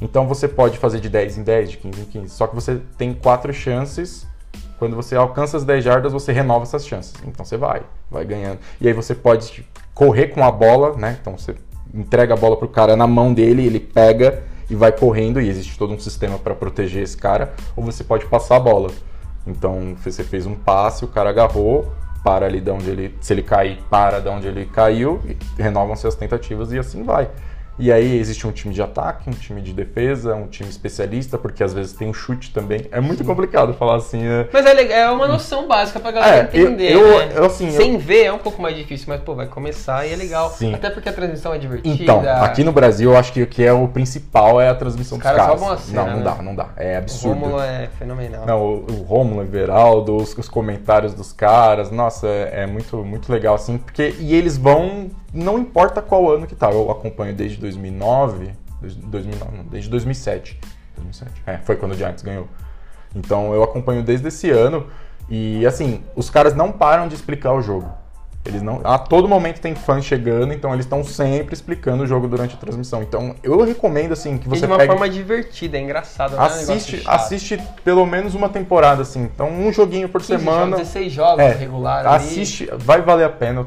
Então 0.00 0.28
você 0.28 0.46
pode 0.46 0.78
fazer 0.78 1.00
de 1.00 1.08
10 1.08 1.38
em 1.38 1.42
10, 1.42 1.70
de 1.72 1.76
15 1.78 2.00
em 2.00 2.04
15. 2.04 2.28
Só 2.30 2.46
que 2.46 2.54
você 2.54 2.80
tem 2.96 3.12
quatro 3.12 3.52
chances. 3.52 4.26
Quando 4.78 4.94
você 4.94 5.16
alcança 5.16 5.56
as 5.56 5.64
10 5.64 5.82
jardas, 5.82 6.12
você 6.12 6.32
renova 6.32 6.62
essas 6.62 6.86
chances. 6.86 7.12
Então 7.26 7.44
você 7.44 7.56
vai, 7.56 7.82
vai 8.08 8.24
ganhando. 8.24 8.60
E 8.80 8.86
aí 8.86 8.94
você 8.94 9.12
pode 9.12 9.66
correr 9.92 10.28
com 10.28 10.44
a 10.44 10.52
bola, 10.52 10.96
né? 10.96 11.18
Então 11.20 11.36
você 11.36 11.56
entrega 11.92 12.34
a 12.34 12.36
bola 12.36 12.56
pro 12.56 12.68
cara 12.68 12.94
na 12.94 13.06
mão 13.06 13.34
dele, 13.34 13.66
ele 13.66 13.80
pega 13.80 14.44
e 14.70 14.76
vai 14.76 14.92
correndo. 14.92 15.40
E 15.40 15.48
existe 15.48 15.76
todo 15.76 15.92
um 15.92 15.98
sistema 15.98 16.38
para 16.38 16.54
proteger 16.54 17.02
esse 17.02 17.16
cara. 17.16 17.54
Ou 17.76 17.82
você 17.82 18.04
pode 18.04 18.24
passar 18.26 18.56
a 18.56 18.60
bola. 18.60 18.92
Então 19.44 19.96
você 20.00 20.22
fez 20.22 20.46
um 20.46 20.54
passe, 20.54 21.04
o 21.04 21.08
cara 21.08 21.30
agarrou, 21.30 21.92
para 22.28 22.44
ali 22.44 22.60
de 22.60 22.70
onde 22.70 22.90
ele. 22.90 23.14
Se 23.22 23.32
ele 23.32 23.42
cair, 23.42 23.78
para 23.88 24.20
de 24.20 24.28
onde 24.28 24.46
ele 24.46 24.66
caiu, 24.66 25.18
renovam-se 25.58 26.06
as 26.06 26.14
tentativas 26.14 26.70
e 26.72 26.78
assim 26.78 27.02
vai. 27.02 27.30
E 27.78 27.92
aí 27.92 28.18
existe 28.18 28.46
um 28.46 28.52
time 28.52 28.74
de 28.74 28.82
ataque, 28.82 29.28
um 29.30 29.32
time 29.32 29.60
de 29.60 29.72
defesa, 29.72 30.34
um 30.34 30.46
time 30.46 30.68
especialista, 30.68 31.38
porque 31.38 31.62
às 31.62 31.72
vezes 31.72 31.92
tem 31.92 32.08
um 32.08 32.14
chute 32.14 32.50
também. 32.52 32.86
É 32.90 33.00
muito 33.00 33.24
complicado 33.24 33.72
falar 33.74 33.96
assim. 33.96 34.26
É... 34.26 34.48
Mas 34.52 34.66
é, 34.66 35.00
é 35.02 35.10
uma 35.10 35.28
noção 35.28 35.68
básica 35.68 36.00
pra 36.00 36.10
galera 36.10 36.36
É, 36.36 36.58
eu- 36.60 36.66
entender. 36.68 36.92
eu- 36.92 37.18
né? 37.18 37.32
eu, 37.36 37.44
assim, 37.44 37.70
Sem 37.70 37.96
ver 37.96 38.24
é 38.24 38.32
um 38.32 38.38
pouco 38.38 38.60
mais 38.60 38.76
difícil, 38.76 39.06
mas 39.08 39.20
pô, 39.20 39.34
vai 39.34 39.46
começar 39.46 40.06
e 40.06 40.12
é 40.12 40.16
legal. 40.16 40.50
Sim. 40.50 40.74
Até 40.74 40.90
porque 40.90 41.08
a 41.08 41.12
transmissão 41.12 41.52
é 41.54 41.58
divertida. 41.58 42.02
Então, 42.02 42.22
aqui 42.42 42.64
no 42.64 42.72
Brasil, 42.72 43.12
eu 43.12 43.16
acho 43.16 43.32
que 43.32 43.42
o 43.42 43.46
que 43.46 43.64
é 43.64 43.72
o 43.72 43.86
principal 43.88 44.60
é 44.60 44.68
a 44.68 44.74
transmissão 44.74 45.18
Os 45.18 45.22
dos 45.24 45.32
caras 45.32 45.62
a 45.62 45.76
cena, 45.76 46.02
não, 46.04 46.10
não 46.10 46.16
né? 46.18 46.24
dá, 46.24 46.42
não 46.42 46.54
dá. 46.54 46.68
É 46.76 46.94
o 46.94 46.98
absurdo. 46.98 47.40
Rômulo 47.40 47.60
é 47.62 47.88
fenomenal. 47.98 48.46
Não, 48.46 48.60
o, 48.60 48.86
o 48.90 49.02
Romulo, 49.04 49.40
o 49.40 49.44
Everaldo, 49.44 50.16
os, 50.16 50.36
os 50.36 50.48
comentários 50.48 51.14
dos 51.14 51.32
caras, 51.32 51.90
nossa, 51.90 52.26
é, 52.26 52.62
é 52.62 52.66
muito, 52.66 52.96
muito 53.04 53.30
legal, 53.32 53.54
assim, 53.54 53.78
porque, 53.78 54.14
e 54.18 54.34
eles 54.34 54.56
vão, 54.56 55.10
não 55.32 55.58
importa 55.58 56.00
qual 56.00 56.30
ano 56.30 56.46
que 56.46 56.54
tá, 56.54 56.70
eu 56.70 56.90
acompanho 56.90 57.34
desde 57.34 57.58
2009, 57.58 58.52
desde 58.80 59.00
2009, 59.00 59.56
não, 59.56 59.64
desde 59.64 59.90
2007, 59.90 60.58
2007, 60.96 61.42
é, 61.46 61.58
foi 61.58 61.76
quando 61.76 61.92
o 61.92 61.94
Giants 61.94 62.22
ganhou. 62.22 62.48
Então, 63.14 63.52
eu 63.54 63.62
acompanho 63.62 64.02
desde 64.02 64.28
esse 64.28 64.50
ano, 64.50 64.86
e, 65.28 65.66
assim, 65.66 66.02
os 66.16 66.30
caras 66.30 66.54
não 66.54 66.72
param 66.72 67.08
de 67.08 67.14
explicar 67.14 67.52
o 67.52 67.60
jogo. 67.60 67.90
Eles 68.48 68.62
não, 68.62 68.80
a 68.82 68.98
todo 68.98 69.28
momento 69.28 69.60
tem 69.60 69.74
fãs 69.74 70.04
chegando, 70.04 70.52
então 70.54 70.72
eles 70.72 70.86
estão 70.86 71.04
sempre 71.04 71.54
explicando 71.54 72.02
o 72.04 72.06
jogo 72.06 72.26
durante 72.26 72.54
a 72.54 72.58
transmissão. 72.58 73.02
Então, 73.02 73.34
eu 73.42 73.62
recomendo, 73.62 74.12
assim, 74.12 74.38
que 74.38 74.46
E 74.46 74.48
você 74.48 74.60
de 74.60 74.66
uma 74.66 74.78
pegue... 74.78 74.90
forma 74.90 75.08
divertida, 75.08 75.76
é 75.76 75.80
engraçado. 75.82 76.34
não 76.34 76.38
é 76.38 76.42
um 76.42 76.46
Assiste, 76.46 77.02
assiste 77.06 77.62
pelo 77.84 78.06
menos 78.06 78.34
uma 78.34 78.48
temporada, 78.48 79.02
assim. 79.02 79.22
Então, 79.22 79.48
um 79.50 79.70
joguinho 79.72 80.08
por 80.08 80.20
15 80.22 80.38
semana. 80.38 80.60
jogos, 80.70 80.78
16 80.78 81.12
jogos 81.12 81.38
É, 81.40 81.52
regular 81.52 82.06
ali. 82.06 82.16
Assiste, 82.16 82.68
vai 82.78 83.02
valer 83.02 83.24
a 83.24 83.30
pena. 83.30 83.66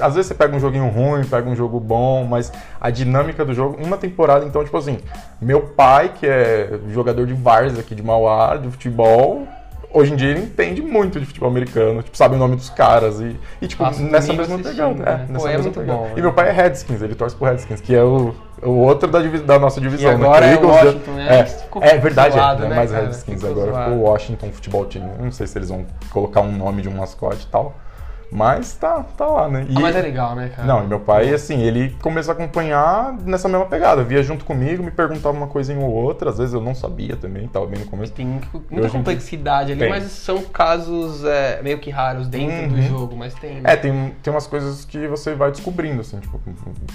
Às 0.00 0.14
vezes 0.14 0.28
você 0.28 0.34
pega 0.34 0.56
um 0.56 0.60
joguinho 0.60 0.88
ruim, 0.88 1.24
pega 1.24 1.48
um 1.48 1.56
jogo 1.56 1.80
bom, 1.80 2.24
mas 2.24 2.52
a 2.80 2.88
dinâmica 2.90 3.44
do 3.44 3.52
jogo, 3.52 3.78
uma 3.84 3.96
temporada, 3.96 4.44
então, 4.44 4.62
tipo 4.64 4.76
assim, 4.76 4.98
meu 5.40 5.60
pai, 5.62 6.12
que 6.18 6.26
é 6.26 6.78
jogador 6.90 7.26
de 7.26 7.34
Várzea 7.34 7.80
aqui 7.80 7.94
de 7.94 8.02
Mauá, 8.02 8.56
de 8.56 8.68
futebol, 8.70 9.46
hoje 9.92 10.12
em 10.12 10.16
dia 10.16 10.30
ele 10.30 10.40
entende 10.40 10.80
muito 10.82 11.18
de 11.20 11.26
futebol 11.26 11.48
americano, 11.50 12.02
tipo, 12.02 12.16
sabe 12.16 12.36
o 12.36 12.38
nome 12.38 12.56
dos 12.56 12.70
caras 12.70 13.20
e, 13.20 13.36
e 13.60 13.66
tipo, 13.66 13.82
Passa 13.82 14.02
nessa 14.02 14.32
mesma 14.32 14.58
pegada. 14.58 14.94
né? 14.94 15.04
É, 15.06 15.26
Pô, 15.26 15.32
nessa 15.32 15.48
é 15.50 15.56
mesma 15.56 15.72
pegada. 15.72 15.98
bom, 15.98 16.06
E 16.12 16.14
né? 16.16 16.22
meu 16.22 16.32
pai 16.32 16.48
é 16.48 16.52
Redskins, 16.52 17.02
ele 17.02 17.14
torce 17.14 17.34
pro 17.36 17.46
Redskins, 17.46 17.80
que 17.80 17.94
é 17.94 18.02
o, 18.02 18.34
o 18.62 18.70
outro 18.70 19.08
da, 19.08 19.20
da 19.20 19.58
nossa 19.58 19.80
divisão. 19.80 20.10
né? 20.16 20.24
agora 20.24 20.40
Que 20.46 20.52
é 20.52 20.52
Eagles 20.54 20.74
já- 20.76 20.84
Washington, 20.84 21.10
né? 21.12 21.46
É, 21.82 21.88
é 21.94 21.98
verdade, 21.98 22.34
zoado, 22.34 22.64
é, 22.64 22.68
né, 22.68 22.76
mais 22.76 22.90
cara? 22.90 23.04
Redskins 23.04 23.44
agora. 23.44 23.70
zoado. 23.72 23.84
Ficou 23.90 23.98
o 23.98 24.02
Washington 24.10 24.50
Futebol 24.52 24.84
Team. 24.86 25.10
Não 25.20 25.32
sei 25.32 25.46
se 25.46 25.58
eles 25.58 25.68
vão 25.68 25.86
colocar 26.10 26.40
um 26.40 26.52
nome 26.52 26.82
de 26.82 26.88
um 26.88 26.92
mascote 26.96 27.44
e 27.44 27.48
tal. 27.50 27.74
Mas 28.32 28.74
tá, 28.74 29.02
tá 29.16 29.26
lá, 29.26 29.48
né? 29.48 29.66
E- 29.68 29.76
Ah, 29.76 29.80
mas 29.80 29.96
é 29.96 30.00
legal, 30.02 30.34
né, 30.36 30.52
cara? 30.54 30.66
Não, 30.66 30.84
e 30.84 30.86
meu 30.86 31.00
pai, 31.00 31.32
assim, 31.34 31.60
ele 31.62 31.96
começou 32.00 32.32
a 32.32 32.34
acompanhar 32.34 33.12
nessa 33.24 33.48
mesma 33.48 33.66
pegada. 33.66 34.04
Via 34.04 34.22
junto 34.22 34.44
comigo, 34.44 34.82
me 34.84 34.90
perguntava 34.90 35.36
uma 35.36 35.48
coisinha 35.48 35.78
ou 35.80 35.90
outra. 35.92 36.30
Às 36.30 36.38
vezes 36.38 36.54
eu 36.54 36.60
não 36.60 36.74
sabia 36.74 37.16
também, 37.16 37.48
tava 37.48 37.66
bem 37.66 37.80
no 37.80 37.86
começo. 37.86 38.12
Tem 38.12 38.24
muita 38.26 38.86
em 38.86 38.90
complexidade 38.90 39.72
ali, 39.72 39.80
Tem. 39.80 39.88
mas 39.90 40.04
são 40.04 40.42
casos 40.42 41.24
é, 41.24 41.60
meio 41.62 41.78
que 41.78 41.90
raros 41.90 42.28
dentro 42.28 42.68
do 42.68 42.76
Uhum. 42.76 42.82
jogo, 42.82 43.16
mas 43.16 43.34
tem. 43.34 43.60
né? 43.60 43.72
É, 43.72 43.76
tem, 43.76 44.14
tem 44.22 44.32
umas 44.32 44.46
coisas 44.46 44.84
que 44.84 45.08
você 45.08 45.34
vai 45.34 45.50
descobrindo, 45.50 46.00
assim, 46.00 46.20
tipo, 46.20 46.40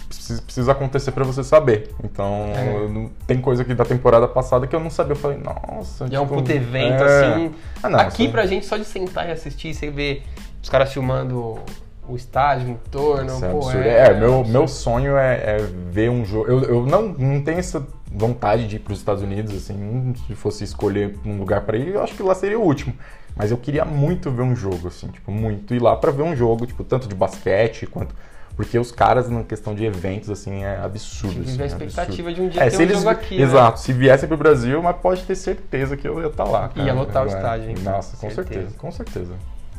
precisa, 0.07 0.41
precisa 0.41 0.71
acontecer 0.71 1.11
pra 1.11 1.23
você 1.25 1.43
saber. 1.43 1.89
Então, 2.03 2.49
É. 2.55 2.75
eu 2.77 2.89
não- 2.89 3.09
tem 3.27 3.41
coisa 3.41 3.61
aqui 3.63 3.73
da 3.73 3.83
temporada 3.83 4.27
passada 4.27 4.65
que 4.67 4.75
eu 4.75 4.79
não 4.79 4.89
sabia. 4.89 5.11
Eu 5.13 5.17
falei, 5.17 5.37
nossa. 5.37 6.05
E 6.09 6.15
é 6.15 6.19
um 6.19 6.23
tipo, 6.23 6.35
puto 6.35 6.51
evento, 6.51 7.03
é. 7.03 7.05
assim. 7.33 7.51
Ah, 7.83 7.89
não, 7.89 7.99
Aqui 7.99 8.23
assim- 8.23 8.31
pra 8.31 8.45
gente, 8.45 8.65
só 8.65 8.77
de 8.77 8.85
sentar 8.85 9.27
e 9.27 9.31
assistir, 9.31 9.73
você 9.73 9.89
vê 9.89 10.21
os 10.65 10.69
caras 10.69 10.91
filmando 10.91 11.59
o 12.07 12.15
estádio, 12.15 12.67
o 12.67 12.71
entorno. 12.71 13.27
Isso 13.27 13.45
é 13.45 13.49
pô, 13.51 13.57
absurdo. 13.57 13.87
é, 13.87 14.07
É, 14.07 14.13
meu, 14.15 14.39
absurdo. 14.39 14.49
meu 14.49 14.67
sonho 14.67 15.15
é, 15.15 15.33
é 15.35 15.57
ver 15.91 16.09
um 16.09 16.25
jogo. 16.25 16.47
Eu, 16.49 16.63
eu 16.63 16.85
não, 16.87 17.09
não 17.09 17.41
tenho 17.43 17.59
essa 17.59 17.85
vontade 18.11 18.67
de 18.67 18.77
ir 18.77 18.79
para 18.79 18.93
os 18.93 18.97
Estados 18.99 19.21
Unidos, 19.21 19.55
assim, 19.55 20.13
se 20.25 20.33
fosse 20.33 20.63
escolher 20.63 21.19
um 21.23 21.37
lugar 21.37 21.61
para 21.61 21.77
ir, 21.77 21.89
eu 21.89 22.01
acho 22.03 22.15
que 22.15 22.23
lá 22.23 22.33
seria 22.33 22.57
o 22.57 22.63
último. 22.63 22.95
Mas 23.35 23.51
eu 23.51 23.57
queria 23.57 23.85
muito 23.85 24.31
ver 24.31 24.41
um 24.41 24.55
jogo, 24.55 24.87
assim, 24.87 25.07
tipo, 25.09 25.31
muito 25.31 25.75
ir 25.75 25.79
lá 25.81 25.95
para 25.95 26.09
ver 26.11 26.23
um 26.23 26.35
jogo, 26.35 26.65
tipo, 26.65 26.83
tanto 26.83 27.07
de 27.07 27.13
basquete 27.13 27.85
quanto. 27.85 28.15
Porque 28.55 28.79
os 28.79 28.91
caras, 28.91 29.29
na 29.29 29.43
questão 29.43 29.75
de 29.75 29.83
eventos, 29.85 30.29
assim, 30.31 30.63
é 30.63 30.79
absurdo. 30.81 31.41
Assim, 31.41 31.59
a 31.59 31.63
é 31.63 31.67
expectativa 31.67 32.29
absurdo. 32.29 32.33
de 32.33 32.41
um 32.41 32.49
dia 32.49 32.63
É, 32.63 32.69
ter 32.71 32.77
um 32.77 32.81
eles, 32.81 32.97
jogo 32.97 33.09
aqui, 33.09 33.37
né? 33.37 33.43
Exato, 33.43 33.79
se 33.81 33.93
viessem 33.93 34.27
pro 34.27 34.37
Brasil, 34.37 34.81
mas 34.81 34.95
pode 34.97 35.23
ter 35.25 35.35
certeza 35.35 35.95
que 35.97 36.07
eu 36.07 36.21
ia 36.21 36.27
estar 36.27 36.45
lá. 36.45 36.71
Ia 36.75 36.85
cara. 36.85 36.93
lotar 36.93 37.23
o 37.23 37.25
É, 37.25 37.29
estádio, 37.29 37.69
hein? 37.71 37.75
Nossa, 37.83 38.15
com 38.15 38.29
Certeza. 38.29 38.53
certeza, 38.61 38.77
com 38.77 38.91
certeza. 38.91 39.33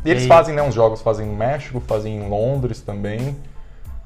E 0.07 0.11
eles 0.11 0.23
aí? 0.23 0.29
fazem, 0.29 0.55
né, 0.55 0.63
uns 0.63 0.75
jogos, 0.75 1.03
fazem 1.03 1.27
em 1.27 1.35
México, 1.35 1.81
fazem 1.81 2.17
em 2.17 2.29
Londres 2.29 2.81
também. 2.81 3.37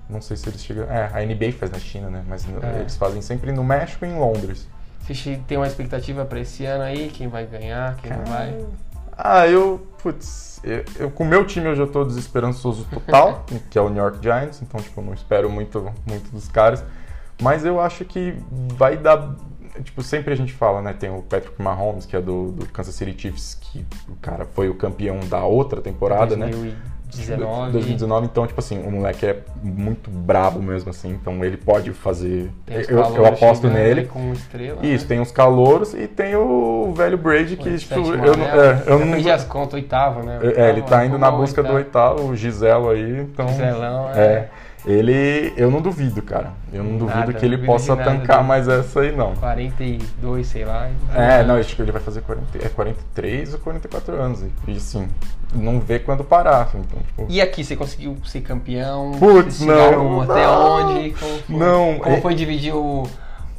Não 0.09 0.20
sei 0.20 0.36
se 0.36 0.48
eles 0.48 0.64
chegam. 0.64 0.84
É, 0.90 1.11
a 1.12 1.20
NBA 1.24 1.53
faz 1.53 1.70
na 1.70 1.78
China, 1.78 2.09
né? 2.11 2.24
Mas 2.26 2.44
É. 2.62 2.80
eles 2.80 2.96
fazem 2.96 3.20
sempre 3.22 3.53
no 3.53 3.62
México 3.62 4.05
e 4.05 4.09
em 4.09 4.18
Londres. 4.18 4.66
Você 5.07 5.40
tem 5.46 5.57
uma 5.59 5.66
expectativa 5.66 6.24
pra 6.24 6.40
esse 6.40 6.64
ano 6.64 6.84
aí? 6.84 7.09
Quem 7.11 7.28
vai 7.28 7.44
ganhar, 7.46 7.96
quem 7.96 8.11
não 8.11 8.24
vai? 8.24 8.57
Ah, 9.16 9.46
eu. 9.46 9.86
Putz, 10.03 10.61
eu, 10.64 10.82
eu- 10.98 11.11
com 11.11 11.24
o 11.24 11.26
meu 11.26 11.44
time 11.46 11.66
eu 11.66 11.76
já 11.76 11.86
tô 11.86 12.05
desesperançoso 12.05 12.86
total, 12.90 13.44
que 13.70 13.78
é 13.78 13.82
o 13.82 13.90
New 13.90 14.03
York 14.03 14.18
Giants, 14.22 14.62
então, 14.62 14.80
tipo, 14.80 14.98
eu 15.01 15.05
não 15.05 15.12
espero 15.12 15.51
muito, 15.51 15.92
muito 16.07 16.30
dos 16.32 16.48
caras. 16.48 16.82
Mas 17.42 17.64
eu 17.64 17.78
acho 17.80 18.05
que 18.05 18.34
vai 18.76 18.96
dar. 18.96 19.34
Tipo, 19.83 20.03
sempre 20.03 20.33
a 20.33 20.37
gente 20.37 20.53
fala, 20.53 20.83
né? 20.83 20.93
Tem 20.93 21.11
o 21.11 21.23
Patrick 21.23 21.61
Mahomes, 21.61 22.07
que 22.07 22.16
é 22.16 22.21
do, 22.21 22.53
do 22.53 22.66
Kansas 22.66 22.95
City 22.95 23.14
Chiefs, 23.16 23.57
que 23.61 23.85
o 24.09 24.16
cara 24.16 24.45
foi 24.45 24.68
o 24.68 24.75
campeão 24.75 25.21
da 25.21 25.45
outra 25.45 25.81
temporada, 25.81 26.37
né? 26.37 26.51
2019. 27.11 27.73
2019, 27.73 28.27
então, 28.27 28.47
tipo 28.47 28.61
assim, 28.61 28.81
o 28.83 28.91
moleque 28.91 29.27
é 29.27 29.41
muito 29.62 30.11
brabo 30.11 30.62
mesmo, 30.62 30.91
assim, 30.91 31.11
então 31.11 31.45
ele 31.45 31.57
pode 31.57 31.93
fazer. 31.93 32.51
Eu, 32.68 32.99
eu 32.99 33.27
aposto 33.27 33.68
nele. 33.68 34.07
Com 34.07 34.33
estrela, 34.33 34.85
Isso, 34.85 35.05
né? 35.05 35.09
tem 35.09 35.21
os 35.21 35.33
calouros 35.33 35.95
e 35.95 36.07
tem 36.07 36.37
o 36.37 36.93
velho 36.95 37.18
Brady 37.18 37.57
que, 37.57 37.77
tipo, 37.79 37.95
sétimo 37.95 38.25
eu 38.25 38.37
não. 38.37 38.45
anel. 38.45 38.61
É, 38.61 38.83
eu 38.87 38.99
não 38.99 39.12
perdi 39.12 39.31
as 39.31 39.45
contas, 39.45 39.75
oitavo, 39.75 40.23
né? 40.23 40.39
é, 40.43 40.68
ele 40.68 40.81
Oitavo, 40.81 40.89
tá 40.89 41.05
indo 41.05 41.18
na 41.18 41.29
é 41.29 41.33
busca 41.33 41.62
do 41.62 41.73
oitavo? 41.73 42.14
oitavo, 42.14 42.33
o 42.33 42.37
Giselo 42.37 42.91
aí, 42.91 43.21
então. 43.21 43.49
Giselão, 43.49 44.11
é. 44.11 44.21
é. 44.21 44.51
Ele. 44.87 45.53
Eu 45.57 45.70
não 45.70 45.81
duvido, 45.81 46.22
cara. 46.22 46.53
Eu 46.72 46.83
não 46.83 46.97
duvido 46.97 47.18
Nada, 47.18 47.33
que 47.33 47.45
ele 47.45 47.57
duvido 47.57 47.72
possa 47.72 47.95
nada 47.95 48.11
tancar 48.11 48.43
mais 48.43 48.66
essa 48.68 49.01
aí, 49.01 49.14
não. 49.14 49.35
42, 49.37 50.47
sei 50.47 50.64
lá. 50.64 50.89
É, 51.14 51.43
não, 51.45 51.57
acho 51.57 51.76
que 51.76 51.83
ele 51.83 51.93
vai 51.93 52.01
fazer 52.01 52.22
40, 52.22 52.59
é 52.64 52.68
43 52.68 53.55
ou 53.55 53.61
44 53.61 54.14
anos. 54.14 54.43
E 54.66 54.76
assim, 54.76 55.09
não 55.55 55.81
vê 55.81 55.99
quando 55.99 56.24
parar. 56.24 56.62
assim, 56.62 56.78
Então, 56.78 56.99
tipo, 57.03 57.26
E 57.28 57.41
aqui, 57.41 57.62
você 57.64 57.76
conseguiu 57.76 58.16
ser 58.24 58.41
campeão? 58.41 59.12
Putz, 59.18 59.61
não, 59.61 60.22
Até 60.22 60.47
não. 60.47 60.76
onde? 60.97 61.11
Como 61.11 61.39
foi, 61.39 61.57
Não, 61.57 61.99
Como 61.99 62.16
é- 62.16 62.20
foi 62.20 62.35
dividir 62.35 62.74
o, 62.74 63.07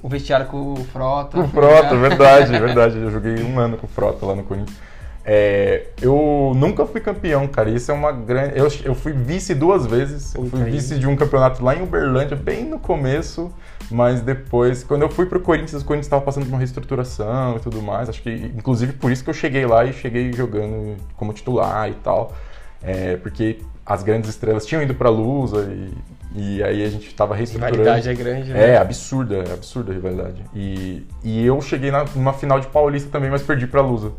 o 0.01 0.09
vestiário 0.09 0.47
com 0.47 0.73
o 0.73 0.77
Frota? 0.91 1.37
Com 1.37 1.43
o 1.43 1.47
Frota, 1.47 1.95
verdade, 1.97 2.51
verdade. 2.51 2.97
Eu 2.97 3.11
joguei 3.11 3.43
um 3.43 3.59
ano 3.59 3.77
com 3.77 3.85
o 3.85 3.89
Frota 3.89 4.25
lá 4.25 4.35
no 4.35 4.43
Corinthians. 4.43 4.77
É, 5.23 5.87
eu 6.01 6.51
nunca 6.55 6.85
fui 6.85 6.99
campeão, 6.99 7.47
cara. 7.47 7.69
Isso 7.69 7.91
é 7.91 7.93
uma 7.93 8.11
grande. 8.11 8.57
Eu, 8.57 8.67
eu 8.83 8.95
fui 8.95 9.13
vice 9.13 9.53
duas 9.53 9.85
vezes. 9.85 10.33
Eu 10.33 10.45
fui 10.45 10.63
vice 10.63 10.97
de 10.97 11.07
um 11.07 11.15
campeonato 11.15 11.63
lá 11.63 11.75
em 11.75 11.83
Uberlândia, 11.83 12.35
bem 12.35 12.65
no 12.65 12.79
começo. 12.79 13.51
Mas 13.89 14.21
depois, 14.21 14.83
quando 14.83 15.01
eu 15.03 15.09
fui 15.09 15.25
pro 15.25 15.39
Corinthians, 15.39 15.81
o 15.81 15.85
Corinthians 15.85 16.07
estava 16.07 16.21
passando 16.23 16.45
por 16.45 16.51
uma 16.53 16.57
reestruturação 16.57 17.57
e 17.57 17.59
tudo 17.59 17.81
mais. 17.81 18.09
Acho 18.09 18.21
que, 18.21 18.29
inclusive, 18.29 18.93
por 18.93 19.11
isso 19.11 19.23
que 19.23 19.29
eu 19.29 19.33
cheguei 19.33 19.65
lá 19.65 19.85
e 19.85 19.93
cheguei 19.93 20.31
jogando 20.33 20.95
como 21.15 21.33
titular 21.33 21.89
e 21.89 21.93
tal. 21.95 22.33
É, 22.81 23.17
porque 23.17 23.59
as 23.85 24.01
grandes 24.01 24.29
estrelas 24.29 24.65
tinham 24.65 24.81
ido 24.81 24.95
pra 24.95 25.09
Lusa 25.09 25.69
e, 25.71 25.93
e 26.33 26.63
aí 26.63 26.83
a 26.83 26.89
gente 26.89 27.13
tava 27.13 27.33
A 27.33 27.37
reestruturando. 27.37 27.77
rivalidade 27.77 28.09
é 28.09 28.13
grande, 28.13 28.53
né? 28.53 28.69
É, 28.71 28.77
absurda, 28.77 29.43
é 29.47 29.53
absurda 29.53 29.91
a 29.91 29.93
rivalidade. 29.95 30.41
E, 30.55 31.05
e 31.23 31.45
eu 31.45 31.61
cheguei 31.61 31.91
na, 31.91 32.05
numa 32.15 32.33
final 32.33 32.59
de 32.59 32.67
Paulista 32.67 33.09
também, 33.11 33.29
mas 33.29 33.43
perdi 33.43 33.67
pra 33.67 33.81
Lusa. 33.81 34.13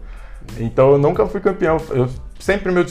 Então 0.59 0.93
eu 0.93 0.99
nunca 0.99 1.27
fui 1.27 1.41
campeão. 1.41 1.79
Eu 1.91 2.09
sempre 2.39 2.73
meu 2.73 2.85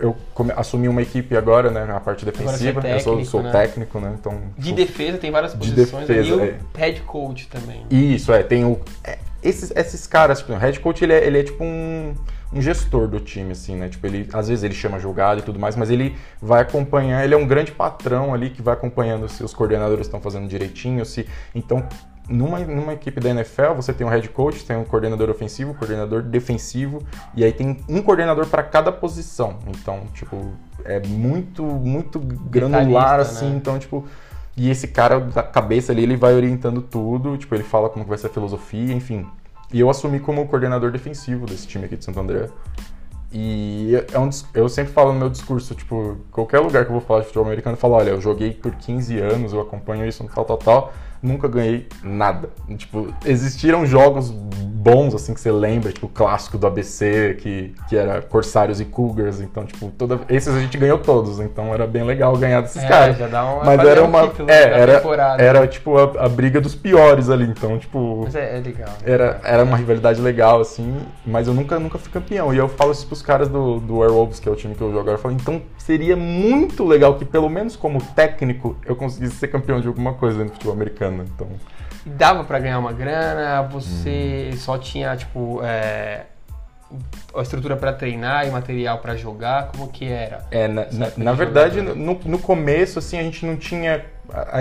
eu 0.00 0.16
assumi 0.56 0.88
uma 0.88 1.00
equipe 1.02 1.36
agora, 1.36 1.70
né, 1.70 1.84
na 1.84 2.00
parte 2.00 2.24
defensiva. 2.24 2.80
você 2.80 2.88
é 2.88 2.94
eu 2.96 3.00
sou, 3.00 3.12
técnico, 3.14 3.30
sou 3.30 3.42
né? 3.42 3.52
técnico, 3.52 4.00
né? 4.00 4.16
Então 4.18 4.40
De 4.58 4.68
sou- 4.68 4.76
defesa 4.76 5.18
tem 5.18 5.30
várias 5.30 5.52
De 5.52 5.58
posições. 5.58 6.06
defesa, 6.06 6.28
e 6.28 6.32
o 6.32 6.44
é. 6.44 6.54
head 6.76 7.00
coach 7.02 7.48
também. 7.48 7.86
Isso, 7.90 8.32
é, 8.32 8.42
tem 8.42 8.64
o. 8.64 8.80
é, 9.04 9.18
esses, 9.42 9.70
esses 9.76 10.06
caras, 10.06 10.38
tipo, 10.40 10.52
o 10.52 10.56
head 10.58 10.80
coach, 10.80 11.04
ele 11.04 11.12
é, 11.12 11.24
ele 11.24 11.38
é 11.38 11.42
tipo 11.44 11.62
um, 11.62 12.14
um 12.52 12.60
gestor 12.60 13.06
do 13.06 13.20
time, 13.20 13.52
assim, 13.52 13.76
né? 13.76 13.88
Tipo, 13.88 14.06
ele, 14.08 14.28
às 14.32 14.48
vezes 14.48 14.64
ele 14.64 14.74
chama 14.74 14.98
jogada 14.98 15.38
e 15.40 15.42
tudo 15.42 15.58
mais, 15.58 15.76
mas 15.76 15.88
ele 15.88 16.16
vai 16.42 16.62
acompanhar, 16.62 17.24
ele 17.24 17.32
é 17.34 17.36
um 17.36 17.46
grande 17.46 17.70
patrão 17.70 18.34
ali 18.34 18.50
que 18.50 18.60
vai 18.60 18.74
acompanhando 18.74 19.28
se 19.28 19.44
os 19.44 19.54
coordenadores 19.54 20.06
estão 20.06 20.20
fazendo 20.20 20.48
direitinho, 20.48 21.04
se. 21.06 21.26
Então, 21.54 21.86
numa, 22.28 22.58
numa 22.60 22.92
equipe 22.92 23.20
da 23.20 23.30
NFL, 23.30 23.74
você 23.74 23.92
tem 23.92 24.06
um 24.06 24.10
head 24.10 24.28
coach, 24.30 24.64
tem 24.64 24.76
um 24.76 24.84
coordenador 24.84 25.30
ofensivo, 25.30 25.70
um 25.70 25.74
coordenador 25.74 26.22
defensivo, 26.22 27.02
e 27.34 27.44
aí 27.44 27.52
tem 27.52 27.78
um 27.88 28.02
coordenador 28.02 28.46
para 28.46 28.62
cada 28.62 28.90
posição. 28.90 29.58
Então, 29.68 30.02
tipo, 30.12 30.52
é 30.84 31.00
muito, 31.06 31.62
muito 31.62 32.18
granular, 32.18 33.18
Detalhista, 33.18 33.20
assim, 33.20 33.50
né? 33.50 33.56
então, 33.56 33.78
tipo. 33.78 34.04
E 34.58 34.70
esse 34.70 34.88
cara 34.88 35.20
da 35.20 35.42
cabeça 35.42 35.92
ali, 35.92 36.02
ele 36.02 36.16
vai 36.16 36.32
orientando 36.32 36.80
tudo, 36.80 37.36
tipo, 37.36 37.54
ele 37.54 37.62
fala 37.62 37.90
como 37.90 38.06
vai 38.06 38.16
ser 38.16 38.28
a 38.28 38.30
filosofia, 38.30 38.94
enfim. 38.94 39.26
E 39.70 39.80
eu 39.80 39.90
assumi 39.90 40.18
como 40.18 40.46
coordenador 40.48 40.90
defensivo 40.90 41.44
desse 41.44 41.66
time 41.66 41.84
aqui 41.84 41.96
de 41.96 42.04
Santo 42.04 42.18
André. 42.18 42.48
E 43.30 43.92
é 44.12 44.18
um, 44.18 44.30
eu 44.54 44.66
sempre 44.68 44.94
falo 44.94 45.12
no 45.12 45.18
meu 45.18 45.28
discurso, 45.28 45.74
tipo, 45.74 46.16
qualquer 46.32 46.60
lugar 46.60 46.84
que 46.84 46.90
eu 46.90 46.94
vou 46.94 47.02
falar 47.02 47.20
de 47.20 47.26
futebol 47.26 47.44
americano, 47.44 47.74
eu 47.74 47.78
falo, 47.78 47.94
olha, 47.94 48.10
eu 48.10 48.20
joguei 48.20 48.52
por 48.52 48.74
15 48.74 49.18
anos, 49.18 49.52
eu 49.52 49.60
acompanho 49.60 50.06
isso, 50.06 50.24
tal, 50.34 50.44
tal, 50.46 50.56
tal, 50.56 50.92
nunca 51.22 51.48
ganhei 51.48 51.88
nada. 52.02 52.50
Tipo, 52.76 53.12
existiram 53.24 53.86
jogos 53.86 54.32
bons, 54.86 55.16
assim, 55.16 55.34
que 55.34 55.40
você 55.40 55.50
lembra, 55.50 55.90
tipo, 55.90 56.06
o 56.06 56.08
clássico 56.08 56.56
do 56.56 56.64
ABC, 56.64 57.36
que, 57.40 57.74
que 57.88 57.96
era 57.96 58.22
Corsários 58.22 58.80
e 58.80 58.84
Cougars, 58.84 59.40
então, 59.40 59.66
tipo, 59.66 59.90
toda, 59.98 60.20
esses 60.28 60.54
a 60.54 60.60
gente 60.60 60.78
ganhou 60.78 60.98
todos, 60.98 61.40
então 61.40 61.74
era 61.74 61.88
bem 61.88 62.04
legal 62.04 62.36
ganhar 62.36 62.60
desses 62.60 62.84
É, 62.84 62.86
caras. 62.88 63.16
uma- 63.18 63.64
Mas 63.64 63.80
era 63.80 64.04
um 64.04 64.06
uma, 64.06 64.20
é, 64.46 64.62
era, 64.80 64.94
temporada. 65.00 65.42
era 65.42 65.66
tipo 65.66 65.98
a, 65.98 66.24
a 66.26 66.28
briga 66.28 66.60
dos 66.60 66.76
piores 66.76 67.28
ali, 67.28 67.44
então, 67.46 67.76
tipo, 67.78 68.20
Mas 68.24 68.36
é, 68.36 68.58
é 68.58 68.60
legal. 68.60 68.88
era, 69.04 69.40
era 69.42 69.64
uma 69.64 69.76
rivalidade 69.76 70.20
legal, 70.20 70.60
assim, 70.60 70.96
mas 71.26 71.48
eu 71.48 71.54
nunca, 71.54 71.80
nunca 71.80 71.98
fui 71.98 72.12
campeão. 72.12 72.54
E 72.54 72.56
eu 72.58 72.68
falo 72.68 72.92
isso 72.92 73.06
pros 73.08 73.22
caras 73.22 73.48
do, 73.48 73.80
do 73.80 73.98
Werewolves, 73.98 74.38
que 74.38 74.48
é 74.48 74.52
o 74.52 74.56
time 74.56 74.76
que 74.76 74.80
eu 74.82 74.88
jogo 74.88 75.00
agora, 75.00 75.16
eu 75.16 75.20
falo, 75.20 75.34
então 75.34 75.60
seria 75.78 76.14
muito 76.16 76.84
legal 76.84 77.14
que, 77.16 77.24
pelo 77.24 77.48
menos 77.48 77.74
como 77.74 78.00
técnico, 78.14 78.76
eu 78.86 78.94
conseguisse 78.94 79.34
ser 79.36 79.48
campeão 79.48 79.80
de 79.80 79.88
alguma 79.88 80.14
coisa 80.14 80.44
no 80.44 80.50
futebol 80.50 80.74
americano. 80.74 81.24
Então, 81.34 81.48
Dava 82.06 82.44
pra 82.44 82.58
ganhar 82.60 82.78
uma 82.78 82.92
grana, 82.92 83.62
você 83.62 84.50
Hum. 84.52 84.56
só 84.56 84.78
tinha, 84.78 85.16
tipo, 85.16 85.60
é, 85.64 86.22
a 87.36 87.42
estrutura 87.42 87.76
pra 87.76 87.92
treinar 87.92 88.46
e 88.46 88.50
material 88.50 88.98
pra 88.98 89.16
jogar, 89.16 89.72
como 89.72 89.88
que 89.88 90.04
era? 90.06 90.46
é, 90.52 90.68
na, 90.68 90.86
na, 90.92 91.10
na 91.16 91.32
de 91.32 91.38
verdade, 91.38 91.82
no, 91.82 92.14
no 92.14 92.38
começo, 92.38 93.00
assim, 93.00 93.18
a 93.18 93.22
gente 93.22 93.44
não 93.44 93.56
tinha. 93.56 94.04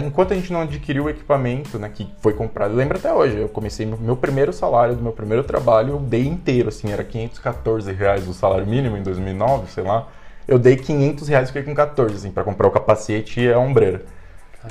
Enquanto 0.03 0.31
a 0.31 0.35
gente 0.35 0.51
não 0.51 0.61
adquiriu 0.61 1.05
o 1.05 1.09
equipamento, 1.09 1.77
né, 1.79 1.89
que 1.93 2.07
foi 2.19 2.33
comprado, 2.33 2.71
eu 2.71 2.77
lembro 2.77 2.97
até 2.97 3.11
hoje, 3.13 3.37
eu 3.37 3.49
comecei 3.49 3.85
meu, 3.85 3.97
meu 3.97 4.15
primeiro 4.15 4.51
salário 4.53 4.95
do 4.95 5.01
meu 5.03 5.11
primeiro 5.11 5.43
trabalho, 5.43 5.93
eu 5.93 5.99
dei 5.99 6.25
inteiro, 6.27 6.69
assim, 6.69 6.91
era 6.91 7.03
514 7.03 7.91
reais 7.93 8.27
o 8.27 8.33
salário 8.33 8.65
mínimo 8.65 8.97
em 8.97 9.03
2009, 9.03 9.71
sei 9.71 9.83
lá. 9.83 10.07
Eu 10.47 10.59
dei 10.59 10.75
500 10.75 11.27
reais 11.27 11.49
e 11.49 11.51
fiquei 11.51 11.63
com 11.63 11.73
14, 11.75 12.15
assim, 12.15 12.31
pra 12.31 12.43
comprar 12.43 12.67
o 12.67 12.71
capacete 12.71 13.39
e 13.41 13.51
a 13.51 13.57
ombreira. 13.57 14.03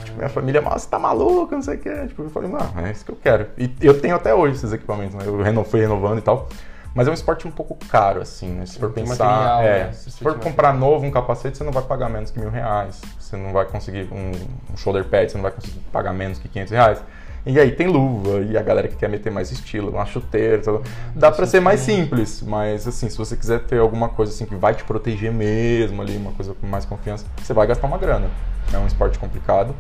Tipo, 0.03 0.17
minha 0.19 0.29
família, 0.29 0.61
nossa, 0.61 0.89
tá 0.89 0.99
maluco, 0.99 1.55
não 1.55 1.63
sei 1.63 1.77
o 1.77 1.79
que. 1.79 2.07
Tipo, 2.09 2.23
eu 2.23 2.31
falei, 2.31 2.49
não, 2.51 2.85
é 2.85 2.91
isso 2.91 3.05
que 3.05 3.11
eu 3.13 3.17
quero. 3.17 3.47
E 3.59 3.71
eu 3.81 4.01
tenho 4.01 4.17
até 4.17 4.35
hoje 4.35 4.57
esses 4.57 4.73
equipamentos, 4.73 5.15
né? 5.15 5.25
Eu 5.27 5.41
reno- 5.43 5.65
fui 5.65 5.81
renovando 5.81 6.19
e 6.19 6.23
tal. 6.23 6.49
Mas 6.95 7.09
é 7.09 7.11
um 7.11 7.15
esporte 7.15 7.47
um 7.49 7.51
pouco 7.51 7.75
caro, 7.89 8.21
assim, 8.21 8.49
né? 8.53 8.67
Se 8.67 8.79
for 8.79 8.93
Tem 8.93 9.05
pensar. 9.05 9.65
é, 9.65 9.85
né? 9.87 9.93
se 9.93 10.05
Precisa 10.05 10.19
for 10.23 10.39
comprar 10.39 10.73
novo 10.73 11.05
um 11.05 11.11
capacete, 11.11 11.59
você 11.59 11.65
não 11.65 11.73
vai 11.73 11.83
pagar 11.83 12.09
menos 12.09 12.31
que 12.31 12.39
mil 12.39 12.51
reais. 12.51 13.03
Você 13.19 13.37
não 13.37 13.53
vai 13.53 13.65
conseguir 13.65 14.09
um, 14.13 14.31
um 14.73 14.77
shoulder 14.77 15.05
pad, 15.05 15.29
você 15.29 15.37
não 15.37 15.43
vai 15.43 15.51
conseguir 15.51 15.81
pagar 15.93 16.13
menos 16.13 16.39
que 16.39 16.49
500 16.49 16.71
reais. 16.73 17.03
E 17.47 17.61
aí 17.61 17.73
tem 17.73 17.87
luva, 17.87 18.41
e 18.41 18.57
a 18.57 18.63
galera 18.63 18.89
que 18.89 18.97
quer 18.97 19.09
meter 19.09 19.31
mais 19.31 19.53
estilo, 19.53 19.91
uma 19.91 20.07
chuteira, 20.07 20.63
tudo. 20.63 20.83
dá 21.15 21.31
pra 21.31 21.45
ser 21.45 21.61
mais 21.61 21.81
simples, 21.81 22.43
mas 22.43 22.89
assim, 22.89 23.11
se 23.11 23.19
você 23.19 23.37
quiser 23.37 23.61
ter 23.65 23.79
alguma 23.79 24.09
coisa 24.09 24.33
assim 24.33 24.47
que 24.47 24.55
vai 24.55 24.75
te 24.75 24.83
proteger 24.83 25.31
mesmo 25.31 26.01
ali, 26.01 26.17
uma 26.17 26.33
coisa 26.33 26.55
com 26.55 26.67
mais 26.67 26.87
confiança, 26.87 27.27
você 27.43 27.53
vai 27.53 27.67
gastar 27.67 27.87
uma 27.87 27.99
grana. 27.99 28.31
É 28.73 28.79
um 28.79 28.87
esporte 28.87 29.19
complicado. 29.19 29.75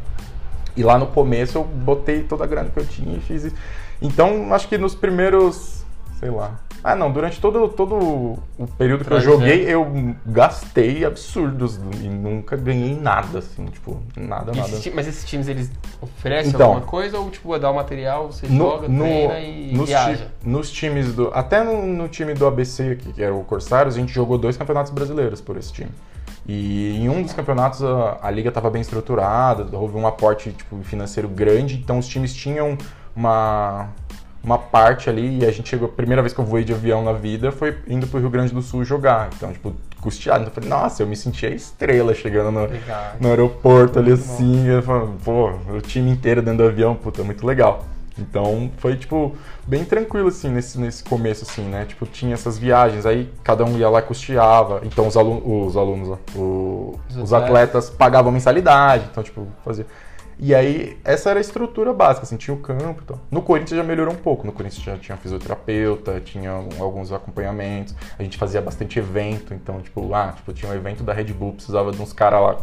E 0.76 0.82
lá 0.82 0.98
no 0.98 1.06
começo 1.06 1.56
eu 1.56 1.64
botei 1.64 2.22
toda 2.24 2.44
a 2.44 2.46
grana 2.46 2.68
que 2.68 2.78
eu 2.78 2.84
tinha 2.84 3.16
e 3.16 3.20
fiz 3.20 3.44
isso. 3.44 3.56
Então, 4.02 4.52
acho 4.52 4.68
que 4.68 4.76
nos 4.76 4.94
primeiros, 4.94 5.84
sei 6.20 6.30
lá. 6.30 6.60
Ah, 6.86 6.94
não, 6.94 7.10
durante 7.10 7.40
todo, 7.40 7.66
todo 7.70 7.94
o 7.96 8.66
período 8.76 9.06
que 9.06 9.10
eu 9.10 9.18
joguei, 9.18 9.62
eu 9.66 10.14
gastei 10.26 11.02
absurdos 11.02 11.76
e 12.02 12.08
nunca 12.08 12.56
ganhei 12.58 12.94
nada, 12.94 13.38
assim, 13.38 13.64
tipo, 13.64 14.02
nada, 14.14 14.52
E 14.52 14.56
nada. 14.58 14.68
esses 14.68 14.82
ti- 14.82 14.92
mas 14.94 15.08
esses 15.08 15.24
times, 15.24 15.48
eles 15.48 15.70
oferecem 16.02 16.52
Então. 16.52 16.66
alguma 16.66 16.86
coisa 16.86 17.18
ou, 17.18 17.30
tipo, 17.30 17.58
dá 17.58 17.70
o 17.70 17.74
material, 17.74 18.30
você 18.30 18.46
No- 18.46 18.70
joga, 18.72 18.86
no- 18.88 19.02
treina 19.02 19.40
e 19.40 19.72
nos, 19.74 19.88
ti- 19.88 20.26
nos 20.44 20.70
times 20.70 21.14
do. 21.14 21.28
Até 21.32 21.64
no, 21.64 21.86
no 21.86 22.06
time 22.06 22.34
do 22.34 22.46
ABC, 22.46 22.90
aqui, 22.90 23.14
que 23.14 23.22
era 23.22 23.34
o 23.34 23.42
Corsários, 23.44 23.96
a 23.96 23.98
gente 23.98 24.12
jogou 24.12 24.36
dois 24.36 24.54
campeonatos 24.58 24.92
brasileiros 24.92 25.40
por 25.40 25.56
esse 25.56 25.72
time. 25.72 25.90
E 26.46 26.98
em 26.98 27.08
um 27.08 27.22
dos 27.22 27.32
campeonatos 27.32 27.82
a, 27.82 28.18
a 28.20 28.30
liga 28.30 28.50
estava 28.50 28.68
bem 28.68 28.82
estruturada, 28.82 29.66
houve 29.74 29.96
um 29.96 30.06
aporte 30.06 30.52
tipo, 30.52 30.76
financeiro 30.82 31.30
grande, 31.30 31.76
então 31.76 31.98
os 31.98 32.06
times 32.06 32.34
tinham 32.34 32.76
uma, 33.16 33.88
uma 34.44 34.58
parte 34.58 35.08
ali 35.08 35.38
e 35.40 35.46
a 35.46 35.50
gente 35.50 35.68
chegou. 35.70 35.88
A 35.88 35.92
primeira 35.92 36.20
vez 36.22 36.32
que 36.32 36.38
eu 36.40 36.44
voei 36.44 36.62
de 36.64 36.72
avião 36.72 37.02
na 37.02 37.12
vida 37.12 37.50
foi 37.50 37.76
indo 37.88 38.06
pro 38.06 38.20
Rio 38.20 38.30
Grande 38.30 38.52
do 38.52 38.60
Sul 38.62 38.84
jogar. 38.84 39.30
Então, 39.34 39.52
tipo, 39.52 39.72
custeado. 40.00 40.42
Então 40.42 40.50
eu 40.50 40.54
falei, 40.54 40.68
nossa, 40.68 41.02
eu 41.02 41.06
me 41.06 41.16
sentia 41.16 41.48
estrela 41.48 42.14
chegando 42.14 42.50
no, 42.50 42.68
no 43.20 43.28
aeroporto 43.28 43.98
ali 43.98 44.10
Muito 44.10 44.22
assim, 44.22 44.66
eu 44.66 44.82
falei, 44.82 45.08
pô, 45.24 45.50
o 45.74 45.80
time 45.80 46.10
inteiro 46.10 46.42
dentro 46.42 46.58
do 46.64 46.68
avião, 46.68 46.94
puta, 46.94 47.22
muito 47.24 47.46
legal. 47.46 47.84
Então 48.16 48.70
foi, 48.76 48.94
tipo, 48.96 49.34
bem 49.66 49.84
tranquilo, 49.84 50.28
assim, 50.28 50.48
nesse, 50.48 50.78
nesse 50.78 51.02
começo, 51.02 51.42
assim, 51.42 51.62
né? 51.62 51.84
Tipo, 51.84 52.06
tinha 52.06 52.32
essas 52.34 52.56
viagens, 52.56 53.06
aí 53.06 53.28
cada 53.42 53.64
um 53.64 53.76
ia 53.76 53.88
lá 53.88 53.98
e 53.98 54.02
custeava. 54.02 54.80
Então 54.84 55.08
os, 55.08 55.16
alu 55.16 55.66
os 55.66 55.76
alunos, 55.76 56.10
ó, 56.10 56.38
o- 56.38 57.00
Os 57.10 57.16
os 57.16 57.32
atletas. 57.32 57.48
atletas 57.86 57.90
pagavam 57.90 58.30
mensalidade, 58.30 59.06
então, 59.10 59.20
tipo, 59.22 59.48
fazia. 59.64 59.84
E 60.38 60.54
aí, 60.54 60.98
essa 61.04 61.30
era 61.30 61.38
a 61.38 61.40
estrutura 61.40 61.92
básica, 61.92 62.24
assim, 62.24 62.36
tinha 62.36 62.54
o 62.54 62.60
campo 62.60 63.02
e 63.02 63.04
tal. 63.04 63.20
No 63.30 63.42
Corinthians 63.42 63.78
já 63.78 63.84
melhorou 63.84 64.12
um 64.12 64.16
pouco. 64.16 64.46
No 64.46 64.52
Corinthians 64.52 64.82
já 64.82 64.96
tinha 64.96 65.16
fisioterapeuta, 65.16 66.20
tinha 66.20 66.50
alguns 66.50 67.12
acompanhamentos. 67.12 67.94
A 68.18 68.22
gente 68.22 68.36
fazia 68.36 68.60
bastante 68.60 68.98
evento, 68.98 69.54
então, 69.54 69.80
tipo, 69.80 70.12
ah, 70.14 70.32
tipo, 70.32 70.52
tinha 70.52 70.70
um 70.70 70.74
evento 70.74 71.02
da 71.02 71.12
Red 71.12 71.32
Bull, 71.32 71.52
precisava 71.52 71.92
de 71.92 72.00
uns 72.00 72.12
caras 72.12 72.40
lá 72.40 72.54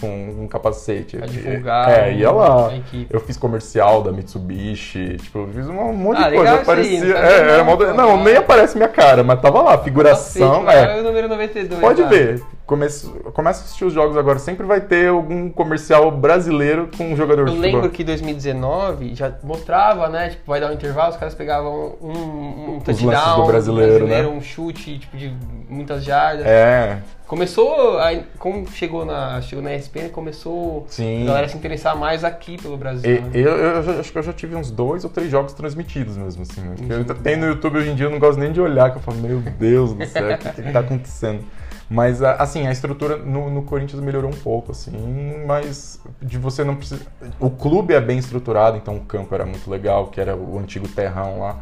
com, 0.00 0.08
um 0.40 0.46
capacete. 0.48 1.16
Pra 1.16 1.26
divulgar 1.26 1.90
É, 1.90 2.12
ia 2.14 2.30
lá. 2.30 2.70
Eu 3.10 3.20
fiz 3.20 3.36
comercial 3.36 4.02
da 4.02 4.12
Mitsubishi, 4.12 5.16
tipo, 5.18 5.38
eu 5.40 5.48
fiz 5.48 5.68
um 5.68 5.92
monte 5.92 6.22
Ah, 6.22 6.28
de 6.30 6.36
coisa. 6.36 6.52
aí, 6.52 6.58
Aparecia. 6.58 7.00
não 7.04 7.12
tá 7.14 7.26
é, 7.28 7.38
era 7.40 7.64
não, 7.94 8.24
nem 8.24 8.36
aparece 8.36 8.76
minha 8.76 8.88
cara, 8.88 9.22
mas 9.22 9.40
tava 9.40 9.62
lá, 9.62 9.78
figuração. 9.78 10.60
Capacete, 10.64 10.84
é. 10.84 10.94
lá, 10.94 11.00
o 11.00 11.02
número 11.04 11.28
92. 11.28 11.80
Pode 11.80 12.02
lá. 12.02 12.08
ver. 12.08 12.42
Começa, 12.66 13.08
começa 13.32 13.62
a 13.62 13.64
assistir 13.64 13.86
os 13.86 13.94
jogos 13.94 14.14
agora. 14.14 14.38
Sempre 14.38 14.66
vai 14.66 14.78
ter 14.82 15.08
algum 15.08 15.48
comercial 15.48 16.10
brasileiro 16.10 16.90
com 16.98 17.12
um 17.12 17.16
jogador 17.16 17.42
Eu 17.42 17.46
de 17.46 17.52
futebol. 17.52 17.72
lembro 17.80 17.90
que 17.90 18.02
em 18.02 18.04
2019 18.04 19.14
já 19.14 19.32
mostrava, 19.42 20.08
né? 20.10 20.28
Tipo, 20.28 20.42
vai 20.46 20.60
dar 20.60 20.68
um 20.70 20.74
intervalo, 20.74 21.08
os 21.10 21.16
caras 21.16 21.34
pegavam 21.34 21.94
um, 22.02 22.74
um 22.76 22.80
touchdown, 22.80 23.10
lances 23.10 23.36
do 23.36 23.44
brasileiro, 23.46 24.06
né? 24.06 24.26
um 24.26 24.42
chute 24.42 24.98
tipo, 24.98 25.16
de 25.16 25.34
muitas 25.66 26.04
jardas. 26.04 26.44
É, 26.46 26.98
Começou, 27.28 27.98
como 28.38 28.66
chegou 28.70 29.04
na, 29.04 29.42
chegou 29.42 29.62
na 29.62 29.74
ESPN, 29.74 30.08
começou 30.10 30.86
sim. 30.88 31.24
a 31.24 31.26
galera 31.26 31.46
se 31.46 31.58
interessar 31.58 31.94
mais 31.94 32.24
aqui 32.24 32.56
pelo 32.56 32.74
Brasil. 32.74 33.16
E- 33.16 33.20
né? 33.20 33.30
Eu, 33.34 33.50
eu 33.50 34.00
acho 34.00 34.10
que 34.10 34.16
eu 34.16 34.22
já 34.22 34.32
tive 34.32 34.56
uns 34.56 34.70
dois 34.70 35.04
ou 35.04 35.10
três 35.10 35.30
jogos 35.30 35.52
transmitidos 35.52 36.16
mesmo, 36.16 36.40
assim. 36.42 36.62
né? 36.62 36.74
Uhum. 36.80 36.88
eu- 36.90 37.04
tem 37.16 37.36
no 37.36 37.44
YouTube 37.44 37.76
hoje 37.76 37.90
em 37.90 37.94
dia, 37.94 38.06
eu 38.06 38.10
não 38.10 38.18
gosto 38.18 38.38
nem 38.38 38.50
de 38.50 38.58
olhar, 38.62 38.90
que 38.90 38.96
eu 38.96 39.02
falo, 39.02 39.18
meu 39.18 39.40
Deus 39.42 39.92
do 39.92 40.06
céu, 40.06 40.34
o 40.34 40.38
que, 40.38 40.62
que 40.62 40.72
tá 40.72 40.80
acontecendo? 40.80 41.44
Mas, 41.90 42.22
assim, 42.22 42.66
a 42.66 42.72
estrutura 42.72 43.18
no, 43.18 43.50
no 43.50 43.62
Corinthians 43.62 44.02
melhorou 44.02 44.30
um 44.30 44.36
pouco, 44.36 44.72
assim, 44.72 45.44
mas 45.46 46.00
de 46.22 46.38
você 46.38 46.64
não 46.64 46.76
precisa... 46.76 47.02
O 47.38 47.50
clube 47.50 47.92
é 47.92 48.00
bem 48.00 48.18
estruturado, 48.18 48.78
então 48.78 48.96
o 48.96 49.00
campo 49.00 49.34
era 49.34 49.44
muito 49.44 49.70
legal, 49.70 50.06
que 50.06 50.18
era 50.18 50.34
o 50.34 50.58
antigo 50.58 50.88
terrão 50.88 51.40
lá. 51.40 51.58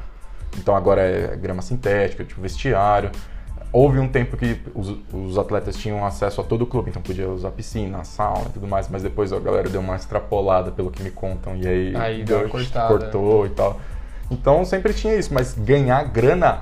Então 0.56 0.76
agora 0.76 1.02
é 1.02 1.36
grama 1.36 1.60
sintética, 1.60 2.24
tipo 2.24 2.40
vestiário. 2.40 3.10
Houve 3.78 3.98
um 3.98 4.08
tempo 4.08 4.38
que 4.38 4.58
os, 4.74 4.96
os 5.12 5.36
atletas 5.36 5.76
tinham 5.76 6.02
acesso 6.06 6.40
a 6.40 6.44
todo 6.44 6.62
o 6.62 6.66
clube, 6.66 6.88
então 6.88 7.02
podia 7.02 7.28
usar 7.28 7.50
piscina, 7.50 8.02
sauna 8.04 8.46
e 8.48 8.52
tudo 8.54 8.66
mais, 8.66 8.88
mas 8.88 9.02
depois 9.02 9.34
a 9.34 9.38
galera 9.38 9.68
deu 9.68 9.82
uma 9.82 9.94
extrapolada 9.96 10.70
pelo 10.70 10.90
que 10.90 11.02
me 11.02 11.10
contam, 11.10 11.54
e 11.54 11.68
aí, 11.68 11.94
Aí 11.94 12.24
deu 12.24 12.38
cortou 12.88 13.44
e 13.44 13.50
tal. 13.50 13.78
Então 14.30 14.64
sempre 14.64 14.94
tinha 14.94 15.14
isso, 15.14 15.34
mas 15.34 15.52
ganhar 15.52 16.02
grana, 16.04 16.60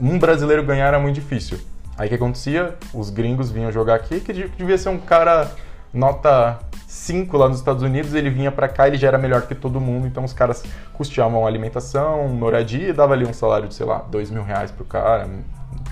um 0.00 0.18
brasileiro 0.18 0.62
ganhar 0.62 0.86
era 0.86 0.98
muito 0.98 1.16
difícil. 1.16 1.58
Aí 1.98 2.06
o 2.06 2.08
que 2.08 2.14
acontecia? 2.14 2.76
Os 2.94 3.10
gringos 3.10 3.50
vinham 3.50 3.70
jogar 3.70 3.96
aqui, 3.96 4.18
que 4.18 4.32
de- 4.32 4.48
devia 4.48 4.78
ser 4.78 4.88
um 4.88 4.98
cara 4.98 5.50
nota 5.92 6.60
5 6.86 7.36
lá 7.36 7.48
nos 7.50 7.58
Estados 7.58 7.82
Unidos, 7.82 8.14
ele 8.14 8.30
vinha 8.30 8.50
pra 8.50 8.68
cá, 8.68 8.86
ele 8.88 8.96
já 8.96 9.08
era 9.08 9.18
melhor 9.18 9.42
que 9.42 9.54
todo 9.54 9.78
mundo, 9.78 10.06
então 10.06 10.24
os 10.24 10.32
caras 10.32 10.64
custeavam 10.94 11.46
alimentação, 11.46 12.26
moradia 12.28 12.88
e 12.88 12.92
dava 12.94 13.12
ali 13.12 13.26
um 13.26 13.34
salário 13.34 13.68
de, 13.68 13.74
sei 13.74 13.84
lá, 13.84 13.98
dois 14.10 14.30
mil 14.30 14.42
reais 14.42 14.70
pro 14.70 14.86
cara, 14.86 15.28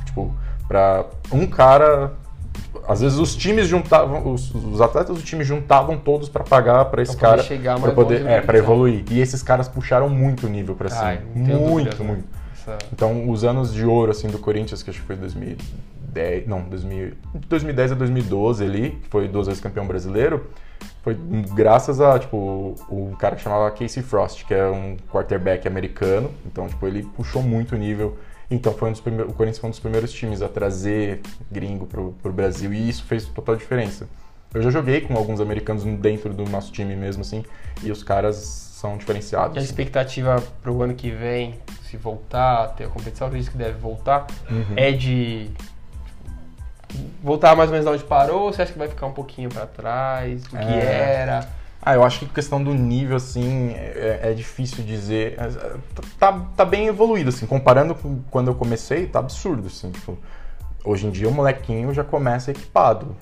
tipo, 0.06 0.32
pra 0.68 1.04
um 1.32 1.46
cara... 1.46 2.12
Às 2.88 3.00
vezes 3.00 3.18
os 3.18 3.34
times 3.34 3.66
juntavam, 3.66 4.32
os, 4.32 4.54
os 4.54 4.80
atletas 4.80 5.16
do 5.16 5.22
time 5.22 5.42
juntavam 5.42 5.98
todos 5.98 6.28
pra 6.28 6.44
pagar 6.44 6.84
pra 6.84 7.02
esse 7.02 7.16
Pra 7.16 7.30
poder 7.30 7.58
cara, 7.58 7.78
mais 7.80 7.94
poder, 7.94 8.20
é, 8.20 8.22
na 8.22 8.28
para 8.28 8.40
divisão. 8.40 8.56
evoluir. 8.58 9.04
E 9.10 9.20
esses 9.20 9.42
caras 9.42 9.66
puxaram 9.68 10.08
muito 10.08 10.46
o 10.46 10.48
nível 10.48 10.74
pra 10.76 10.88
cima, 10.88 11.02
Ai, 11.04 11.20
não 11.34 11.44
tenho 11.44 11.60
muito, 11.60 11.98
né? 12.02 12.06
muito. 12.06 12.24
Essa- 12.54 12.78
Então, 12.92 13.28
os 13.28 13.42
anos 13.42 13.74
de 13.74 13.84
ouro, 13.84 14.12
assim, 14.12 14.28
do 14.28 14.38
Corinthians, 14.38 14.84
que 14.84 14.90
acho 14.90 15.00
que 15.00 15.06
foi 15.06 15.16
2010, 15.16 16.46
não, 16.46 16.60
2000, 16.62 17.12
de 17.34 17.46
2010 17.48 17.92
a 17.92 17.94
2012 17.96 18.64
ali, 18.64 18.90
que 19.02 19.08
foi 19.08 19.26
duas 19.26 19.48
vezes 19.48 19.60
campeão 19.60 19.86
brasileiro, 19.86 20.46
foi 21.02 21.14
graças 21.54 22.00
a, 22.00 22.16
tipo, 22.20 22.74
um 22.90 23.12
cara 23.16 23.34
que 23.34 23.42
chamava 23.42 23.68
Casey 23.72 24.02
Frost, 24.02 24.44
que 24.44 24.54
é 24.54 24.66
um 24.68 24.96
quarterback 25.10 25.66
americano, 25.66 26.30
então, 26.46 26.68
tipo, 26.68 26.86
ele 26.86 27.02
puxou 27.16 27.42
muito 27.42 27.74
o 27.74 27.78
nível. 27.78 28.16
Então, 28.50 28.72
foi 28.72 28.88
um 28.88 28.92
dos 28.92 29.00
primeiros, 29.00 29.32
o 29.32 29.34
Corinthians 29.34 29.58
foi 29.58 29.68
um 29.68 29.70
dos 29.70 29.80
primeiros 29.80 30.12
times 30.12 30.40
a 30.42 30.48
trazer 30.48 31.20
gringo 31.50 31.86
pro, 31.86 32.12
pro 32.22 32.32
Brasil, 32.32 32.72
e 32.72 32.88
isso 32.88 33.04
fez 33.04 33.24
total 33.26 33.56
diferença. 33.56 34.08
Eu 34.54 34.62
já 34.62 34.70
joguei 34.70 35.00
com 35.00 35.14
alguns 35.16 35.40
americanos 35.40 35.82
dentro 35.98 36.32
do 36.32 36.44
nosso 36.48 36.72
time 36.72 36.94
mesmo, 36.96 37.22
assim, 37.22 37.44
e 37.82 37.90
os 37.90 38.02
caras 38.02 38.36
são 38.36 38.96
diferenciados. 38.96 39.56
E 39.56 39.58
a 39.58 39.62
expectativa 39.62 40.42
pro 40.62 40.80
ano 40.82 40.94
que 40.94 41.10
vem, 41.10 41.58
se 41.84 41.96
voltar, 41.96 42.68
ter 42.68 42.84
a 42.84 42.88
competição, 42.88 43.26
acredito 43.26 43.50
que 43.50 43.58
deve 43.58 43.78
voltar, 43.78 44.26
Uhum. 44.50 44.74
é 44.76 44.92
de 44.92 45.50
voltar 47.22 47.54
mais 47.56 47.68
ou 47.68 47.72
menos 47.72 47.84
de 47.90 47.92
onde 47.96 48.04
parou 48.04 48.42
ou 48.44 48.52
você 48.52 48.62
acha 48.62 48.72
que 48.72 48.78
vai 48.78 48.88
ficar 48.88 49.06
um 49.06 49.12
pouquinho 49.12 49.48
pra 49.50 49.66
trás? 49.66 50.44
O 50.46 50.50
que 50.50 50.56
É. 50.56 51.16
era? 51.22 51.48
Ah, 51.86 51.94
eu 51.94 52.02
acho 52.02 52.18
que 52.18 52.26
questão 52.26 52.60
do 52.60 52.74
nível, 52.74 53.16
assim, 53.16 53.72
é, 53.76 54.18
é 54.24 54.34
difícil 54.34 54.82
dizer. 54.82 55.36
É, 55.38 55.76
Tá, 56.18 56.44
tá 56.56 56.64
bem 56.64 56.88
evoluído, 56.88 57.28
assim, 57.28 57.46
comparando 57.46 57.94
com 57.94 58.18
quando 58.28 58.48
eu 58.48 58.56
comecei, 58.56 59.06
tá 59.06 59.20
absurdo, 59.20 59.68
assim, 59.68 59.92
tipo, 59.92 60.18
hoje 60.84 61.06
em 61.06 61.10
dia 61.10 61.28
o 61.28 61.30
molequinho 61.32 61.94
já 61.94 62.02
começa 62.02 62.50
equipado. 62.50 63.14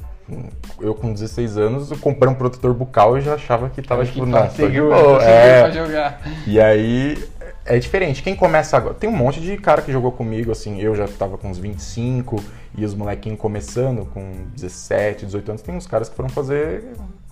Eu 0.80 0.94
com 0.94 1.12
16 1.12 1.58
anos, 1.58 1.90
eu 1.90 1.98
comprei 1.98 2.32
um 2.32 2.34
protetor 2.34 2.72
bucal 2.72 3.18
e 3.18 3.20
já 3.20 3.34
achava 3.34 3.68
que 3.68 3.82
tava, 3.82 4.02
tipo, 4.06 4.14
seguro, 4.20 4.30
boa. 4.30 4.50
seguro 4.50 5.20
É, 5.20 5.60
pra 5.64 5.70
jogar. 5.70 6.22
e 6.46 6.58
aí 6.58 7.22
é 7.66 7.78
diferente. 7.78 8.22
Quem 8.22 8.34
começa 8.34 8.78
agora. 8.78 8.94
Tem 8.94 9.10
um 9.10 9.14
monte 9.14 9.42
de 9.42 9.58
cara 9.58 9.82
que 9.82 9.92
jogou 9.92 10.10
comigo, 10.10 10.50
assim, 10.50 10.80
eu 10.80 10.94
já 10.94 11.06
tava 11.06 11.36
com 11.36 11.50
uns 11.50 11.58
25 11.58 12.42
e 12.78 12.82
os 12.82 12.94
molequinhos 12.94 13.38
começando 13.38 14.06
com 14.06 14.46
17, 14.56 15.26
18 15.26 15.48
anos. 15.50 15.60
Tem 15.60 15.74
uns 15.74 15.86
caras 15.86 16.08
que 16.08 16.16
foram 16.16 16.30
fazer 16.30 16.82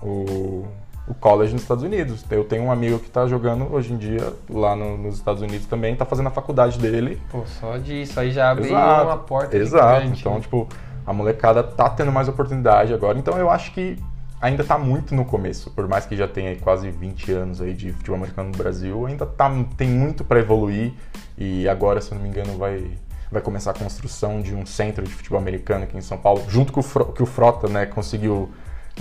o, 0.02 0.66
o 1.06 1.14
college 1.14 1.52
nos 1.52 1.62
Estados 1.62 1.82
Unidos. 1.82 2.24
Eu 2.30 2.44
tenho 2.44 2.62
um 2.64 2.70
amigo 2.72 2.98
que 2.98 3.10
tá 3.10 3.26
jogando 3.26 3.72
hoje 3.72 3.92
em 3.92 3.96
dia 3.96 4.32
lá 4.48 4.76
no- 4.76 4.96
nos 4.96 5.16
Estados 5.16 5.42
Unidos 5.42 5.66
também, 5.66 5.96
tá 5.96 6.04
fazendo 6.04 6.28
a 6.28 6.30
faculdade 6.30 6.78
dele. 6.78 7.20
Pô, 7.30 7.42
só 7.46 7.76
disso 7.76 8.18
aí 8.20 8.30
já 8.30 8.50
abre 8.50 8.66
Exato, 8.66 9.04
uma 9.06 9.18
porta 9.18 9.56
Exato. 9.56 10.00
gigante, 10.02 10.20
Então, 10.20 10.34
né? 10.34 10.40
tipo, 10.40 10.68
a 11.04 11.12
molecada 11.12 11.62
tá 11.62 11.90
tendo 11.90 12.12
mais 12.12 12.28
oportunidade 12.28 12.94
agora. 12.94 13.18
Então 13.18 13.36
eu 13.36 13.50
acho 13.50 13.72
que 13.72 13.98
ainda 14.40 14.62
tá 14.62 14.78
muito 14.78 15.14
no 15.14 15.24
começo. 15.24 15.70
Por 15.72 15.88
mais 15.88 16.06
que 16.06 16.16
já 16.16 16.28
tenha 16.28 16.54
quase 16.56 16.90
20 16.90 17.32
anos 17.32 17.60
aí 17.60 17.74
de 17.74 17.92
futebol 17.92 18.16
americano 18.16 18.50
no 18.50 18.56
Brasil, 18.56 19.06
ainda 19.06 19.26
tá, 19.26 19.50
tem 19.76 19.88
muito 19.88 20.22
para 20.24 20.38
evoluir. 20.38 20.92
E 21.36 21.68
agora, 21.68 22.00
se 22.00 22.12
eu 22.12 22.16
não 22.16 22.22
me 22.22 22.28
engano, 22.28 22.56
vai, 22.56 22.84
vai 23.30 23.42
começar 23.42 23.72
a 23.72 23.74
construção 23.74 24.40
de 24.40 24.54
um 24.54 24.64
centro 24.64 25.04
de 25.04 25.12
futebol 25.12 25.38
americano 25.40 25.82
aqui 25.84 25.96
em 25.96 26.00
São 26.00 26.16
Paulo, 26.18 26.44
junto 26.48 26.72
com 26.72 26.80
o, 26.80 27.04
que 27.12 27.22
o 27.22 27.26
Frota, 27.26 27.68
né, 27.68 27.86
conseguiu 27.86 28.50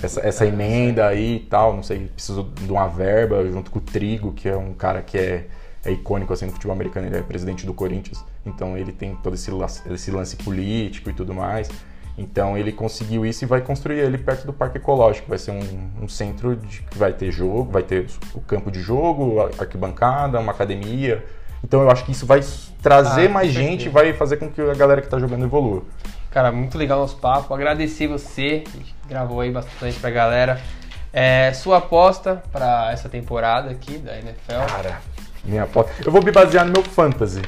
essa, 0.01 0.21
essa 0.21 0.45
emenda 0.45 1.07
aí 1.07 1.37
e 1.37 1.39
tal. 1.39 1.75
Não 1.75 1.83
sei, 1.83 2.07
precisou 2.07 2.43
de 2.43 2.71
uma 2.71 2.87
verba, 2.87 3.43
junto 3.49 3.71
com 3.71 3.79
o 3.79 3.81
Trigo, 3.81 4.33
que 4.33 4.47
é 4.47 4.55
um 4.55 4.73
cara 4.73 5.01
que 5.01 5.17
é 5.17 5.47
é 5.83 5.91
icônico 5.91 6.31
assim 6.31 6.45
no 6.45 6.51
futebol 6.51 6.75
americano, 6.75 7.07
ele 7.07 7.17
é 7.17 7.21
presidente 7.21 7.65
do 7.65 7.73
Corinthians, 7.73 8.23
então 8.45 8.77
ele 8.77 8.91
tem 8.91 9.15
todo 9.15 9.33
esse 9.33 9.49
lance, 9.49 9.81
esse 9.91 10.11
lance 10.11 10.35
político 10.35 11.09
e 11.09 11.13
tudo 11.13 11.33
mais. 11.33 11.69
Então 12.17 12.57
ele 12.57 12.71
conseguiu 12.71 13.25
isso 13.25 13.45
e 13.45 13.47
vai 13.47 13.61
construir 13.61 13.99
ele 13.99 14.17
perto 14.17 14.45
do 14.45 14.53
Parque 14.53 14.77
Ecológico. 14.77 15.29
Vai 15.29 15.37
ser 15.37 15.51
um, 15.51 16.03
um 16.03 16.07
centro 16.07 16.55
de, 16.55 16.81
que 16.83 16.97
vai 16.97 17.13
ter 17.13 17.31
jogo, 17.31 17.71
vai 17.71 17.83
ter 17.83 18.05
o 18.35 18.41
campo 18.41 18.69
de 18.69 18.81
jogo, 18.81 19.39
a 19.39 19.45
arquibancada, 19.59 20.39
uma 20.39 20.51
academia. 20.51 21.23
Então 21.63 21.81
eu 21.81 21.89
acho 21.89 22.05
que 22.05 22.11
isso 22.11 22.25
vai 22.25 22.41
trazer 22.81 23.27
Ah, 23.27 23.29
mais 23.29 23.51
gente, 23.51 23.87
vai 23.87 24.13
fazer 24.13 24.37
com 24.37 24.49
que 24.49 24.61
a 24.61 24.73
galera 24.73 24.99
que 25.01 25.07
está 25.07 25.17
jogando 25.17 25.45
evolua. 25.45 25.83
Cara, 26.31 26.49
muito 26.49 26.77
legal 26.77 26.99
nosso 26.99 27.17
papo. 27.17 27.53
Agradecer 27.53 28.07
você, 28.07 28.63
gente 28.73 28.95
gravou 29.07 29.41
aí 29.41 29.51
bastante 29.51 29.99
pra 29.99 30.09
galera. 30.09 30.61
É, 31.11 31.51
sua 31.51 31.79
aposta 31.79 32.41
pra 32.53 32.89
essa 32.93 33.09
temporada 33.09 33.69
aqui 33.69 33.97
da 33.97 34.13
NFL. 34.13 34.65
Cara, 34.69 35.01
minha 35.43 35.63
aposta. 35.63 35.91
Eu 36.05 36.09
vou 36.09 36.23
me 36.23 36.31
basear 36.31 36.65
no 36.65 36.71
meu 36.71 36.83
fantasy, 36.83 37.41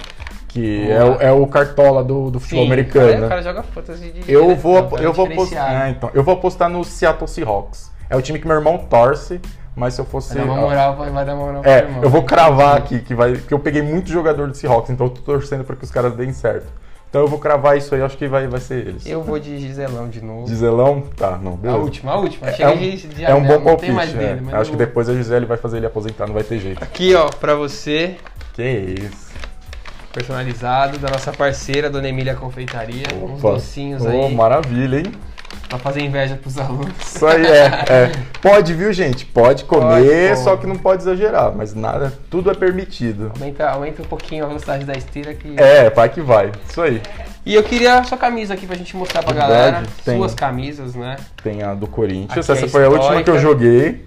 que 0.49 0.91
é 0.91 1.27
é 1.27 1.31
o 1.31 1.47
cartola 1.47 2.03
do, 2.03 2.29
do 2.29 2.41
futebol 2.41 2.65
americano. 2.65 3.07
Cara, 3.07 3.19
né? 3.19 3.25
o 3.25 3.29
cara 3.29 3.41
joga 3.41 3.63
fantasy 3.63 4.11
de 4.11 4.29
Eu 4.29 4.53
vou, 4.53 4.89
cara, 4.89 5.01
eu 5.01 5.13
vou 5.13 5.27
apostar. 5.27 5.89
então, 5.89 6.11
eu 6.13 6.21
vou 6.21 6.33
apostar 6.33 6.69
no 6.69 6.83
Seattle 6.83 7.27
Seahawks. 7.27 7.89
É 8.09 8.17
o 8.17 8.21
time 8.21 8.37
que 8.37 8.45
meu 8.45 8.57
irmão 8.57 8.77
torce, 8.77 9.39
mas 9.73 9.93
se 9.93 10.01
eu 10.01 10.05
fosse. 10.05 10.35
Vai 10.35 10.45
dar 10.45 10.51
uma 10.51 10.61
moral, 10.61 10.95
vai, 10.97 11.09
vai 11.09 11.25
dar 11.25 11.35
uma 11.35 11.45
moral 11.45 11.61
É, 11.63 11.77
irmão. 11.77 12.03
eu 12.03 12.09
vou 12.09 12.23
cravar 12.23 12.75
aqui 12.75 12.99
que 12.99 13.15
vai. 13.15 13.31
Porque 13.31 13.53
eu 13.53 13.59
peguei 13.59 13.81
muito 13.81 14.09
jogador 14.09 14.49
do 14.49 14.57
Seahawks, 14.57 14.89
então 14.89 15.07
eu 15.07 15.09
tô 15.09 15.21
torcendo 15.21 15.63
para 15.63 15.77
que 15.77 15.85
os 15.85 15.91
caras 15.91 16.13
deem 16.17 16.33
certo. 16.33 16.67
Então 17.13 17.21
eu 17.21 17.27
vou 17.27 17.37
cravar 17.37 17.77
isso 17.77 17.93
aí, 17.93 18.01
acho 18.01 18.17
que 18.17 18.27
vai, 18.27 18.47
vai 18.47 18.59
ser 18.59 18.87
eles. 18.87 19.05
Eu 19.05 19.21
vou 19.21 19.37
de 19.37 19.59
Giselão 19.59 20.09
de 20.09 20.19
novo. 20.19 20.47
Giselão? 20.47 21.03
Tá, 21.15 21.37
não, 21.37 21.53
A 21.53 21.57
beleza. 21.57 21.77
última, 21.83 22.11
a 22.13 22.17
última. 22.17 22.47
É, 22.49 22.53
Chega 22.53 22.71
um, 22.71 22.77
de, 22.79 22.97
de 23.07 23.23
é 23.23 23.35
um 23.35 23.41
bom 23.41 23.45
anel, 23.45 23.57
não 23.59 23.65
palpite. 23.65 23.85
tem 23.85 23.91
mais 23.95 24.15
é. 24.15 24.17
dele, 24.17 24.41
mas 24.43 24.53
Acho 24.55 24.69
eu 24.69 24.71
que 24.71 24.77
depois 24.79 25.07
a 25.07 25.13
Gisele 25.13 25.45
vai 25.45 25.57
fazer 25.57 25.77
ele 25.77 25.85
aposentar, 25.85 26.25
não 26.25 26.33
vai 26.33 26.41
ter 26.41 26.57
jeito. 26.57 26.83
Aqui, 26.83 27.13
ó, 27.13 27.29
pra 27.29 27.53
você, 27.53 28.15
Que 28.55 28.63
isso. 28.63 29.31
personalizado, 30.11 30.97
da 30.97 31.11
nossa 31.11 31.31
parceira, 31.31 31.87
Dona 31.87 32.09
Emília 32.09 32.33
Confeitaria. 32.33 33.05
Uns 33.23 33.43
Opa. 33.43 33.53
docinhos 33.53 34.03
Ô, 34.03 34.07
aí, 34.09 34.33
maravilha, 34.33 34.97
hein? 35.01 35.11
Pra 35.77 35.91
fazer 35.91 36.01
inveja 36.01 36.35
pros 36.35 36.57
alunos. 36.57 36.93
Isso 37.03 37.25
aí 37.25 37.45
é, 37.45 37.65
é. 37.89 38.11
Pode, 38.41 38.73
viu, 38.73 38.91
gente? 38.93 39.25
Pode 39.25 39.63
comer, 39.65 40.29
Pode, 40.29 40.39
só 40.43 40.55
que 40.57 40.67
não 40.67 40.75
pode 40.75 41.01
exagerar, 41.03 41.51
mas 41.55 41.73
nada, 41.73 42.13
tudo 42.29 42.51
é 42.51 42.53
permitido. 42.53 43.31
Aumenta, 43.35 43.69
aumenta 43.69 44.01
um 44.01 44.05
pouquinho 44.05 44.43
a 44.45 44.47
velocidade 44.47 44.85
da 44.85 44.93
esteira 44.93 45.33
que... 45.33 45.55
É, 45.59 45.89
vai 45.89 46.09
que 46.09 46.21
vai. 46.21 46.51
Isso 46.69 46.81
aí. 46.81 47.01
E 47.45 47.55
eu 47.55 47.63
queria 47.63 47.99
a 47.99 48.03
sua 48.03 48.17
camisa 48.17 48.53
aqui 48.53 48.65
pra 48.65 48.75
gente 48.75 48.95
mostrar 48.95 49.21
pra 49.23 49.33
Verdade, 49.33 49.53
galera. 49.71 49.83
tem. 50.05 50.17
Suas 50.17 50.33
camisas, 50.33 50.95
né? 50.95 51.17
Tem 51.43 51.61
a 51.61 51.73
do 51.73 51.87
Corinthians. 51.87 52.31
Aqui 52.31 52.39
Essa 52.39 52.65
é 52.65 52.69
foi 52.69 52.85
a 52.85 52.89
última 52.89 53.21
que 53.21 53.29
eu 53.29 53.39
joguei. 53.39 54.05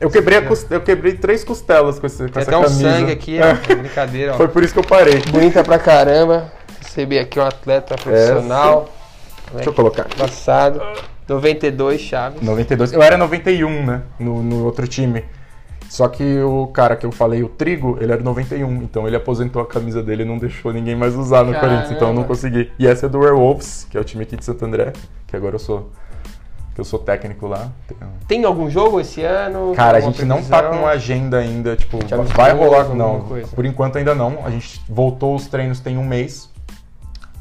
Eu 0.00 0.10
quebrei, 0.10 0.38
a 0.38 0.42
cos- 0.42 0.66
eu 0.70 0.80
quebrei 0.80 1.12
três 1.12 1.44
costelas 1.44 1.98
com, 1.98 2.06
esse, 2.06 2.16
com 2.24 2.28
Tem 2.30 2.40
essa 2.40 2.50
até 2.50 2.56
um 2.58 2.62
camisa. 2.62 2.90
sangue 2.90 3.12
aqui, 3.12 3.38
É. 3.38 3.52
Brincadeira, 3.74 4.32
ó. 4.32 4.36
Foi 4.36 4.48
por 4.48 4.64
isso 4.64 4.72
que 4.72 4.78
eu 4.80 4.84
parei. 4.84 5.20
Bonita 5.30 5.62
pra 5.62 5.78
caramba. 5.78 6.50
Recebi 6.82 7.18
aqui 7.18 7.38
um 7.38 7.44
atleta 7.44 7.94
profissional. 7.96 8.88
Deixa 9.54 9.70
eu 9.70 9.74
colocar. 9.74 10.06
Passado. 10.16 10.80
92 11.28 12.00
chaves. 12.00 12.42
92. 12.42 12.92
Eu 12.92 13.02
era 13.02 13.16
91, 13.16 13.86
né? 13.86 14.02
No, 14.18 14.42
no 14.42 14.64
outro 14.64 14.86
time. 14.88 15.24
Só 15.88 16.06
que 16.06 16.38
o 16.40 16.68
cara 16.68 16.94
que 16.94 17.04
eu 17.04 17.10
falei, 17.10 17.42
o 17.42 17.48
Trigo, 17.48 17.98
ele 18.00 18.12
era 18.12 18.22
91. 18.22 18.76
Então 18.82 19.08
ele 19.08 19.16
aposentou 19.16 19.60
a 19.60 19.66
camisa 19.66 20.00
dele 20.00 20.22
e 20.22 20.24
não 20.24 20.38
deixou 20.38 20.72
ninguém 20.72 20.94
mais 20.94 21.16
usar 21.16 21.42
no 21.44 21.52
Caramba. 21.52 21.68
Corinthians. 21.68 21.96
Então 21.96 22.08
eu 22.08 22.14
não 22.14 22.22
consegui. 22.22 22.70
E 22.78 22.86
essa 22.86 23.06
é 23.06 23.08
do 23.08 23.18
Werewolves, 23.18 23.88
que 23.90 23.98
é 23.98 24.00
o 24.00 24.04
time 24.04 24.22
aqui 24.22 24.36
de 24.36 24.44
Santo 24.44 24.64
André. 24.64 24.92
Que 25.26 25.34
agora 25.34 25.56
eu 25.56 25.58
sou. 25.58 25.90
Que 26.76 26.80
eu 26.80 26.84
sou 26.84 27.00
técnico 27.00 27.48
lá. 27.48 27.68
Tem 28.28 28.44
algum 28.44 28.70
jogo 28.70 29.00
esse 29.00 29.22
ano? 29.22 29.74
Cara, 29.74 29.98
a 29.98 30.00
gente 30.00 30.24
não 30.24 30.40
tá 30.44 30.58
previsão? 30.58 30.80
com 30.82 30.86
agenda 30.86 31.38
ainda, 31.38 31.74
tipo, 31.74 31.98
vai 32.36 32.52
rolar, 32.52 32.94
não. 32.94 33.22
coisa? 33.22 33.48
Por 33.48 33.66
enquanto 33.66 33.98
ainda 33.98 34.14
não. 34.14 34.46
A 34.46 34.50
gente 34.50 34.80
voltou 34.88 35.34
os 35.34 35.48
treinos 35.48 35.80
tem 35.80 35.98
um 35.98 36.04
mês. 36.04 36.48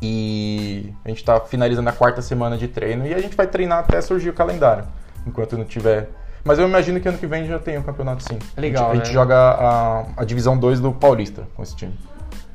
E 0.01 0.93
a 1.03 1.09
gente 1.09 1.23
tá 1.23 1.39
finalizando 1.41 1.89
a 1.89 1.91
quarta 1.91 2.21
semana 2.21 2.57
de 2.57 2.67
treino 2.67 3.05
e 3.05 3.13
a 3.13 3.19
gente 3.19 3.35
vai 3.35 3.47
treinar 3.47 3.79
até 3.79 3.99
surgir 4.01 4.29
o 4.29 4.33
calendário. 4.33 4.85
Enquanto 5.27 5.57
não 5.57 5.65
tiver. 5.65 6.09
Mas 6.43 6.57
eu 6.57 6.65
imagino 6.67 6.99
que 7.01 7.07
ano 7.09 7.17
que 7.17 7.27
vem 7.27 7.45
já 7.45 7.59
tem 7.59 7.77
o 7.77 7.83
campeonato 7.83 8.23
sim. 8.23 8.39
Legal, 8.55 8.91
A 8.91 8.93
gente, 8.95 9.01
a 9.01 9.05
gente 9.05 9.07
né? 9.07 9.13
joga 9.13 9.35
a, 9.35 10.05
a 10.17 10.23
divisão 10.23 10.57
2 10.57 10.79
do 10.79 10.93
Paulista 10.93 11.43
com 11.55 11.61
esse 11.63 11.75
time. 11.75 11.93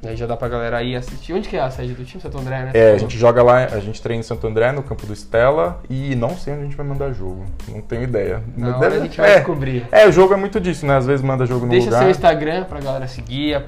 E 0.03 0.09
aí 0.09 0.17
já 0.17 0.27
dá 0.27 0.37
pra 0.37 0.49
galera 0.49 0.83
ir 0.83 0.97
assistir. 0.97 1.33
Onde 1.33 1.49
que 1.49 1.57
é 1.57 1.61
a 1.61 1.71
sede 1.71 1.95
do 1.95 2.05
time? 2.05 2.21
Santo 2.23 2.37
André, 2.39 2.63
né? 2.65 2.71
É, 2.75 2.93
a 2.93 2.99
gente 2.99 3.17
joga 3.17 3.43
lá, 3.43 3.65
a 3.65 3.81
gente 3.81 4.03
treina 4.03 4.21
em 4.21 4.23
Santo 4.23 4.47
André, 4.47 4.71
no 4.73 4.83
campo 4.83 5.07
do 5.07 5.13
Estela, 5.15 5.81
e 5.89 6.15
não 6.15 6.31
sei 6.37 6.53
onde 6.53 6.63
a 6.63 6.65
gente 6.67 6.77
vai 6.77 6.85
mandar 6.87 7.13
jogo. 7.13 7.45
Não 7.69 7.81
tenho 7.81 8.03
ideia. 8.03 8.43
Na 8.57 8.79
Deve- 8.79 8.97
a 8.97 9.01
gente 9.01 9.17
vai 9.19 9.31
é, 9.33 9.37
descobrir. 9.37 9.87
É, 9.91 10.07
o 10.07 10.13
jogo 10.13 10.35
é 10.35 10.37
muito 10.37 10.61
disso, 10.61 10.85
né? 10.85 10.97
Às 10.97 11.07
vezes 11.07 11.25
manda 11.25 11.47
jogo 11.47 11.65
no 11.65 11.71
Deixa 11.71 11.87
lugar. 11.87 12.01
seu 12.01 12.11
Instagram 12.11 12.65
pra 12.65 12.81
galera 12.81 13.07
seguir, 13.07 13.63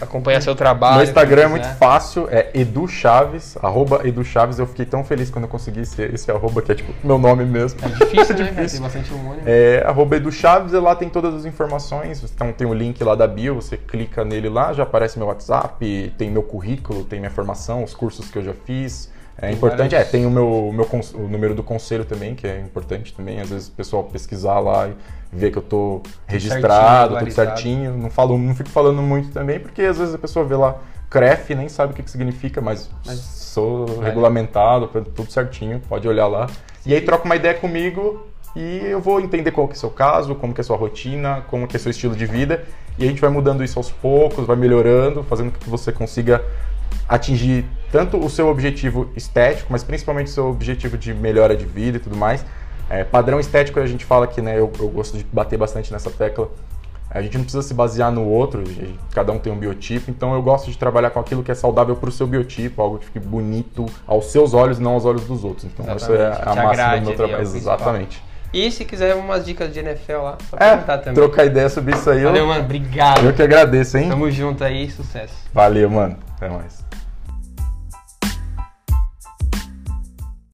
acompanhar 0.00 0.40
seu 0.40 0.54
trabalho. 0.54 0.96
Meu 0.96 1.04
Instagram 1.04 1.42
é 1.42 1.46
muito 1.48 1.62
quiser. 1.64 1.76
fácil, 1.78 2.28
é 2.30 2.50
Edu 2.54 2.86
Chaves, 2.88 3.56
arroba 3.62 4.00
Edu 4.06 4.24
Chaves. 4.24 4.58
Eu 4.58 4.66
fiquei 4.66 4.84
tão 4.86 5.04
feliz 5.04 5.30
quando 5.30 5.44
eu 5.44 5.48
consegui 5.50 5.84
ser 5.86 6.14
esse 6.14 6.30
arroba, 6.30 6.62
que 6.62 6.72
é 6.72 6.74
tipo 6.74 6.92
meu 7.02 7.18
nome 7.18 7.44
mesmo. 7.44 7.80
É 7.84 7.88
difícil, 7.88 8.16
né? 8.18 8.24
cara? 8.26 8.44
Tem 8.44 8.54
difícil. 8.54 8.80
bastante 8.82 9.12
homônimo. 9.12 9.42
É, 9.46 9.82
arroba 9.86 10.16
Edu 10.16 10.30
Chaves, 10.32 10.72
e 10.72 10.78
lá 10.78 10.94
tem 10.94 11.08
todas 11.08 11.34
as 11.34 11.44
informações. 11.44 12.22
Então 12.22 12.52
tem 12.52 12.66
o 12.66 12.74
link 12.74 13.02
lá 13.02 13.14
da 13.14 13.26
bio, 13.26 13.54
você 13.56 13.76
clica 13.76 14.24
nele 14.24 14.48
lá, 14.48 14.72
já 14.72 14.82
aparece 14.84 15.18
meu 15.18 15.28
WhatsApp, 15.28 16.12
tem 16.16 16.30
meu 16.30 16.42
currículo, 16.42 17.04
tem 17.04 17.18
minha 17.20 17.30
formação, 17.30 17.82
os 17.84 17.94
cursos 17.94 18.30
que 18.30 18.38
eu 18.38 18.42
já 18.44 18.54
fiz. 18.64 19.10
É 19.40 19.42
Tem 19.46 19.52
importante, 19.54 19.92
vários- 19.92 20.08
é, 20.08 20.10
tem 20.10 20.26
o 20.26 20.30
meu, 20.30 20.72
meu 20.74 20.88
o 21.14 21.28
número 21.28 21.54
do 21.54 21.62
conselho 21.62 22.04
também, 22.04 22.34
que 22.34 22.44
é 22.44 22.58
importante 22.58 23.14
também. 23.14 23.40
Às 23.40 23.50
vezes 23.50 23.68
o 23.68 23.70
pessoal 23.70 24.02
pesquisar 24.02 24.58
lá 24.58 24.88
e 24.88 24.92
ver 25.32 25.50
que 25.50 25.58
eu 25.58 25.62
tô 25.62 26.02
registrado, 26.26 27.08
tudo 27.08 27.18
regularizado. 27.18 27.48
certinho. 27.48 27.96
Não 27.96 28.10
falo, 28.10 28.38
não 28.38 28.54
fico 28.54 28.68
falando 28.70 29.02
muito 29.02 29.30
também, 29.30 29.58
porque 29.60 29.82
às 29.82 29.98
vezes 29.98 30.14
a 30.14 30.18
pessoa 30.18 30.44
vê 30.44 30.56
lá 30.56 30.76
CREF, 31.10 31.54
nem 31.54 31.68
sabe 31.68 31.92
o 31.92 31.96
que, 31.96 32.02
que 32.02 32.10
significa, 32.10 32.60
mas, 32.60 32.90
Mas- 33.06 33.18
sou 33.18 33.86
Vale. 33.86 34.04
regulamentado, 34.04 34.88
tudo 35.14 35.30
certinho, 35.30 35.80
pode 35.88 36.06
olhar 36.06 36.26
lá. 36.26 36.46
E 36.86 36.94
aí 36.94 37.00
troca 37.00 37.24
uma 37.24 37.36
ideia 37.36 37.54
comigo 37.54 38.26
e 38.54 38.80
eu 38.84 39.00
vou 39.00 39.20
entender 39.20 39.50
qual 39.50 39.66
que 39.68 39.74
é 39.74 39.76
o 39.76 39.80
seu 39.80 39.90
caso, 39.90 40.34
como 40.34 40.54
que 40.54 40.60
é 40.60 40.62
a 40.62 40.64
sua 40.64 40.76
rotina, 40.76 41.42
como 41.48 41.66
que 41.66 41.76
é 41.76 41.78
o 41.78 41.80
seu 41.80 41.90
estilo 41.90 42.14
de 42.14 42.26
vida. 42.26 42.64
E 42.98 43.04
a 43.04 43.06
gente 43.06 43.20
vai 43.20 43.30
mudando 43.30 43.62
isso 43.62 43.78
aos 43.78 43.90
poucos, 43.90 44.46
vai 44.46 44.56
melhorando, 44.56 45.22
fazendo 45.22 45.52
com 45.52 45.58
que 45.58 45.68
você 45.70 45.92
consiga 45.92 46.42
atingir 47.08 47.64
tanto 47.92 48.18
o 48.18 48.28
seu 48.28 48.48
objetivo 48.48 49.10
estético, 49.16 49.68
mas 49.70 49.82
principalmente 49.82 50.26
o 50.26 50.30
seu 50.30 50.48
objetivo 50.50 50.98
de 50.98 51.14
melhora 51.14 51.56
de 51.56 51.64
vida 51.64 51.96
e 51.96 52.00
tudo 52.00 52.16
mais. 52.16 52.44
É, 52.90 53.04
padrão 53.04 53.38
estético 53.38 53.78
a 53.80 53.86
gente 53.86 54.04
fala 54.04 54.26
que 54.26 54.40
né, 54.40 54.58
eu, 54.58 54.70
eu 54.78 54.88
gosto 54.88 55.16
de 55.18 55.24
bater 55.32 55.58
bastante 55.58 55.92
nessa 55.92 56.10
tecla. 56.10 56.48
A 57.10 57.22
gente 57.22 57.36
não 57.38 57.44
precisa 57.44 57.62
se 57.62 57.72
basear 57.72 58.12
no 58.12 58.22
outro, 58.26 58.60
a 58.60 58.64
gente- 58.66 58.98
cada 59.14 59.32
um 59.32 59.38
tem 59.38 59.50
um 59.50 59.56
biotipo, 59.56 60.10
então 60.10 60.34
eu 60.34 60.42
gosto 60.42 60.70
de 60.70 60.76
trabalhar 60.76 61.08
com 61.08 61.18
aquilo 61.18 61.42
que 61.42 61.50
é 61.50 61.54
saudável 61.54 61.96
para 61.96 62.08
o 62.10 62.12
seu 62.12 62.26
biotipo, 62.26 62.82
algo 62.82 62.98
que 62.98 63.06
fique 63.06 63.18
bonito 63.18 63.86
aos 64.06 64.26
seus 64.26 64.52
olhos, 64.52 64.78
não 64.78 64.92
aos 64.92 65.06
olhos 65.06 65.24
dos 65.24 65.42
outros. 65.42 65.64
Então 65.64 65.90
essa 65.90 66.12
é 66.12 66.26
a 66.26 66.54
máxima 66.54 66.70
agrade 66.70 67.00
do 67.00 67.06
meu 67.08 67.16
trabalho. 67.16 67.38
é. 67.38 67.42
Exatamente. 67.42 68.22
E 68.52 68.70
se 68.70 68.84
quiser 68.84 69.14
umas 69.14 69.44
dicas 69.44 69.72
de 69.72 69.78
NFL 69.80 70.12
lá, 70.22 70.38
só 70.50 70.56
É, 70.58 70.70
perguntar 70.70 70.98
também. 70.98 71.14
trocar 71.14 71.44
ideia 71.46 71.68
sobre 71.70 71.94
isso 71.94 72.08
aí. 72.10 72.20
eu- 72.22 72.28
Valeu, 72.30 72.46
mano. 72.46 72.60
Obrigado. 72.64 73.24
Eu 73.26 73.32
que 73.34 73.42
agradeço, 73.42 73.96
hein? 73.98 74.08
Tamo 74.08 74.30
junto 74.30 74.62
aí, 74.64 74.90
sucesso. 74.90 75.34
Valeu, 75.52 75.88
mano. 75.90 76.16
Até 76.36 76.48
mais. 76.50 76.84